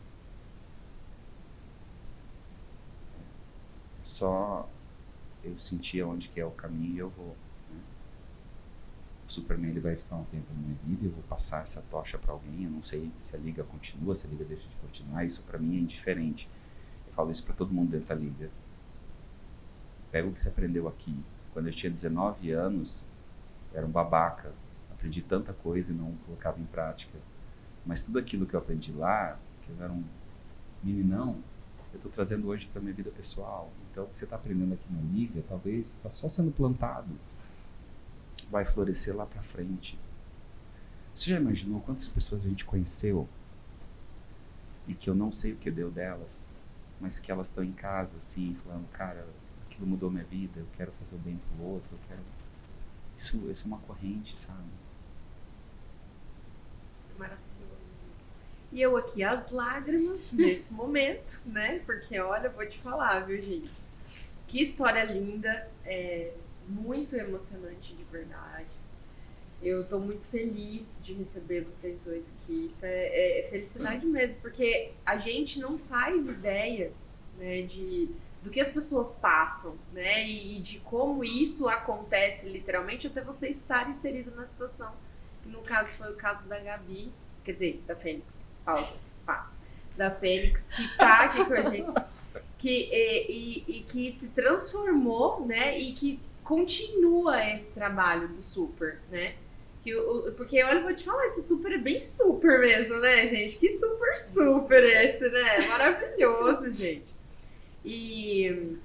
Só 4.04 4.70
eu 5.44 5.58
sentir 5.58 6.04
onde 6.04 6.30
que 6.30 6.40
é 6.40 6.46
o 6.46 6.52
caminho 6.52 6.96
e 6.96 6.98
eu 7.00 7.10
vou. 7.10 7.36
O 9.28 9.32
Superman 9.32 9.72
ele 9.72 9.80
vai 9.80 9.96
ficar 9.96 10.18
um 10.18 10.26
tempo 10.26 10.46
na 10.54 10.60
minha 10.60 10.78
vida, 10.86 11.06
eu 11.06 11.12
vou 11.12 11.24
passar 11.24 11.64
essa 11.64 11.82
tocha 11.90 12.18
para 12.18 12.34
alguém. 12.34 12.66
Eu 12.66 12.72
não 12.72 12.84
sei 12.84 13.12
se 13.20 13.36
a 13.36 13.40
liga 13.40 13.64
continua, 13.64 14.14
se 14.14 14.28
a 14.28 14.30
liga 14.30 14.44
deixa 14.44 14.68
de 14.68 14.76
continuar. 14.76 15.24
Isso 15.24 15.44
para 15.44 15.58
mim 15.58 15.78
é 15.78 15.80
indiferente. 15.80 16.50
Eu 17.08 17.14
falo 17.14 17.32
isso 17.32 17.44
para 17.44 17.54
todo 17.54 17.74
mundo 17.74 17.92
dentro 17.92 18.10
da 18.10 18.16
liga. 18.16 18.50
Pega 20.12 20.28
o 20.28 20.34
que 20.34 20.42
você 20.42 20.50
aprendeu 20.50 20.88
aqui. 20.88 21.16
Quando 21.54 21.68
eu 21.68 21.74
tinha 21.74 21.90
19 21.90 22.52
anos, 22.52 23.06
eu 23.72 23.78
era 23.80 23.88
um 23.88 23.92
babaca. 23.92 24.52
Aprendi 24.92 25.22
tanta 25.22 25.54
coisa 25.54 25.94
e 25.94 25.96
não 25.96 26.14
colocava 26.26 26.60
em 26.60 26.66
prática. 26.66 27.18
Mas 27.86 28.06
tudo 28.06 28.20
aquilo 28.20 28.46
que 28.46 28.54
eu 28.54 28.60
aprendi 28.60 28.92
lá, 28.92 29.38
que 29.62 29.70
eu 29.70 29.84
era 29.84 29.92
um 29.92 30.04
meninão, 30.84 31.38
eu 31.94 31.98
estou 31.98 32.12
trazendo 32.12 32.48
hoje 32.48 32.68
para 32.68 32.82
minha 32.82 32.94
vida 32.94 33.12
pessoal. 33.12 33.72
Então, 33.92 34.06
o 34.06 34.08
que 34.08 34.18
você 34.18 34.24
está 34.24 34.36
aprendendo 34.36 34.74
aqui 34.74 34.86
na 34.92 35.02
liga, 35.02 35.44
talvez 35.48 35.90
está 35.90 36.10
só 36.10 36.28
sendo 36.28 36.52
plantado, 36.52 37.10
vai 38.54 38.64
florescer 38.64 39.16
lá 39.16 39.26
para 39.26 39.42
frente. 39.42 40.00
Você 41.14 41.32
já 41.32 41.38
imaginou 41.40 41.82
quantas 41.82 42.08
pessoas 42.08 42.46
a 42.46 42.50
gente 42.50 42.64
conheceu 42.64 43.28
e 44.88 44.94
que 44.94 45.10
eu 45.10 45.16
não 45.16 45.32
sei 45.32 45.54
o 45.54 45.56
que 45.56 45.72
deu 45.72 45.90
delas, 45.90 46.52
mas 47.02 47.18
que 47.18 47.32
elas 47.32 47.48
estão 47.48 47.64
em 47.64 47.72
casa, 47.72 48.20
assim, 48.20 48.56
falando, 48.64 48.88
cara, 48.92 49.28
aquilo 49.66 49.88
mudou 49.88 50.12
minha 50.12 50.24
vida, 50.24 50.60
eu 50.60 50.68
quero 50.78 50.92
fazer 50.92 51.16
o 51.16 51.20
bem 51.20 51.38
pro 51.38 51.66
outro, 51.66 51.90
eu 51.94 52.00
quero. 52.08 52.22
Isso, 53.18 53.38
isso 53.50 53.64
é 53.64 53.68
uma 53.68 53.80
corrente, 53.80 54.40
sabe? 54.40 54.70
Isso 57.04 57.12
é 57.16 57.20
maravilhoso. 57.20 57.44
E 58.72 58.82
eu 58.82 58.96
aqui, 58.96 59.24
as 59.24 59.50
lágrimas 59.50 60.30
nesse 60.34 60.74
momento, 60.76 61.42
né? 61.48 61.80
Porque 61.88 62.20
olha, 62.20 62.48
eu 62.48 62.52
vou 62.52 62.68
te 62.68 62.78
falar, 62.78 63.22
viu, 63.22 63.42
gente? 63.42 63.72
Que 64.46 64.62
história 64.62 65.04
linda, 65.04 65.68
é 65.84 66.36
muito 66.68 67.16
emocionante 67.16 67.94
de 67.96 68.04
verdade. 68.06 68.68
Eu 69.62 69.88
tô 69.88 69.98
muito 69.98 70.26
feliz 70.26 71.00
de 71.02 71.14
receber 71.14 71.62
vocês 71.62 71.98
dois 72.02 72.28
aqui. 72.28 72.68
Isso 72.70 72.86
é, 72.86 73.40
é 73.40 73.48
felicidade 73.50 74.06
mesmo, 74.06 74.42
porque 74.42 74.92
a 75.06 75.18
gente 75.18 75.60
não 75.60 75.78
faz 75.78 76.28
ideia 76.28 76.92
né, 77.38 77.62
de 77.62 78.10
do 78.44 78.50
que 78.50 78.60
as 78.60 78.72
pessoas 78.72 79.16
passam, 79.16 79.78
né? 79.94 80.28
E, 80.28 80.58
e, 80.58 80.62
de 80.62 80.80
como 80.80 81.24
isso 81.24 81.70
acontece 81.70 82.50
literalmente 82.50 83.08
até 83.08 83.22
você 83.22 83.48
estar 83.48 83.90
inserido 83.90 84.32
na 84.36 84.46
situação. 84.46 84.94
Que 85.42 85.50
no 85.50 85.62
caso 85.62 85.96
foi 85.96 86.12
o 86.12 86.16
caso 86.16 86.48
da 86.48 86.60
Gabi, 86.60 87.12
quer 87.44 87.54
dizer, 87.54 87.82
da 87.88 87.96
Fênix. 87.96 88.46
Pausa. 88.66 89.00
Pá. 89.26 89.50
Da 89.96 90.12
Fênix, 90.12 90.68
que 90.70 90.98
tá 90.98 91.22
aqui 91.22 91.46
com 91.46 91.54
a 91.54 91.70
gente. 91.70 91.94
Que, 92.58 92.90
e, 92.92 93.28
e, 93.30 93.78
e 93.78 93.84
que 93.84 94.12
se 94.12 94.30
transformou, 94.30 95.46
né? 95.46 95.80
E 95.80 95.94
que 95.94 96.20
continua 96.44 97.50
esse 97.54 97.74
trabalho 97.74 98.28
do 98.28 98.42
super, 98.42 99.00
né? 99.10 99.36
Que 99.84 99.96
o, 99.96 100.32
porque 100.34 100.64
olha, 100.64 100.82
vou 100.82 100.94
te 100.94 101.04
falar, 101.04 101.28
esse 101.28 101.42
super 101.42 101.72
é 101.72 101.78
bem 101.78 102.00
super 102.00 102.60
mesmo, 102.60 102.98
né, 103.00 103.28
gente? 103.28 103.58
Que 103.58 103.70
super, 103.72 104.18
super 104.18 104.84
esse, 104.84 105.30
né? 105.30 105.68
Maravilhoso, 105.68 106.72
gente. 106.74 107.14
E, 107.84 108.78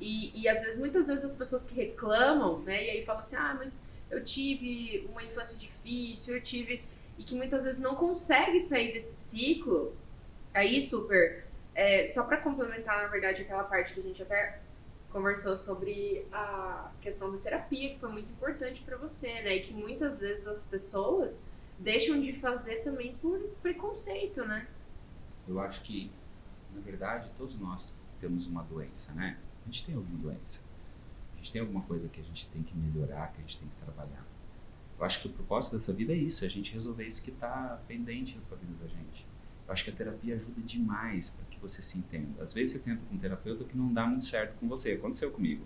e, 0.00 0.42
e 0.42 0.48
às 0.48 0.60
vezes, 0.60 0.78
muitas 0.78 1.06
vezes 1.06 1.24
as 1.24 1.34
pessoas 1.34 1.64
que 1.64 1.74
reclamam, 1.74 2.58
né, 2.60 2.84
e 2.84 2.90
aí 2.90 3.04
falam 3.04 3.20
assim, 3.20 3.36
ah, 3.36 3.54
mas 3.58 3.80
eu 4.10 4.22
tive 4.22 5.08
uma 5.10 5.22
infância 5.24 5.58
difícil, 5.58 6.34
eu 6.34 6.42
tive. 6.42 6.82
E 7.18 7.24
que 7.24 7.34
muitas 7.34 7.64
vezes 7.64 7.80
não 7.80 7.94
consegue 7.94 8.60
sair 8.60 8.92
desse 8.92 9.14
ciclo. 9.14 9.96
Aí, 10.52 10.82
super. 10.82 11.44
É, 11.74 12.04
só 12.06 12.24
para 12.24 12.36
complementar, 12.36 13.02
na 13.02 13.08
verdade, 13.08 13.42
aquela 13.42 13.64
parte 13.64 13.94
que 13.94 14.00
a 14.00 14.02
gente 14.02 14.22
até 14.22 14.58
conversou 15.12 15.56
sobre 15.56 16.26
a 16.32 16.90
questão 17.00 17.30
da 17.30 17.38
terapia, 17.38 17.90
que 17.90 18.00
foi 18.00 18.10
muito 18.10 18.30
importante 18.30 18.82
para 18.82 18.96
você, 18.96 19.28
né? 19.42 19.56
E 19.56 19.62
que 19.62 19.74
muitas 19.74 20.20
vezes 20.20 20.46
as 20.46 20.66
pessoas 20.66 21.42
deixam 21.78 22.20
de 22.20 22.32
fazer 22.32 22.76
também 22.76 23.14
por 23.16 23.38
preconceito, 23.60 24.44
né? 24.44 24.66
Eu 25.46 25.60
acho 25.60 25.82
que, 25.82 26.10
na 26.74 26.80
verdade, 26.80 27.30
todos 27.36 27.58
nós 27.58 27.94
temos 28.20 28.46
uma 28.46 28.62
doença, 28.62 29.12
né? 29.12 29.38
A 29.62 29.66
gente 29.66 29.84
tem 29.84 29.94
alguma 29.94 30.18
doença. 30.18 30.60
A 31.34 31.36
gente 31.36 31.52
tem 31.52 31.60
alguma 31.60 31.82
coisa 31.82 32.08
que 32.08 32.20
a 32.20 32.24
gente 32.24 32.48
tem 32.48 32.62
que 32.62 32.76
melhorar, 32.76 33.32
que 33.32 33.38
a 33.38 33.42
gente 33.42 33.58
tem 33.58 33.68
que 33.68 33.76
trabalhar. 33.76 34.24
Eu 34.98 35.04
acho 35.04 35.20
que 35.20 35.26
o 35.26 35.32
propósito 35.32 35.72
dessa 35.72 35.92
vida 35.92 36.12
é 36.12 36.16
isso, 36.16 36.44
é 36.44 36.46
a 36.46 36.50
gente 36.50 36.72
resolver 36.72 37.04
isso 37.04 37.22
que 37.22 37.30
está 37.30 37.80
pendente 37.88 38.38
com 38.48 38.54
a 38.54 38.58
vida 38.58 38.72
da 38.80 38.88
gente. 38.88 39.26
Acho 39.72 39.84
que 39.84 39.90
a 39.90 39.94
terapia 39.94 40.36
ajuda 40.36 40.60
demais 40.60 41.30
para 41.30 41.44
que 41.46 41.58
você 41.58 41.82
se 41.82 41.98
entenda. 41.98 42.42
Às 42.42 42.54
vezes 42.54 42.74
você 42.74 42.78
tenta 42.80 43.02
com 43.08 43.14
um 43.14 43.18
terapeuta 43.18 43.64
que 43.64 43.76
não 43.76 43.92
dá 43.92 44.06
muito 44.06 44.26
certo 44.26 44.58
com 44.58 44.68
você. 44.68 44.92
Aconteceu 44.92 45.30
comigo. 45.30 45.64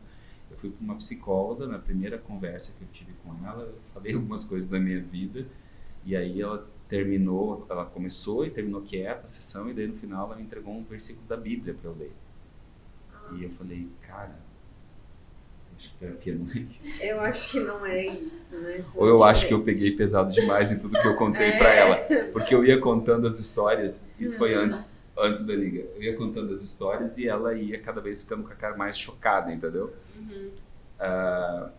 Eu 0.51 0.57
fui 0.57 0.71
para 0.71 0.85
uma 0.85 0.95
psicóloga, 0.97 1.67
na 1.67 1.79
primeira 1.79 2.17
conversa 2.19 2.73
que 2.79 2.83
eu 2.83 2.89
tive 2.93 3.13
com 3.25 3.35
ela, 3.47 3.65
eu 3.65 3.81
falei 3.93 4.15
algumas 4.17 4.45
coisas 4.45 4.69
da 4.69 4.79
minha 4.79 5.03
vida, 5.03 5.47
e 6.05 6.17
aí 6.17 6.41
ela 6.41 6.71
terminou, 6.89 7.67
ela 7.69 7.85
começou 7.85 8.47
e 8.47 8.51
terminou 8.51 8.81
quieta 8.83 9.27
a 9.27 9.29
sessão, 9.29 9.69
e 9.69 9.75
daí 9.75 9.89
no 9.89 9.97
final 9.97 10.27
ela 10.27 10.37
me 10.37 10.43
entregou 10.43 10.73
um 10.73 10.85
versículo 10.85 11.27
da 11.27 11.37
Bíblia 11.37 11.75
para 11.75 11.91
eu 11.91 11.97
ler. 11.97 12.13
E 13.33 13.43
eu 13.43 13.51
falei, 13.51 13.89
cara, 14.03 14.39
acho 15.77 15.91
que 15.91 15.97
terapia 15.99 16.35
não 16.35 16.47
é 16.47 16.67
isso. 16.81 17.05
Eu 17.05 17.21
acho 17.21 17.51
que 17.51 17.61
não 17.61 17.87
é 17.87 18.07
isso, 18.07 18.59
né? 18.59 18.85
Ou 18.95 19.07
eu 19.07 19.23
acho 19.23 19.47
que 19.47 19.55
eu 19.55 19.63
peguei 19.63 19.93
pesado 19.93 20.33
demais 20.33 20.73
em 20.73 20.79
tudo 20.79 21.01
que 21.01 21.07
eu 21.07 21.17
contei 21.17 21.49
é. 21.49 21.59
para 21.59 21.75
ela. 21.75 21.97
Porque 22.33 22.55
eu 22.55 22.65
ia 22.65 22.81
contando 22.81 23.27
as 23.27 23.39
histórias, 23.39 24.07
isso 24.19 24.37
foi 24.39 24.55
uhum. 24.55 24.65
antes, 24.65 24.93
antes 25.19 25.45
da 25.45 25.55
liga. 25.55 25.87
Eu 25.97 26.03
ia 26.03 26.17
contando 26.17 26.53
as 26.53 26.63
histórias 26.63 27.19
e 27.19 27.29
ela 27.29 27.55
ia 27.55 27.79
cada 27.81 28.01
vez 28.01 28.23
ficando 28.23 28.45
com 28.45 28.53
a 28.53 28.57
cara 28.57 28.77
mais 28.77 28.99
chocada, 28.99 29.53
entendeu? 29.53 29.93
Uhum. 30.17 30.51
Uh, 30.99 31.71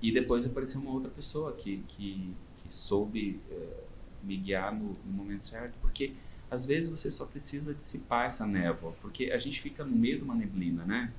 e 0.00 0.12
depois 0.12 0.46
apareceu 0.46 0.80
uma 0.80 0.92
outra 0.92 1.10
pessoa 1.10 1.52
que, 1.52 1.82
que, 1.88 2.34
que 2.62 2.74
soube 2.74 3.40
uh, 3.50 3.88
me 4.22 4.36
guiar 4.36 4.74
no, 4.74 4.96
no 5.04 5.12
momento 5.12 5.46
certo. 5.46 5.74
Porque 5.80 6.12
às 6.50 6.66
vezes 6.66 6.90
você 6.90 7.10
só 7.10 7.26
precisa 7.26 7.74
dissipar 7.74 8.26
essa 8.26 8.46
névoa, 8.46 8.94
porque 9.00 9.30
a 9.30 9.38
gente 9.38 9.60
fica 9.60 9.84
no 9.84 9.94
meio 9.94 10.18
de 10.18 10.24
uma 10.24 10.34
neblina, 10.34 10.84
né? 10.84 11.12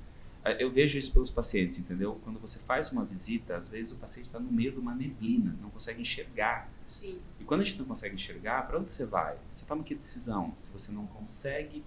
É, 0.44 0.62
eu 0.62 0.70
vejo 0.70 0.98
isso 0.98 1.12
pelos 1.12 1.30
pacientes, 1.30 1.78
entendeu? 1.78 2.18
Quando 2.24 2.38
você 2.38 2.58
faz 2.58 2.90
uma 2.90 3.04
visita, 3.04 3.56
às 3.56 3.68
vezes 3.68 3.92
o 3.92 3.96
paciente 3.96 4.26
está 4.26 4.40
no 4.40 4.50
meio 4.50 4.72
de 4.72 4.78
uma 4.78 4.94
neblina, 4.94 5.54
não 5.60 5.70
consegue 5.70 6.00
enxergar. 6.00 6.70
Sim. 6.88 7.18
E 7.38 7.44
quando 7.44 7.60
a 7.60 7.64
gente 7.64 7.78
não 7.78 7.86
consegue 7.86 8.14
enxergar, 8.14 8.66
para 8.66 8.78
onde 8.78 8.90
você 8.90 9.06
vai? 9.06 9.36
Você 9.52 9.64
toma 9.66 9.84
que 9.84 9.94
decisão 9.94 10.52
se 10.56 10.70
você 10.72 10.92
não 10.92 11.06
consegue 11.06 11.84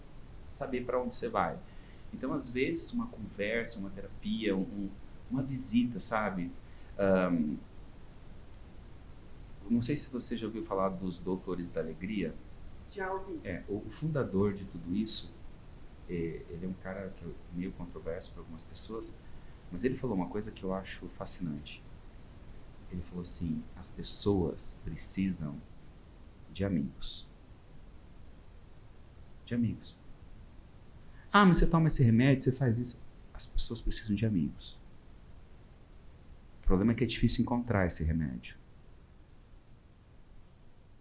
saber 0.49 0.85
para 0.85 1.01
onde 1.01 1.15
você 1.15 1.29
vai? 1.29 1.57
Então, 2.13 2.31
às 2.31 2.47
vezes, 2.47 2.93
uma 2.93 3.07
conversa, 3.07 3.79
uma 3.79 3.89
terapia, 3.89 4.55
um, 4.55 4.89
uma 5.31 5.41
visita, 5.41 5.99
sabe? 5.99 6.51
Um, 7.31 7.57
não 9.69 9.81
sei 9.81 9.97
se 9.97 10.11
você 10.11 10.37
já 10.37 10.45
ouviu 10.45 10.63
falar 10.63 10.89
dos 10.89 11.19
Doutores 11.19 11.69
da 11.69 11.81
Alegria. 11.81 12.35
Já 12.91 13.11
ouvi. 13.11 13.39
É, 13.43 13.63
o, 13.67 13.81
fundador 13.89 14.53
de 14.53 14.65
tudo 14.65 14.95
isso, 14.95 15.33
ele 16.09 16.65
é 16.65 16.67
um 16.67 16.73
cara 16.73 17.09
que 17.15 17.25
é 17.25 17.29
meio 17.53 17.71
controverso 17.73 18.31
para 18.31 18.41
algumas 18.41 18.63
pessoas, 18.63 19.15
mas 19.71 19.83
ele 19.83 19.95
falou 19.95 20.15
uma 20.15 20.27
coisa 20.27 20.51
que 20.51 20.63
eu 20.63 20.73
acho 20.73 21.07
fascinante. 21.09 21.83
Ele 22.91 23.01
falou 23.01 23.21
assim: 23.21 23.63
as 23.75 23.89
pessoas 23.89 24.77
precisam 24.83 25.59
de 26.51 26.63
amigos. 26.63 27.27
De 29.45 29.55
amigos. 29.55 29.97
Ah, 31.31 31.45
mas 31.45 31.57
você 31.57 31.67
toma 31.67 31.87
esse 31.87 32.03
remédio, 32.03 32.43
você 32.43 32.51
faz 32.51 32.77
isso. 32.77 33.01
As 33.33 33.47
pessoas 33.47 33.81
precisam 33.81 34.15
de 34.15 34.25
amigos. 34.25 34.79
O 36.61 36.65
problema 36.65 36.91
é 36.91 36.95
que 36.95 37.03
é 37.03 37.07
difícil 37.07 37.41
encontrar 37.41 37.87
esse 37.87 38.03
remédio. 38.03 38.55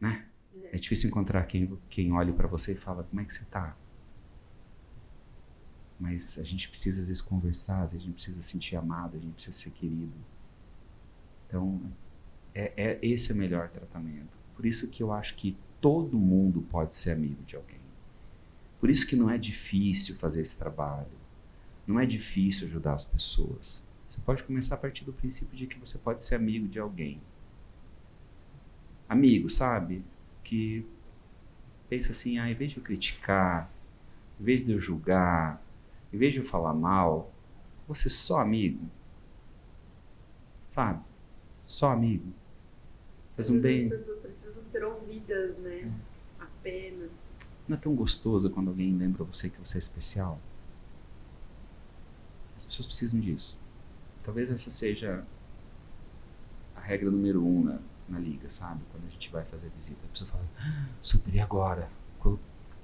Né? 0.00 0.26
É 0.72 0.78
difícil 0.78 1.10
encontrar 1.10 1.44
quem, 1.44 1.78
quem 1.90 2.12
olhe 2.12 2.32
para 2.32 2.48
você 2.48 2.72
e 2.72 2.76
fala: 2.76 3.04
Como 3.04 3.20
é 3.20 3.24
que 3.24 3.32
você 3.32 3.42
está? 3.42 3.76
Mas 6.02 6.38
a 6.38 6.42
gente 6.42 6.68
precisa, 6.68 7.00
às 7.00 7.06
vezes, 7.06 7.22
conversar, 7.22 7.82
às 7.82 7.92
vezes, 7.92 8.04
a 8.04 8.06
gente 8.06 8.14
precisa 8.14 8.42
sentir 8.42 8.74
amado, 8.74 9.16
a 9.16 9.20
gente 9.20 9.34
precisa 9.34 9.56
ser 9.56 9.70
querido. 9.70 10.12
Então, 11.46 11.80
é, 12.52 12.72
é 12.76 12.98
esse 13.00 13.30
é 13.30 13.34
o 13.34 13.38
melhor 13.38 13.70
tratamento. 13.70 14.36
Por 14.56 14.66
isso 14.66 14.88
que 14.88 15.02
eu 15.02 15.12
acho 15.12 15.36
que 15.36 15.56
todo 15.80 16.18
mundo 16.18 16.62
pode 16.62 16.96
ser 16.96 17.12
amigo 17.12 17.42
de 17.44 17.54
alguém. 17.54 17.80
Por 18.80 18.90
isso 18.90 19.06
que 19.06 19.14
não 19.14 19.30
é 19.30 19.38
difícil 19.38 20.16
fazer 20.16 20.42
esse 20.42 20.58
trabalho. 20.58 21.22
Não 21.86 22.00
é 22.00 22.04
difícil 22.04 22.66
ajudar 22.66 22.94
as 22.94 23.04
pessoas. 23.04 23.84
Você 24.08 24.18
pode 24.24 24.42
começar 24.42 24.74
a 24.74 24.78
partir 24.78 25.04
do 25.04 25.12
princípio 25.12 25.56
de 25.56 25.68
que 25.68 25.78
você 25.78 25.98
pode 25.98 26.22
ser 26.22 26.34
amigo 26.34 26.66
de 26.66 26.80
alguém. 26.80 27.20
Amigo, 29.08 29.48
sabe? 29.48 30.02
que 30.52 30.84
pensa 31.88 32.10
assim, 32.10 32.38
ah, 32.38 32.50
em 32.50 32.54
vez 32.54 32.72
de 32.72 32.76
eu 32.78 32.82
criticar, 32.82 33.70
em 34.40 34.44
vez 34.44 34.64
de 34.64 34.72
eu 34.72 34.78
julgar, 34.78 35.62
em 36.12 36.18
vez 36.18 36.34
de 36.34 36.40
eu 36.40 36.44
falar 36.44 36.74
mal, 36.74 37.32
você 37.88 38.08
só 38.08 38.40
amigo. 38.40 38.84
Sabe? 40.68 41.02
Só 41.62 41.92
amigo. 41.92 42.32
Faz 43.36 43.50
um 43.50 43.60
bem. 43.60 43.84
As 43.84 43.90
pessoas 43.90 44.18
precisam 44.18 44.62
ser 44.62 44.84
ouvidas, 44.84 45.56
né? 45.58 45.80
É. 45.80 46.42
Apenas. 46.42 47.36
Não 47.66 47.76
é 47.76 47.80
tão 47.80 47.94
gostoso 47.94 48.50
quando 48.50 48.68
alguém 48.68 48.96
lembra 48.96 49.24
você 49.24 49.48
que 49.48 49.58
você 49.58 49.78
é 49.78 49.80
especial? 49.80 50.38
As 52.56 52.66
pessoas 52.66 52.86
precisam 52.86 53.20
disso. 53.20 53.58
Talvez 54.24 54.50
essa 54.50 54.70
seja 54.70 55.24
a 56.76 56.80
regra 56.80 57.10
número 57.10 57.44
um 57.44 57.64
na, 57.64 57.78
na 58.08 58.18
liga, 58.18 58.50
sabe? 58.50 58.80
Quando 58.90 59.06
a 59.06 59.10
gente 59.10 59.30
vai 59.30 59.44
fazer 59.44 59.70
visita. 59.70 60.00
A 60.04 60.08
pessoa 60.08 60.30
fala, 60.30 60.44
ah, 60.58 60.88
super, 61.00 61.34
e 61.34 61.40
agora? 61.40 61.88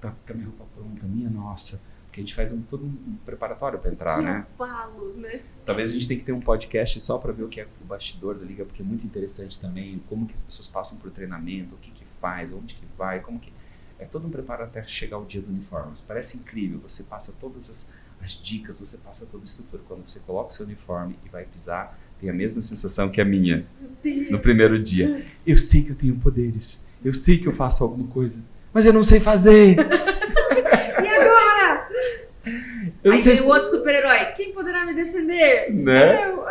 Tá, 0.00 0.14
tá 0.24 0.34
minha 0.34 0.46
roupa 0.46 0.64
pronta, 0.74 1.06
minha 1.06 1.28
nossa. 1.28 1.82
Porque 2.18 2.20
a 2.20 2.20
gente 2.20 2.34
faz 2.34 2.52
um, 2.52 2.62
todo 2.62 2.84
um 2.84 3.16
preparatório 3.24 3.78
para 3.78 3.90
entrar, 3.90 4.18
que 4.18 4.24
né? 4.24 4.44
eu 4.48 4.56
falo, 4.56 5.14
né? 5.16 5.40
Talvez 5.64 5.90
a 5.90 5.94
gente 5.94 6.08
tenha 6.08 6.18
que 6.18 6.26
ter 6.26 6.32
um 6.32 6.40
podcast 6.40 7.00
só 7.00 7.18
para 7.18 7.32
ver 7.32 7.44
o 7.44 7.48
que 7.48 7.60
é 7.60 7.66
o 7.80 7.84
bastidor 7.84 8.34
da 8.34 8.44
liga, 8.44 8.64
porque 8.64 8.82
é 8.82 8.84
muito 8.84 9.06
interessante 9.06 9.58
também 9.60 10.02
como 10.08 10.26
que 10.26 10.34
as 10.34 10.42
pessoas 10.42 10.66
passam 10.66 10.98
por 10.98 11.10
treinamento, 11.10 11.76
o 11.76 11.78
que 11.78 11.90
que 11.92 12.04
faz, 12.04 12.52
onde 12.52 12.74
que 12.74 12.84
vai, 12.96 13.20
como 13.20 13.38
que 13.38 13.52
é 13.98 14.04
todo 14.04 14.26
um 14.26 14.30
preparo 14.30 14.64
até 14.64 14.82
chegar 14.82 15.18
o 15.18 15.24
dia 15.24 15.40
do 15.40 15.48
uniforme. 15.48 15.90
Mas 15.90 16.00
parece 16.00 16.38
incrível, 16.38 16.80
você 16.80 17.04
passa 17.04 17.32
todas 17.40 17.70
as, 17.70 17.88
as 18.20 18.32
dicas, 18.32 18.80
você 18.80 18.96
passa 18.98 19.24
toda 19.26 19.44
a 19.44 19.46
estrutura. 19.46 19.82
Quando 19.86 20.06
você 20.06 20.18
coloca 20.20 20.48
o 20.48 20.52
seu 20.52 20.66
uniforme 20.66 21.16
e 21.24 21.28
vai 21.28 21.44
pisar, 21.44 21.96
tem 22.20 22.28
a 22.28 22.34
mesma 22.34 22.60
sensação 22.62 23.10
que 23.10 23.20
a 23.20 23.24
minha 23.24 23.64
no 24.30 24.40
primeiro 24.40 24.82
dia. 24.82 25.24
Eu 25.46 25.56
sei 25.56 25.84
que 25.84 25.90
eu 25.90 25.96
tenho 25.96 26.16
poderes, 26.16 26.84
eu 27.04 27.14
sei 27.14 27.38
que 27.38 27.46
eu 27.46 27.52
faço 27.52 27.84
alguma 27.84 28.08
coisa, 28.08 28.44
mas 28.72 28.86
eu 28.86 28.92
não 28.92 29.04
sei 29.04 29.20
fazer. 29.20 29.76
Eu 33.08 33.14
Aí 33.14 33.22
vem 33.22 33.34
se- 33.34 33.46
o 33.46 33.50
outro 33.50 33.68
super-herói. 33.70 34.32
Quem 34.36 34.52
poderá 34.52 34.84
me 34.84 34.92
defender? 34.94 35.72
Né? 35.72 36.30
Eu. 36.30 36.44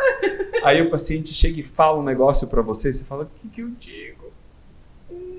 Aí 0.64 0.82
o 0.82 0.90
paciente 0.90 1.32
chega 1.32 1.60
e 1.60 1.62
fala 1.62 1.98
um 1.98 2.02
negócio 2.02 2.48
pra 2.48 2.62
você 2.62 2.90
e 2.90 2.92
você 2.92 3.04
fala, 3.04 3.24
o 3.24 3.26
que, 3.40 3.48
que 3.48 3.60
eu 3.62 3.70
digo? 3.78 4.32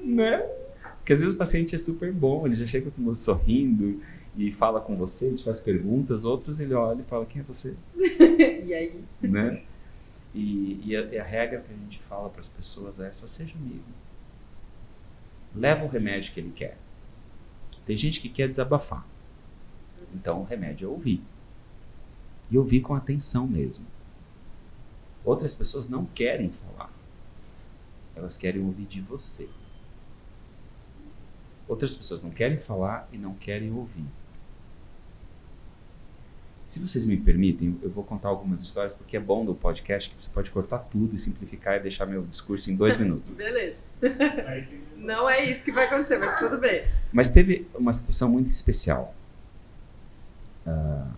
Né? 0.04 0.38
Porque 1.00 1.14
às 1.14 1.20
vezes 1.22 1.36
o 1.36 1.38
paciente 1.38 1.74
é 1.76 1.78
super 1.78 2.12
bom, 2.12 2.46
ele 2.46 2.56
já 2.56 2.68
chega 2.68 2.92
com 2.92 3.04
você 3.04 3.24
sorrindo 3.24 4.02
e 4.38 4.52
fala 4.52 4.80
com 4.80 4.96
você, 4.96 5.34
te 5.34 5.44
faz 5.44 5.60
perguntas, 5.60 6.24
outros 6.24 6.60
ele 6.60 6.74
olha 6.74 7.02
e 7.02 7.04
fala, 7.10 7.26
quem 7.26 7.42
é 7.42 7.46
você? 7.46 7.74
E 8.66 8.74
aí? 8.74 9.02
né? 9.22 9.64
E, 10.34 10.80
e 10.86 10.96
a, 10.96 11.02
e 11.02 11.18
a 11.18 11.24
regra 11.24 11.60
que 11.68 11.74
a 11.74 11.76
gente 11.76 12.00
fala 12.00 12.30
para 12.30 12.40
as 12.42 12.48
pessoas 12.48 13.00
é 13.00 13.12
só 13.12 13.26
seja 13.28 13.56
amigo. 13.56 13.84
Leva 15.56 15.84
o 15.84 15.88
remédio 15.88 16.32
que 16.32 16.40
ele 16.40 16.52
quer. 16.56 16.78
Tem 17.86 17.98
gente 17.98 18.22
que 18.22 18.30
quer 18.30 18.48
desabafar. 18.48 19.04
Então 20.14 20.42
o 20.42 20.44
remédio 20.44 20.88
é 20.88 20.90
ouvir. 20.90 21.24
E 22.50 22.58
ouvir 22.58 22.82
com 22.82 22.96
atenção 22.96 23.48
mesmo. 23.48 23.86
Outras 25.24 25.54
pessoas 25.54 25.90
não 25.90 26.06
querem 26.06 26.50
falar. 26.50 26.92
Elas 28.16 28.38
querem 28.38 28.64
ouvir 28.64 28.86
de 28.86 29.00
você. 29.00 29.48
Outras 31.68 31.96
pessoas 31.96 32.24
não 32.24 32.32
querem 32.32 32.58
falar 32.58 33.08
e 33.12 33.18
não 33.18 33.36
querem 33.36 33.72
ouvir. 33.72 34.06
Se 36.66 36.80
vocês 36.80 37.04
me 37.04 37.18
permitem, 37.18 37.80
eu 37.82 37.90
vou 37.90 38.04
contar 38.04 38.30
algumas 38.30 38.62
histórias, 38.62 38.94
porque 38.94 39.18
é 39.18 39.20
bom 39.20 39.44
do 39.44 39.56
podcast 39.56 40.10
que 40.10 40.24
você 40.24 40.30
pode 40.30 40.52
cortar 40.52 40.78
tudo 40.78 41.16
e 41.16 41.18
simplificar 41.18 41.78
e 41.78 41.80
deixar 41.80 42.06
meu 42.06 42.24
discurso 42.24 42.70
em 42.70 42.76
dois 42.76 42.96
minutos. 42.98 43.32
Beleza. 43.34 43.84
Não 44.96 45.28
é 45.28 45.50
isso 45.50 45.64
que 45.64 45.72
vai 45.72 45.86
acontecer, 45.86 46.18
mas 46.18 46.38
tudo 46.40 46.60
bem. 46.60 46.84
Mas 47.12 47.30
teve 47.30 47.68
uma 47.74 47.92
situação 47.92 48.30
muito 48.30 48.52
especial. 48.52 49.16
Ah, 50.70 51.12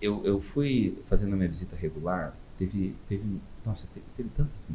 eu, 0.00 0.24
eu 0.24 0.40
fui 0.40 0.98
fazendo 1.04 1.34
a 1.34 1.36
minha 1.36 1.48
visita 1.48 1.76
regular, 1.76 2.34
teve, 2.58 2.94
teve, 3.08 3.24
nossa, 3.64 3.86
teve, 3.92 4.06
teve 4.16 4.28
tantas 4.30 4.66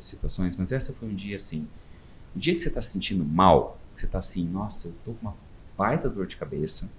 situações, 0.00 0.56
mas 0.56 0.72
essa 0.72 0.92
foi 0.92 1.08
um 1.08 1.14
dia 1.14 1.36
assim. 1.36 1.66
O 2.34 2.38
dia 2.38 2.54
que 2.54 2.60
você 2.60 2.68
está 2.68 2.82
se 2.82 2.92
sentindo 2.92 3.24
mal, 3.24 3.78
que 3.94 4.00
você 4.00 4.06
está 4.06 4.18
assim, 4.18 4.46
nossa, 4.46 4.88
eu 4.88 4.94
tô 5.04 5.12
com 5.12 5.26
uma 5.26 5.34
baita 5.76 6.08
dor 6.08 6.26
de 6.26 6.36
cabeça, 6.36 6.90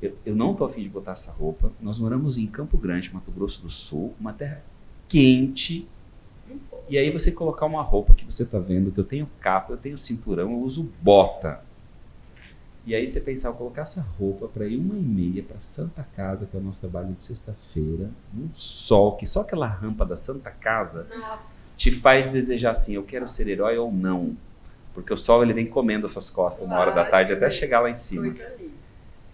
eu, 0.00 0.16
eu 0.24 0.36
não 0.36 0.54
tô 0.54 0.64
afim 0.64 0.82
de 0.82 0.88
botar 0.88 1.12
essa 1.12 1.32
roupa. 1.32 1.72
Nós 1.80 1.98
moramos 1.98 2.36
em 2.36 2.46
Campo 2.46 2.76
Grande, 2.76 3.12
Mato 3.12 3.30
Grosso 3.30 3.62
do 3.62 3.70
Sul, 3.70 4.14
uma 4.20 4.32
terra 4.32 4.62
quente. 5.08 5.88
E 6.88 6.98
aí 6.98 7.10
você 7.10 7.32
colocar 7.32 7.64
uma 7.64 7.82
roupa 7.82 8.14
que 8.14 8.24
você 8.24 8.44
tá 8.44 8.58
vendo, 8.58 8.92
que 8.92 9.00
eu 9.00 9.04
tenho 9.04 9.28
capa, 9.40 9.72
eu 9.72 9.76
tenho 9.78 9.96
cinturão, 9.96 10.50
eu 10.50 10.58
uso 10.58 10.90
bota. 11.02 11.62
E 12.86 12.94
aí 12.94 13.08
você 13.08 13.18
pensar, 13.18 13.48
eu 13.48 13.54
colocar 13.54 13.82
essa 13.82 14.02
roupa 14.18 14.46
para 14.46 14.66
ir 14.66 14.76
uma 14.76 14.94
e 14.94 15.00
meia 15.00 15.42
para 15.42 15.58
Santa 15.58 16.06
Casa, 16.14 16.44
que 16.44 16.54
é 16.54 16.60
o 16.60 16.62
nosso 16.62 16.80
trabalho 16.80 17.14
de 17.14 17.24
sexta-feira, 17.24 18.10
num 18.32 18.50
sol, 18.52 19.16
que 19.16 19.26
só 19.26 19.40
aquela 19.40 19.66
rampa 19.66 20.04
da 20.04 20.16
Santa 20.16 20.50
Casa 20.50 21.06
Nossa. 21.18 21.74
te 21.78 21.90
faz 21.90 22.32
desejar 22.32 22.72
assim, 22.72 22.94
eu 22.94 23.02
quero 23.02 23.26
ser 23.26 23.48
herói 23.48 23.78
ou 23.78 23.90
não. 23.90 24.36
Porque 24.92 25.12
o 25.12 25.16
sol 25.16 25.42
ele 25.42 25.54
vem 25.54 25.66
comendo 25.66 26.04
as 26.04 26.12
suas 26.12 26.28
costas 26.28 26.66
uma 26.66 26.76
hora 26.76 26.92
da 26.92 27.06
tarde 27.06 27.32
até 27.32 27.46
né? 27.46 27.50
chegar 27.50 27.80
lá 27.80 27.88
em 27.88 27.94
cima. 27.94 28.34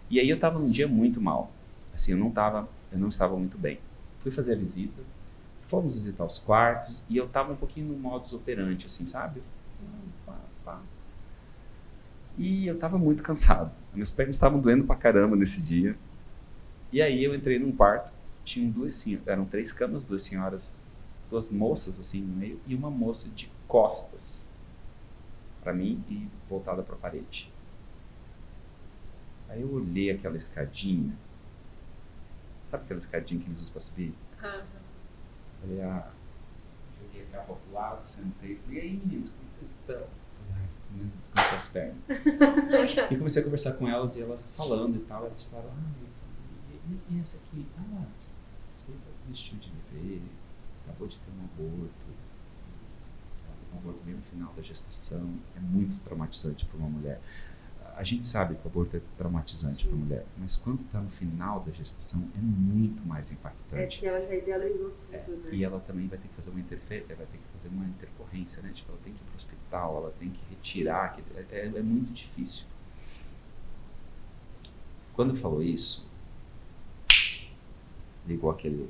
E 0.09 0.21
aí 0.21 0.29
eu 0.29 0.39
tava 0.39 0.59
num 0.59 0.71
dia 0.71 0.87
muito 0.87 1.21
mal. 1.21 1.51
Assim, 1.93 2.13
eu 2.13 2.19
não 2.19 2.31
tava, 2.31 2.69
eu 2.93 2.99
não 2.99 3.09
estava 3.09 3.37
muito 3.37 3.59
bem. 3.59 3.81
Fui 4.19 4.31
fazer 4.31 4.55
a 4.55 4.57
visita, 4.57 5.03
fomos 5.63 5.95
visitar 5.95 6.25
os 6.25 6.39
quartos 6.39 7.03
e 7.11 7.17
eu 7.17 7.29
tava 7.29 7.53
um 7.53 7.57
pouquinho 7.57 7.89
no 7.89 7.99
modus 7.99 8.33
operandi, 8.33 8.87
assim, 8.87 9.07
sabe? 9.07 9.41
E 12.39 12.67
eu 12.67 12.79
tava 12.79 12.99
muito 12.99 13.23
cansado. 13.23 13.71
Minhas 13.93 14.13
pernas 14.13 14.37
estavam 14.37 14.61
doendo 14.61 14.85
pra 14.85 14.97
caramba 14.97 15.37
nesse 15.37 15.61
dia. 15.63 15.97
E 16.93 17.01
aí 17.01 17.23
eu 17.23 17.35
entrei 17.35 17.59
num 17.59 17.73
quarto, 17.73 18.11
tinham 18.45 18.71
duas 18.71 18.95
senhoras, 18.95 19.29
eram 19.29 19.45
três 19.45 19.73
camas, 19.73 20.05
duas 20.05 20.23
senhoras, 20.23 20.83
duas 21.29 21.51
moças 21.51 22.01
assim 22.01 22.21
no 22.21 22.35
meio 22.37 22.61
e 22.67 22.75
uma 22.75 22.91
moça 22.91 23.29
de 23.29 23.51
costas 23.69 24.49
para 25.63 25.73
mim 25.73 26.03
e 26.09 26.27
voltada 26.49 26.83
para 26.83 26.95
a 26.95 26.99
parede. 26.99 27.53
Aí 29.49 29.63
eu 29.63 29.73
olhei 29.73 30.11
aquela 30.11 30.37
escadinha. 30.37 31.17
Sabe 32.71 32.85
aquela 32.85 32.99
escadinha 32.99 33.41
que 33.41 33.47
eles 33.47 33.61
usam 33.61 33.73
para 33.73 33.81
subir? 33.81 34.15
Ah, 34.43 34.65
Falei, 35.61 35.83
ah, 35.83 36.11
joguei 37.01 37.23
a 37.23 37.27
capa 37.27 37.55
pro 37.55 37.73
lado, 37.73 38.09
sentei. 38.09 38.57
Falei, 38.65 38.79
e 38.79 38.81
aí 38.81 38.97
meninos, 38.97 39.31
como 39.31 39.51
vocês 39.51 39.73
estão? 39.73 40.07
Descansei 41.21 41.57
as 41.57 41.69
pernas. 41.69 41.97
e 43.11 43.17
comecei 43.17 43.43
a 43.43 43.45
conversar 43.45 43.73
com 43.75 43.89
elas 43.89 44.17
e 44.17 44.23
elas 44.23 44.55
falando 44.55 44.97
e 44.97 45.01
tal. 45.01 45.27
Elas 45.27 45.45
falaram, 45.45 45.71
ah, 45.71 46.07
essa, 46.09 46.25
e, 46.89 47.15
e 47.15 47.21
essa 47.21 47.39
aqui? 47.39 47.67
Ah, 47.79 48.05
você 48.77 48.93
desistiu 49.25 49.59
de 49.59 49.71
viver, 49.71 50.23
acabou 50.85 51.07
de 51.07 51.17
ter 51.17 51.31
um 51.31 51.45
aborto. 51.45 52.07
Ela 53.45 53.57
teve 53.61 53.75
um 53.75 53.79
aborto 53.79 54.01
bem 54.05 54.15
no 54.15 54.23
final 54.23 54.53
da 54.55 54.63
gestação. 54.63 55.39
É 55.57 55.61
muito 55.61 56.01
traumatizante 56.01 56.65
para 56.67 56.79
uma 56.79 56.89
mulher. 56.89 57.21
A 57.97 58.03
gente 58.03 58.27
sabe 58.27 58.55
que 58.55 58.65
o 58.65 58.69
aborto 58.69 58.97
é 58.97 59.01
traumatizante 59.19 59.85
para 59.87 59.95
a 59.95 59.99
mulher, 59.99 60.27
mas 60.39 60.57
quando 60.57 60.81
está 60.81 61.01
no 61.01 61.11
final 61.11 61.61
da 61.61 61.71
gestação 61.71 62.27
é 62.35 62.39
muito 62.39 63.03
mais 63.07 63.31
É 63.31 63.35
impactante. 63.35 63.99
que 64.01 64.07
ela 64.07 64.27
já 64.27 64.35
idealizou 64.35 64.91
tudo, 64.91 65.13
É, 65.15 65.19
né? 65.19 65.51
E 65.53 65.63
ela 65.65 65.79
também 65.81 66.07
vai 66.09 66.19
ter 66.19 66.29
que 66.29 66.35
fazer 66.35 66.49
uma 66.51 66.61
interferência, 66.61 67.15
vai 67.15 67.27
ter 67.27 67.37
que 67.37 67.45
fazer 67.53 67.69
uma 67.69 67.85
intercorrência, 67.85 68.63
né? 68.63 68.71
Tipo, 68.75 68.93
ela 68.93 69.01
tem 69.05 69.13
que 69.13 69.21
ir 69.21 69.25
para 69.25 69.33
o 69.33 69.37
hospital, 69.37 69.97
ela 69.99 70.15
tem 70.19 70.31
que 70.31 70.41
retirar, 70.49 71.05
aquele- 71.07 71.27
é, 71.37 71.47
é, 71.59 71.67
é 71.67 71.83
muito 71.83 72.11
difícil. 72.13 72.65
Quando 75.15 75.37
falou 75.37 75.63
isso, 75.63 76.07
ligou 78.27 78.51
aquele, 78.51 78.89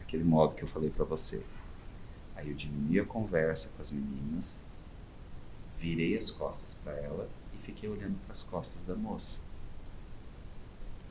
aquele 0.00 0.24
modo 0.24 0.54
que 0.56 0.64
eu 0.64 0.68
falei 0.68 0.90
para 0.90 1.04
você. 1.04 1.42
Aí 2.34 2.48
eu 2.50 2.56
diminui 2.56 2.98
a 2.98 3.04
conversa 3.04 3.70
com 3.76 3.82
as 3.82 3.90
meninas, 3.92 4.64
virei 5.76 6.16
as 6.18 6.30
costas 6.30 6.74
para 6.74 6.92
ela 6.92 7.28
fiquei 7.66 7.88
olhando 7.88 8.16
para 8.24 8.32
as 8.32 8.42
costas 8.42 8.86
da 8.86 8.94
moça. 8.94 9.40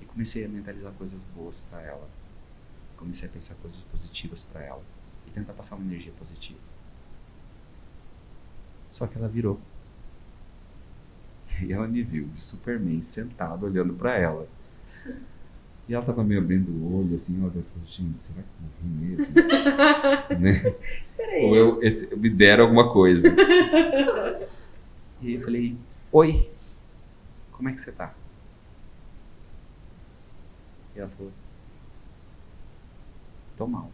E 0.02 0.06
comecei 0.06 0.46
a 0.46 0.48
mentalizar 0.50 0.92
coisas 0.94 1.24
boas 1.26 1.62
para 1.62 1.82
ela 1.82 2.08
comecei 2.98 3.28
a 3.28 3.32
pensar 3.32 3.56
coisas 3.56 3.82
positivas 3.84 4.44
para 4.44 4.64
ela 4.64 4.82
e 5.28 5.32
tentar 5.32 5.54
passar 5.54 5.76
uma 5.76 5.86
energia 5.86 6.12
positiva. 6.18 6.60
Só 8.92 9.06
que 9.08 9.18
ela 9.18 9.28
virou. 9.28 9.60
E 11.62 11.72
ela 11.72 11.88
me 11.88 12.02
viu 12.02 12.26
de 12.28 12.42
Superman 12.42 13.02
sentado 13.04 13.66
olhando 13.66 13.94
para 13.94 14.18
ela. 14.18 14.48
E 15.88 15.94
ela 15.94 16.04
tava 16.04 16.24
meio 16.24 16.42
abrindo 16.42 16.70
o 16.72 17.00
olho 17.00 17.16
assim, 17.16 17.40
olha, 17.44 17.58
eu 17.58 17.64
falei, 17.64 17.88
gente, 17.88 18.20
será 18.20 18.42
que 18.42 18.48
eu 18.50 18.90
morri 18.90 19.18
mesmo? 19.18 19.34
né? 20.40 20.76
Ou 21.44 21.56
eu, 21.56 21.80
esse- 21.84 22.16
me 22.18 22.30
deram 22.30 22.64
alguma 22.66 22.92
coisa. 22.92 23.30
E 25.22 25.36
eu 25.36 25.42
falei, 25.42 25.76
oi, 26.18 26.50
como 27.52 27.68
é 27.68 27.74
que 27.74 27.82
você 27.82 27.92
tá? 27.92 28.16
E 30.96 31.00
ela 31.00 31.10
falou, 31.10 31.30
tô 33.58 33.68
mal. 33.68 33.92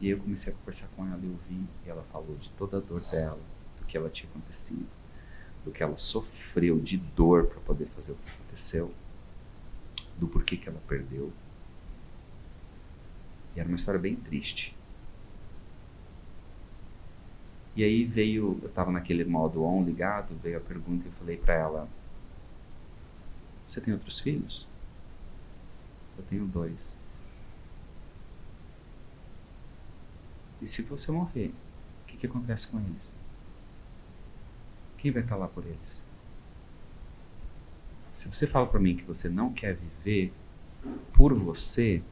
E 0.00 0.10
eu 0.10 0.20
comecei 0.20 0.52
a 0.52 0.56
conversar 0.56 0.86
com 0.94 1.04
ela 1.04 1.18
e 1.20 1.28
ouvi, 1.28 1.66
e 1.84 1.88
ela 1.88 2.04
falou 2.04 2.36
de 2.36 2.50
toda 2.50 2.76
a 2.76 2.80
dor 2.80 3.00
dela, 3.00 3.40
do 3.80 3.84
que 3.84 3.96
ela 3.96 4.08
tinha 4.08 4.30
acontecido, 4.30 4.86
do 5.64 5.72
que 5.72 5.82
ela 5.82 5.96
sofreu 5.96 6.78
de 6.78 6.96
dor 6.96 7.48
para 7.48 7.60
poder 7.62 7.86
fazer 7.86 8.12
o 8.12 8.14
que 8.14 8.30
aconteceu, 8.30 8.94
do 10.16 10.28
porquê 10.28 10.56
que 10.56 10.68
ela 10.68 10.80
perdeu. 10.86 11.32
E 13.56 13.58
era 13.58 13.68
uma 13.68 13.74
história 13.74 13.98
bem 13.98 14.14
triste. 14.14 14.75
E 17.76 17.84
aí 17.84 18.06
veio, 18.06 18.58
eu 18.62 18.68
estava 18.68 18.90
naquele 18.90 19.22
modo 19.22 19.62
on 19.62 19.84
ligado, 19.84 20.34
veio 20.42 20.56
a 20.56 20.60
pergunta 20.60 21.04
e 21.04 21.08
eu 21.08 21.12
falei 21.12 21.36
para 21.36 21.52
ela: 21.52 21.88
Você 23.66 23.82
tem 23.82 23.92
outros 23.92 24.18
filhos? 24.18 24.66
Eu 26.16 26.24
tenho 26.24 26.46
dois. 26.46 26.98
E 30.62 30.66
se 30.66 30.80
você 30.80 31.12
morrer, 31.12 31.52
o 32.02 32.06
que, 32.06 32.16
que 32.16 32.26
acontece 32.26 32.66
com 32.68 32.80
eles? 32.80 33.14
Quem 34.96 35.12
vai 35.12 35.22
estar 35.22 35.36
lá 35.36 35.46
por 35.46 35.64
eles? 35.66 36.06
Se 38.14 38.26
você 38.32 38.46
fala 38.46 38.66
para 38.66 38.80
mim 38.80 38.96
que 38.96 39.04
você 39.04 39.28
não 39.28 39.52
quer 39.52 39.74
viver 39.74 40.32
por 41.12 41.34
você, 41.34 42.02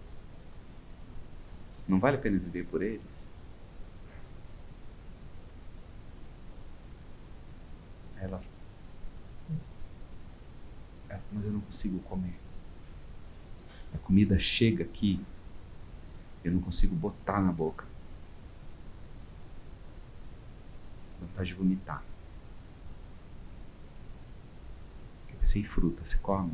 não 1.89 1.99
vale 1.99 2.19
a 2.19 2.21
pena 2.21 2.39
viver 2.39 2.67
por 2.67 2.83
eles? 2.83 3.34
Ela, 8.25 8.41
mas 11.31 11.45
eu 11.45 11.53
não 11.53 11.61
consigo 11.61 11.99
comer. 12.01 12.39
A 13.93 13.99
comida 13.99 14.39
chega 14.39 14.83
aqui, 14.83 15.25
eu 16.43 16.53
não 16.53 16.61
consigo 16.61 16.95
botar 16.95 17.41
na 17.41 17.53
boca. 17.53 17.87
Vontade 21.21 21.49
de 21.49 21.55
vomitar. 21.55 22.03
Eu 25.31 25.37
pensei 25.37 25.63
fruta, 25.63 26.05
você 26.05 26.17
come? 26.19 26.53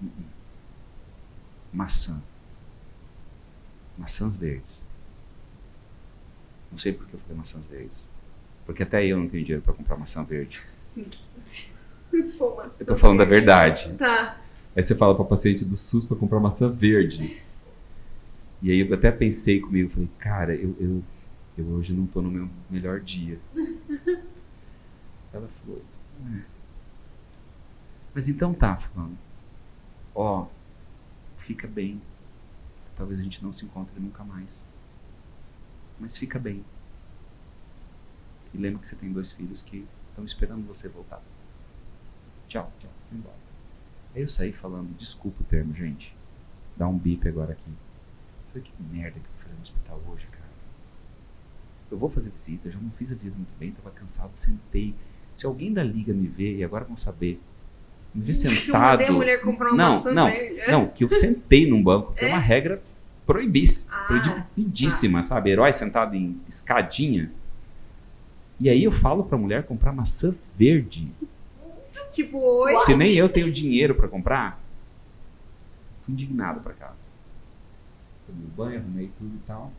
Uh 0.00 0.06
-uh. 0.06 0.24
Maçã. 1.72 2.22
Maçãs 3.98 4.36
verdes. 4.36 4.86
Não 6.70 6.78
sei 6.78 6.92
por 6.92 7.06
que 7.06 7.14
eu 7.14 7.20
falei 7.20 7.36
maçãs 7.36 7.64
verdes. 7.66 8.11
Porque 8.72 8.84
até 8.84 9.04
eu 9.04 9.18
não 9.18 9.28
tenho 9.28 9.44
dinheiro 9.44 9.62
para 9.62 9.74
comprar 9.74 9.98
maçã 9.98 10.24
verde. 10.24 10.62
Pô, 12.38 12.56
maçã 12.56 12.76
Eu 12.82 12.86
tô 12.86 12.96
falando 12.96 13.18
da 13.18 13.24
verde. 13.26 13.44
verdade. 13.46 13.92
Tá. 13.98 14.40
Aí 14.74 14.82
você 14.82 14.94
fala 14.94 15.14
pra 15.14 15.26
paciente 15.26 15.62
do 15.62 15.76
SUS 15.76 16.06
pra 16.06 16.16
comprar 16.16 16.40
maçã 16.40 16.70
verde. 16.70 17.42
E 18.62 18.70
aí 18.70 18.80
eu 18.80 18.94
até 18.94 19.12
pensei 19.12 19.60
comigo, 19.60 19.90
falei, 19.90 20.08
cara, 20.18 20.54
eu, 20.54 20.74
eu, 20.80 21.02
eu 21.58 21.66
hoje 21.66 21.92
não 21.92 22.06
tô 22.06 22.22
no 22.22 22.30
meu 22.30 22.48
melhor 22.70 22.98
dia. 23.00 23.38
Ela 25.34 25.48
falou, 25.48 25.82
"É. 26.34 26.40
mas 28.14 28.26
então 28.28 28.54
tá, 28.54 28.74
fulano. 28.76 29.18
Ó, 30.14 30.46
fica 31.36 31.68
bem. 31.68 32.00
Talvez 32.96 33.20
a 33.20 33.22
gente 33.22 33.42
não 33.44 33.52
se 33.52 33.66
encontre 33.66 34.00
nunca 34.00 34.24
mais. 34.24 34.66
Mas 36.00 36.16
fica 36.16 36.38
bem. 36.38 36.64
E 38.54 38.58
lembra 38.58 38.80
que 38.80 38.88
você 38.88 38.96
tem 38.96 39.10
dois 39.12 39.32
filhos 39.32 39.62
que 39.62 39.86
estão 40.10 40.24
esperando 40.24 40.66
você 40.66 40.88
voltar. 40.88 41.22
Tchau, 42.48 42.70
tchau. 42.78 42.90
Fui 43.04 43.16
embora. 43.18 43.36
Aí 44.14 44.20
eu 44.22 44.28
saí 44.28 44.52
falando, 44.52 44.94
desculpa 44.98 45.42
o 45.42 45.44
termo, 45.44 45.74
gente. 45.74 46.14
Dá 46.76 46.86
um 46.86 46.98
bip 46.98 47.26
agora 47.28 47.52
aqui. 47.52 47.68
Eu 47.68 48.52
falei, 48.52 48.62
que 48.62 48.72
merda 48.94 49.12
que 49.12 49.26
eu 49.26 49.30
vou 49.30 49.38
fazer 49.38 49.54
no 49.54 49.62
hospital 49.62 50.00
hoje, 50.08 50.26
cara. 50.26 50.42
Eu 51.90 51.98
vou 51.98 52.08
fazer 52.10 52.30
visita, 52.30 52.68
eu 52.68 52.72
já 52.72 52.78
não 52.78 52.90
fiz 52.90 53.12
a 53.12 53.14
visita 53.14 53.36
muito 53.36 53.52
bem, 53.58 53.70
tava 53.72 53.90
cansado, 53.90 54.34
sentei. 54.34 54.94
Se 55.34 55.46
alguém 55.46 55.72
da 55.72 55.82
liga 55.82 56.12
me 56.12 56.26
ver, 56.26 56.56
e 56.56 56.64
agora 56.64 56.84
vão 56.84 56.96
saber, 56.96 57.40
me 58.14 58.22
ver 58.22 58.32
eu 58.32 58.34
sentado. 58.36 59.02
a 59.02 59.12
mulher 59.12 59.40
comprar 59.42 59.72
uma 59.72 59.76
não, 59.76 60.04
não, 60.12 60.30
não, 60.68 60.88
que 60.88 61.04
eu 61.04 61.08
sentei 61.08 61.68
num 61.68 61.82
banco, 61.82 62.12
que 62.14 62.24
é, 62.24 62.28
É? 62.28 62.32
uma 62.32 62.38
regra 62.38 62.82
proibis, 63.26 63.90
Ah, 63.90 64.06
proibidíssima, 64.06 65.22
sabe? 65.22 65.50
Herói 65.50 65.72
sentado 65.72 66.14
em 66.14 66.40
escadinha. 66.48 67.30
E 68.62 68.68
aí 68.68 68.84
eu 68.84 68.92
falo 68.92 69.24
pra 69.24 69.36
mulher 69.36 69.66
comprar 69.66 69.92
maçã 69.92 70.32
verde. 70.56 71.12
Tipo, 72.12 72.38
hoje. 72.38 72.84
Se 72.84 72.94
nem 72.94 73.16
eu 73.16 73.28
tenho 73.28 73.50
dinheiro 73.50 73.92
pra 73.92 74.06
comprar, 74.06 74.62
fui 76.02 76.12
indignado 76.12 76.60
pra 76.60 76.72
casa. 76.72 77.10
Tomei 78.24 78.46
banho, 78.56 78.78
arrumei 78.78 79.10
tudo 79.18 79.34
e 79.34 79.40
tal. 79.48 79.72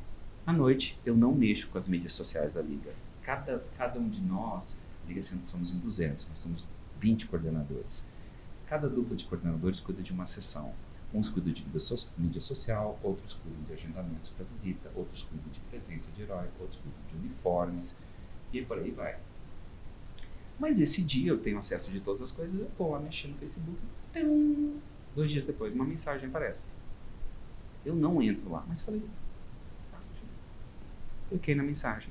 À 0.45 0.51
noite, 0.51 0.99
eu 1.05 1.15
não 1.15 1.31
mexo 1.33 1.69
com 1.69 1.77
as 1.77 1.87
mídias 1.87 2.13
sociais 2.13 2.55
da 2.55 2.61
Liga. 2.61 2.91
Cada, 3.21 3.63
cada 3.77 3.97
um 3.97 4.09
de 4.09 4.19
nós, 4.19 4.81
Liga 5.07 5.23
sendo 5.23 5.45
somos 5.45 5.73
em 5.73 5.79
200, 5.79 6.27
nós 6.27 6.39
somos 6.39 6.67
20 6.99 7.27
coordenadores. 7.27 8.05
Cada 8.67 8.89
dupla 8.89 9.15
de 9.15 9.23
coordenadores 9.23 9.79
cuida 9.79 10.03
de 10.03 10.11
uma 10.11 10.25
sessão. 10.25 10.73
Uns 11.13 11.29
cuidam 11.29 11.53
de 11.53 11.65
mídia 12.17 12.41
social, 12.41 12.99
outros 13.01 13.35
cuidam 13.35 13.63
de 13.63 13.71
agendamentos 13.71 14.29
para 14.31 14.43
visita, 14.43 14.91
outros 14.93 15.23
cuidam 15.23 15.49
de 15.53 15.61
presença 15.61 16.11
de 16.11 16.23
herói, 16.23 16.49
outros 16.59 16.81
cuidam 16.81 16.99
de 17.07 17.15
uniformes 17.15 17.95
e 18.59 18.65
por 18.65 18.77
aí 18.77 18.91
vai. 18.91 19.15
Mas 20.59 20.79
esse 20.79 21.03
dia 21.03 21.31
eu 21.31 21.37
tenho 21.39 21.57
acesso 21.57 21.91
de 21.91 21.99
todas 21.99 22.21
as 22.21 22.31
coisas, 22.31 22.53
eu 22.57 22.69
tô 22.77 22.89
lá 22.89 22.99
mexendo 22.99 23.31
no 23.31 23.37
Facebook. 23.37 23.77
tum, 24.13 24.77
dois 25.15 25.31
dias 25.31 25.45
depois, 25.45 25.73
uma 25.73 25.85
mensagem 25.85 26.29
aparece. 26.29 26.73
Eu 27.85 27.95
não 27.95 28.21
entro 28.21 28.49
lá, 28.51 28.63
mas 28.67 28.81
falei, 28.81 29.01
mensagem. 29.75 30.05
Cliquei 31.29 31.55
na 31.55 31.63
mensagem, 31.63 32.09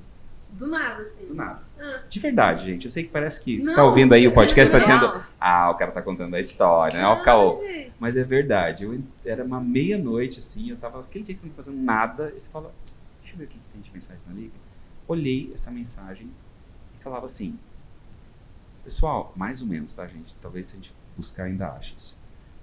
Do 0.51 0.67
nada, 0.67 1.01
assim. 1.01 1.25
do 1.25 1.33
nada. 1.33 1.63
Ah. 1.79 2.03
De 2.07 2.19
verdade, 2.19 2.65
gente. 2.65 2.85
Eu 2.85 2.91
sei 2.91 3.03
que 3.03 3.09
parece 3.09 3.43
que 3.43 3.59
você 3.59 3.67
Não, 3.67 3.75
tá 3.75 3.83
ouvindo 3.83 4.13
aí 4.13 4.27
o 4.27 4.31
é 4.31 4.33
podcast, 4.33 4.71
tá 4.71 4.79
dizendo, 4.79 5.23
ah, 5.39 5.71
o 5.71 5.75
cara 5.75 5.91
tá 5.91 6.01
contando 6.01 6.35
a 6.35 6.39
história, 6.39 6.99
né? 6.99 7.05
Ó, 7.07 7.19
o 7.19 7.23
caô. 7.23 7.63
Mas 7.99 8.17
é 8.17 8.23
verdade. 8.23 8.83
Eu, 8.83 9.01
era 9.25 9.43
uma 9.43 9.59
meia-noite, 9.59 10.39
assim, 10.39 10.69
eu 10.69 10.77
tava. 10.77 10.99
Aquele 10.99 11.23
dia 11.23 11.33
que 11.33 11.41
você 11.41 11.47
não 11.47 11.53
tá 11.55 11.63
fazendo 11.63 11.81
nada, 11.81 12.33
e 12.35 12.39
você 12.39 12.49
fala, 12.49 12.71
deixa 13.21 13.33
eu 13.33 13.39
ver 13.39 13.45
o 13.45 13.47
que, 13.47 13.57
que 13.57 13.67
tem 13.69 13.81
de 13.81 13.91
mensagem 13.91 14.21
na 14.27 14.33
liga. 14.35 14.53
Olhei 15.07 15.51
essa 15.53 15.71
mensagem 15.71 16.29
e 16.97 17.03
falava 17.03 17.25
assim. 17.25 17.57
Pessoal, 18.83 19.33
mais 19.35 19.61
ou 19.61 19.67
menos, 19.67 19.95
tá, 19.95 20.05
gente? 20.07 20.35
Talvez 20.41 20.67
se 20.67 20.73
a 20.73 20.79
gente 20.79 20.93
buscar 21.15 21.45
ainda 21.45 21.71
ache 21.71 21.95
isso. 21.97 22.17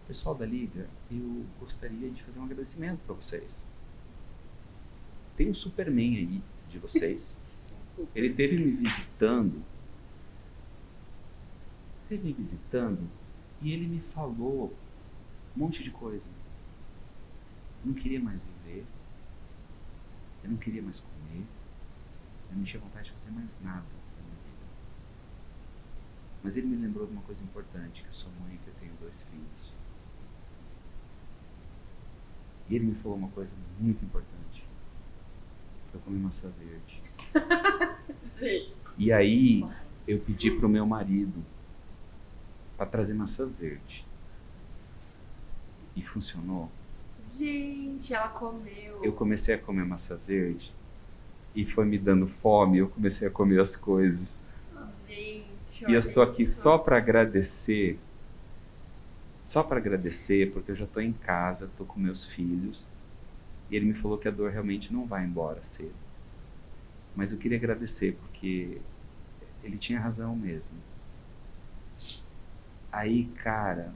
Pessoal 0.06 0.34
da 0.34 0.44
liga, 0.44 0.88
eu 1.10 1.46
gostaria 1.58 2.10
de 2.10 2.22
fazer 2.22 2.40
um 2.40 2.44
agradecimento 2.44 3.00
para 3.06 3.14
vocês. 3.14 3.66
Tem 5.36 5.48
um 5.48 5.54
Superman 5.54 6.16
aí 6.16 6.42
de 6.68 6.78
vocês. 6.78 7.40
Ele 8.14 8.30
teve 8.30 8.58
me 8.58 8.70
visitando. 8.70 9.62
Teve 12.08 12.24
me 12.24 12.32
visitando 12.32 13.08
e 13.62 13.72
ele 13.72 13.86
me 13.86 14.00
falou 14.00 14.74
um 15.54 15.60
monte 15.60 15.82
de 15.82 15.90
coisa. 15.90 16.28
Eu 17.82 17.86
não 17.86 17.94
queria 17.94 18.20
mais 18.20 18.44
viver. 18.44 18.84
Eu 20.42 20.50
não 20.50 20.56
queria 20.56 20.82
mais 20.82 21.00
comer. 21.00 21.44
Eu 22.50 22.56
não 22.56 22.64
tinha 22.64 22.80
vontade 22.80 23.06
de 23.06 23.12
fazer 23.12 23.30
mais 23.30 23.60
nada 23.60 23.80
da 23.80 24.22
minha 24.22 24.36
vida. 24.44 24.66
Mas 26.42 26.56
ele 26.56 26.66
me 26.66 26.76
lembrou 26.76 27.06
de 27.06 27.12
uma 27.12 27.22
coisa 27.22 27.42
importante, 27.42 28.02
que 28.02 28.08
eu 28.08 28.12
sou 28.12 28.30
mãe 28.40 28.54
e 28.54 28.58
que 28.58 28.68
eu 28.68 28.74
tenho 28.80 28.92
dois 29.00 29.28
filhos. 29.28 29.76
E 32.68 32.74
ele 32.74 32.86
me 32.86 32.94
falou 32.94 33.16
uma 33.16 33.28
coisa 33.28 33.56
muito 33.78 34.04
importante. 34.04 34.64
Pra 35.90 36.00
eu 36.00 36.02
comer 36.02 36.18
maçã 36.18 36.50
verde. 36.50 37.02
Gente. 38.38 38.74
E 38.98 39.12
aí 39.12 39.64
eu 40.06 40.20
pedi 40.20 40.50
pro 40.50 40.68
meu 40.68 40.86
marido 40.86 41.44
para 42.76 42.86
trazer 42.86 43.14
maçã 43.14 43.46
verde. 43.46 44.06
E 45.94 46.02
funcionou. 46.02 46.70
Gente, 47.36 48.12
ela 48.12 48.28
comeu. 48.28 49.04
Eu 49.04 49.12
comecei 49.12 49.54
a 49.54 49.58
comer 49.58 49.84
maçã 49.84 50.16
verde 50.26 50.72
e 51.54 51.64
foi 51.64 51.84
me 51.84 51.98
dando 51.98 52.26
fome, 52.26 52.78
eu 52.78 52.88
comecei 52.88 53.28
a 53.28 53.30
comer 53.30 53.60
as 53.60 53.76
coisas. 53.76 54.44
Gente, 55.08 55.84
E 55.86 55.92
eu 55.92 56.00
estou 56.00 56.22
aqui 56.22 56.46
só 56.46 56.78
para 56.78 56.96
agradecer. 56.96 57.98
Só 59.44 59.62
para 59.62 59.76
agradecer, 59.78 60.50
porque 60.52 60.70
eu 60.70 60.76
já 60.76 60.84
estou 60.84 61.02
em 61.02 61.12
casa, 61.12 61.66
estou 61.66 61.86
com 61.86 62.00
meus 62.00 62.24
filhos. 62.24 62.90
E 63.70 63.76
ele 63.76 63.86
me 63.86 63.94
falou 63.94 64.18
que 64.18 64.28
a 64.28 64.32
dor 64.32 64.50
realmente 64.52 64.92
não 64.92 65.06
vai 65.06 65.24
embora 65.24 65.62
cedo. 65.62 65.94
Mas 67.14 67.32
eu 67.32 67.38
queria 67.38 67.56
agradecer, 67.58 68.16
porque 68.16 68.80
ele 69.62 69.78
tinha 69.78 70.00
razão 70.00 70.36
mesmo. 70.36 70.78
Aí, 72.92 73.26
cara, 73.26 73.92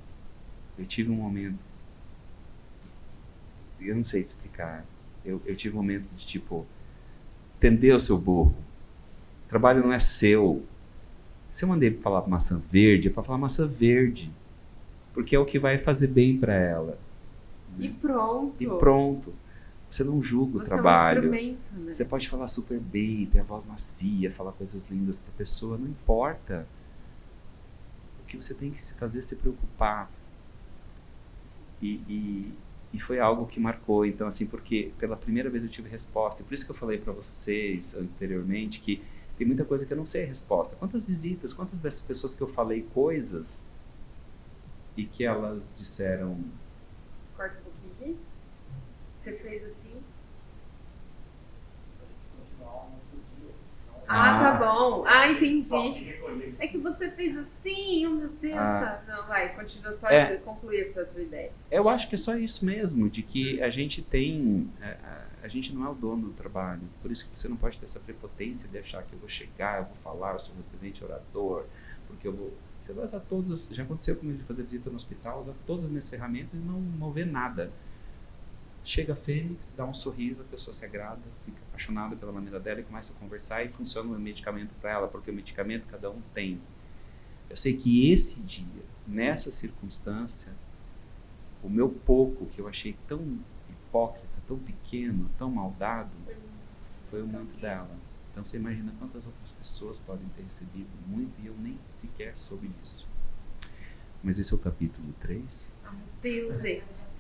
eu 0.79 0.87
tive 0.87 1.11
um 1.11 1.17
momento. 1.17 1.65
Eu 3.81 3.97
não 3.97 4.05
sei 4.05 4.23
te 4.23 4.27
explicar. 4.27 4.85
Eu, 5.25 5.43
eu 5.45 5.57
tive 5.57 5.75
um 5.77 5.81
momento 5.81 6.09
de 6.15 6.27
tipo. 6.27 6.67
Entendeu, 7.57 7.99
seu 7.99 8.19
burro? 8.19 8.55
O 9.47 9.49
trabalho 9.49 9.83
não 9.83 9.93
é 9.93 9.99
seu. 9.99 10.63
Se 11.51 11.65
eu 11.65 11.69
mandei 11.69 11.91
pra 11.91 12.03
falar 12.03 12.27
maçã 12.27 12.59
verde, 12.59 13.09
é 13.09 13.11
pra 13.11 13.23
falar 13.23 13.39
maçã 13.39 13.67
verde. 13.67 14.31
Porque 15.13 15.37
é 15.37 15.39
o 15.39 15.45
que 15.45 15.59
vai 15.59 15.79
fazer 15.79 16.09
bem 16.09 16.37
pra 16.37 16.55
ela. 16.55 16.99
E 17.79 17.89
pronto. 17.89 18.63
E 18.63 18.67
pronto. 18.67 19.35
Você 19.89 20.03
não 20.03 20.21
julga 20.21 20.59
o 20.59 20.61
Você 20.61 20.67
trabalho. 20.67 21.33
É 21.33 21.41
um 21.41 21.57
né? 21.85 21.93
Você 21.93 22.05
pode 22.05 22.29
falar 22.29 22.49
super 22.49 22.81
bem, 22.81 23.27
ter 23.27 23.39
a 23.39 23.45
voz 23.45 23.65
macia, 23.65 24.31
falar 24.31 24.51
coisas 24.53 24.91
lindas 24.91 25.21
pra 25.21 25.31
pessoa, 25.37 25.79
não 25.79 25.87
importa. 25.87 26.67
O 28.21 28.27
que 28.27 28.37
você 28.37 28.55
tem 28.55 28.73
que 28.73 28.83
se 28.83 28.95
fazer 28.95 29.21
é 29.21 29.23
se 29.23 29.37
preocupar. 29.37 30.11
E, 31.81 32.01
e, 32.09 32.53
e 32.95 33.01
foi 33.01 33.19
algo 33.19 33.45
que 33.45 33.59
marcou. 33.59 34.07
Então, 34.07 34.29
assim, 34.29 34.47
porque 34.47 34.93
pela 34.99 35.17
primeira 35.17 35.51
vez 35.51 35.65
eu 35.65 35.69
tive 35.69 35.89
resposta. 35.89 36.43
E 36.43 36.45
por 36.45 36.55
isso 36.55 36.65
que 36.65 36.71
eu 36.71 36.77
falei 36.77 36.97
para 36.97 37.13
vocês 37.13 37.97
anteriormente 37.97 38.79
que 38.79 39.03
tem 39.37 39.45
muita 39.45 39.65
coisa 39.65 39.85
que 39.85 39.93
eu 39.93 39.97
não 39.97 40.05
sei 40.05 40.23
a 40.23 40.27
resposta. 40.29 40.77
Quantas 40.77 41.05
visitas, 41.05 41.53
quantas 41.53 41.81
dessas 41.81 42.03
pessoas 42.03 42.37
que 42.37 42.41
eu 42.41 42.47
falei 42.47 42.87
coisas 42.95 43.69
e 44.97 45.05
que 45.05 45.25
elas 45.25 45.75
disseram. 45.77 46.39
Corta 47.37 47.59
um 47.59 47.65
pouquinho 47.65 48.13
aqui. 48.13 48.17
Você 49.21 49.33
fez 49.39 49.65
assim. 49.65 49.84
Ah, 54.09 54.39
tá 54.41 54.53
bom. 54.59 55.05
Ah, 55.07 55.29
entendi. 55.29 56.15
É 56.59 56.67
que 56.69 56.79
você 56.79 57.11
fez 57.11 57.37
assim, 57.39 58.07
oh 58.07 58.11
meu 58.11 58.29
Deus. 58.29 58.55
Ah. 58.59 59.03
Tá. 59.07 59.15
Não, 59.17 59.27
vai, 59.27 59.55
continua 59.55 59.93
só 59.93 60.09
É. 60.09 60.17
essa, 60.17 60.37
concluir 60.41 60.81
essa 60.81 61.05
sua 61.07 61.23
ideia. 61.23 61.51
Eu 61.71 61.89
acho 61.89 62.09
que 62.09 62.15
é 62.15 62.19
só 62.19 62.37
isso 62.37 62.65
mesmo, 62.65 63.09
de 63.09 63.23
que 63.23 63.63
a 63.63 63.71
gente 63.71 64.03
tem. 64.03 64.71
A, 64.81 64.87
a- 64.89 65.25
a 65.45 65.49
gente 65.49 65.75
não 65.75 65.85
é 65.87 65.91
o 65.91 65.95
dono 65.95 66.29
do 66.29 66.33
trabalho. 66.33 66.81
Por 67.03 67.11
isso 67.11 67.29
que 67.29 67.39
você 67.39 67.47
não 67.49 67.57
pode 67.57 67.79
ter 67.79 67.85
essa 67.85 68.01
prepotência 68.01 68.67
de 68.67 68.79
achar 68.79 69.03
que 69.03 69.13
eu 69.13 69.19
vou 69.19 69.29
chegar, 69.29 69.79
eu 69.81 69.85
vou 69.85 69.95
falar, 69.95 70.33
eu 70.33 70.39
sou 70.39 70.55
um 70.57 70.61
excelente 70.61 71.05
orador, 71.05 71.67
porque 72.09 72.27
eu 72.27 72.33
vou. 72.33 72.55
Você 72.81 72.95
vai 72.95 73.05
usar 73.05 73.21
todos. 73.21 73.69
Já 73.71 73.83
aconteceu 73.83 74.17
comigo 74.17 74.39
de 74.39 74.45
fazer 74.45 74.63
visita 74.63 74.89
no 74.89 74.97
hospital, 74.97 75.41
usar 75.41 75.53
todas 75.67 75.85
as 75.85 75.91
minhas 75.91 76.09
ferramentas 76.09 76.61
e 76.61 76.63
não 76.63 76.81
mover 76.81 77.27
nada. 77.27 77.71
Chega 78.85 79.13
a 79.15 79.17
Fênix, 79.17 79.73
dá 79.77 79.85
um 79.87 79.95
sorriso, 79.95 80.43
a 80.43 80.45
pessoa 80.45 80.73
se 80.75 80.85
agrada, 80.85 81.21
fica 81.45 81.61
apaixonada 81.75 82.15
pela 82.15 82.33
maneira 82.33 82.61
dela 82.61 82.81
e 82.81 82.85
começa 82.85 83.13
a 83.13 83.17
conversar 83.17 83.65
e 83.65 83.69
funciona 83.69 84.09
o 84.17 84.19
medicamento 84.19 84.73
para 84.81 84.93
ela, 84.93 85.09
porque 85.09 85.31
o 85.31 85.35
medicamento 85.35 85.87
cada 85.89 86.09
um 86.11 86.21
tem. 86.33 86.61
Eu 87.51 87.57
sei 87.57 87.77
que 87.77 88.11
esse 88.11 88.41
dia, 88.43 88.83
nessa 89.07 89.51
circunstância, 89.51 90.53
o 91.63 91.69
meu 91.69 91.91
pouco, 91.91 92.47
que 92.47 92.61
eu 92.61 92.69
achei 92.69 92.97
tão 93.09 93.39
hipócrita, 93.69 94.29
tão 94.47 94.59
pequeno, 94.59 95.29
tão 95.37 95.51
maldado, 95.51 96.11
foi 97.11 97.23
o 97.23 97.27
muito 97.27 97.57
dela. 97.57 97.91
Então 98.31 98.45
você 98.45 98.57
imagina 98.57 98.93
quantas 98.99 99.27
outras 99.27 99.53
pessoas 99.53 100.01
podem 100.01 100.27
ter 100.37 100.43
recebido 100.43 100.91
muito 101.07 101.41
e 101.43 101.47
eu 101.47 101.55
nem 101.59 101.79
sequer 101.89 102.37
soube 102.37 102.69
disso. 102.69 103.07
Mas 104.23 104.39
esse 104.39 104.53
é 104.53 104.57
o 104.57 104.59
capítulo 104.59 105.13
3. 105.21 105.75
Meu 105.83 105.93
Deus, 106.23 106.63
gente. 106.63 107.14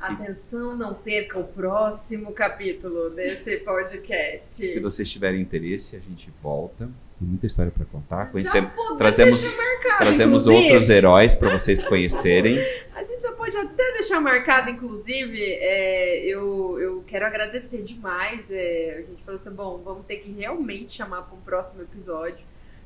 Atenção, 0.00 0.76
não 0.76 0.94
perca 0.94 1.38
o 1.38 1.44
próximo 1.44 2.32
capítulo 2.32 3.10
desse 3.10 3.58
podcast. 3.58 4.66
Se 4.66 4.80
vocês 4.80 5.10
tiverem 5.10 5.40
interesse, 5.40 5.96
a 5.96 6.00
gente 6.00 6.30
volta. 6.42 6.88
Tem 7.18 7.26
muita 7.26 7.46
história 7.46 7.72
para 7.72 7.84
contar. 7.86 8.30
Conhecemos, 8.30 8.72
trazemos- 8.98 9.56
marcado, 9.56 9.98
trazemos 9.98 10.46
inclusive. 10.46 10.54
outros 10.72 10.90
heróis 10.90 11.34
para 11.34 11.50
vocês 11.50 11.82
conhecerem. 11.82 12.58
A 12.94 13.02
gente 13.02 13.22
já 13.22 13.32
pode 13.32 13.56
até 13.56 13.92
deixar 13.92 14.20
marcado, 14.20 14.68
inclusive, 14.70 15.42
é, 15.42 16.18
eu, 16.26 16.78
eu 16.78 17.04
quero 17.06 17.24
agradecer 17.24 17.82
demais. 17.82 18.50
é, 18.50 18.96
a 18.98 19.00
gente 19.10 19.22
falou 19.24 19.40
assim, 19.40 19.50
bom, 19.54 19.80
vamos 19.82 20.04
ter 20.06 20.16
que 20.16 20.30
realmente 20.30 20.94
chamar 20.94 21.22
para 21.22 21.34
um 21.36 21.40
próximo 21.40 21.82
episódio, 21.82 22.44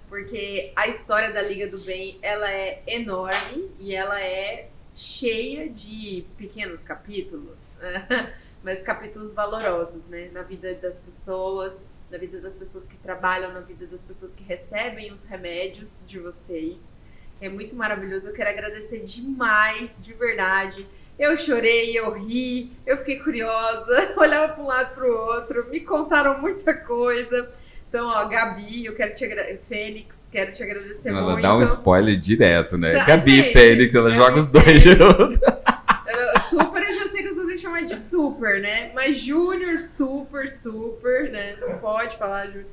porque 0.08 0.70
a 0.76 0.86
história 0.86 1.32
da 1.32 1.42
Liga 1.42 1.66
do 1.66 1.78
Bem, 1.80 2.16
ela 2.22 2.48
é 2.52 2.82
enorme 2.86 3.68
e 3.80 3.94
ela 3.94 4.20
é 4.20 4.68
cheia 4.94 5.68
de 5.68 6.26
pequenos 6.36 6.82
capítulos, 6.82 7.78
mas 8.62 8.82
capítulos 8.82 9.32
valorosos, 9.32 10.08
né, 10.08 10.30
na 10.32 10.42
vida 10.42 10.74
das 10.74 10.98
pessoas, 10.98 11.84
na 12.10 12.18
vida 12.18 12.40
das 12.40 12.54
pessoas 12.54 12.86
que 12.86 12.96
trabalham, 12.96 13.52
na 13.52 13.60
vida 13.60 13.86
das 13.86 14.04
pessoas 14.04 14.34
que 14.34 14.42
recebem 14.42 15.12
os 15.12 15.24
remédios 15.24 16.04
de 16.06 16.18
vocês. 16.18 16.98
É 17.40 17.48
muito 17.48 17.74
maravilhoso. 17.74 18.28
Eu 18.28 18.34
quero 18.34 18.50
agradecer 18.50 19.04
demais, 19.04 20.04
de 20.04 20.12
verdade. 20.12 20.86
Eu 21.18 21.36
chorei, 21.36 21.96
eu 21.96 22.12
ri, 22.12 22.72
eu 22.86 22.96
fiquei 22.98 23.20
curiosa, 23.20 24.14
olhava 24.18 24.54
para 24.54 24.62
um 24.62 24.66
lado 24.66 24.94
para 24.94 25.06
o 25.06 25.14
outro, 25.14 25.68
me 25.70 25.80
contaram 25.80 26.40
muita 26.40 26.74
coisa. 26.74 27.50
Então, 27.90 28.06
ó, 28.06 28.24
Gabi, 28.28 28.86
eu 28.86 28.94
quero 28.94 29.12
te 29.16 29.24
agradecer. 29.24 29.60
Fênix, 29.68 30.28
quero 30.30 30.52
te 30.52 30.62
agradecer 30.62 31.08
Ela 31.08 31.32
muito. 31.32 31.42
dá 31.42 31.56
um 31.56 31.62
spoiler 31.64 32.16
direto, 32.18 32.78
né? 32.78 32.92
Já- 32.92 33.04
Gabi 33.04 33.34
gente, 33.34 33.48
e 33.48 33.52
Fênix, 33.52 33.94
ela 33.96 34.12
é 34.12 34.14
joga 34.14 34.38
os 34.38 34.46
dois 34.46 34.80
juntos. 34.80 35.40
Super, 36.48 36.82
eu 36.82 36.92
já 36.92 37.08
sei 37.08 37.22
que 37.22 37.34
tenho 37.34 37.48
que 37.48 37.58
chamar 37.58 37.82
de 37.82 37.96
super, 37.96 38.60
né? 38.60 38.92
Mas 38.94 39.18
Júnior, 39.18 39.80
super, 39.80 40.48
super, 40.48 41.30
né? 41.30 41.56
Não 41.60 41.78
pode 41.78 42.16
falar 42.16 42.46
Júnior. 42.46 42.66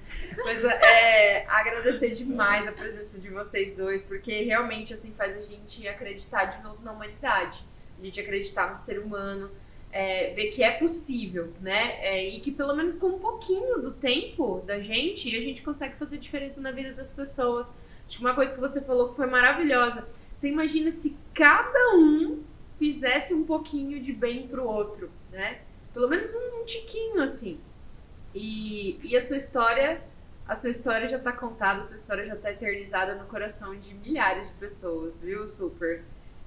Mas 0.46 0.64
é, 0.64 1.46
agradecer 1.48 2.12
demais 2.12 2.68
a 2.68 2.72
presença 2.72 3.20
de 3.20 3.30
vocês 3.30 3.76
dois, 3.76 4.02
porque 4.04 4.44
realmente 4.44 4.94
assim 4.94 5.14
faz 5.18 5.36
a 5.36 5.42
gente 5.42 5.88
acreditar 5.88 6.46
de 6.46 6.62
novo 6.64 6.78
na 6.84 6.92
humanidade. 6.92 7.66
A 8.00 8.06
gente 8.06 8.20
acreditar 8.20 8.70
no 8.70 8.78
ser 8.78 9.00
humano, 9.00 9.50
é, 9.98 10.30
ver 10.30 10.50
que 10.50 10.62
é 10.62 10.78
possível, 10.78 11.52
né? 11.60 11.98
É, 12.06 12.24
e 12.30 12.40
que 12.40 12.52
pelo 12.52 12.76
menos 12.76 12.98
com 12.98 13.08
um 13.08 13.18
pouquinho 13.18 13.82
do 13.82 13.92
tempo 13.92 14.62
da 14.64 14.80
gente, 14.80 15.36
a 15.36 15.42
gente 15.42 15.64
consegue 15.64 15.96
fazer 15.96 16.20
diferença 16.20 16.62
na 16.62 16.70
vida 16.70 16.94
das 16.94 17.12
pessoas. 17.12 17.76
Acho 18.08 18.20
que 18.20 18.24
uma 18.24 18.36
coisa 18.36 18.54
que 18.54 18.62
você 18.62 18.80
falou 18.80 19.10
que 19.10 19.16
foi 19.16 19.26
maravilhosa. 19.26 20.08
Você 20.36 20.50
imagina 20.50 20.92
se 20.92 21.18
cada 21.34 21.96
um 21.96 22.44
fizesse 22.78 23.34
um 23.34 23.44
pouquinho 23.44 24.00
de 24.00 24.14
bem 24.14 24.48
pro 24.48 24.68
outro, 24.68 25.10
né? 25.32 25.62
Pelo 25.96 26.08
menos 26.08 26.32
um, 26.32 26.62
um 26.62 26.64
tiquinho 26.66 27.20
assim. 27.24 27.60
E, 28.36 29.00
e 29.04 29.18
a 29.18 29.22
sua 29.22 29.38
história, 29.38 30.00
a 30.48 30.54
sua 30.54 30.70
história 30.70 31.10
já 31.10 31.18
tá 31.18 31.32
contada, 31.32 31.80
a 31.80 31.84
sua 31.84 31.98
história 31.98 32.24
já 32.24 32.36
tá 32.36 32.52
eternizada 32.52 33.16
no 33.16 33.26
coração 33.26 33.76
de 33.76 33.96
milhares 33.96 34.48
de 34.48 34.54
pessoas, 34.60 35.20
viu, 35.20 35.50
Super? 35.50 36.04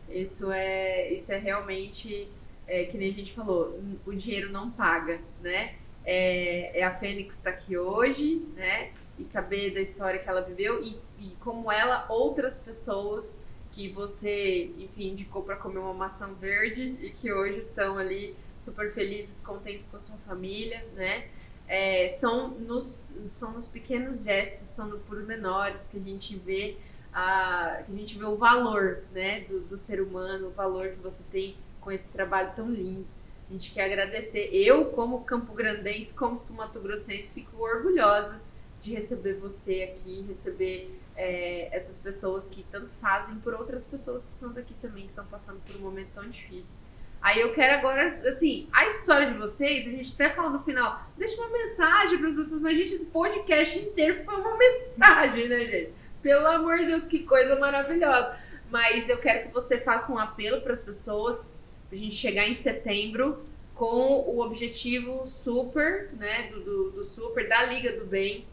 Isso 0.09 0.53
é, 0.53 1.13
isso 1.13 1.33
é 1.33 1.39
realmente, 1.39 2.31
é, 2.71 2.85
que 2.85 2.97
nem 2.97 3.11
a 3.11 3.13
gente 3.13 3.33
falou, 3.33 3.81
o 4.07 4.15
dinheiro 4.15 4.53
não 4.53 4.71
paga, 4.71 5.21
né? 5.43 5.75
É, 6.05 6.79
é 6.79 6.85
a 6.85 6.95
Fênix 6.95 7.39
tá 7.39 7.51
aqui 7.51 7.77
hoje, 7.77 8.47
né? 8.55 8.93
E 9.19 9.25
saber 9.25 9.75
da 9.75 9.81
história 9.81 10.21
que 10.21 10.29
ela 10.29 10.41
viveu 10.41 10.81
e, 10.81 11.01
e 11.19 11.37
como 11.41 11.71
ela, 11.71 12.07
outras 12.09 12.61
pessoas 12.61 13.43
que 13.73 13.89
você, 13.89 14.71
enfim, 14.79 15.09
indicou 15.09 15.43
para 15.43 15.57
comer 15.57 15.81
uma 15.81 15.93
maçã 15.93 16.33
verde 16.33 16.97
e 17.01 17.11
que 17.11 17.33
hoje 17.33 17.59
estão 17.59 17.99
ali 17.99 18.37
super 18.59 18.93
felizes, 18.93 19.41
contentes 19.41 19.89
com 19.89 19.97
a 19.97 20.01
sua 20.01 20.17
família, 20.19 20.87
né? 20.95 21.27
É, 21.67 22.09
são, 22.09 22.49
nos, 22.51 23.17
são 23.31 23.53
nos 23.53 23.67
pequenos 23.67 24.25
gestos, 24.25 24.63
são 24.63 24.87
no 24.87 24.99
pormenores 25.01 25.89
que 25.89 25.99
a 25.99 26.01
gente 26.01 26.37
vê 26.37 26.77
a, 27.13 27.83
que 27.85 27.93
a 27.93 27.97
gente 27.97 28.17
vê 28.17 28.25
o 28.25 28.37
valor, 28.37 29.03
né, 29.13 29.41
do, 29.41 29.61
do 29.61 29.77
ser 29.77 30.01
humano, 30.01 30.49
o 30.49 30.51
valor 30.51 30.91
que 30.91 31.01
você 31.01 31.25
tem 31.31 31.57
com 31.91 31.95
esse 31.95 32.09
trabalho 32.11 32.53
tão 32.55 32.71
lindo. 32.71 33.05
A 33.49 33.53
gente 33.53 33.73
quer 33.73 33.87
agradecer. 33.87 34.49
Eu, 34.53 34.87
como 34.87 35.25
Campo 35.25 35.53
Grandense, 35.53 36.15
como 36.15 36.39
sumatogrossense, 36.39 37.35
fico 37.35 37.61
orgulhosa 37.61 38.41
de 38.81 38.95
receber 38.95 39.35
você 39.35 39.93
aqui, 39.93 40.25
receber 40.29 40.97
é, 41.17 41.69
essas 41.73 41.99
pessoas 41.99 42.47
que 42.47 42.63
tanto 42.71 42.89
fazem 43.01 43.35
por 43.41 43.55
outras 43.55 43.85
pessoas 43.85 44.25
que 44.25 44.33
são 44.33 44.53
daqui 44.53 44.73
também, 44.81 45.03
que 45.03 45.11
estão 45.11 45.27
passando 45.27 45.61
por 45.67 45.75
um 45.75 45.81
momento 45.81 46.11
tão 46.15 46.29
difícil. 46.29 46.81
Aí 47.21 47.41
eu 47.41 47.53
quero 47.53 47.75
agora, 47.75 48.23
assim, 48.27 48.69
a 48.73 48.87
história 48.87 49.33
de 49.33 49.37
vocês, 49.37 49.89
a 49.89 49.91
gente 49.91 50.15
até 50.15 50.31
fala 50.31 50.51
no 50.51 50.63
final, 50.63 51.03
deixa 51.19 51.37
uma 51.43 51.51
mensagem 51.51 52.19
para 52.19 52.29
as 52.29 52.37
pessoas, 52.37 52.63
mas 52.63 52.79
gente, 52.79 52.95
esse 52.95 53.07
podcast 53.07 53.79
inteiro 53.81 54.25
foi 54.25 54.37
uma 54.37 54.57
mensagem, 54.57 55.49
né, 55.49 55.59
gente? 55.67 55.93
Pelo 56.23 56.47
amor 56.47 56.79
de 56.79 56.87
Deus, 56.87 57.05
que 57.05 57.25
coisa 57.25 57.59
maravilhosa. 57.59 58.39
Mas 58.71 59.09
eu 59.09 59.19
quero 59.19 59.49
que 59.49 59.53
você 59.53 59.79
faça 59.79 60.13
um 60.13 60.19
apelo 60.19 60.63
para 60.63 60.73
as 60.73 60.83
pessoas, 60.83 61.51
pra 61.91 61.99
gente 61.99 62.15
chegar 62.15 62.49
em 62.49 62.55
setembro 62.55 63.45
com 63.75 64.21
o 64.21 64.41
objetivo 64.41 65.27
super, 65.27 66.11
né, 66.13 66.49
do, 66.51 66.61
do, 66.63 66.91
do 66.93 67.05
super, 67.05 67.47
da 67.49 67.65
Liga 67.67 67.93
do 67.99 68.07
Bem, 68.07 68.47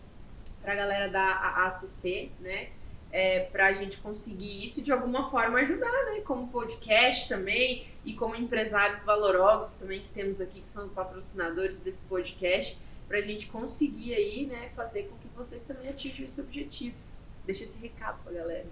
pra 0.62 0.76
galera 0.76 1.08
da 1.10 1.22
A- 1.24 1.68
ACC, 1.68 2.30
né? 2.42 2.70
É, 3.10 3.42
pra 3.52 3.72
gente 3.74 3.98
conseguir 4.00 4.66
isso 4.66 4.82
de 4.82 4.92
alguma 4.92 5.30
forma 5.32 5.60
ajudar, 5.60 5.92
né? 6.12 6.20
Como 6.26 6.48
podcast 6.50 7.30
também 7.30 7.88
e 8.04 8.14
como 8.14 8.36
empresários 8.36 9.04
valorosos 9.04 9.76
também 9.78 10.02
que 10.02 10.10
temos 10.10 10.42
aqui, 10.42 10.60
que 10.62 10.70
são 10.70 10.90
patrocinadores 10.90 11.80
desse 11.80 12.02
podcast, 12.04 12.78
pra 13.08 13.22
gente 13.22 13.46
conseguir 13.48 14.14
aí, 14.14 14.46
né, 14.46 14.70
fazer 14.76 15.04
com 15.04 15.16
que 15.18 15.28
vocês 15.38 15.64
também 15.64 15.90
atinjam 15.90 16.26
esse 16.26 16.42
objetivo. 16.42 16.98
Deixa 17.46 17.64
esse 17.64 17.80
recado 17.82 18.20
pra 18.24 18.34
galera. 18.34 18.66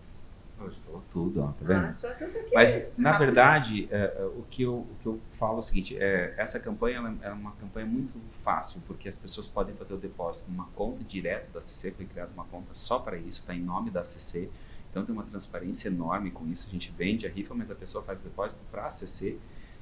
Hoje 0.59 0.77
falou 0.85 1.03
tudo, 1.11 1.41
ó, 1.41 1.47
tá 1.47 1.65
vendo? 1.65 1.85
Ah, 1.85 1.93
só 1.93 2.13
tanto 2.13 2.37
aqui. 2.37 2.51
Mas, 2.53 2.87
na 2.97 3.11
verdade, 3.11 3.89
é, 3.91 4.15
é, 4.17 4.23
o, 4.23 4.45
que 4.49 4.63
eu, 4.63 4.75
o 4.77 4.95
que 5.01 5.05
eu 5.05 5.19
falo 5.29 5.57
é 5.57 5.59
o 5.59 5.61
seguinte: 5.61 5.97
é, 5.97 6.33
essa 6.37 6.59
campanha 6.59 6.97
ela 6.97 7.15
é 7.21 7.29
uma 7.31 7.51
campanha 7.53 7.85
muito 7.85 8.19
fácil, 8.31 8.81
porque 8.87 9.09
as 9.09 9.17
pessoas 9.17 9.47
podem 9.47 9.75
fazer 9.75 9.93
o 9.93 9.97
depósito 9.97 10.49
numa 10.49 10.65
conta 10.67 11.03
direto 11.03 11.51
da 11.51 11.61
CC, 11.61 11.91
foi 11.91 12.05
criada 12.05 12.31
uma 12.33 12.45
conta 12.45 12.69
só 12.73 12.99
para 12.99 13.17
isso, 13.17 13.41
está 13.41 13.53
em 13.53 13.61
nome 13.61 13.89
da 13.91 14.03
CC. 14.03 14.49
Então 14.89 15.03
tem 15.03 15.13
uma 15.13 15.25
transparência 15.25 15.89
enorme 15.89 16.31
com 16.31 16.47
isso. 16.47 16.67
A 16.69 16.71
gente 16.71 16.89
vende 16.95 17.27
a 17.27 17.29
rifa, 17.29 17.53
mas 17.53 17.69
a 17.69 17.75
pessoa 17.75 18.01
faz 18.01 18.21
o 18.21 18.23
depósito 18.23 18.63
para 18.71 18.85
a 18.85 18.91
CC 18.91 19.37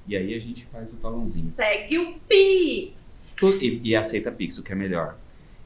e 0.08 0.18
aí 0.18 0.34
a 0.34 0.40
gente 0.40 0.66
faz 0.66 0.92
o 0.92 0.98
talãozinho. 0.98 1.52
Segue 1.52 2.00
o 2.00 2.20
Pix! 2.28 3.32
E, 3.62 3.90
e 3.90 3.96
aceita 3.96 4.32
Pix, 4.32 4.58
o 4.58 4.64
que 4.64 4.72
é 4.72 4.76
melhor. 4.76 5.18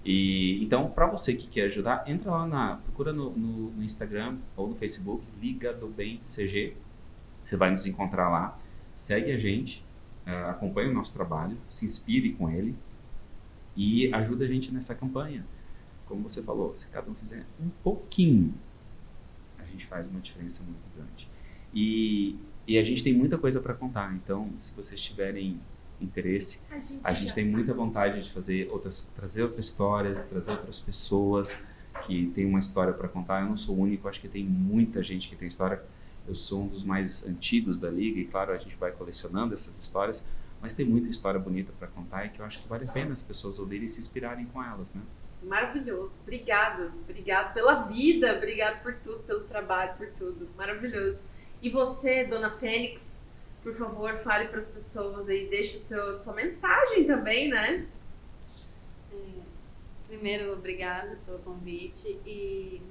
E, 0.10 0.64
então, 0.64 0.90
para 0.90 1.06
você 1.06 1.36
que 1.36 1.48
quer 1.48 1.64
ajudar, 1.66 2.06
entra 2.08 2.32
lá 2.32 2.48
na. 2.48 2.78
Procura 2.78 3.12
no, 3.12 3.30
no- 3.32 3.72
no 3.72 3.84
Instagram 3.84 4.38
ou 4.56 4.70
no 4.70 4.76
Facebook, 4.76 5.22
Liga 5.42 5.74
do 5.74 5.88
Bem 5.90 6.22
CG. 6.24 6.74
Você 7.44 7.58
vai 7.58 7.72
nos 7.72 7.86
encontrar 7.86 8.30
lá. 8.30 8.58
Segue 8.96 9.32
a 9.34 9.38
gente 9.38 9.84
uh, 10.26 10.50
acompanhe 10.50 10.90
o 10.90 10.94
nosso 10.94 11.14
trabalho, 11.14 11.58
se 11.70 11.84
inspire 11.84 12.32
com 12.34 12.50
ele 12.50 12.74
e 13.76 14.12
ajude 14.14 14.46
a 14.46 14.48
gente 14.48 14.74
nessa 14.74 14.96
campanha. 14.96 15.46
Como 16.06 16.24
você 16.24 16.42
falou, 16.42 16.74
se 16.74 16.88
cada 16.88 17.12
um 17.12 17.14
fizer 17.14 17.46
um 17.62 17.70
pouquinho, 17.84 18.54
a 19.60 19.66
gente 19.66 19.86
faz 19.86 20.10
uma 20.10 20.22
diferença 20.22 20.64
muito 20.64 20.80
grande. 20.96 21.28
E, 21.74 22.38
e 22.66 22.78
a 22.78 22.84
gente 22.84 23.04
tem 23.04 23.14
muita 23.14 23.38
coisa 23.38 23.60
para 23.60 23.74
contar, 23.74 24.16
então 24.16 24.50
se 24.58 24.74
vocês 24.74 25.02
tiverem 25.02 25.60
interesse, 26.00 26.62
a 26.70 26.80
gente, 26.80 27.00
a 27.04 27.14
gente 27.14 27.34
tem 27.34 27.46
muita 27.46 27.74
tá 27.74 27.78
vontade 27.78 28.22
de 28.24 28.32
fazer 28.32 28.70
outras, 28.72 29.08
trazer 29.16 29.44
outras 29.44 29.66
histórias, 29.66 30.24
trazer 30.26 30.52
outras 30.52 30.80
pessoas 30.80 31.64
que 32.06 32.28
têm 32.36 32.46
uma 32.46 32.60
história 32.60 32.94
para 32.94 33.08
contar. 33.08 33.42
Eu 33.42 33.50
não 33.50 33.58
sou 33.58 33.76
o 33.76 33.80
único, 33.80 34.08
acho 34.08 34.22
que 34.22 34.28
tem 34.28 34.44
muita 34.44 35.04
gente 35.04 35.28
que 35.28 35.36
tem 35.36 35.48
história. 35.48 35.82
Eu 36.28 36.36
sou 36.36 36.64
um 36.64 36.68
dos 36.68 36.84
mais 36.84 37.28
antigos 37.28 37.80
da 37.80 37.90
liga 37.90 38.20
e 38.20 38.26
claro 38.26 38.52
a 38.52 38.58
gente 38.58 38.76
vai 38.76 38.92
colecionando 38.92 39.54
essas 39.54 39.80
histórias, 39.80 40.26
mas 40.62 40.74
tem 40.74 40.86
muita 40.86 41.10
história 41.10 41.40
bonita 41.40 41.72
para 41.80 41.88
contar 41.88 42.26
e 42.26 42.30
que 42.30 42.40
eu 42.40 42.46
acho 42.46 42.62
que 42.62 42.68
vale 42.68 42.86
a 42.86 42.92
pena 42.92 43.14
as 43.14 43.22
pessoas 43.22 43.60
ouvirem 43.60 43.86
e 43.86 43.90
se 43.90 44.00
inspirarem 44.00 44.46
com 44.46 44.62
elas, 44.62 44.94
né? 44.94 45.02
Maravilhoso. 45.44 46.20
Obrigado. 46.24 46.92
Obrigado 47.04 47.54
pela 47.54 47.84
vida, 47.84 48.36
obrigado 48.36 48.82
por 48.82 48.94
tudo, 48.96 49.24
pelo 49.24 49.42
trabalho, 49.42 49.96
por 49.98 50.08
tudo. 50.18 50.50
Maravilhoso. 50.58 51.26
E 51.62 51.70
você, 51.70 52.24
dona 52.26 52.52
Fênix, 52.52 53.32
por 53.64 53.76
favor, 53.76 54.18
fale 54.20 54.48
para 54.48 54.60
as 54.60 54.72
pessoas 54.72 55.28
aí, 55.30 55.48
deixe 55.48 55.78
o 55.78 55.80
seu, 55.80 56.16
sua 56.18 56.34
mensagem 56.34 57.06
também, 57.06 57.50
né? 57.50 57.86
É, 59.12 59.18
primeiro, 60.08 60.54
obrigada 60.54 61.18
pelo 61.26 61.40
convite 61.40 62.20
e 62.26 62.82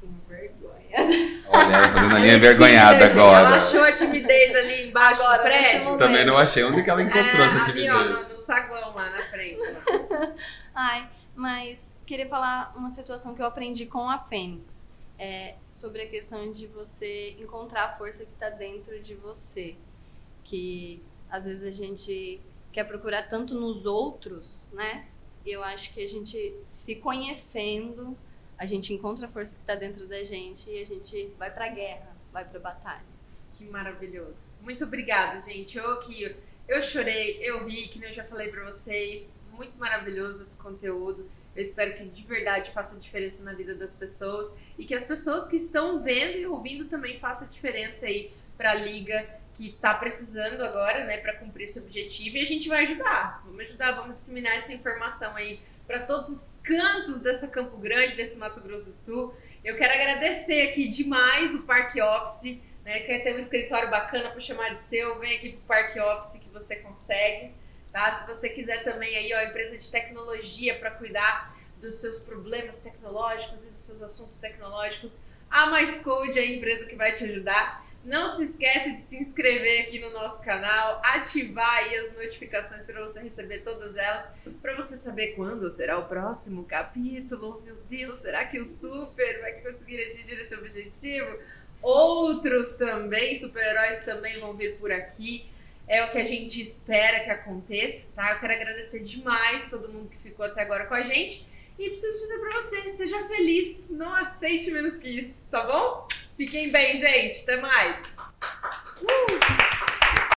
tenho 0.00 0.14
vergonha. 0.28 1.44
Olha, 1.48 1.74
ela 1.74 1.88
fazendo 1.88 2.16
a 2.16 2.18
linha 2.20 2.34
envergonhada 2.34 3.06
agora. 3.06 3.46
Ela 3.48 3.56
achou 3.56 3.84
a 3.84 3.92
timidez 3.92 4.54
ali 4.54 4.88
embaixo 4.88 5.22
agora, 5.22 5.38
do 5.38 5.42
prédio. 5.42 5.98
Também 5.98 6.24
não 6.24 6.36
achei. 6.36 6.64
Onde 6.64 6.82
que 6.82 6.90
ela 6.90 7.02
encontrou 7.02 7.42
é, 7.42 7.46
essa 7.46 7.64
timidez? 7.64 7.90
Ali, 7.90 8.12
ó, 8.12 8.22
no, 8.22 8.28
no 8.28 8.40
saguão 8.40 8.94
lá 8.94 9.10
na 9.10 9.22
frente. 9.24 9.62
Ai, 10.74 11.08
mas 11.34 11.90
queria 12.06 12.28
falar 12.28 12.72
uma 12.76 12.90
situação 12.90 13.34
que 13.34 13.42
eu 13.42 13.46
aprendi 13.46 13.86
com 13.86 14.08
a 14.08 14.18
Fênix. 14.18 14.86
É 15.18 15.56
sobre 15.68 16.02
a 16.02 16.08
questão 16.08 16.52
de 16.52 16.66
você 16.68 17.30
encontrar 17.40 17.86
a 17.86 17.98
força 17.98 18.24
que 18.24 18.32
está 18.32 18.50
dentro 18.50 19.00
de 19.00 19.14
você. 19.14 19.76
Que 20.44 21.02
às 21.28 21.44
vezes 21.44 21.64
a 21.64 21.70
gente 21.70 22.40
quer 22.72 22.84
procurar 22.84 23.24
tanto 23.24 23.54
nos 23.54 23.84
outros, 23.84 24.70
né? 24.72 25.06
E 25.44 25.50
eu 25.50 25.62
acho 25.62 25.92
que 25.92 26.04
a 26.04 26.08
gente 26.08 26.54
se 26.66 26.96
conhecendo 26.96 28.16
a 28.58 28.66
gente 28.66 28.92
encontra 28.92 29.26
a 29.26 29.30
força 29.30 29.54
que 29.54 29.60
está 29.60 29.76
dentro 29.76 30.06
da 30.08 30.24
gente 30.24 30.68
e 30.68 30.82
a 30.82 30.84
gente 30.84 31.32
vai 31.38 31.48
para 31.50 31.66
a 31.66 31.68
guerra, 31.68 32.16
vai 32.32 32.44
para 32.44 32.58
a 32.58 32.62
batalha. 32.62 33.06
Que 33.52 33.64
maravilhoso. 33.64 34.58
Muito 34.62 34.84
obrigada, 34.84 35.38
gente. 35.38 35.78
Eu 35.78 35.96
que 36.00 36.36
eu 36.66 36.82
chorei, 36.82 37.38
eu 37.40 37.64
ri, 37.66 37.86
que 37.88 38.04
eu 38.04 38.12
já 38.12 38.24
falei 38.24 38.48
para 38.48 38.64
vocês. 38.64 39.40
Muito 39.52 39.78
maravilhoso 39.78 40.42
esse 40.42 40.56
conteúdo. 40.56 41.30
Eu 41.58 41.62
espero 41.62 41.94
que 41.94 42.04
de 42.04 42.22
verdade 42.22 42.70
faça 42.70 42.96
diferença 42.96 43.42
na 43.42 43.52
vida 43.52 43.74
das 43.74 43.92
pessoas 43.92 44.54
e 44.78 44.84
que 44.84 44.94
as 44.94 45.04
pessoas 45.04 45.44
que 45.48 45.56
estão 45.56 46.00
vendo 46.00 46.38
e 46.38 46.46
ouvindo 46.46 46.84
também 46.84 47.18
faça 47.18 47.46
diferença 47.46 48.06
aí 48.06 48.32
para 48.56 48.70
a 48.70 48.74
liga 48.74 49.28
que 49.56 49.70
está 49.70 49.92
precisando 49.92 50.60
agora, 50.62 51.04
né, 51.04 51.16
para 51.16 51.34
cumprir 51.34 51.64
esse 51.64 51.80
objetivo 51.80 52.36
e 52.36 52.42
a 52.42 52.46
gente 52.46 52.68
vai 52.68 52.84
ajudar. 52.84 53.42
Vamos 53.44 53.60
ajudar, 53.62 53.90
vamos 53.96 54.14
disseminar 54.14 54.56
essa 54.56 54.72
informação 54.72 55.34
aí 55.34 55.58
para 55.84 55.98
todos 56.06 56.28
os 56.28 56.60
cantos 56.62 57.22
dessa 57.22 57.48
Campo 57.48 57.76
Grande, 57.76 58.14
desse 58.14 58.38
Mato 58.38 58.60
Grosso 58.60 58.84
do 58.84 58.92
Sul. 58.92 59.34
Eu 59.64 59.76
quero 59.76 59.92
agradecer 59.92 60.68
aqui 60.68 60.86
demais 60.86 61.52
o 61.56 61.64
Parque 61.64 62.00
Office, 62.00 62.56
né? 62.84 63.00
Quer 63.00 63.24
ter 63.24 63.34
um 63.34 63.38
escritório 63.38 63.90
bacana 63.90 64.30
para 64.30 64.40
chamar 64.40 64.74
de 64.74 64.78
seu, 64.78 65.18
vem 65.18 65.36
aqui 65.36 65.48
pro 65.48 65.60
Parque 65.62 65.98
Office 65.98 66.40
que 66.40 66.48
você 66.50 66.76
consegue, 66.76 67.50
tá? 67.92 68.12
Se 68.12 68.26
você 68.26 68.48
quiser 68.48 68.84
também 68.84 69.16
aí, 69.16 69.32
ó, 69.34 69.48
empresa 69.48 69.76
de 69.76 69.90
tecnologia 69.90 70.78
para 70.78 70.90
cuidar 70.90 71.56
dos 71.80 71.96
seus 71.96 72.18
problemas 72.18 72.80
tecnológicos 72.80 73.66
e 73.66 73.70
dos 73.70 73.82
seus 73.82 74.02
assuntos 74.02 74.38
tecnológicos, 74.38 75.22
a 75.50 75.66
Mais 75.66 76.02
Code 76.02 76.38
é 76.38 76.42
a 76.42 76.46
empresa 76.46 76.84
que 76.84 76.96
vai 76.96 77.14
te 77.14 77.24
ajudar. 77.24 77.86
Não 78.04 78.28
se 78.28 78.44
esquece 78.44 78.96
de 78.96 79.02
se 79.02 79.16
inscrever 79.16 79.82
aqui 79.82 79.98
no 79.98 80.10
nosso 80.10 80.42
canal, 80.42 81.00
ativar 81.04 81.78
aí 81.78 81.96
as 81.96 82.14
notificações 82.14 82.86
para 82.86 83.02
você 83.04 83.20
receber 83.20 83.58
todas 83.60 83.96
elas, 83.96 84.32
para 84.62 84.76
você 84.76 84.96
saber 84.96 85.34
quando 85.34 85.70
será 85.70 85.98
o 85.98 86.06
próximo 86.06 86.64
capítulo. 86.64 87.60
Meu 87.64 87.76
Deus, 87.88 88.20
será 88.20 88.44
que 88.44 88.58
o 88.60 88.66
Super 88.66 89.40
vai 89.40 89.52
conseguir 89.54 90.02
atingir 90.04 90.40
esse 90.40 90.54
objetivo? 90.54 91.38
Outros 91.82 92.72
também, 92.72 93.38
super-heróis 93.38 94.04
também 94.04 94.38
vão 94.38 94.54
vir 94.54 94.76
por 94.76 94.90
aqui. 94.90 95.50
É 95.88 96.04
o 96.04 96.10
que 96.10 96.18
a 96.18 96.24
gente 96.24 96.60
espera 96.60 97.20
que 97.20 97.30
aconteça, 97.30 98.08
tá? 98.14 98.32
Eu 98.32 98.40
quero 98.40 98.52
agradecer 98.52 99.02
demais 99.02 99.70
todo 99.70 99.88
mundo 99.88 100.10
que 100.10 100.18
ficou 100.18 100.44
até 100.44 100.62
agora 100.62 100.86
com 100.86 100.94
a 100.94 101.02
gente. 101.02 101.48
E 101.78 101.90
preciso 101.90 102.20
dizer 102.20 102.38
para 102.38 102.60
você, 102.60 102.90
seja 102.90 103.26
feliz, 103.26 103.88
não 103.90 104.12
aceite 104.12 104.70
menos 104.70 104.98
que 104.98 105.08
isso, 105.08 105.48
tá 105.48 105.64
bom? 105.64 106.06
Fiquem 106.36 106.70
bem, 106.70 106.96
gente. 106.96 107.42
Até 107.42 107.60
mais. 107.60 108.06
Uh! 109.00 110.07